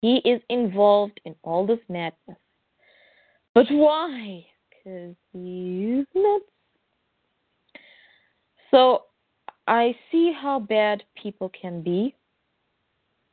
[0.00, 2.38] he is involved in all this madness.
[3.56, 4.46] But why?
[4.70, 6.44] Because he's nuts.
[8.70, 9.06] So,
[9.66, 12.14] I see how bad people can be.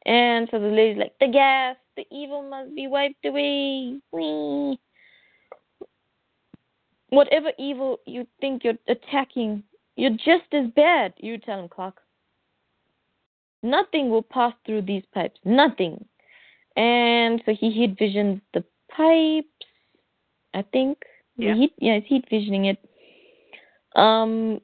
[0.07, 3.99] And so the lady's like, the gas, the evil must be wiped away.
[4.11, 4.79] Whee.
[7.09, 9.61] Whatever evil you think you're attacking,
[9.95, 11.13] you're just as bad.
[11.17, 12.01] You tell him, Clock.
[13.65, 15.39] Nothing will pass through these pipes.
[15.43, 16.05] Nothing.
[16.77, 19.65] And so he heat visions the pipes,
[20.53, 20.99] I think.
[21.35, 21.55] Yeah.
[21.55, 22.77] He, yeah, he's heat visioning it.
[23.95, 24.61] Um,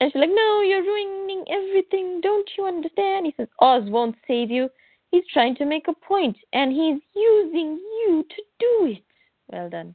[0.00, 2.20] and she's like, No, you're ruining everything.
[2.20, 3.26] Don't you understand?
[3.26, 4.68] He says, Oz won't save you.
[5.10, 9.04] He's trying to make a point, and he's using you to do it.
[9.50, 9.94] Well done,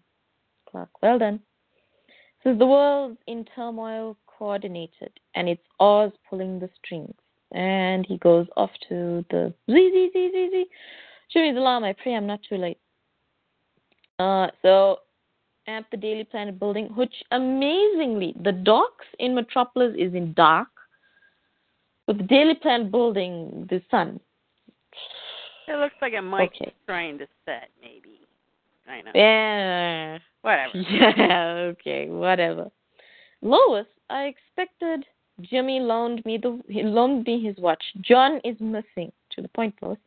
[0.70, 0.90] Clark.
[1.04, 1.40] Well done.
[2.44, 7.14] Says the world's in turmoil, coordinated, and it's Oz pulling the strings.
[7.54, 10.66] And he goes off to the Z Z Z Z Z.
[11.32, 11.84] Jimmy's alarm.
[11.84, 12.78] I pray I'm not too late.
[14.20, 15.00] Uh, so
[15.68, 20.68] at the Daily Planet building, which amazingly, the docks in Metropolis is in dark,
[22.06, 24.20] but the Daily Planet building, the sun.
[25.68, 26.66] It looks like it might Okay.
[26.66, 28.20] be trying to set, maybe.
[28.88, 29.12] I know.
[29.16, 30.20] Yeah.
[30.42, 30.74] Whatever.
[30.90, 32.70] Yeah, okay, whatever.
[33.42, 35.06] Lois, I expected
[35.42, 37.84] Jimmy loaned me the he loaned me his watch.
[38.02, 39.12] Jon is missing.
[39.32, 39.98] To the point, Lois.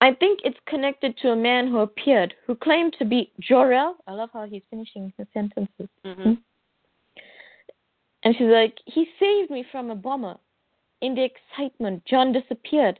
[0.00, 3.96] I think it's connected to a man who appeared, who claimed to be Jor-El.
[4.06, 5.88] I love how he's finishing his sentences.
[6.04, 6.34] hmm
[8.22, 10.36] And she's like, he saved me from a bomber.
[11.00, 12.98] In the excitement, Jon disappeared.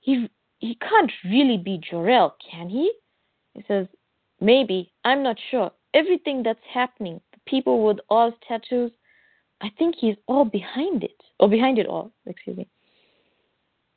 [0.00, 0.28] He
[0.58, 2.92] he can't really be Jor-El, can he?
[3.54, 3.86] He says,
[4.40, 4.92] maybe.
[5.04, 5.70] I'm not sure.
[5.94, 8.90] Everything that's happening, the people with Oz tattoos,
[9.64, 12.12] I think he's all behind it, or behind it all.
[12.26, 12.68] Excuse me.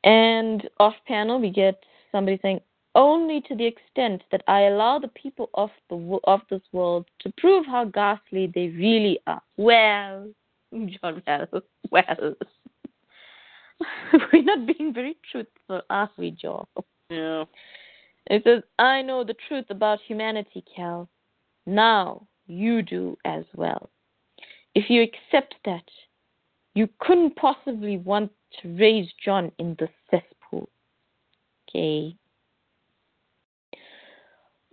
[0.05, 2.61] And off panel, we get somebody saying,
[2.95, 7.33] only to the extent that I allow the people of the of this world to
[7.37, 9.41] prove how ghastly they really are.
[9.57, 10.29] Well,
[10.71, 12.35] Jon, well, well.
[14.33, 16.65] We're not being very truthful, are we, Joe?
[17.09, 17.43] Yeah.
[18.27, 21.09] It says, I know the truth about humanity, Kal.
[21.65, 23.89] Now you do as well.
[24.77, 25.89] If you accept that,
[26.75, 28.31] you couldn't possibly want
[28.61, 30.69] to raise Jon in the cesspool.
[31.67, 32.15] Okay.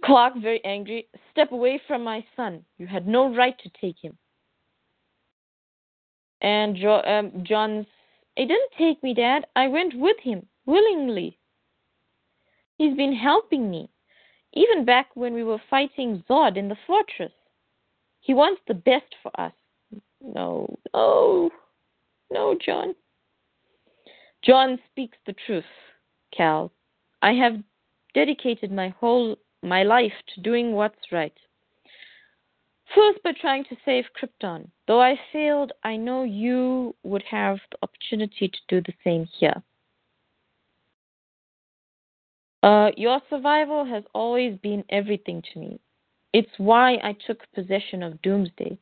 [0.04, 2.66] Clark, very angry, step away from my son.
[2.76, 4.18] You had no right to take him.
[6.42, 7.86] And jo- um, Jon's,
[8.36, 9.46] he didn't take me, Dad.
[9.56, 11.38] I went with him willingly.
[12.76, 13.88] He's been helping me,
[14.52, 17.32] even back when we were fighting Zod in the fortress.
[18.20, 19.54] He wants the best for us.
[20.24, 21.50] No, no,
[22.30, 22.94] no, Jon.
[24.42, 25.64] Jon speaks the truth,
[26.36, 26.72] Kal.
[27.22, 27.62] I have
[28.14, 31.32] dedicated my whole my life to doing what's right.
[32.94, 34.68] First, by trying to save Krypton.
[34.86, 39.62] Though I failed, I know you would have the opportunity to do the same here.
[42.62, 45.80] Uh, your survival has always been everything to me.
[46.32, 48.78] It's why I took possession of Doomsday.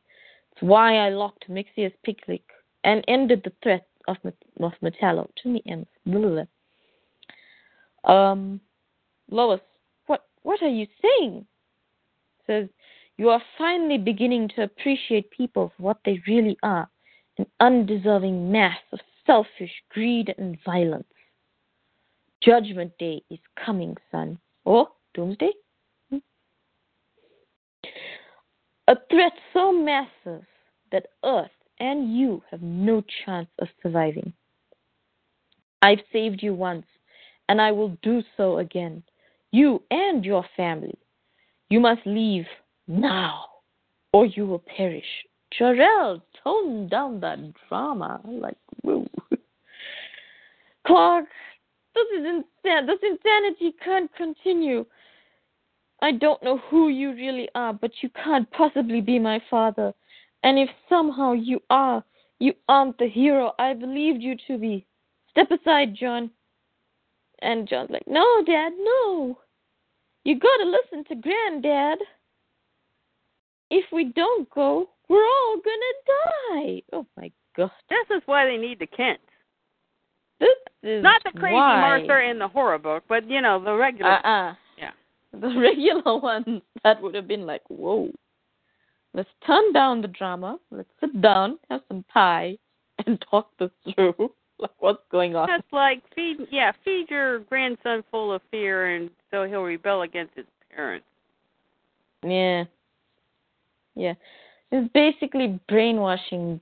[0.63, 2.45] Why I locked Mixius Piglik
[2.85, 4.15] and ended the threat of,
[4.61, 5.27] of Metallo.
[5.43, 5.85] To me, and
[8.05, 8.61] um,
[9.29, 9.59] Lois,
[10.05, 11.45] what what are you saying?
[12.47, 12.69] Says
[13.17, 16.87] you are finally beginning to appreciate people for what they really are
[17.37, 21.03] an undeserving mass of selfish greed and violence.
[22.41, 24.39] Judgment Day is coming, son.
[24.63, 25.51] Or Doomsday?
[26.09, 26.19] Hmm?
[28.87, 30.45] A threat so massive
[30.93, 34.31] that Earth and you have no chance of surviving.
[35.81, 36.85] I've saved you once,
[37.49, 39.03] and I will do so again.
[39.51, 40.97] You and your family.
[41.69, 42.45] You must leave
[42.87, 43.45] now,
[44.13, 45.03] or you will perish.
[45.57, 48.21] Jor-El, tone down that drama.
[48.23, 49.09] Like, woo.
[50.87, 51.25] Clark,
[51.95, 52.85] this is insane.
[52.85, 54.85] This insanity can't continue.
[56.01, 59.93] I don't know who you really are, but you can't possibly be my father.
[60.43, 62.03] And if somehow you are,
[62.39, 64.85] you aren't the hero I believed you to be.
[65.29, 66.29] Step aside, Jon.
[67.41, 69.37] And Jon's like, No, Dad, no.
[70.23, 71.99] You gotta listen to Granddad
[73.73, 76.81] if we don't go, we're all gonna die.
[76.93, 77.71] Oh my god.
[77.89, 79.19] This is why they need the Kent.
[80.39, 80.49] This
[80.83, 81.81] is Not the crazy why.
[81.81, 84.53] Martha in the horror book, but you know, the regular Uh-uh.
[84.77, 84.91] Yeah.
[85.33, 88.09] The regular ones that would have been like, whoa.
[89.13, 90.57] Let's turn down the drama.
[90.71, 92.57] Let's sit down, have some pie,
[93.05, 94.31] and talk this through.
[94.59, 95.47] like what's going on?
[95.47, 100.35] Just like feed yeah, feed your grandson full of fear and so he'll rebel against
[100.35, 101.05] his parents.
[102.25, 102.63] Yeah.
[103.95, 104.13] Yeah.
[104.71, 106.59] It's basically brainwashing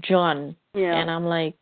[0.00, 0.56] Jon.
[0.74, 0.94] Yeah.
[1.00, 1.56] And I'm like,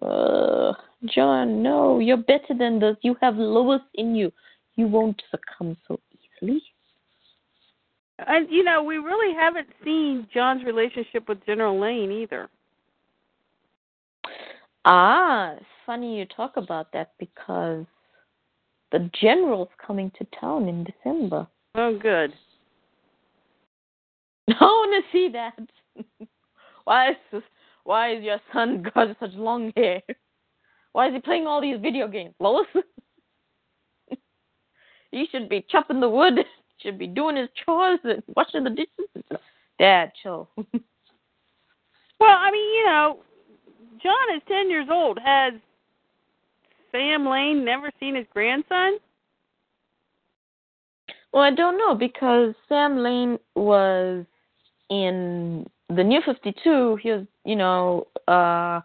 [0.00, 0.72] uh,
[1.04, 2.96] Jon, no, you're better than this.
[3.02, 4.32] You have Lois in you.
[4.76, 6.00] You won't succumb so
[6.40, 6.62] easily.
[8.26, 12.48] And you know, we really haven't seen Jon's relationship with General Lane either.
[14.84, 17.84] Ah, it's funny you talk about that because
[18.90, 21.46] the general's coming to town in December.
[21.74, 22.32] Oh good.
[24.48, 25.58] I want to see that.
[26.84, 27.42] why is this,
[27.84, 30.00] why is your son got such long hair?
[30.92, 32.66] Why is he playing all these video games, Lois?
[35.10, 36.40] he should be chopping the wood.
[36.82, 39.40] Should be doing his chores and washing the dishes.
[39.78, 40.48] Dad, chill.
[42.20, 43.18] Well, I mean, you know,
[44.02, 45.20] Jon is ten years old.
[45.24, 45.52] Has
[46.90, 48.98] Sam Lane never seen his grandson?
[51.32, 54.24] well, I don't know because Sam Lane was
[54.90, 56.98] in the New Fifty Two.
[57.02, 58.80] He was, you know, uh,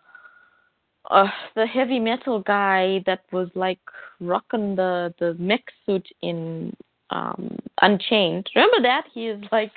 [1.10, 3.80] uh, the heavy metal guy that was like
[4.20, 6.76] rocking the the mech suit in
[7.10, 8.50] um Unchained.
[8.56, 9.06] Remember that?
[9.14, 9.72] He is like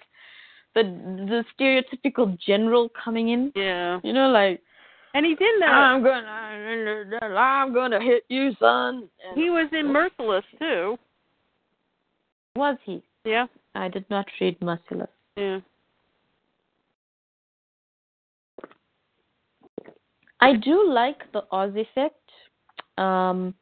[0.75, 3.53] the the stereotypical general coming in.
[3.55, 4.01] Yeah.
[4.05, 4.61] You know, like
[5.15, 9.09] And he's in the I'm gonna I'm gonna hit you, son.
[9.27, 10.99] And he was in Merciless too.
[12.55, 13.03] was he?
[13.25, 13.47] Yeah.
[13.75, 15.11] I did not read Merciless.
[15.37, 15.61] Yeah.
[20.41, 22.31] I do like the Oz effect
[22.99, 23.55] um,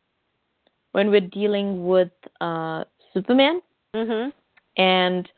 [0.93, 2.11] when we're dealing with
[2.41, 2.85] uh,
[3.15, 3.63] Superman
[3.95, 4.33] Mhm.
[4.77, 5.31] and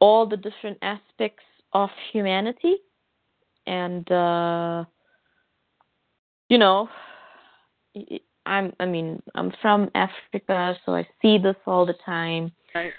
[0.00, 2.76] all the different aspects of humanity.
[3.66, 4.84] And, uh,
[6.48, 6.88] you know,
[8.46, 12.52] I'm, I mean, I'm from Africa, so I see this all the time.
[12.74, 12.92] Right.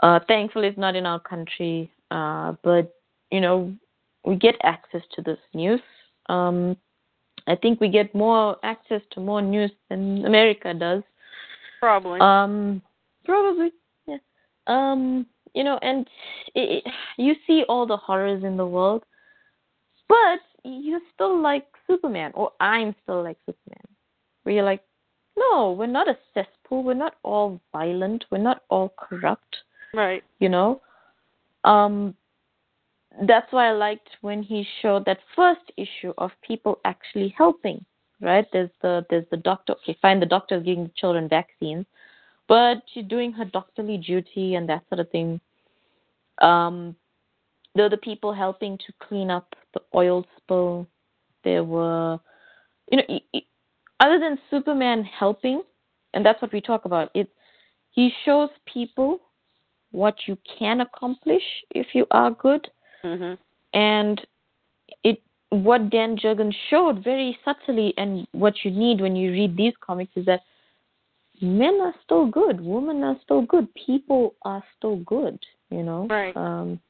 [0.00, 2.94] Uh, thankfully, it's not in our country, uh, but
[3.30, 3.74] you know,
[4.24, 5.80] we get access to this news.
[6.28, 6.76] Um,
[7.46, 11.02] I think we get more access to more news than America does.
[11.80, 12.20] Probably.
[12.20, 12.82] Um,
[13.28, 13.70] probably,
[14.06, 14.16] yeah.
[14.66, 16.06] Um, you know, and
[16.54, 19.04] it, it, you see all the horrors in the world,
[20.08, 23.84] but you still like Superman, or I'm still like Superman.
[24.42, 24.82] Where you're like,
[25.36, 26.82] no, we're not a cesspool.
[26.82, 28.24] We're not all violent.
[28.30, 29.58] We're not all corrupt
[29.94, 30.22] right.
[30.38, 30.80] you know
[31.64, 32.14] um
[33.26, 37.84] that's why i liked when he showed that first issue of people actually helping
[38.20, 41.86] right there's the there's the doctor okay fine the doctor's giving children vaccines
[42.48, 45.40] but she's doing her doctorly duty and that sort of thing
[46.40, 46.94] um
[47.74, 50.86] there were the people helping to clean up the oil spill.
[51.44, 52.18] There were,
[52.90, 53.40] you know,
[54.00, 55.62] other than Superman helping,
[56.12, 57.10] and that's what we talk about.
[57.14, 57.28] It
[57.90, 59.20] he shows people
[59.92, 62.68] what you can accomplish if you are good,
[63.04, 63.38] Mhm.
[63.74, 64.26] and
[65.04, 69.76] it what Dan Jurgens showed very subtly, and what you need when you read these
[69.76, 70.42] comics is that
[71.40, 75.38] men are still good, women are still good, people are still good.
[75.70, 76.36] You know, Right.
[76.36, 76.80] Um,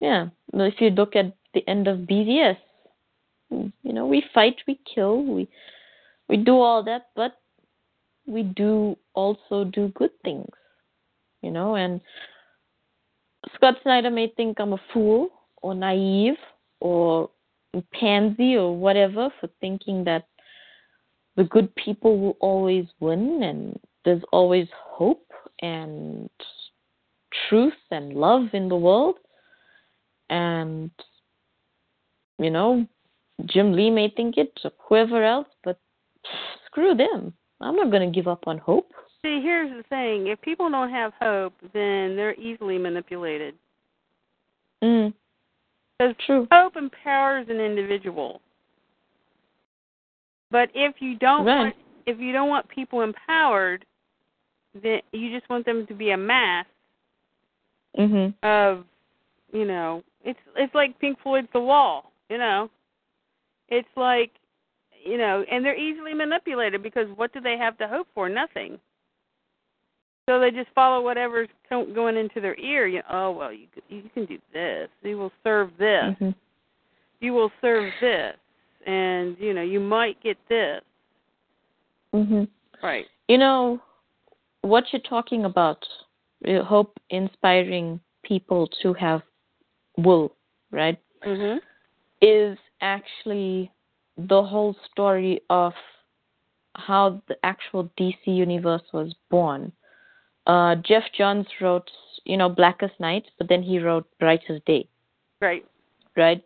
[0.00, 2.56] yeah, if you look at the end of BVS,
[3.50, 5.48] you know, we fight, we kill, we
[6.28, 7.40] we do all that, but
[8.26, 10.48] we do also do good things,
[11.42, 11.74] you know.
[11.74, 12.00] And
[13.54, 15.28] Scott Snyder may think I'm a fool
[15.62, 16.36] or naive
[16.80, 17.30] or
[17.92, 20.26] pansy or whatever for thinking that
[21.40, 25.26] the good people will always win and there's always hope
[25.62, 26.28] and
[27.48, 29.14] truth and love in the world.
[30.28, 30.90] And,
[32.38, 32.86] you know,
[33.46, 35.80] Jim Lee may think it, or whoever else, but
[36.66, 37.32] screw them.
[37.62, 38.92] I'm not going to give up on hope.
[39.22, 43.54] See, here's the thing: if people don't have hope, then they're easily manipulated.
[44.84, 45.14] Mm,
[45.98, 46.46] Because true.
[46.52, 48.42] hope empowers an individual.
[50.50, 51.58] But if you don't Right.
[51.58, 53.84] want, if you don't want people empowered,
[54.74, 56.66] then you just want them to be a mass
[57.96, 58.34] Mhm.
[58.42, 58.86] of,
[59.52, 62.70] you know, it's it's like Pink Floyd's The Wall, you know.
[63.68, 64.32] It's like,
[65.04, 68.28] you know, and they're easily manipulated because what do they have to hope for?
[68.28, 68.80] Nothing.
[70.28, 72.86] So they just follow whatever's going into their ear.
[72.86, 74.88] You oh well, you you can do this.
[75.02, 76.16] You will serve this.
[76.20, 76.34] Mhm.
[77.20, 78.36] You will serve this,
[78.86, 80.82] and you know you might get this.
[82.14, 82.48] Mhm.
[82.82, 83.06] Right.
[83.28, 83.80] You know
[84.62, 85.86] what you're talking about.
[86.48, 89.22] uh, Hope inspiring people to have
[89.98, 90.34] will,
[90.70, 90.98] right?
[91.22, 91.60] Mhm.
[92.22, 93.70] Is actually
[94.16, 95.74] the whole story of
[96.76, 99.72] how the actual DC universe was born.
[100.46, 101.90] Uh, Geoff Johns wrote,
[102.24, 104.88] you know, Blackest Night, but then he wrote Brightest Day.
[105.40, 105.64] Right.
[106.16, 106.42] right?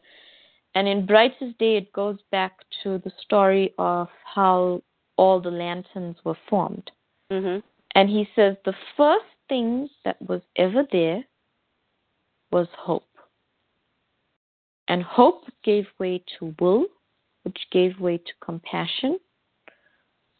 [0.74, 4.82] And in Brightest Day, it goes back to the story of how
[5.16, 6.90] all the lanterns were formed.
[7.30, 7.62] Mhm.
[7.94, 11.24] And he says the first thing that was ever there
[12.50, 13.08] was hope.
[14.88, 16.86] And hope gave way to will,
[17.42, 19.18] which gave way to compassion,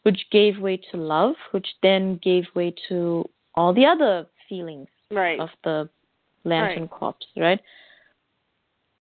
[0.02, 5.38] which gave way to love, which then gave way to all the other feelings Right.
[5.40, 5.88] of the
[6.44, 7.60] lantern corps, right?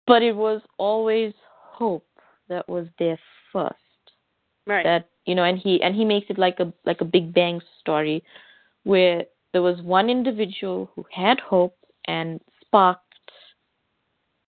[0.09, 1.33] But it was always
[1.79, 2.07] hope
[2.47, 3.19] that was there
[3.53, 3.75] first.
[4.65, 4.83] right.
[4.83, 7.61] That you know, and he and he makes it like a like a Big Bang
[7.79, 8.23] story,
[8.83, 13.03] where there was one individual who had hope and sparked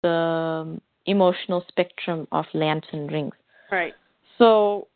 [0.03, 3.33] the um, emotional spectrum of lantern rings.
[3.71, 3.93] right.
[4.37, 4.89] So,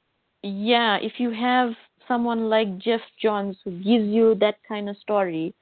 [0.44, 1.72] yeah, if you have
[2.08, 5.54] someone like Geoff Johns who gives you that kind of story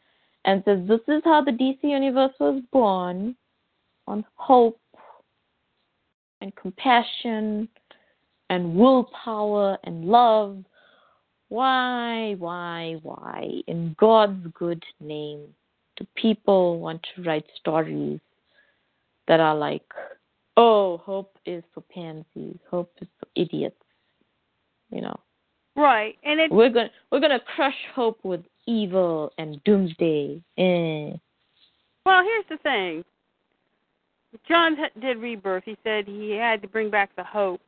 [0.45, 3.35] and says, This is how the DC universe was born
[4.08, 4.80] on hope
[6.41, 7.67] and compassion
[8.49, 10.64] and willpower and love,
[11.49, 15.48] why, why, why, in God's good name,
[15.98, 18.19] do people want to write stories
[19.27, 19.85] that are like,
[20.56, 23.75] oh, hope is for pansies, hope is for idiots.
[24.90, 25.19] You know,
[25.77, 26.17] Right.
[26.24, 30.41] And it we're gonna we're gonna crush hope with evil and doomsday.
[30.57, 31.11] Eh.
[32.06, 33.03] Well, here's the thing.
[34.47, 35.64] John did rebirth.
[35.65, 37.61] He said he had to bring back the hope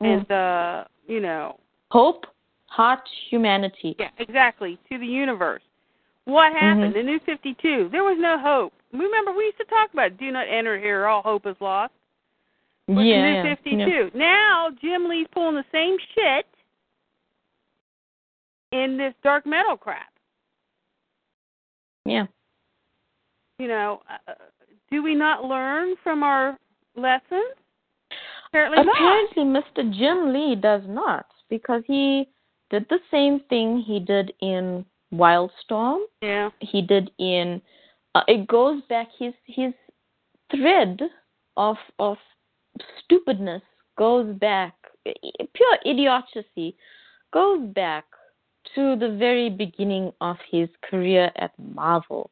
[0.00, 0.28] and Mm.
[0.28, 1.58] the, you know,
[1.90, 2.26] Hope,
[2.66, 3.94] hot humanity.
[3.98, 5.62] yeah, exactly, to the universe.
[6.24, 6.92] What happened?
[6.92, 6.94] Mhm.
[6.94, 7.88] The New 52.
[7.90, 8.72] There was no hope.
[8.92, 11.92] Remember, we used to talk about do not enter here, all hope is lost.
[12.86, 14.10] With yeah, the New yeah, 52.
[14.14, 16.46] Now, Jim Lee's pulling the same shit
[18.72, 20.12] in this dark metal crap.
[22.04, 22.26] yeah.
[23.58, 24.34] You know, uh,
[24.90, 26.58] do we not learn from our
[26.96, 27.54] lessons?
[28.48, 28.96] Apparently not.
[28.96, 29.98] Apparently, Mr.
[29.98, 32.28] Jim Lee does not because he
[32.70, 36.00] did the same thing he did in Wildstorm.
[36.22, 36.50] Yeah.
[36.60, 37.60] He did in.
[38.14, 39.72] Uh, it goes back his his
[40.50, 41.00] thread
[41.56, 42.16] of of
[43.02, 43.62] stupidness
[43.96, 46.76] goes back pure idiocy
[47.32, 48.04] goes back
[48.74, 52.30] to the very beginning of his career at Marvel.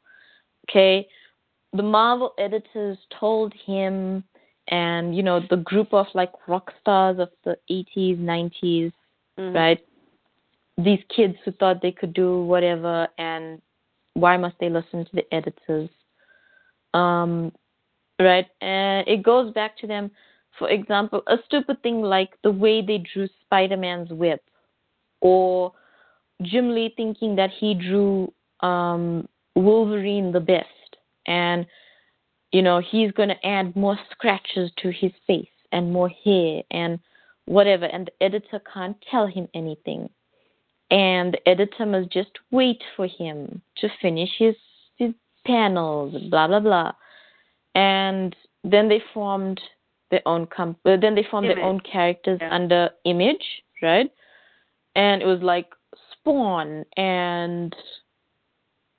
[0.69, 1.07] Okay,
[1.73, 4.25] the Marvel editors told him
[4.69, 8.93] and you know the group of like rock stars of the 80s 90s
[9.39, 9.55] Mhm.
[9.55, 9.81] right
[10.79, 13.61] these kids who thought they could do whatever and
[14.15, 15.91] why must they listen to the editors
[16.95, 17.53] Um,
[18.21, 18.47] right?
[18.61, 20.11] And it goes back to them,
[20.59, 24.39] for example, a stupid thing like the way they drew Spider Man's web,
[25.21, 25.73] or
[26.43, 30.82] Jim Lee thinking that he drew um, Wolverine the best.
[31.27, 31.67] And,
[32.53, 36.99] you know, he's going to add more scratches to his face and more hair and
[37.47, 37.87] whatever.
[37.87, 40.11] And the editor can't tell him anything.
[40.91, 44.55] And the editor must just wait for him to finish his,
[44.97, 45.13] his
[45.47, 46.93] panels, blah, blah, blah.
[47.75, 49.61] And then they formed
[50.11, 51.57] their own comp- then they formed Image.
[51.57, 52.55] their own characters Yeah.
[52.55, 54.11] under Image, right?
[54.95, 55.69] And it was like
[56.13, 57.75] Spawn and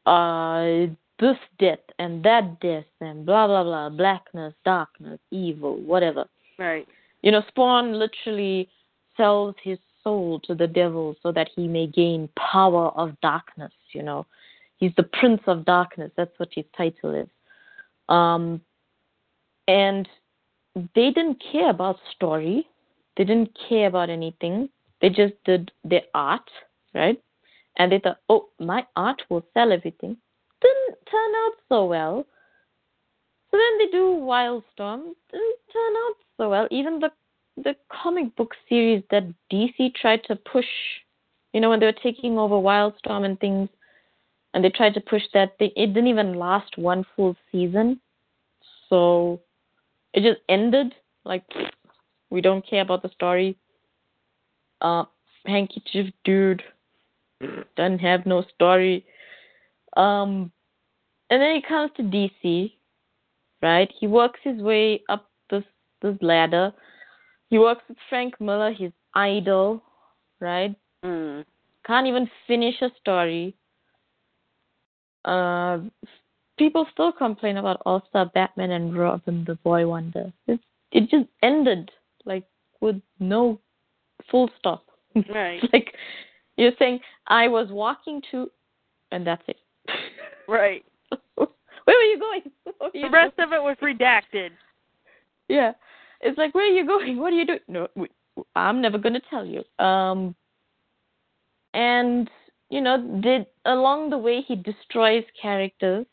[0.06, 0.88] uh
[1.24, 6.26] this death and that death and blah blah blah blackness darkness evil whatever.
[6.60, 6.86] Right.
[7.22, 8.70] you know spawn literally
[9.16, 14.04] sells his soul to the devil so that he may gain power of darkness you
[14.04, 14.26] know.
[14.78, 16.12] He's the prince of darkness.
[16.18, 17.30] That's what his title is.
[18.10, 18.60] Um
[19.68, 20.10] and
[20.96, 22.68] they didn't care about story.
[23.16, 24.68] They didn't care about anything.
[25.00, 26.50] They just did their art
[26.94, 27.20] right?
[27.78, 30.18] And they thought oh my art will sell everything
[30.64, 32.26] didn't turn out so well
[33.54, 35.14] so then they do Wildstorm.
[35.32, 36.68] Didn't turn out so well.
[36.72, 37.12] Even the
[37.56, 40.66] the comic book series that DC tried to push,
[41.54, 43.70] you know, when they were taking over Wildstorm and things,
[44.56, 48.02] and they tried to push that thing, it didn't even last one full season.
[48.90, 49.40] So
[50.16, 50.96] it just ended.
[51.24, 51.44] Like
[52.32, 53.56] we don't care about the story.
[54.82, 55.04] Uh,
[55.46, 56.64] handkerchief dude
[57.78, 59.06] doesn't have no story.
[59.96, 60.52] Um,
[61.30, 62.72] and then he comes to DC
[63.64, 63.92] right?
[64.00, 65.64] He works his way up this
[66.04, 66.72] this ladder.
[67.50, 69.82] He works with Frank Miller, his idol,
[70.40, 70.76] right?
[71.04, 71.46] Mm.
[71.88, 73.56] Can't even finish a story.
[75.26, 75.80] Uh,
[76.58, 80.32] people still complain about All Star Batman and Robin the Boy Wonder.
[80.48, 80.60] It
[80.92, 81.90] it just ended
[82.26, 82.44] like
[82.82, 83.60] with no
[84.30, 84.86] full stop.
[85.30, 85.62] Right.
[85.72, 85.94] like
[86.58, 88.50] you're saying, I was walking to,
[89.12, 89.58] and that's it.
[90.48, 90.84] Right.
[91.86, 92.42] Where were you going?
[92.82, 94.52] Were you The rest of it was redacted.
[95.48, 95.74] Yeah.
[96.22, 97.18] It's like, where are you going?
[97.18, 97.60] What are you doing?
[97.68, 97.88] No,
[98.56, 99.64] I'm never going to tell you.
[99.84, 100.36] Um,
[101.74, 102.30] and,
[102.70, 106.06] you know, did along the way he destroys characters,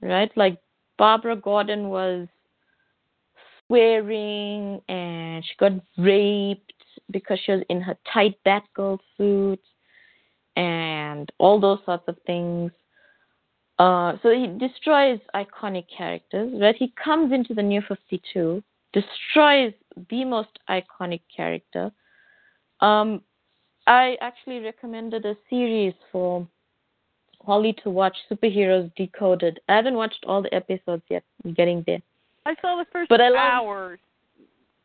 [0.00, 0.30] right?
[0.36, 0.58] Like
[0.98, 2.26] Barbara Gordon was
[3.66, 6.72] swearing and she got raped
[7.10, 9.62] because she was in her tight Batgirl suit
[10.56, 12.72] and all those sorts of things.
[13.78, 16.74] Uh, so he destroys iconic characters, right?
[16.76, 19.72] He comes into the New 52, destroys
[20.10, 21.92] the most iconic character.
[22.80, 23.20] Um,
[23.86, 26.46] I actually recommended a series for
[27.44, 29.60] Holly to watch, Superheroes Decoded.
[29.68, 31.22] I haven't watched all the episodes yet.
[31.44, 32.00] I'm getting there.
[32.46, 33.98] I saw the first But I hours.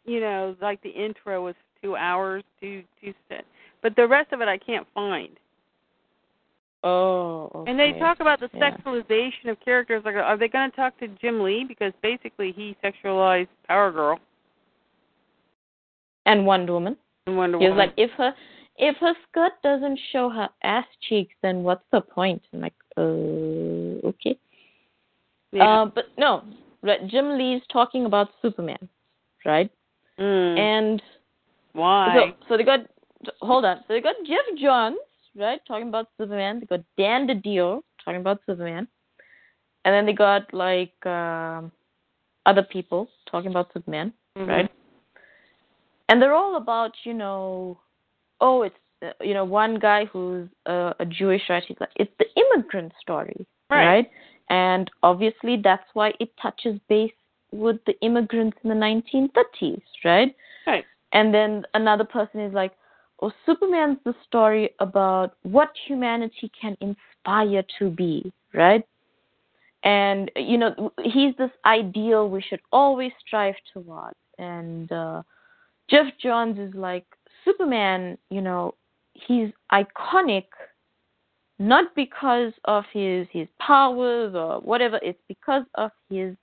[0.06, 3.46] You know, like the intro was two hours, two two set.
[3.82, 5.30] But the rest of it I can't find.
[6.84, 7.72] Oh, okay.
[7.72, 8.72] And they talk about the Yeah.
[8.72, 10.04] sexualization of characters.
[10.04, 14.20] Like, are they going to talk to Jim Lee because basically he sexualized Power Girl
[16.26, 16.98] and Wonder Woman.
[17.28, 17.72] and Wonder Woman.
[17.72, 18.34] He was like, if her
[18.78, 22.42] if her skirt doesn't show her ass cheeks, then what's the point?
[22.54, 23.02] I'm like, uh,
[24.08, 24.38] okay.
[25.52, 25.82] yeah.
[25.82, 26.44] Uh, but no,
[26.82, 28.90] right, Jim Lee's talking about Superman,
[29.46, 29.70] right?
[30.20, 30.58] mm.
[30.58, 31.02] And
[31.74, 32.16] why?
[32.16, 32.80] so, so they got
[33.42, 33.78] hold on.
[33.88, 34.98] So they got Geoff Johns,
[35.36, 36.60] right, talking about Superman.
[36.60, 38.88] They got Dan DiDio talking about Superman,
[39.86, 41.72] and then they got like um,
[42.46, 44.48] other people talking about Superman, Mhm.
[44.48, 44.72] right?
[46.10, 47.80] And they're all about you know,
[48.42, 51.64] oh, it's uh, you know one guy who's a, a Jewish, right?
[51.66, 54.10] He's like it's the immigrant story, Right.
[54.50, 57.14] And obviously that's why it touches base
[57.54, 60.36] with the immigrants in the 1930s, right?
[60.68, 60.84] Right.
[61.14, 62.74] And then another person is like,
[63.22, 68.84] oh, Superman's the story about what humanity can inspire to be, right?
[69.84, 74.18] And, you know, he's this ideal we should always strive towards.
[74.38, 75.24] And uh,
[75.90, 77.06] Geoff Johns is like,
[77.44, 78.76] Superman, you know,
[79.14, 80.46] he's iconic
[81.60, 86.36] not because of his his powers or whatever it's because of his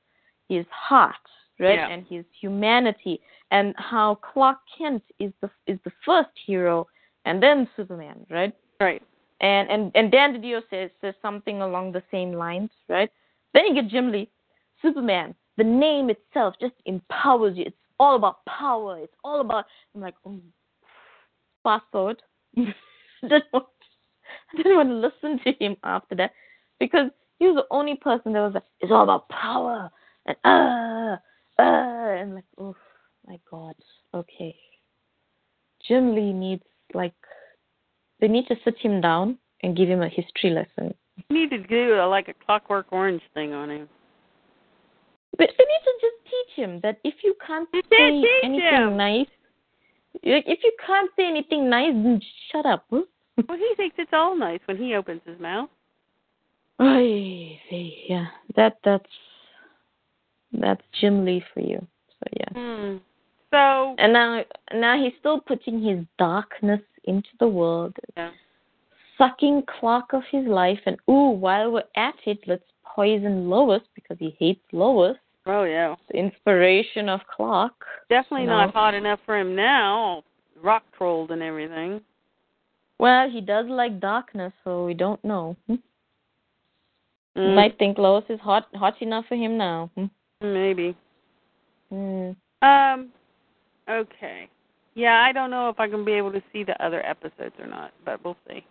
[0.48, 1.16] his heart
[1.58, 1.88] right Yeah.
[1.88, 6.86] and his humanity and how clark kent is the is the first hero
[7.24, 8.54] and then superman right?
[8.80, 9.02] Right.
[9.40, 13.10] and and and dan didio says says something along the same lines right?
[13.54, 14.28] Then you get jim lee.
[14.82, 17.64] Superman the name itself just empowers you.
[17.66, 18.98] It's all about power.
[18.98, 20.40] It's all about i'm like oh
[21.62, 22.22] fast forward.
[22.56, 23.66] Didn't want,
[24.52, 26.32] I didn't want to listen to him after that
[26.78, 29.90] because he was the only person that was like, it's all about power
[30.26, 31.16] and uh,
[31.60, 32.76] uh, and like, oh
[33.28, 33.74] my god,
[34.14, 34.56] okay.
[35.86, 36.62] Jim Lee needs
[36.94, 37.14] like,
[38.20, 40.94] they need to sit him down and give him a history lesson.
[41.28, 43.88] You need to do a, like a Clockwork Orange thing on him.
[45.36, 48.96] But they need to just teach him that if you can't You say anything him.
[48.96, 49.26] nice,
[50.24, 52.84] like if you can't say anything nice, then shut up.
[52.90, 53.02] Huh?
[53.48, 55.68] Well, he thinks it's all nice when he opens his mouth.
[58.08, 58.26] Yeah,
[58.56, 59.06] that that's
[60.52, 61.86] that's Jim Lee for you.
[62.18, 62.96] So yeah, Hmm.
[63.50, 64.44] So and now
[64.74, 68.30] now he's still putting his darkness into the world, yeah.
[69.16, 74.18] sucking Clark of his life, and ooh, while we're at it, let's poison Lois because
[74.18, 75.94] he hates Lois, Oh yeah.
[76.10, 77.72] the inspiration of Clark.
[78.10, 78.58] Definitely No.
[78.58, 80.22] not hot enough for him now.
[80.62, 82.02] Rock trolled and everything.
[82.98, 85.56] Well, he does like darkness, so we don't know.
[85.66, 85.76] Hmm?
[87.36, 89.90] You Mm, might think Lois is hot hot enough for him now.
[89.94, 90.06] Hmm?
[90.42, 90.96] maybe.
[91.88, 92.32] Hmm.
[92.62, 93.12] Um.
[93.88, 94.48] Okay.
[94.94, 97.66] Yeah, I don't know if I can be able to see the other episodes or
[97.66, 98.64] not, but we'll see.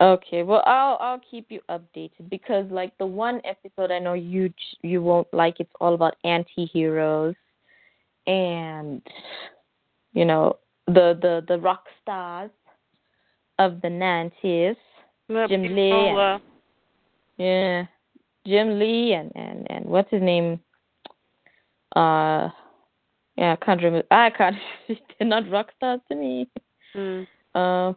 [0.00, 4.52] Okay, well I'll I'll keep you updated because like the one episode I know you
[4.82, 7.36] you won't like it's all about anti-heroes
[8.26, 9.00] and
[10.12, 12.50] you know the the the rock stars
[13.58, 14.76] of the 90s.
[15.28, 16.10] The Jim Lee.
[16.16, 16.38] uh,
[17.36, 17.84] Yeah.
[18.44, 20.58] Jim Lee and and and what's his name?
[21.94, 22.48] Uh
[23.36, 24.06] yeah, I can't remember.
[24.10, 24.56] I can't.
[24.88, 26.48] They're not rock stars to me.
[26.94, 27.92] mm, Uh,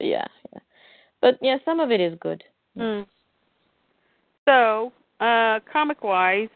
[0.00, 0.60] yeah, yeah.
[1.20, 2.44] But yeah, some of it is good.
[2.76, 3.06] mm.
[4.46, 6.48] So, uh, comic wise,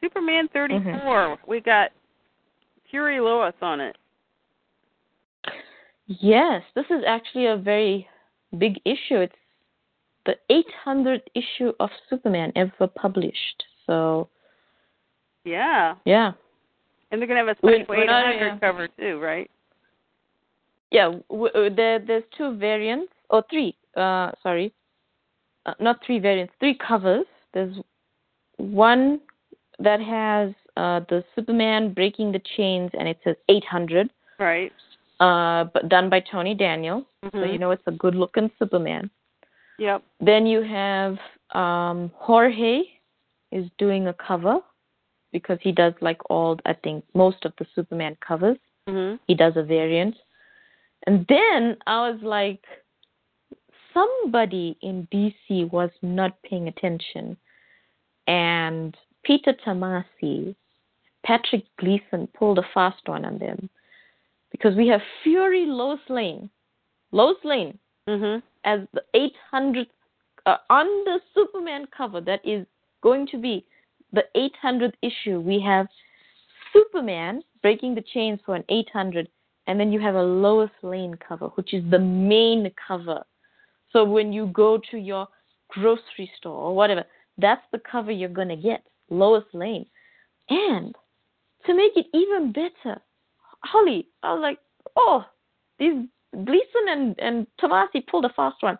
[0.00, 0.80] Superman 34.
[0.80, 1.50] Mm-hmm.
[1.50, 1.90] We got
[2.90, 3.96] Fury Lois on it.
[6.06, 8.06] Yes, this is actually a very
[8.58, 9.18] big issue.
[9.20, 9.34] It's
[10.26, 10.36] the
[10.86, 13.64] 800th issue of Superman ever published.
[13.86, 14.28] So,
[15.44, 15.94] Yeah.
[16.04, 16.32] yeah.
[17.12, 19.50] And they're gonna have a special when I, 800 uh, cover too, right?
[20.90, 23.76] Yeah, w- uh, there there's two variants or three.
[23.94, 24.72] Uh, sorry,
[25.66, 27.26] uh, not three variants, three covers.
[27.52, 27.76] There's
[28.56, 29.20] one
[29.78, 34.08] that has uh, the Superman breaking the chains, and it says 800,
[34.38, 34.72] Right.
[35.20, 37.04] uh, but done by Tony Daniel.
[37.22, 37.52] So Mhm.
[37.52, 39.10] you know it's a good-looking Superman.
[39.78, 40.02] Yep.
[40.20, 41.18] Then you have
[41.54, 42.84] um, Jorge
[43.50, 44.60] is doing a cover
[45.32, 49.18] because he does like all I think most of the Superman covers Mhm.
[49.26, 50.16] he does a variant.
[51.06, 52.64] And then I was like,
[53.92, 57.36] somebody in DC was not paying attention.
[58.26, 60.54] And Peter Tomasi,
[61.24, 63.68] Patrick Gleason pulled a fast one on them.
[64.50, 66.50] Because we have Fury Lois Lane.
[67.10, 67.78] Lois Lane
[68.08, 68.42] Mhm.
[68.64, 69.90] as the 800th
[70.46, 72.66] uh, on the Superman cover that is
[73.00, 73.64] going to be
[74.12, 75.40] the 800th issue.
[75.40, 75.86] We have
[76.72, 79.28] Superman breaking the chains for an 800,
[79.66, 83.22] and then you have a Lois Lane cover, which is the main cover.
[83.92, 85.28] So when you go to your
[85.68, 87.04] grocery store or whatever,
[87.38, 89.86] that's the cover you're gonna get, Lois Lane.
[90.50, 90.94] And
[91.66, 93.00] to make it even better,
[93.60, 94.58] Holly, I was like,
[94.96, 95.24] oh,
[95.78, 98.78] these Gleason and and Tomasi pulled a fast one.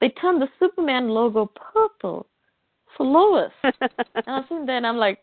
[0.00, 2.26] They turned the Superman logo purple
[2.96, 3.52] for Lois.
[3.62, 3.74] and
[4.26, 5.18] I was sitting there and I'm like,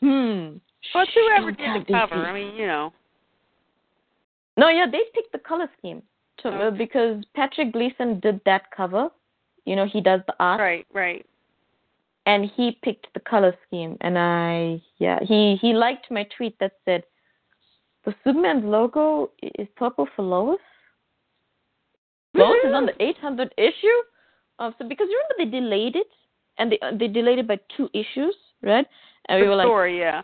[0.00, 0.56] hmm.
[0.92, 2.26] Shh, whoever did the cover, DC.
[2.26, 2.92] I mean, you know.
[4.56, 6.02] No, yeah, they picked the color scheme
[6.38, 9.08] to, uh, because Patrick Gleason did that cover.
[9.64, 11.24] You know, he does the art, Right, right.
[12.26, 13.96] and he picked the color scheme.
[14.02, 17.02] And I, yeah, he he liked my tweet that said,
[18.04, 20.60] "The Superman's logo is purple for Lois."
[22.34, 23.98] Lois is on the 800 issue.
[24.58, 26.06] Um, so because remember they delayed it,
[26.58, 28.86] and they they delayed it by two issues, right?
[29.28, 30.22] And we the were like, story, yeah.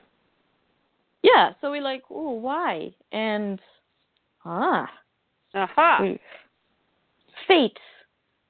[1.23, 1.51] yeah.
[1.61, 2.93] So we're like, oh, why?
[3.13, 3.59] And
[4.45, 4.89] ah,
[5.55, 5.99] Aha.
[6.03, 6.21] we-
[7.49, 7.79] fate,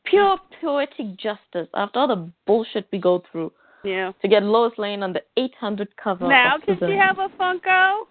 [0.05, 1.69] pure poetic justice.
[1.75, 3.53] After all the bullshit we go through
[3.85, 4.13] Yeah.
[4.21, 6.29] to get Lois Lane on the 800 cover.
[6.29, 8.07] Now, can she have a Funko?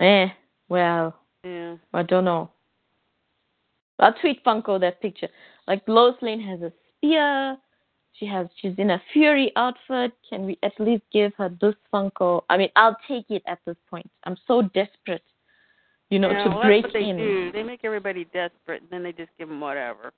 [0.00, 0.28] Eh,
[0.68, 1.14] well,
[1.44, 1.76] Yeah.
[1.92, 2.50] I don't know.
[3.98, 5.28] I'll tweet Funko that picture.
[5.68, 7.58] Like Lois Lane has a spear.
[8.20, 10.12] She has she's in a Fury outfit.
[10.28, 12.42] Can we at least give her this Funko?
[12.50, 14.08] I mean, I'll take it at this point.
[14.24, 15.24] I'm so desperate,
[16.10, 17.50] you know, yeah, to well, break that's what they do.
[17.50, 20.12] They make everybody desperate, and then they just give them whatever.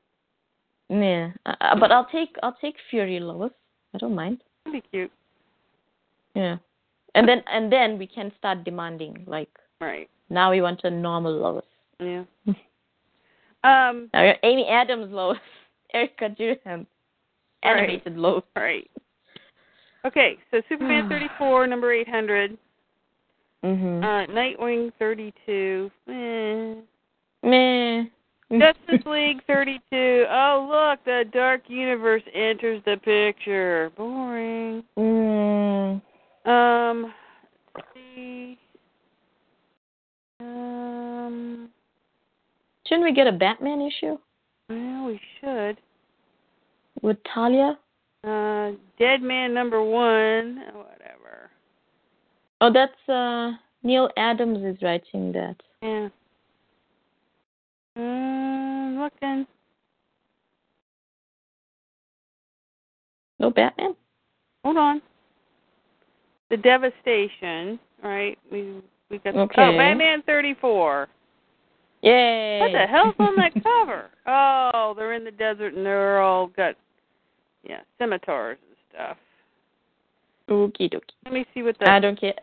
[0.89, 3.52] Yeah, uh, uh, but I'll take I'll take Fury Lois.
[3.94, 4.42] I don't mind.
[4.64, 5.12] That'd be cute.
[6.34, 6.56] Yeah,
[7.14, 9.50] and then and then we can start demanding like
[9.81, 10.10] Right.
[10.28, 11.64] now we want a normal Lois.
[12.00, 12.24] Yeah.
[13.62, 14.10] um.
[14.42, 15.39] Amy Adams Lois.
[15.94, 16.89] Erica Durance
[17.62, 17.84] All right.
[17.84, 18.42] animated Lois.
[18.57, 18.91] Right.
[20.05, 21.08] Okay, so Superman
[21.39, 22.57] 34, number 800.
[23.65, 24.02] Mhm.
[24.02, 25.91] Uh, Nightwing 32.
[26.08, 26.74] Eh.
[27.44, 28.05] Meh.
[28.50, 30.24] Justice League 32.
[30.28, 33.91] Oh, look, the Dark Universe enters the picture.
[33.97, 34.82] Boring.
[34.99, 36.02] Mm.
[36.44, 37.15] Um,
[37.76, 38.58] let's see.
[40.41, 41.68] Um,
[42.86, 44.18] Shouldn't we get a Batman issue
[44.68, 45.78] well, we should.
[47.02, 47.78] With Talia?
[48.24, 50.62] Uh, Deadman number one.
[50.72, 51.50] Whatever.
[52.60, 55.56] Oh, that's uh Neal Adams is writing that.
[55.82, 56.08] Yeah.
[57.97, 59.47] Um, looking.
[63.40, 63.97] No Batman?
[64.64, 65.02] Hold on.
[66.50, 67.81] The Devastation.
[68.05, 68.39] All right.
[68.52, 69.34] We we got.
[69.34, 69.55] Okay.
[69.60, 71.08] Oh, Batman 34.
[72.02, 72.58] Yay!
[72.60, 74.10] What the hell's on that cover?
[74.26, 76.74] Oh, they're in the desert and they're all got,
[77.65, 79.16] yeah, scimitars and stuff.
[80.49, 81.00] Okie dokie.
[81.24, 82.34] Let me see what the I don't care.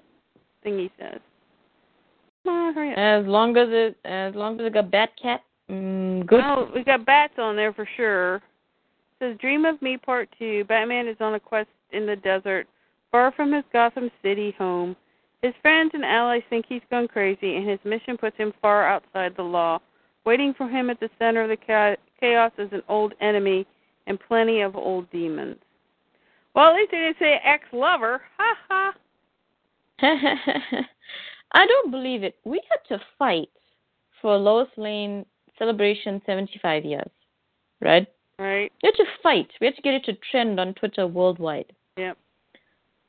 [0.66, 1.20] thingy says.
[2.44, 2.98] Come on, hurry up.
[2.98, 5.40] As long as it as long as it got Batcat,
[5.70, 6.42] mm, good.
[6.44, 8.36] Oh, we got bats on there for sure.
[8.36, 8.42] It
[9.20, 10.64] says Dream of Me Part Two.
[10.66, 12.68] Batman is on a quest in the desert,
[13.12, 14.96] far from his Gotham City home.
[15.42, 19.36] His friends and allies think he's gone crazy, and his mission puts him far outside
[19.36, 19.80] the law.
[20.26, 23.66] Waiting for him at the center of the chaos is an old enemy
[24.10, 25.58] and plenty of old demons.
[26.56, 28.22] Well, at least they didn't say ex-lover.
[28.38, 28.94] Ha ha.
[31.54, 32.36] I don't believe it.
[32.44, 33.50] We had to fight
[34.22, 35.26] for Lois Lane
[35.58, 37.10] celebration 75 years,
[37.82, 38.08] right?
[38.40, 38.72] Right.
[38.82, 39.48] We had to fight.
[39.62, 41.72] We had to get it to trend on Twitter worldwide.
[41.98, 42.18] Yep.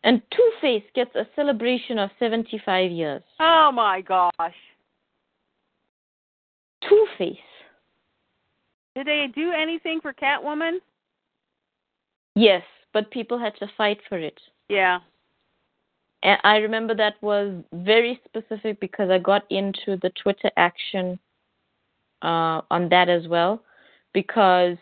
[0.02, 3.22] And Two Face gets a celebration of 75 years.
[3.38, 4.54] Oh my gosh.
[6.88, 7.36] Two Face.
[8.96, 10.78] Did they do anything for Catwoman?
[12.40, 12.62] Yes,
[12.94, 14.40] but people had to fight for it.
[14.70, 15.00] Yeah.
[16.22, 21.18] And I remember that was very specific because I got into the Twitter action
[22.22, 23.62] uh, on that as well.
[24.14, 24.78] Because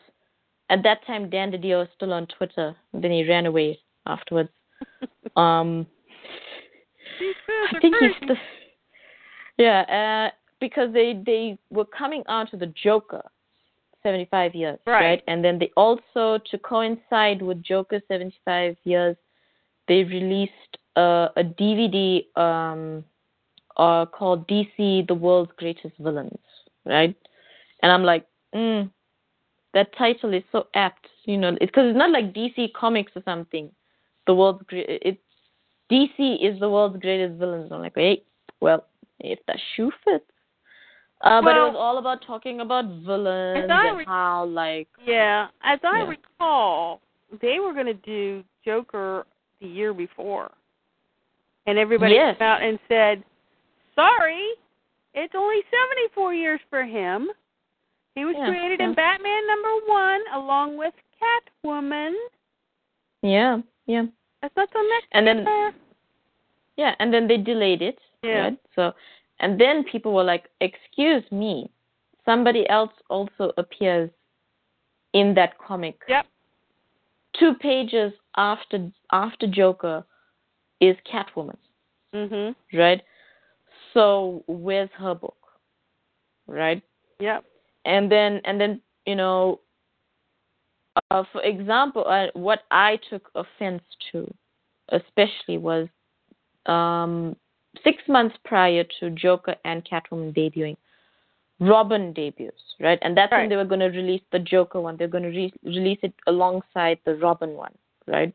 [0.70, 2.76] at that time, Dan Didio was still on Twitter.
[2.92, 4.50] Then he ran away afterwards.
[5.36, 5.84] um,
[7.20, 8.36] I think he's still.
[9.58, 10.30] Yeah, uh,
[10.60, 13.24] because they they were coming out to the Joker,
[14.08, 15.22] 75 years, Right.
[15.26, 19.16] And then they also, to coincide with Joker's 75 years,
[19.86, 23.04] they released a, a DVD um,
[23.76, 26.38] uh, called DC: The World's Greatest Villains,
[26.86, 27.14] right?
[27.82, 28.90] And I'm like, mm,
[29.74, 33.70] that title is so apt, you know, because it's not like DC Comics or something.
[34.26, 34.86] The world's great.
[34.88, 35.20] It's
[35.90, 37.70] DC is the world's greatest villains.
[37.72, 38.22] I'm like, hey,
[38.60, 38.84] well,
[39.20, 40.24] if that shoe fits.
[41.20, 45.80] Uh, but it was all about talking about villains and re- how, like, Yeah, as
[45.82, 46.08] I Yeah.
[46.08, 47.00] recall,
[47.40, 49.26] they were going to do Joker
[49.60, 50.52] the year before,
[51.66, 52.36] and everybody Yes.
[52.38, 53.24] came out and said,
[53.96, 54.54] "Sorry,
[55.14, 57.28] it's only seventy-four years for him.
[58.14, 58.86] He was Yeah, created yeah.
[58.86, 62.14] in Batman number one, along with Catwoman.
[63.22, 64.06] yeah, yeah,
[64.40, 65.74] That's not till next And then-
[66.76, 66.94] yeah.
[67.00, 68.42] And then they delayed it, Yeah.
[68.42, 68.58] right?
[68.76, 68.94] So,
[69.40, 71.70] and then people were like, "Excuse me,
[72.24, 74.10] somebody else also appears
[75.12, 76.26] in that comic." Yep.
[77.38, 80.04] Two pages after after Joker
[80.80, 81.56] is Catwoman.
[82.14, 82.78] Mm-hmm.
[82.78, 83.02] right?
[83.92, 85.36] So where's her book,
[86.46, 86.82] right?
[87.20, 87.44] Yep.
[87.84, 89.60] And then and then you know,
[91.10, 94.32] uh, for example, uh, what I took offense to,
[94.90, 95.88] especially was
[96.66, 97.36] um,
[97.84, 100.76] six months prior to Joker and Catwoman debuting,
[101.60, 102.98] Robin debuts, right?
[103.02, 103.40] And that's Right.
[103.40, 104.96] when they were going to release the Joker one.
[104.96, 107.74] They're going to re- release it alongside the Robin one,
[108.06, 108.32] right?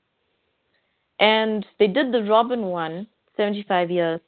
[1.20, 3.08] And they did the Robin one,
[3.38, 4.20] 75 years,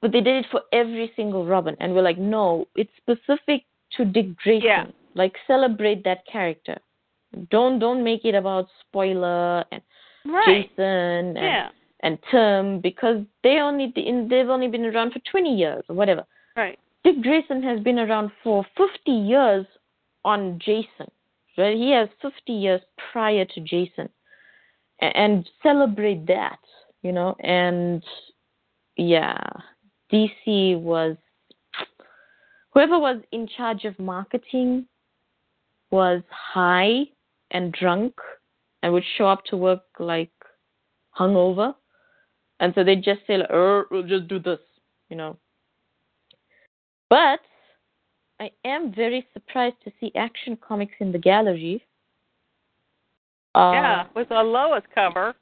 [0.00, 1.76] but they did it for every single Robin.
[1.80, 3.64] And we're like, no, it's specific
[3.96, 4.64] to Dick Grayson.
[4.66, 4.86] Yeah.
[5.14, 6.78] Like, celebrate that character.
[7.50, 9.82] Don't don't make it about spoiler and
[10.24, 10.68] Right.
[10.70, 11.68] Jason and Yeah.
[12.00, 16.24] And term because they only they've only been around for 20 years or whatever.
[16.56, 16.78] Right.
[17.04, 19.66] Dick Grayson has been around for 50 years
[20.24, 21.10] on Jason.
[21.56, 21.76] Right?
[21.76, 22.80] He has 50 years
[23.12, 24.08] prior to Jason.
[25.00, 26.58] A- And celebrate that,
[27.02, 27.34] you know?
[27.40, 28.02] And
[28.96, 29.38] yeah,
[30.12, 31.16] DC was
[32.72, 34.86] whoever was in charge of marketing
[35.90, 37.04] was high
[37.50, 38.14] and drunk
[38.82, 40.30] and would show up to work like
[41.18, 41.74] hungover.
[42.60, 44.58] And so they just say, like, er, we'll just do this,
[45.10, 45.36] you know.
[47.08, 47.40] But
[48.40, 51.82] I am very surprised to see Action Comics in the gallery
[53.54, 55.34] Uh, yeah, with a Lois cover.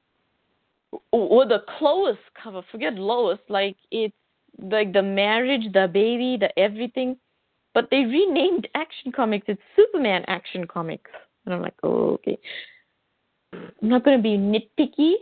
[1.12, 2.62] With the Clois cover.
[2.70, 3.38] Forget Lois.
[3.48, 4.14] Like it's
[4.58, 7.16] like the marriage, the baby, the everything.
[7.74, 9.46] But they renamed Action Comics.
[9.48, 11.10] It's Superman Action Comics.
[11.44, 12.38] And I'm like, oh, okay.
[13.52, 15.14] I'm not going to be nitpicky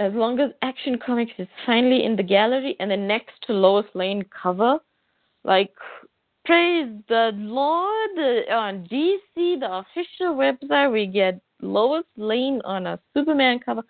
[0.00, 3.84] as long as Action Comics is finally in the gallery and the next to Lois
[3.94, 4.78] Lane cover.
[5.44, 5.74] Like,
[6.46, 8.10] praise the Lord.
[8.50, 13.82] On DC, the official website, we get Lois Lane on a Superman cover.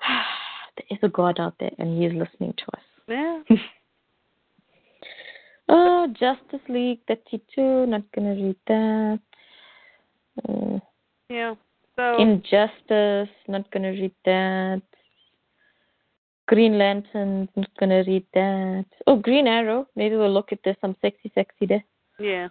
[0.08, 2.82] there is a God out there, and He is listening to us.
[3.08, 3.42] Yeah.
[5.68, 7.86] oh, Justice League 32.
[7.86, 9.20] Not gonna read that.
[10.48, 10.78] Uh,
[11.28, 11.54] yeah.
[11.98, 13.28] So Injustice.
[13.48, 14.82] Not gonna read that.
[16.46, 17.48] Green Lantern.
[17.56, 18.86] Not gonna read that.
[19.06, 19.86] Oh, Green Arrow.
[19.96, 20.76] Maybe we'll look at this.
[20.80, 21.84] Some sexy, sexy there.
[22.20, 22.48] yeah.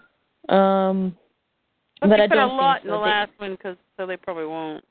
[0.49, 1.15] Um,
[2.01, 2.91] But, but they I put a lot in so.
[2.91, 4.83] the They- last one, cause, so they probably won't.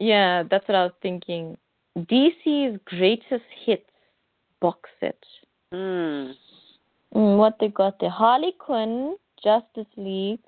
[0.00, 1.56] Yeah, that's what I was thinking.
[1.96, 3.88] DC's greatest hits
[4.60, 5.16] box set.
[5.70, 6.32] Hmm.
[7.14, 8.10] Mm, what they got there?
[8.10, 10.40] Harley Quinn, Justice League,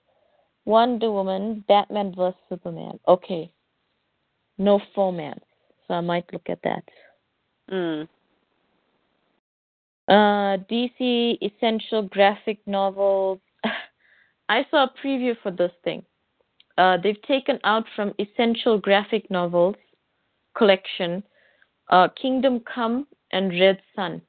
[0.67, 2.99] Wonder Woman, Batman vs Superman.
[3.07, 3.53] Okay.
[4.59, 5.45] No formats,
[5.87, 6.83] so I might look at that.
[7.69, 8.03] Hmm.
[10.09, 13.39] Uh, DC Essential Graphic Novels.
[14.49, 16.05] I saw a preview for this thing.
[16.79, 19.77] Uh, they've taken out from Essential Graphic Novels
[20.57, 21.23] collection
[21.91, 24.23] uh, Kingdom Come and Red Sun.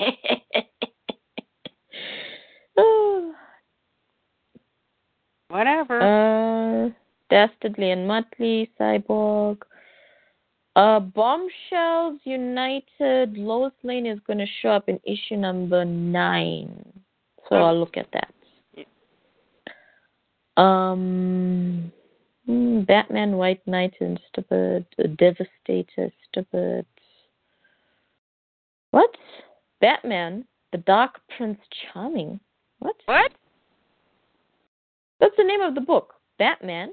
[5.48, 6.00] Whatever.
[6.00, 6.90] uh,
[7.30, 9.58] Dastardly and Muttley, Cyborg.
[10.76, 16.92] Uh, Bombshells United, Lois Lane is going to show up in issue number nine.
[17.48, 17.64] So Oh.
[17.64, 18.32] I'll look at that.
[20.62, 21.92] Um,
[22.46, 24.86] hmm, Batman White Knight and stupid.
[25.16, 26.84] Devastator, stupid.
[28.90, 29.10] What?
[29.80, 31.60] Batman, the Dark Prince
[31.92, 32.40] Charming.
[32.80, 32.96] What?
[33.06, 33.32] what?
[35.20, 36.14] That's the name of the book.
[36.38, 36.92] Batman,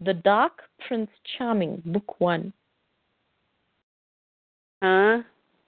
[0.00, 2.52] The Dark Prince Charming, Book One.
[4.82, 5.22] Huh?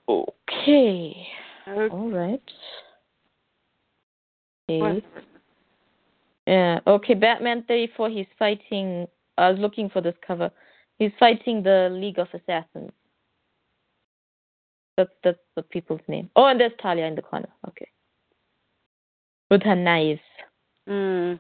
[0.09, 1.27] Okay.
[1.69, 1.95] Okay.
[1.95, 2.43] All right.
[4.69, 5.05] Okay.
[6.47, 6.81] Yeah.
[6.87, 7.15] Okay.
[7.15, 8.11] Batman 34.
[8.11, 9.07] He's fighting.
[9.39, 10.51] I was looking for this cover.
[10.99, 12.93] He's fighting the League of Assassins.
[14.97, 16.31] That's that's the people's name.
[16.37, 17.49] Oh, and there's Talia in the corner.
[17.69, 17.89] Okay.
[19.51, 20.21] With her knives.
[20.87, 21.35] Hmm.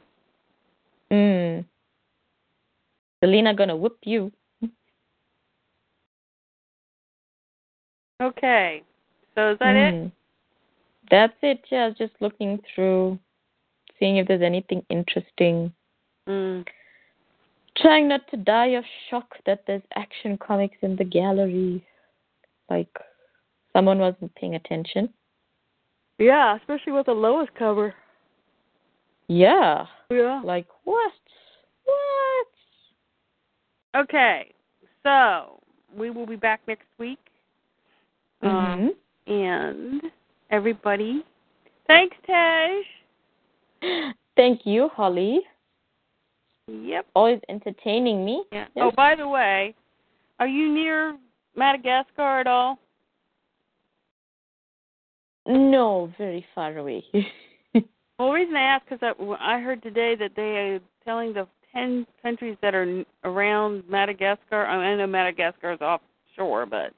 [1.12, 1.64] Mm.
[3.22, 4.32] Selina gonna whip you.
[8.20, 8.82] Okay.
[9.34, 9.94] So is that it?
[9.94, 10.12] Mm.
[11.10, 11.60] That's it.
[11.70, 13.18] Yeah, I was just looking through,
[13.98, 15.72] seeing if there's anything interesting.
[16.26, 16.60] Hmm.
[17.76, 21.84] Trying not to die of shock that there's action comics in the gallery.
[22.68, 22.94] Like
[23.72, 25.08] someone wasn't paying attention.
[26.18, 27.94] Yeah, especially with the Lois cover.
[29.28, 29.86] Yeah.
[30.10, 30.40] Yeah.
[30.44, 31.12] Like what?
[31.84, 32.46] What?
[34.02, 34.52] Okay.
[35.02, 35.60] So
[35.96, 37.18] we will be back next week.
[38.42, 38.96] Um, Mhm.
[39.26, 40.12] and
[40.50, 41.24] everybody,
[41.86, 42.84] thanks, Tej.
[44.36, 45.46] Thank you, Holly.
[46.66, 47.06] Yep.
[47.14, 48.44] Always entertaining me.
[48.52, 48.66] Yeah.
[48.74, 48.84] Yes.
[48.86, 49.74] Oh, by the way,
[50.38, 51.18] are you near
[51.54, 52.78] Madagascar at all?
[55.46, 57.04] No, very far away.
[58.20, 61.48] Well, the reason I ask because I, I heard today that they are telling the
[61.72, 64.66] ten countries that are around Madagascar.
[64.66, 66.92] I know Madagascar is offshore, but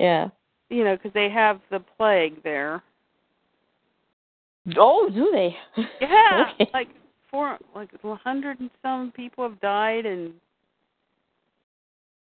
[0.00, 0.28] yeah.
[0.70, 2.82] you know, because they have the plague there.
[4.78, 5.54] Oh, do they?
[6.00, 6.70] Yeah, okay.
[6.72, 6.88] like
[7.30, 10.32] four, like a hundred and some people have died, and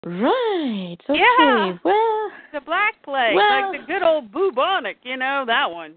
[0.03, 0.97] Right.
[1.07, 1.19] Okay.
[1.19, 1.77] Yeah.
[1.83, 2.31] Well.
[2.53, 5.93] the black plague, Well- like the good old bubonic, you know that one.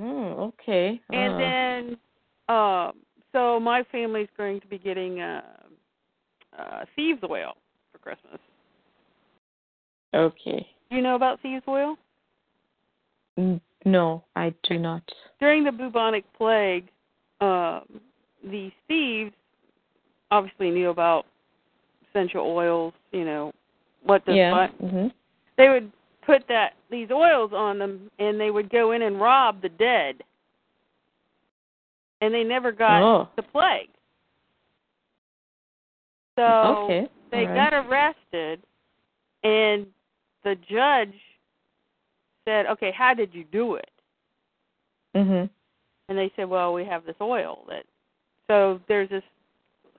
[0.00, 1.00] Mm, okay.
[1.10, 1.96] And Uh, then,
[2.48, 2.92] um,
[3.32, 5.42] so my family's going to be getting uh,
[6.58, 7.54] uh, thieves oil
[7.92, 8.40] for Christmas.
[10.14, 10.66] Okay.
[10.90, 11.96] Do you know about thieves oil?
[13.84, 15.02] No, I do not.
[15.40, 16.88] During the bubonic plague,
[17.40, 18.00] um,
[18.44, 19.32] the thieves
[20.30, 21.26] obviously knew about
[22.08, 22.92] essential oils.
[23.12, 23.52] You know
[24.04, 24.52] what to yeah.
[24.52, 24.70] what.
[24.90, 25.06] hmm
[25.56, 25.90] They would
[26.22, 30.22] put that these oils on them, and they would go in and rob the dead.
[32.20, 33.28] And they never got Oh.
[33.36, 33.90] the plague.
[36.36, 36.42] So
[36.84, 37.08] okay.
[37.30, 38.62] they all got arrested,
[39.42, 39.86] and
[40.44, 41.14] the judge
[42.44, 43.90] said, "Okay, how did you do it?"
[45.14, 45.50] Mhm.
[46.08, 47.84] And they said, "Well, we have this oil that."
[48.46, 49.24] So there's this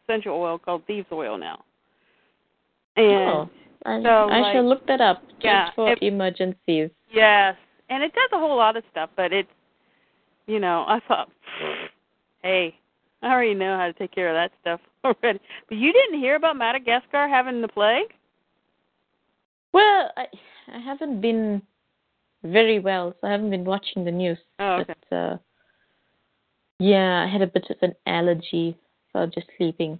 [0.03, 1.63] essential oil called thieves oil now.
[2.95, 3.49] And oh,
[3.85, 6.89] I, so, I like- shall look that up just Yeah, for it- emergencies.
[7.11, 7.55] yes,
[7.89, 9.49] and it does a whole lot of stuff, but it's
[10.47, 11.29] you know I thought,
[12.43, 12.75] hey,
[13.21, 15.39] I already know how to take care of that stuff already.
[15.69, 18.13] But you didn't hear about Madagascar having the plague?
[19.73, 20.27] Well, I
[20.73, 21.61] I haven't been
[22.43, 24.37] very well, so I haven't been watching the news.
[24.59, 24.93] Oh, okay.
[25.09, 25.37] But uh,
[26.79, 28.77] yeah, I had a bit of an allergy,
[29.11, 29.99] so I'm just sleeping.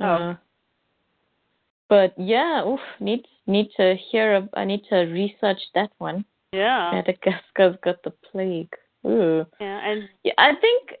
[0.00, 0.06] Oh.
[0.06, 0.34] Uh,
[1.92, 4.48] but yeah, oof, need need to hear.
[4.54, 6.24] I need to research that one.
[6.50, 8.72] Yeah, Madagascar's got the plague.
[9.06, 9.44] Ooh.
[9.60, 10.92] yeah, and Yeah, I think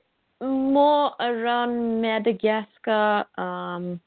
[0.42, 4.02] more around Madagascar um,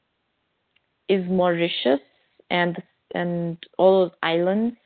[1.08, 1.98] is Mauritius
[2.50, 2.80] and
[3.16, 4.76] and all those islands,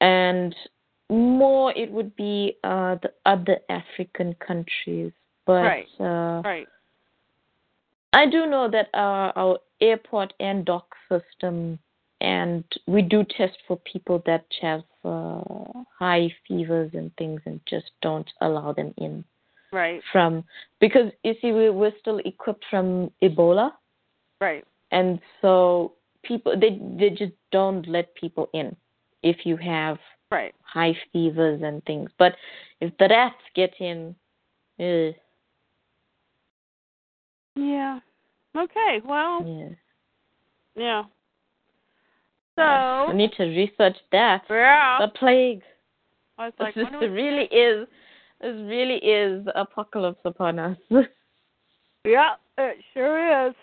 [0.00, 0.54] and
[1.08, 5.10] more it would be uh, the other African countries.
[5.46, 5.88] But Right.
[5.98, 6.68] uh, right,
[8.12, 11.78] I do know that our, our airport and dock system,
[12.20, 15.42] and we do test for people that have uh,
[15.98, 19.24] high fevers and things, and just don't allow them in
[19.72, 20.44] right, from
[20.80, 23.72] because you see we we're still equipped from Ebola,
[24.40, 28.76] right, and so people they they just don't let people in
[29.22, 29.98] if you have
[30.30, 30.54] right.
[30.62, 32.10] high fevers and things.
[32.18, 32.32] But
[32.80, 34.14] if the rats get in,
[34.78, 35.12] eh,
[37.56, 38.00] Yeah.
[38.56, 39.00] Okay.
[39.04, 39.68] Well, yeah.
[40.76, 41.02] yeah.
[42.56, 44.42] So I need to research that.
[44.50, 45.62] yeah, The plague.
[46.38, 47.86] I was like, this we- really is
[48.40, 50.76] this really is apocalypse upon us.
[52.04, 53.54] yeah, it sure is.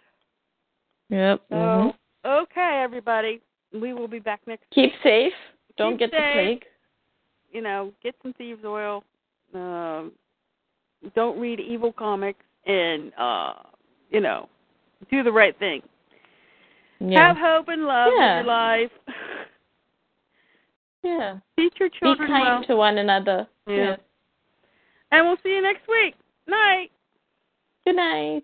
[1.09, 1.41] yep.
[1.49, 1.93] So mhm.
[2.25, 3.41] okay, everybody,
[3.73, 4.65] we will be back next.
[4.73, 5.33] Keep safe.
[5.77, 6.65] Don't Keep get the plague.
[7.51, 9.03] You know, get some thieves oil.
[9.53, 10.11] Um,
[11.15, 13.53] don't read evil comics, and uh,
[14.09, 14.49] you know,
[15.09, 15.81] do the right thing.
[16.99, 17.27] Yeah.
[17.27, 18.39] Have hope and love Yeah.
[18.39, 18.91] in your life.
[21.03, 21.37] yeah.
[21.57, 22.27] Teach your children.
[22.27, 22.63] Be kind well.
[22.63, 23.47] to one another.
[23.67, 23.95] Yeah.
[25.11, 26.15] And we'll see you next week.
[26.47, 26.89] Night.
[27.85, 28.43] Good night.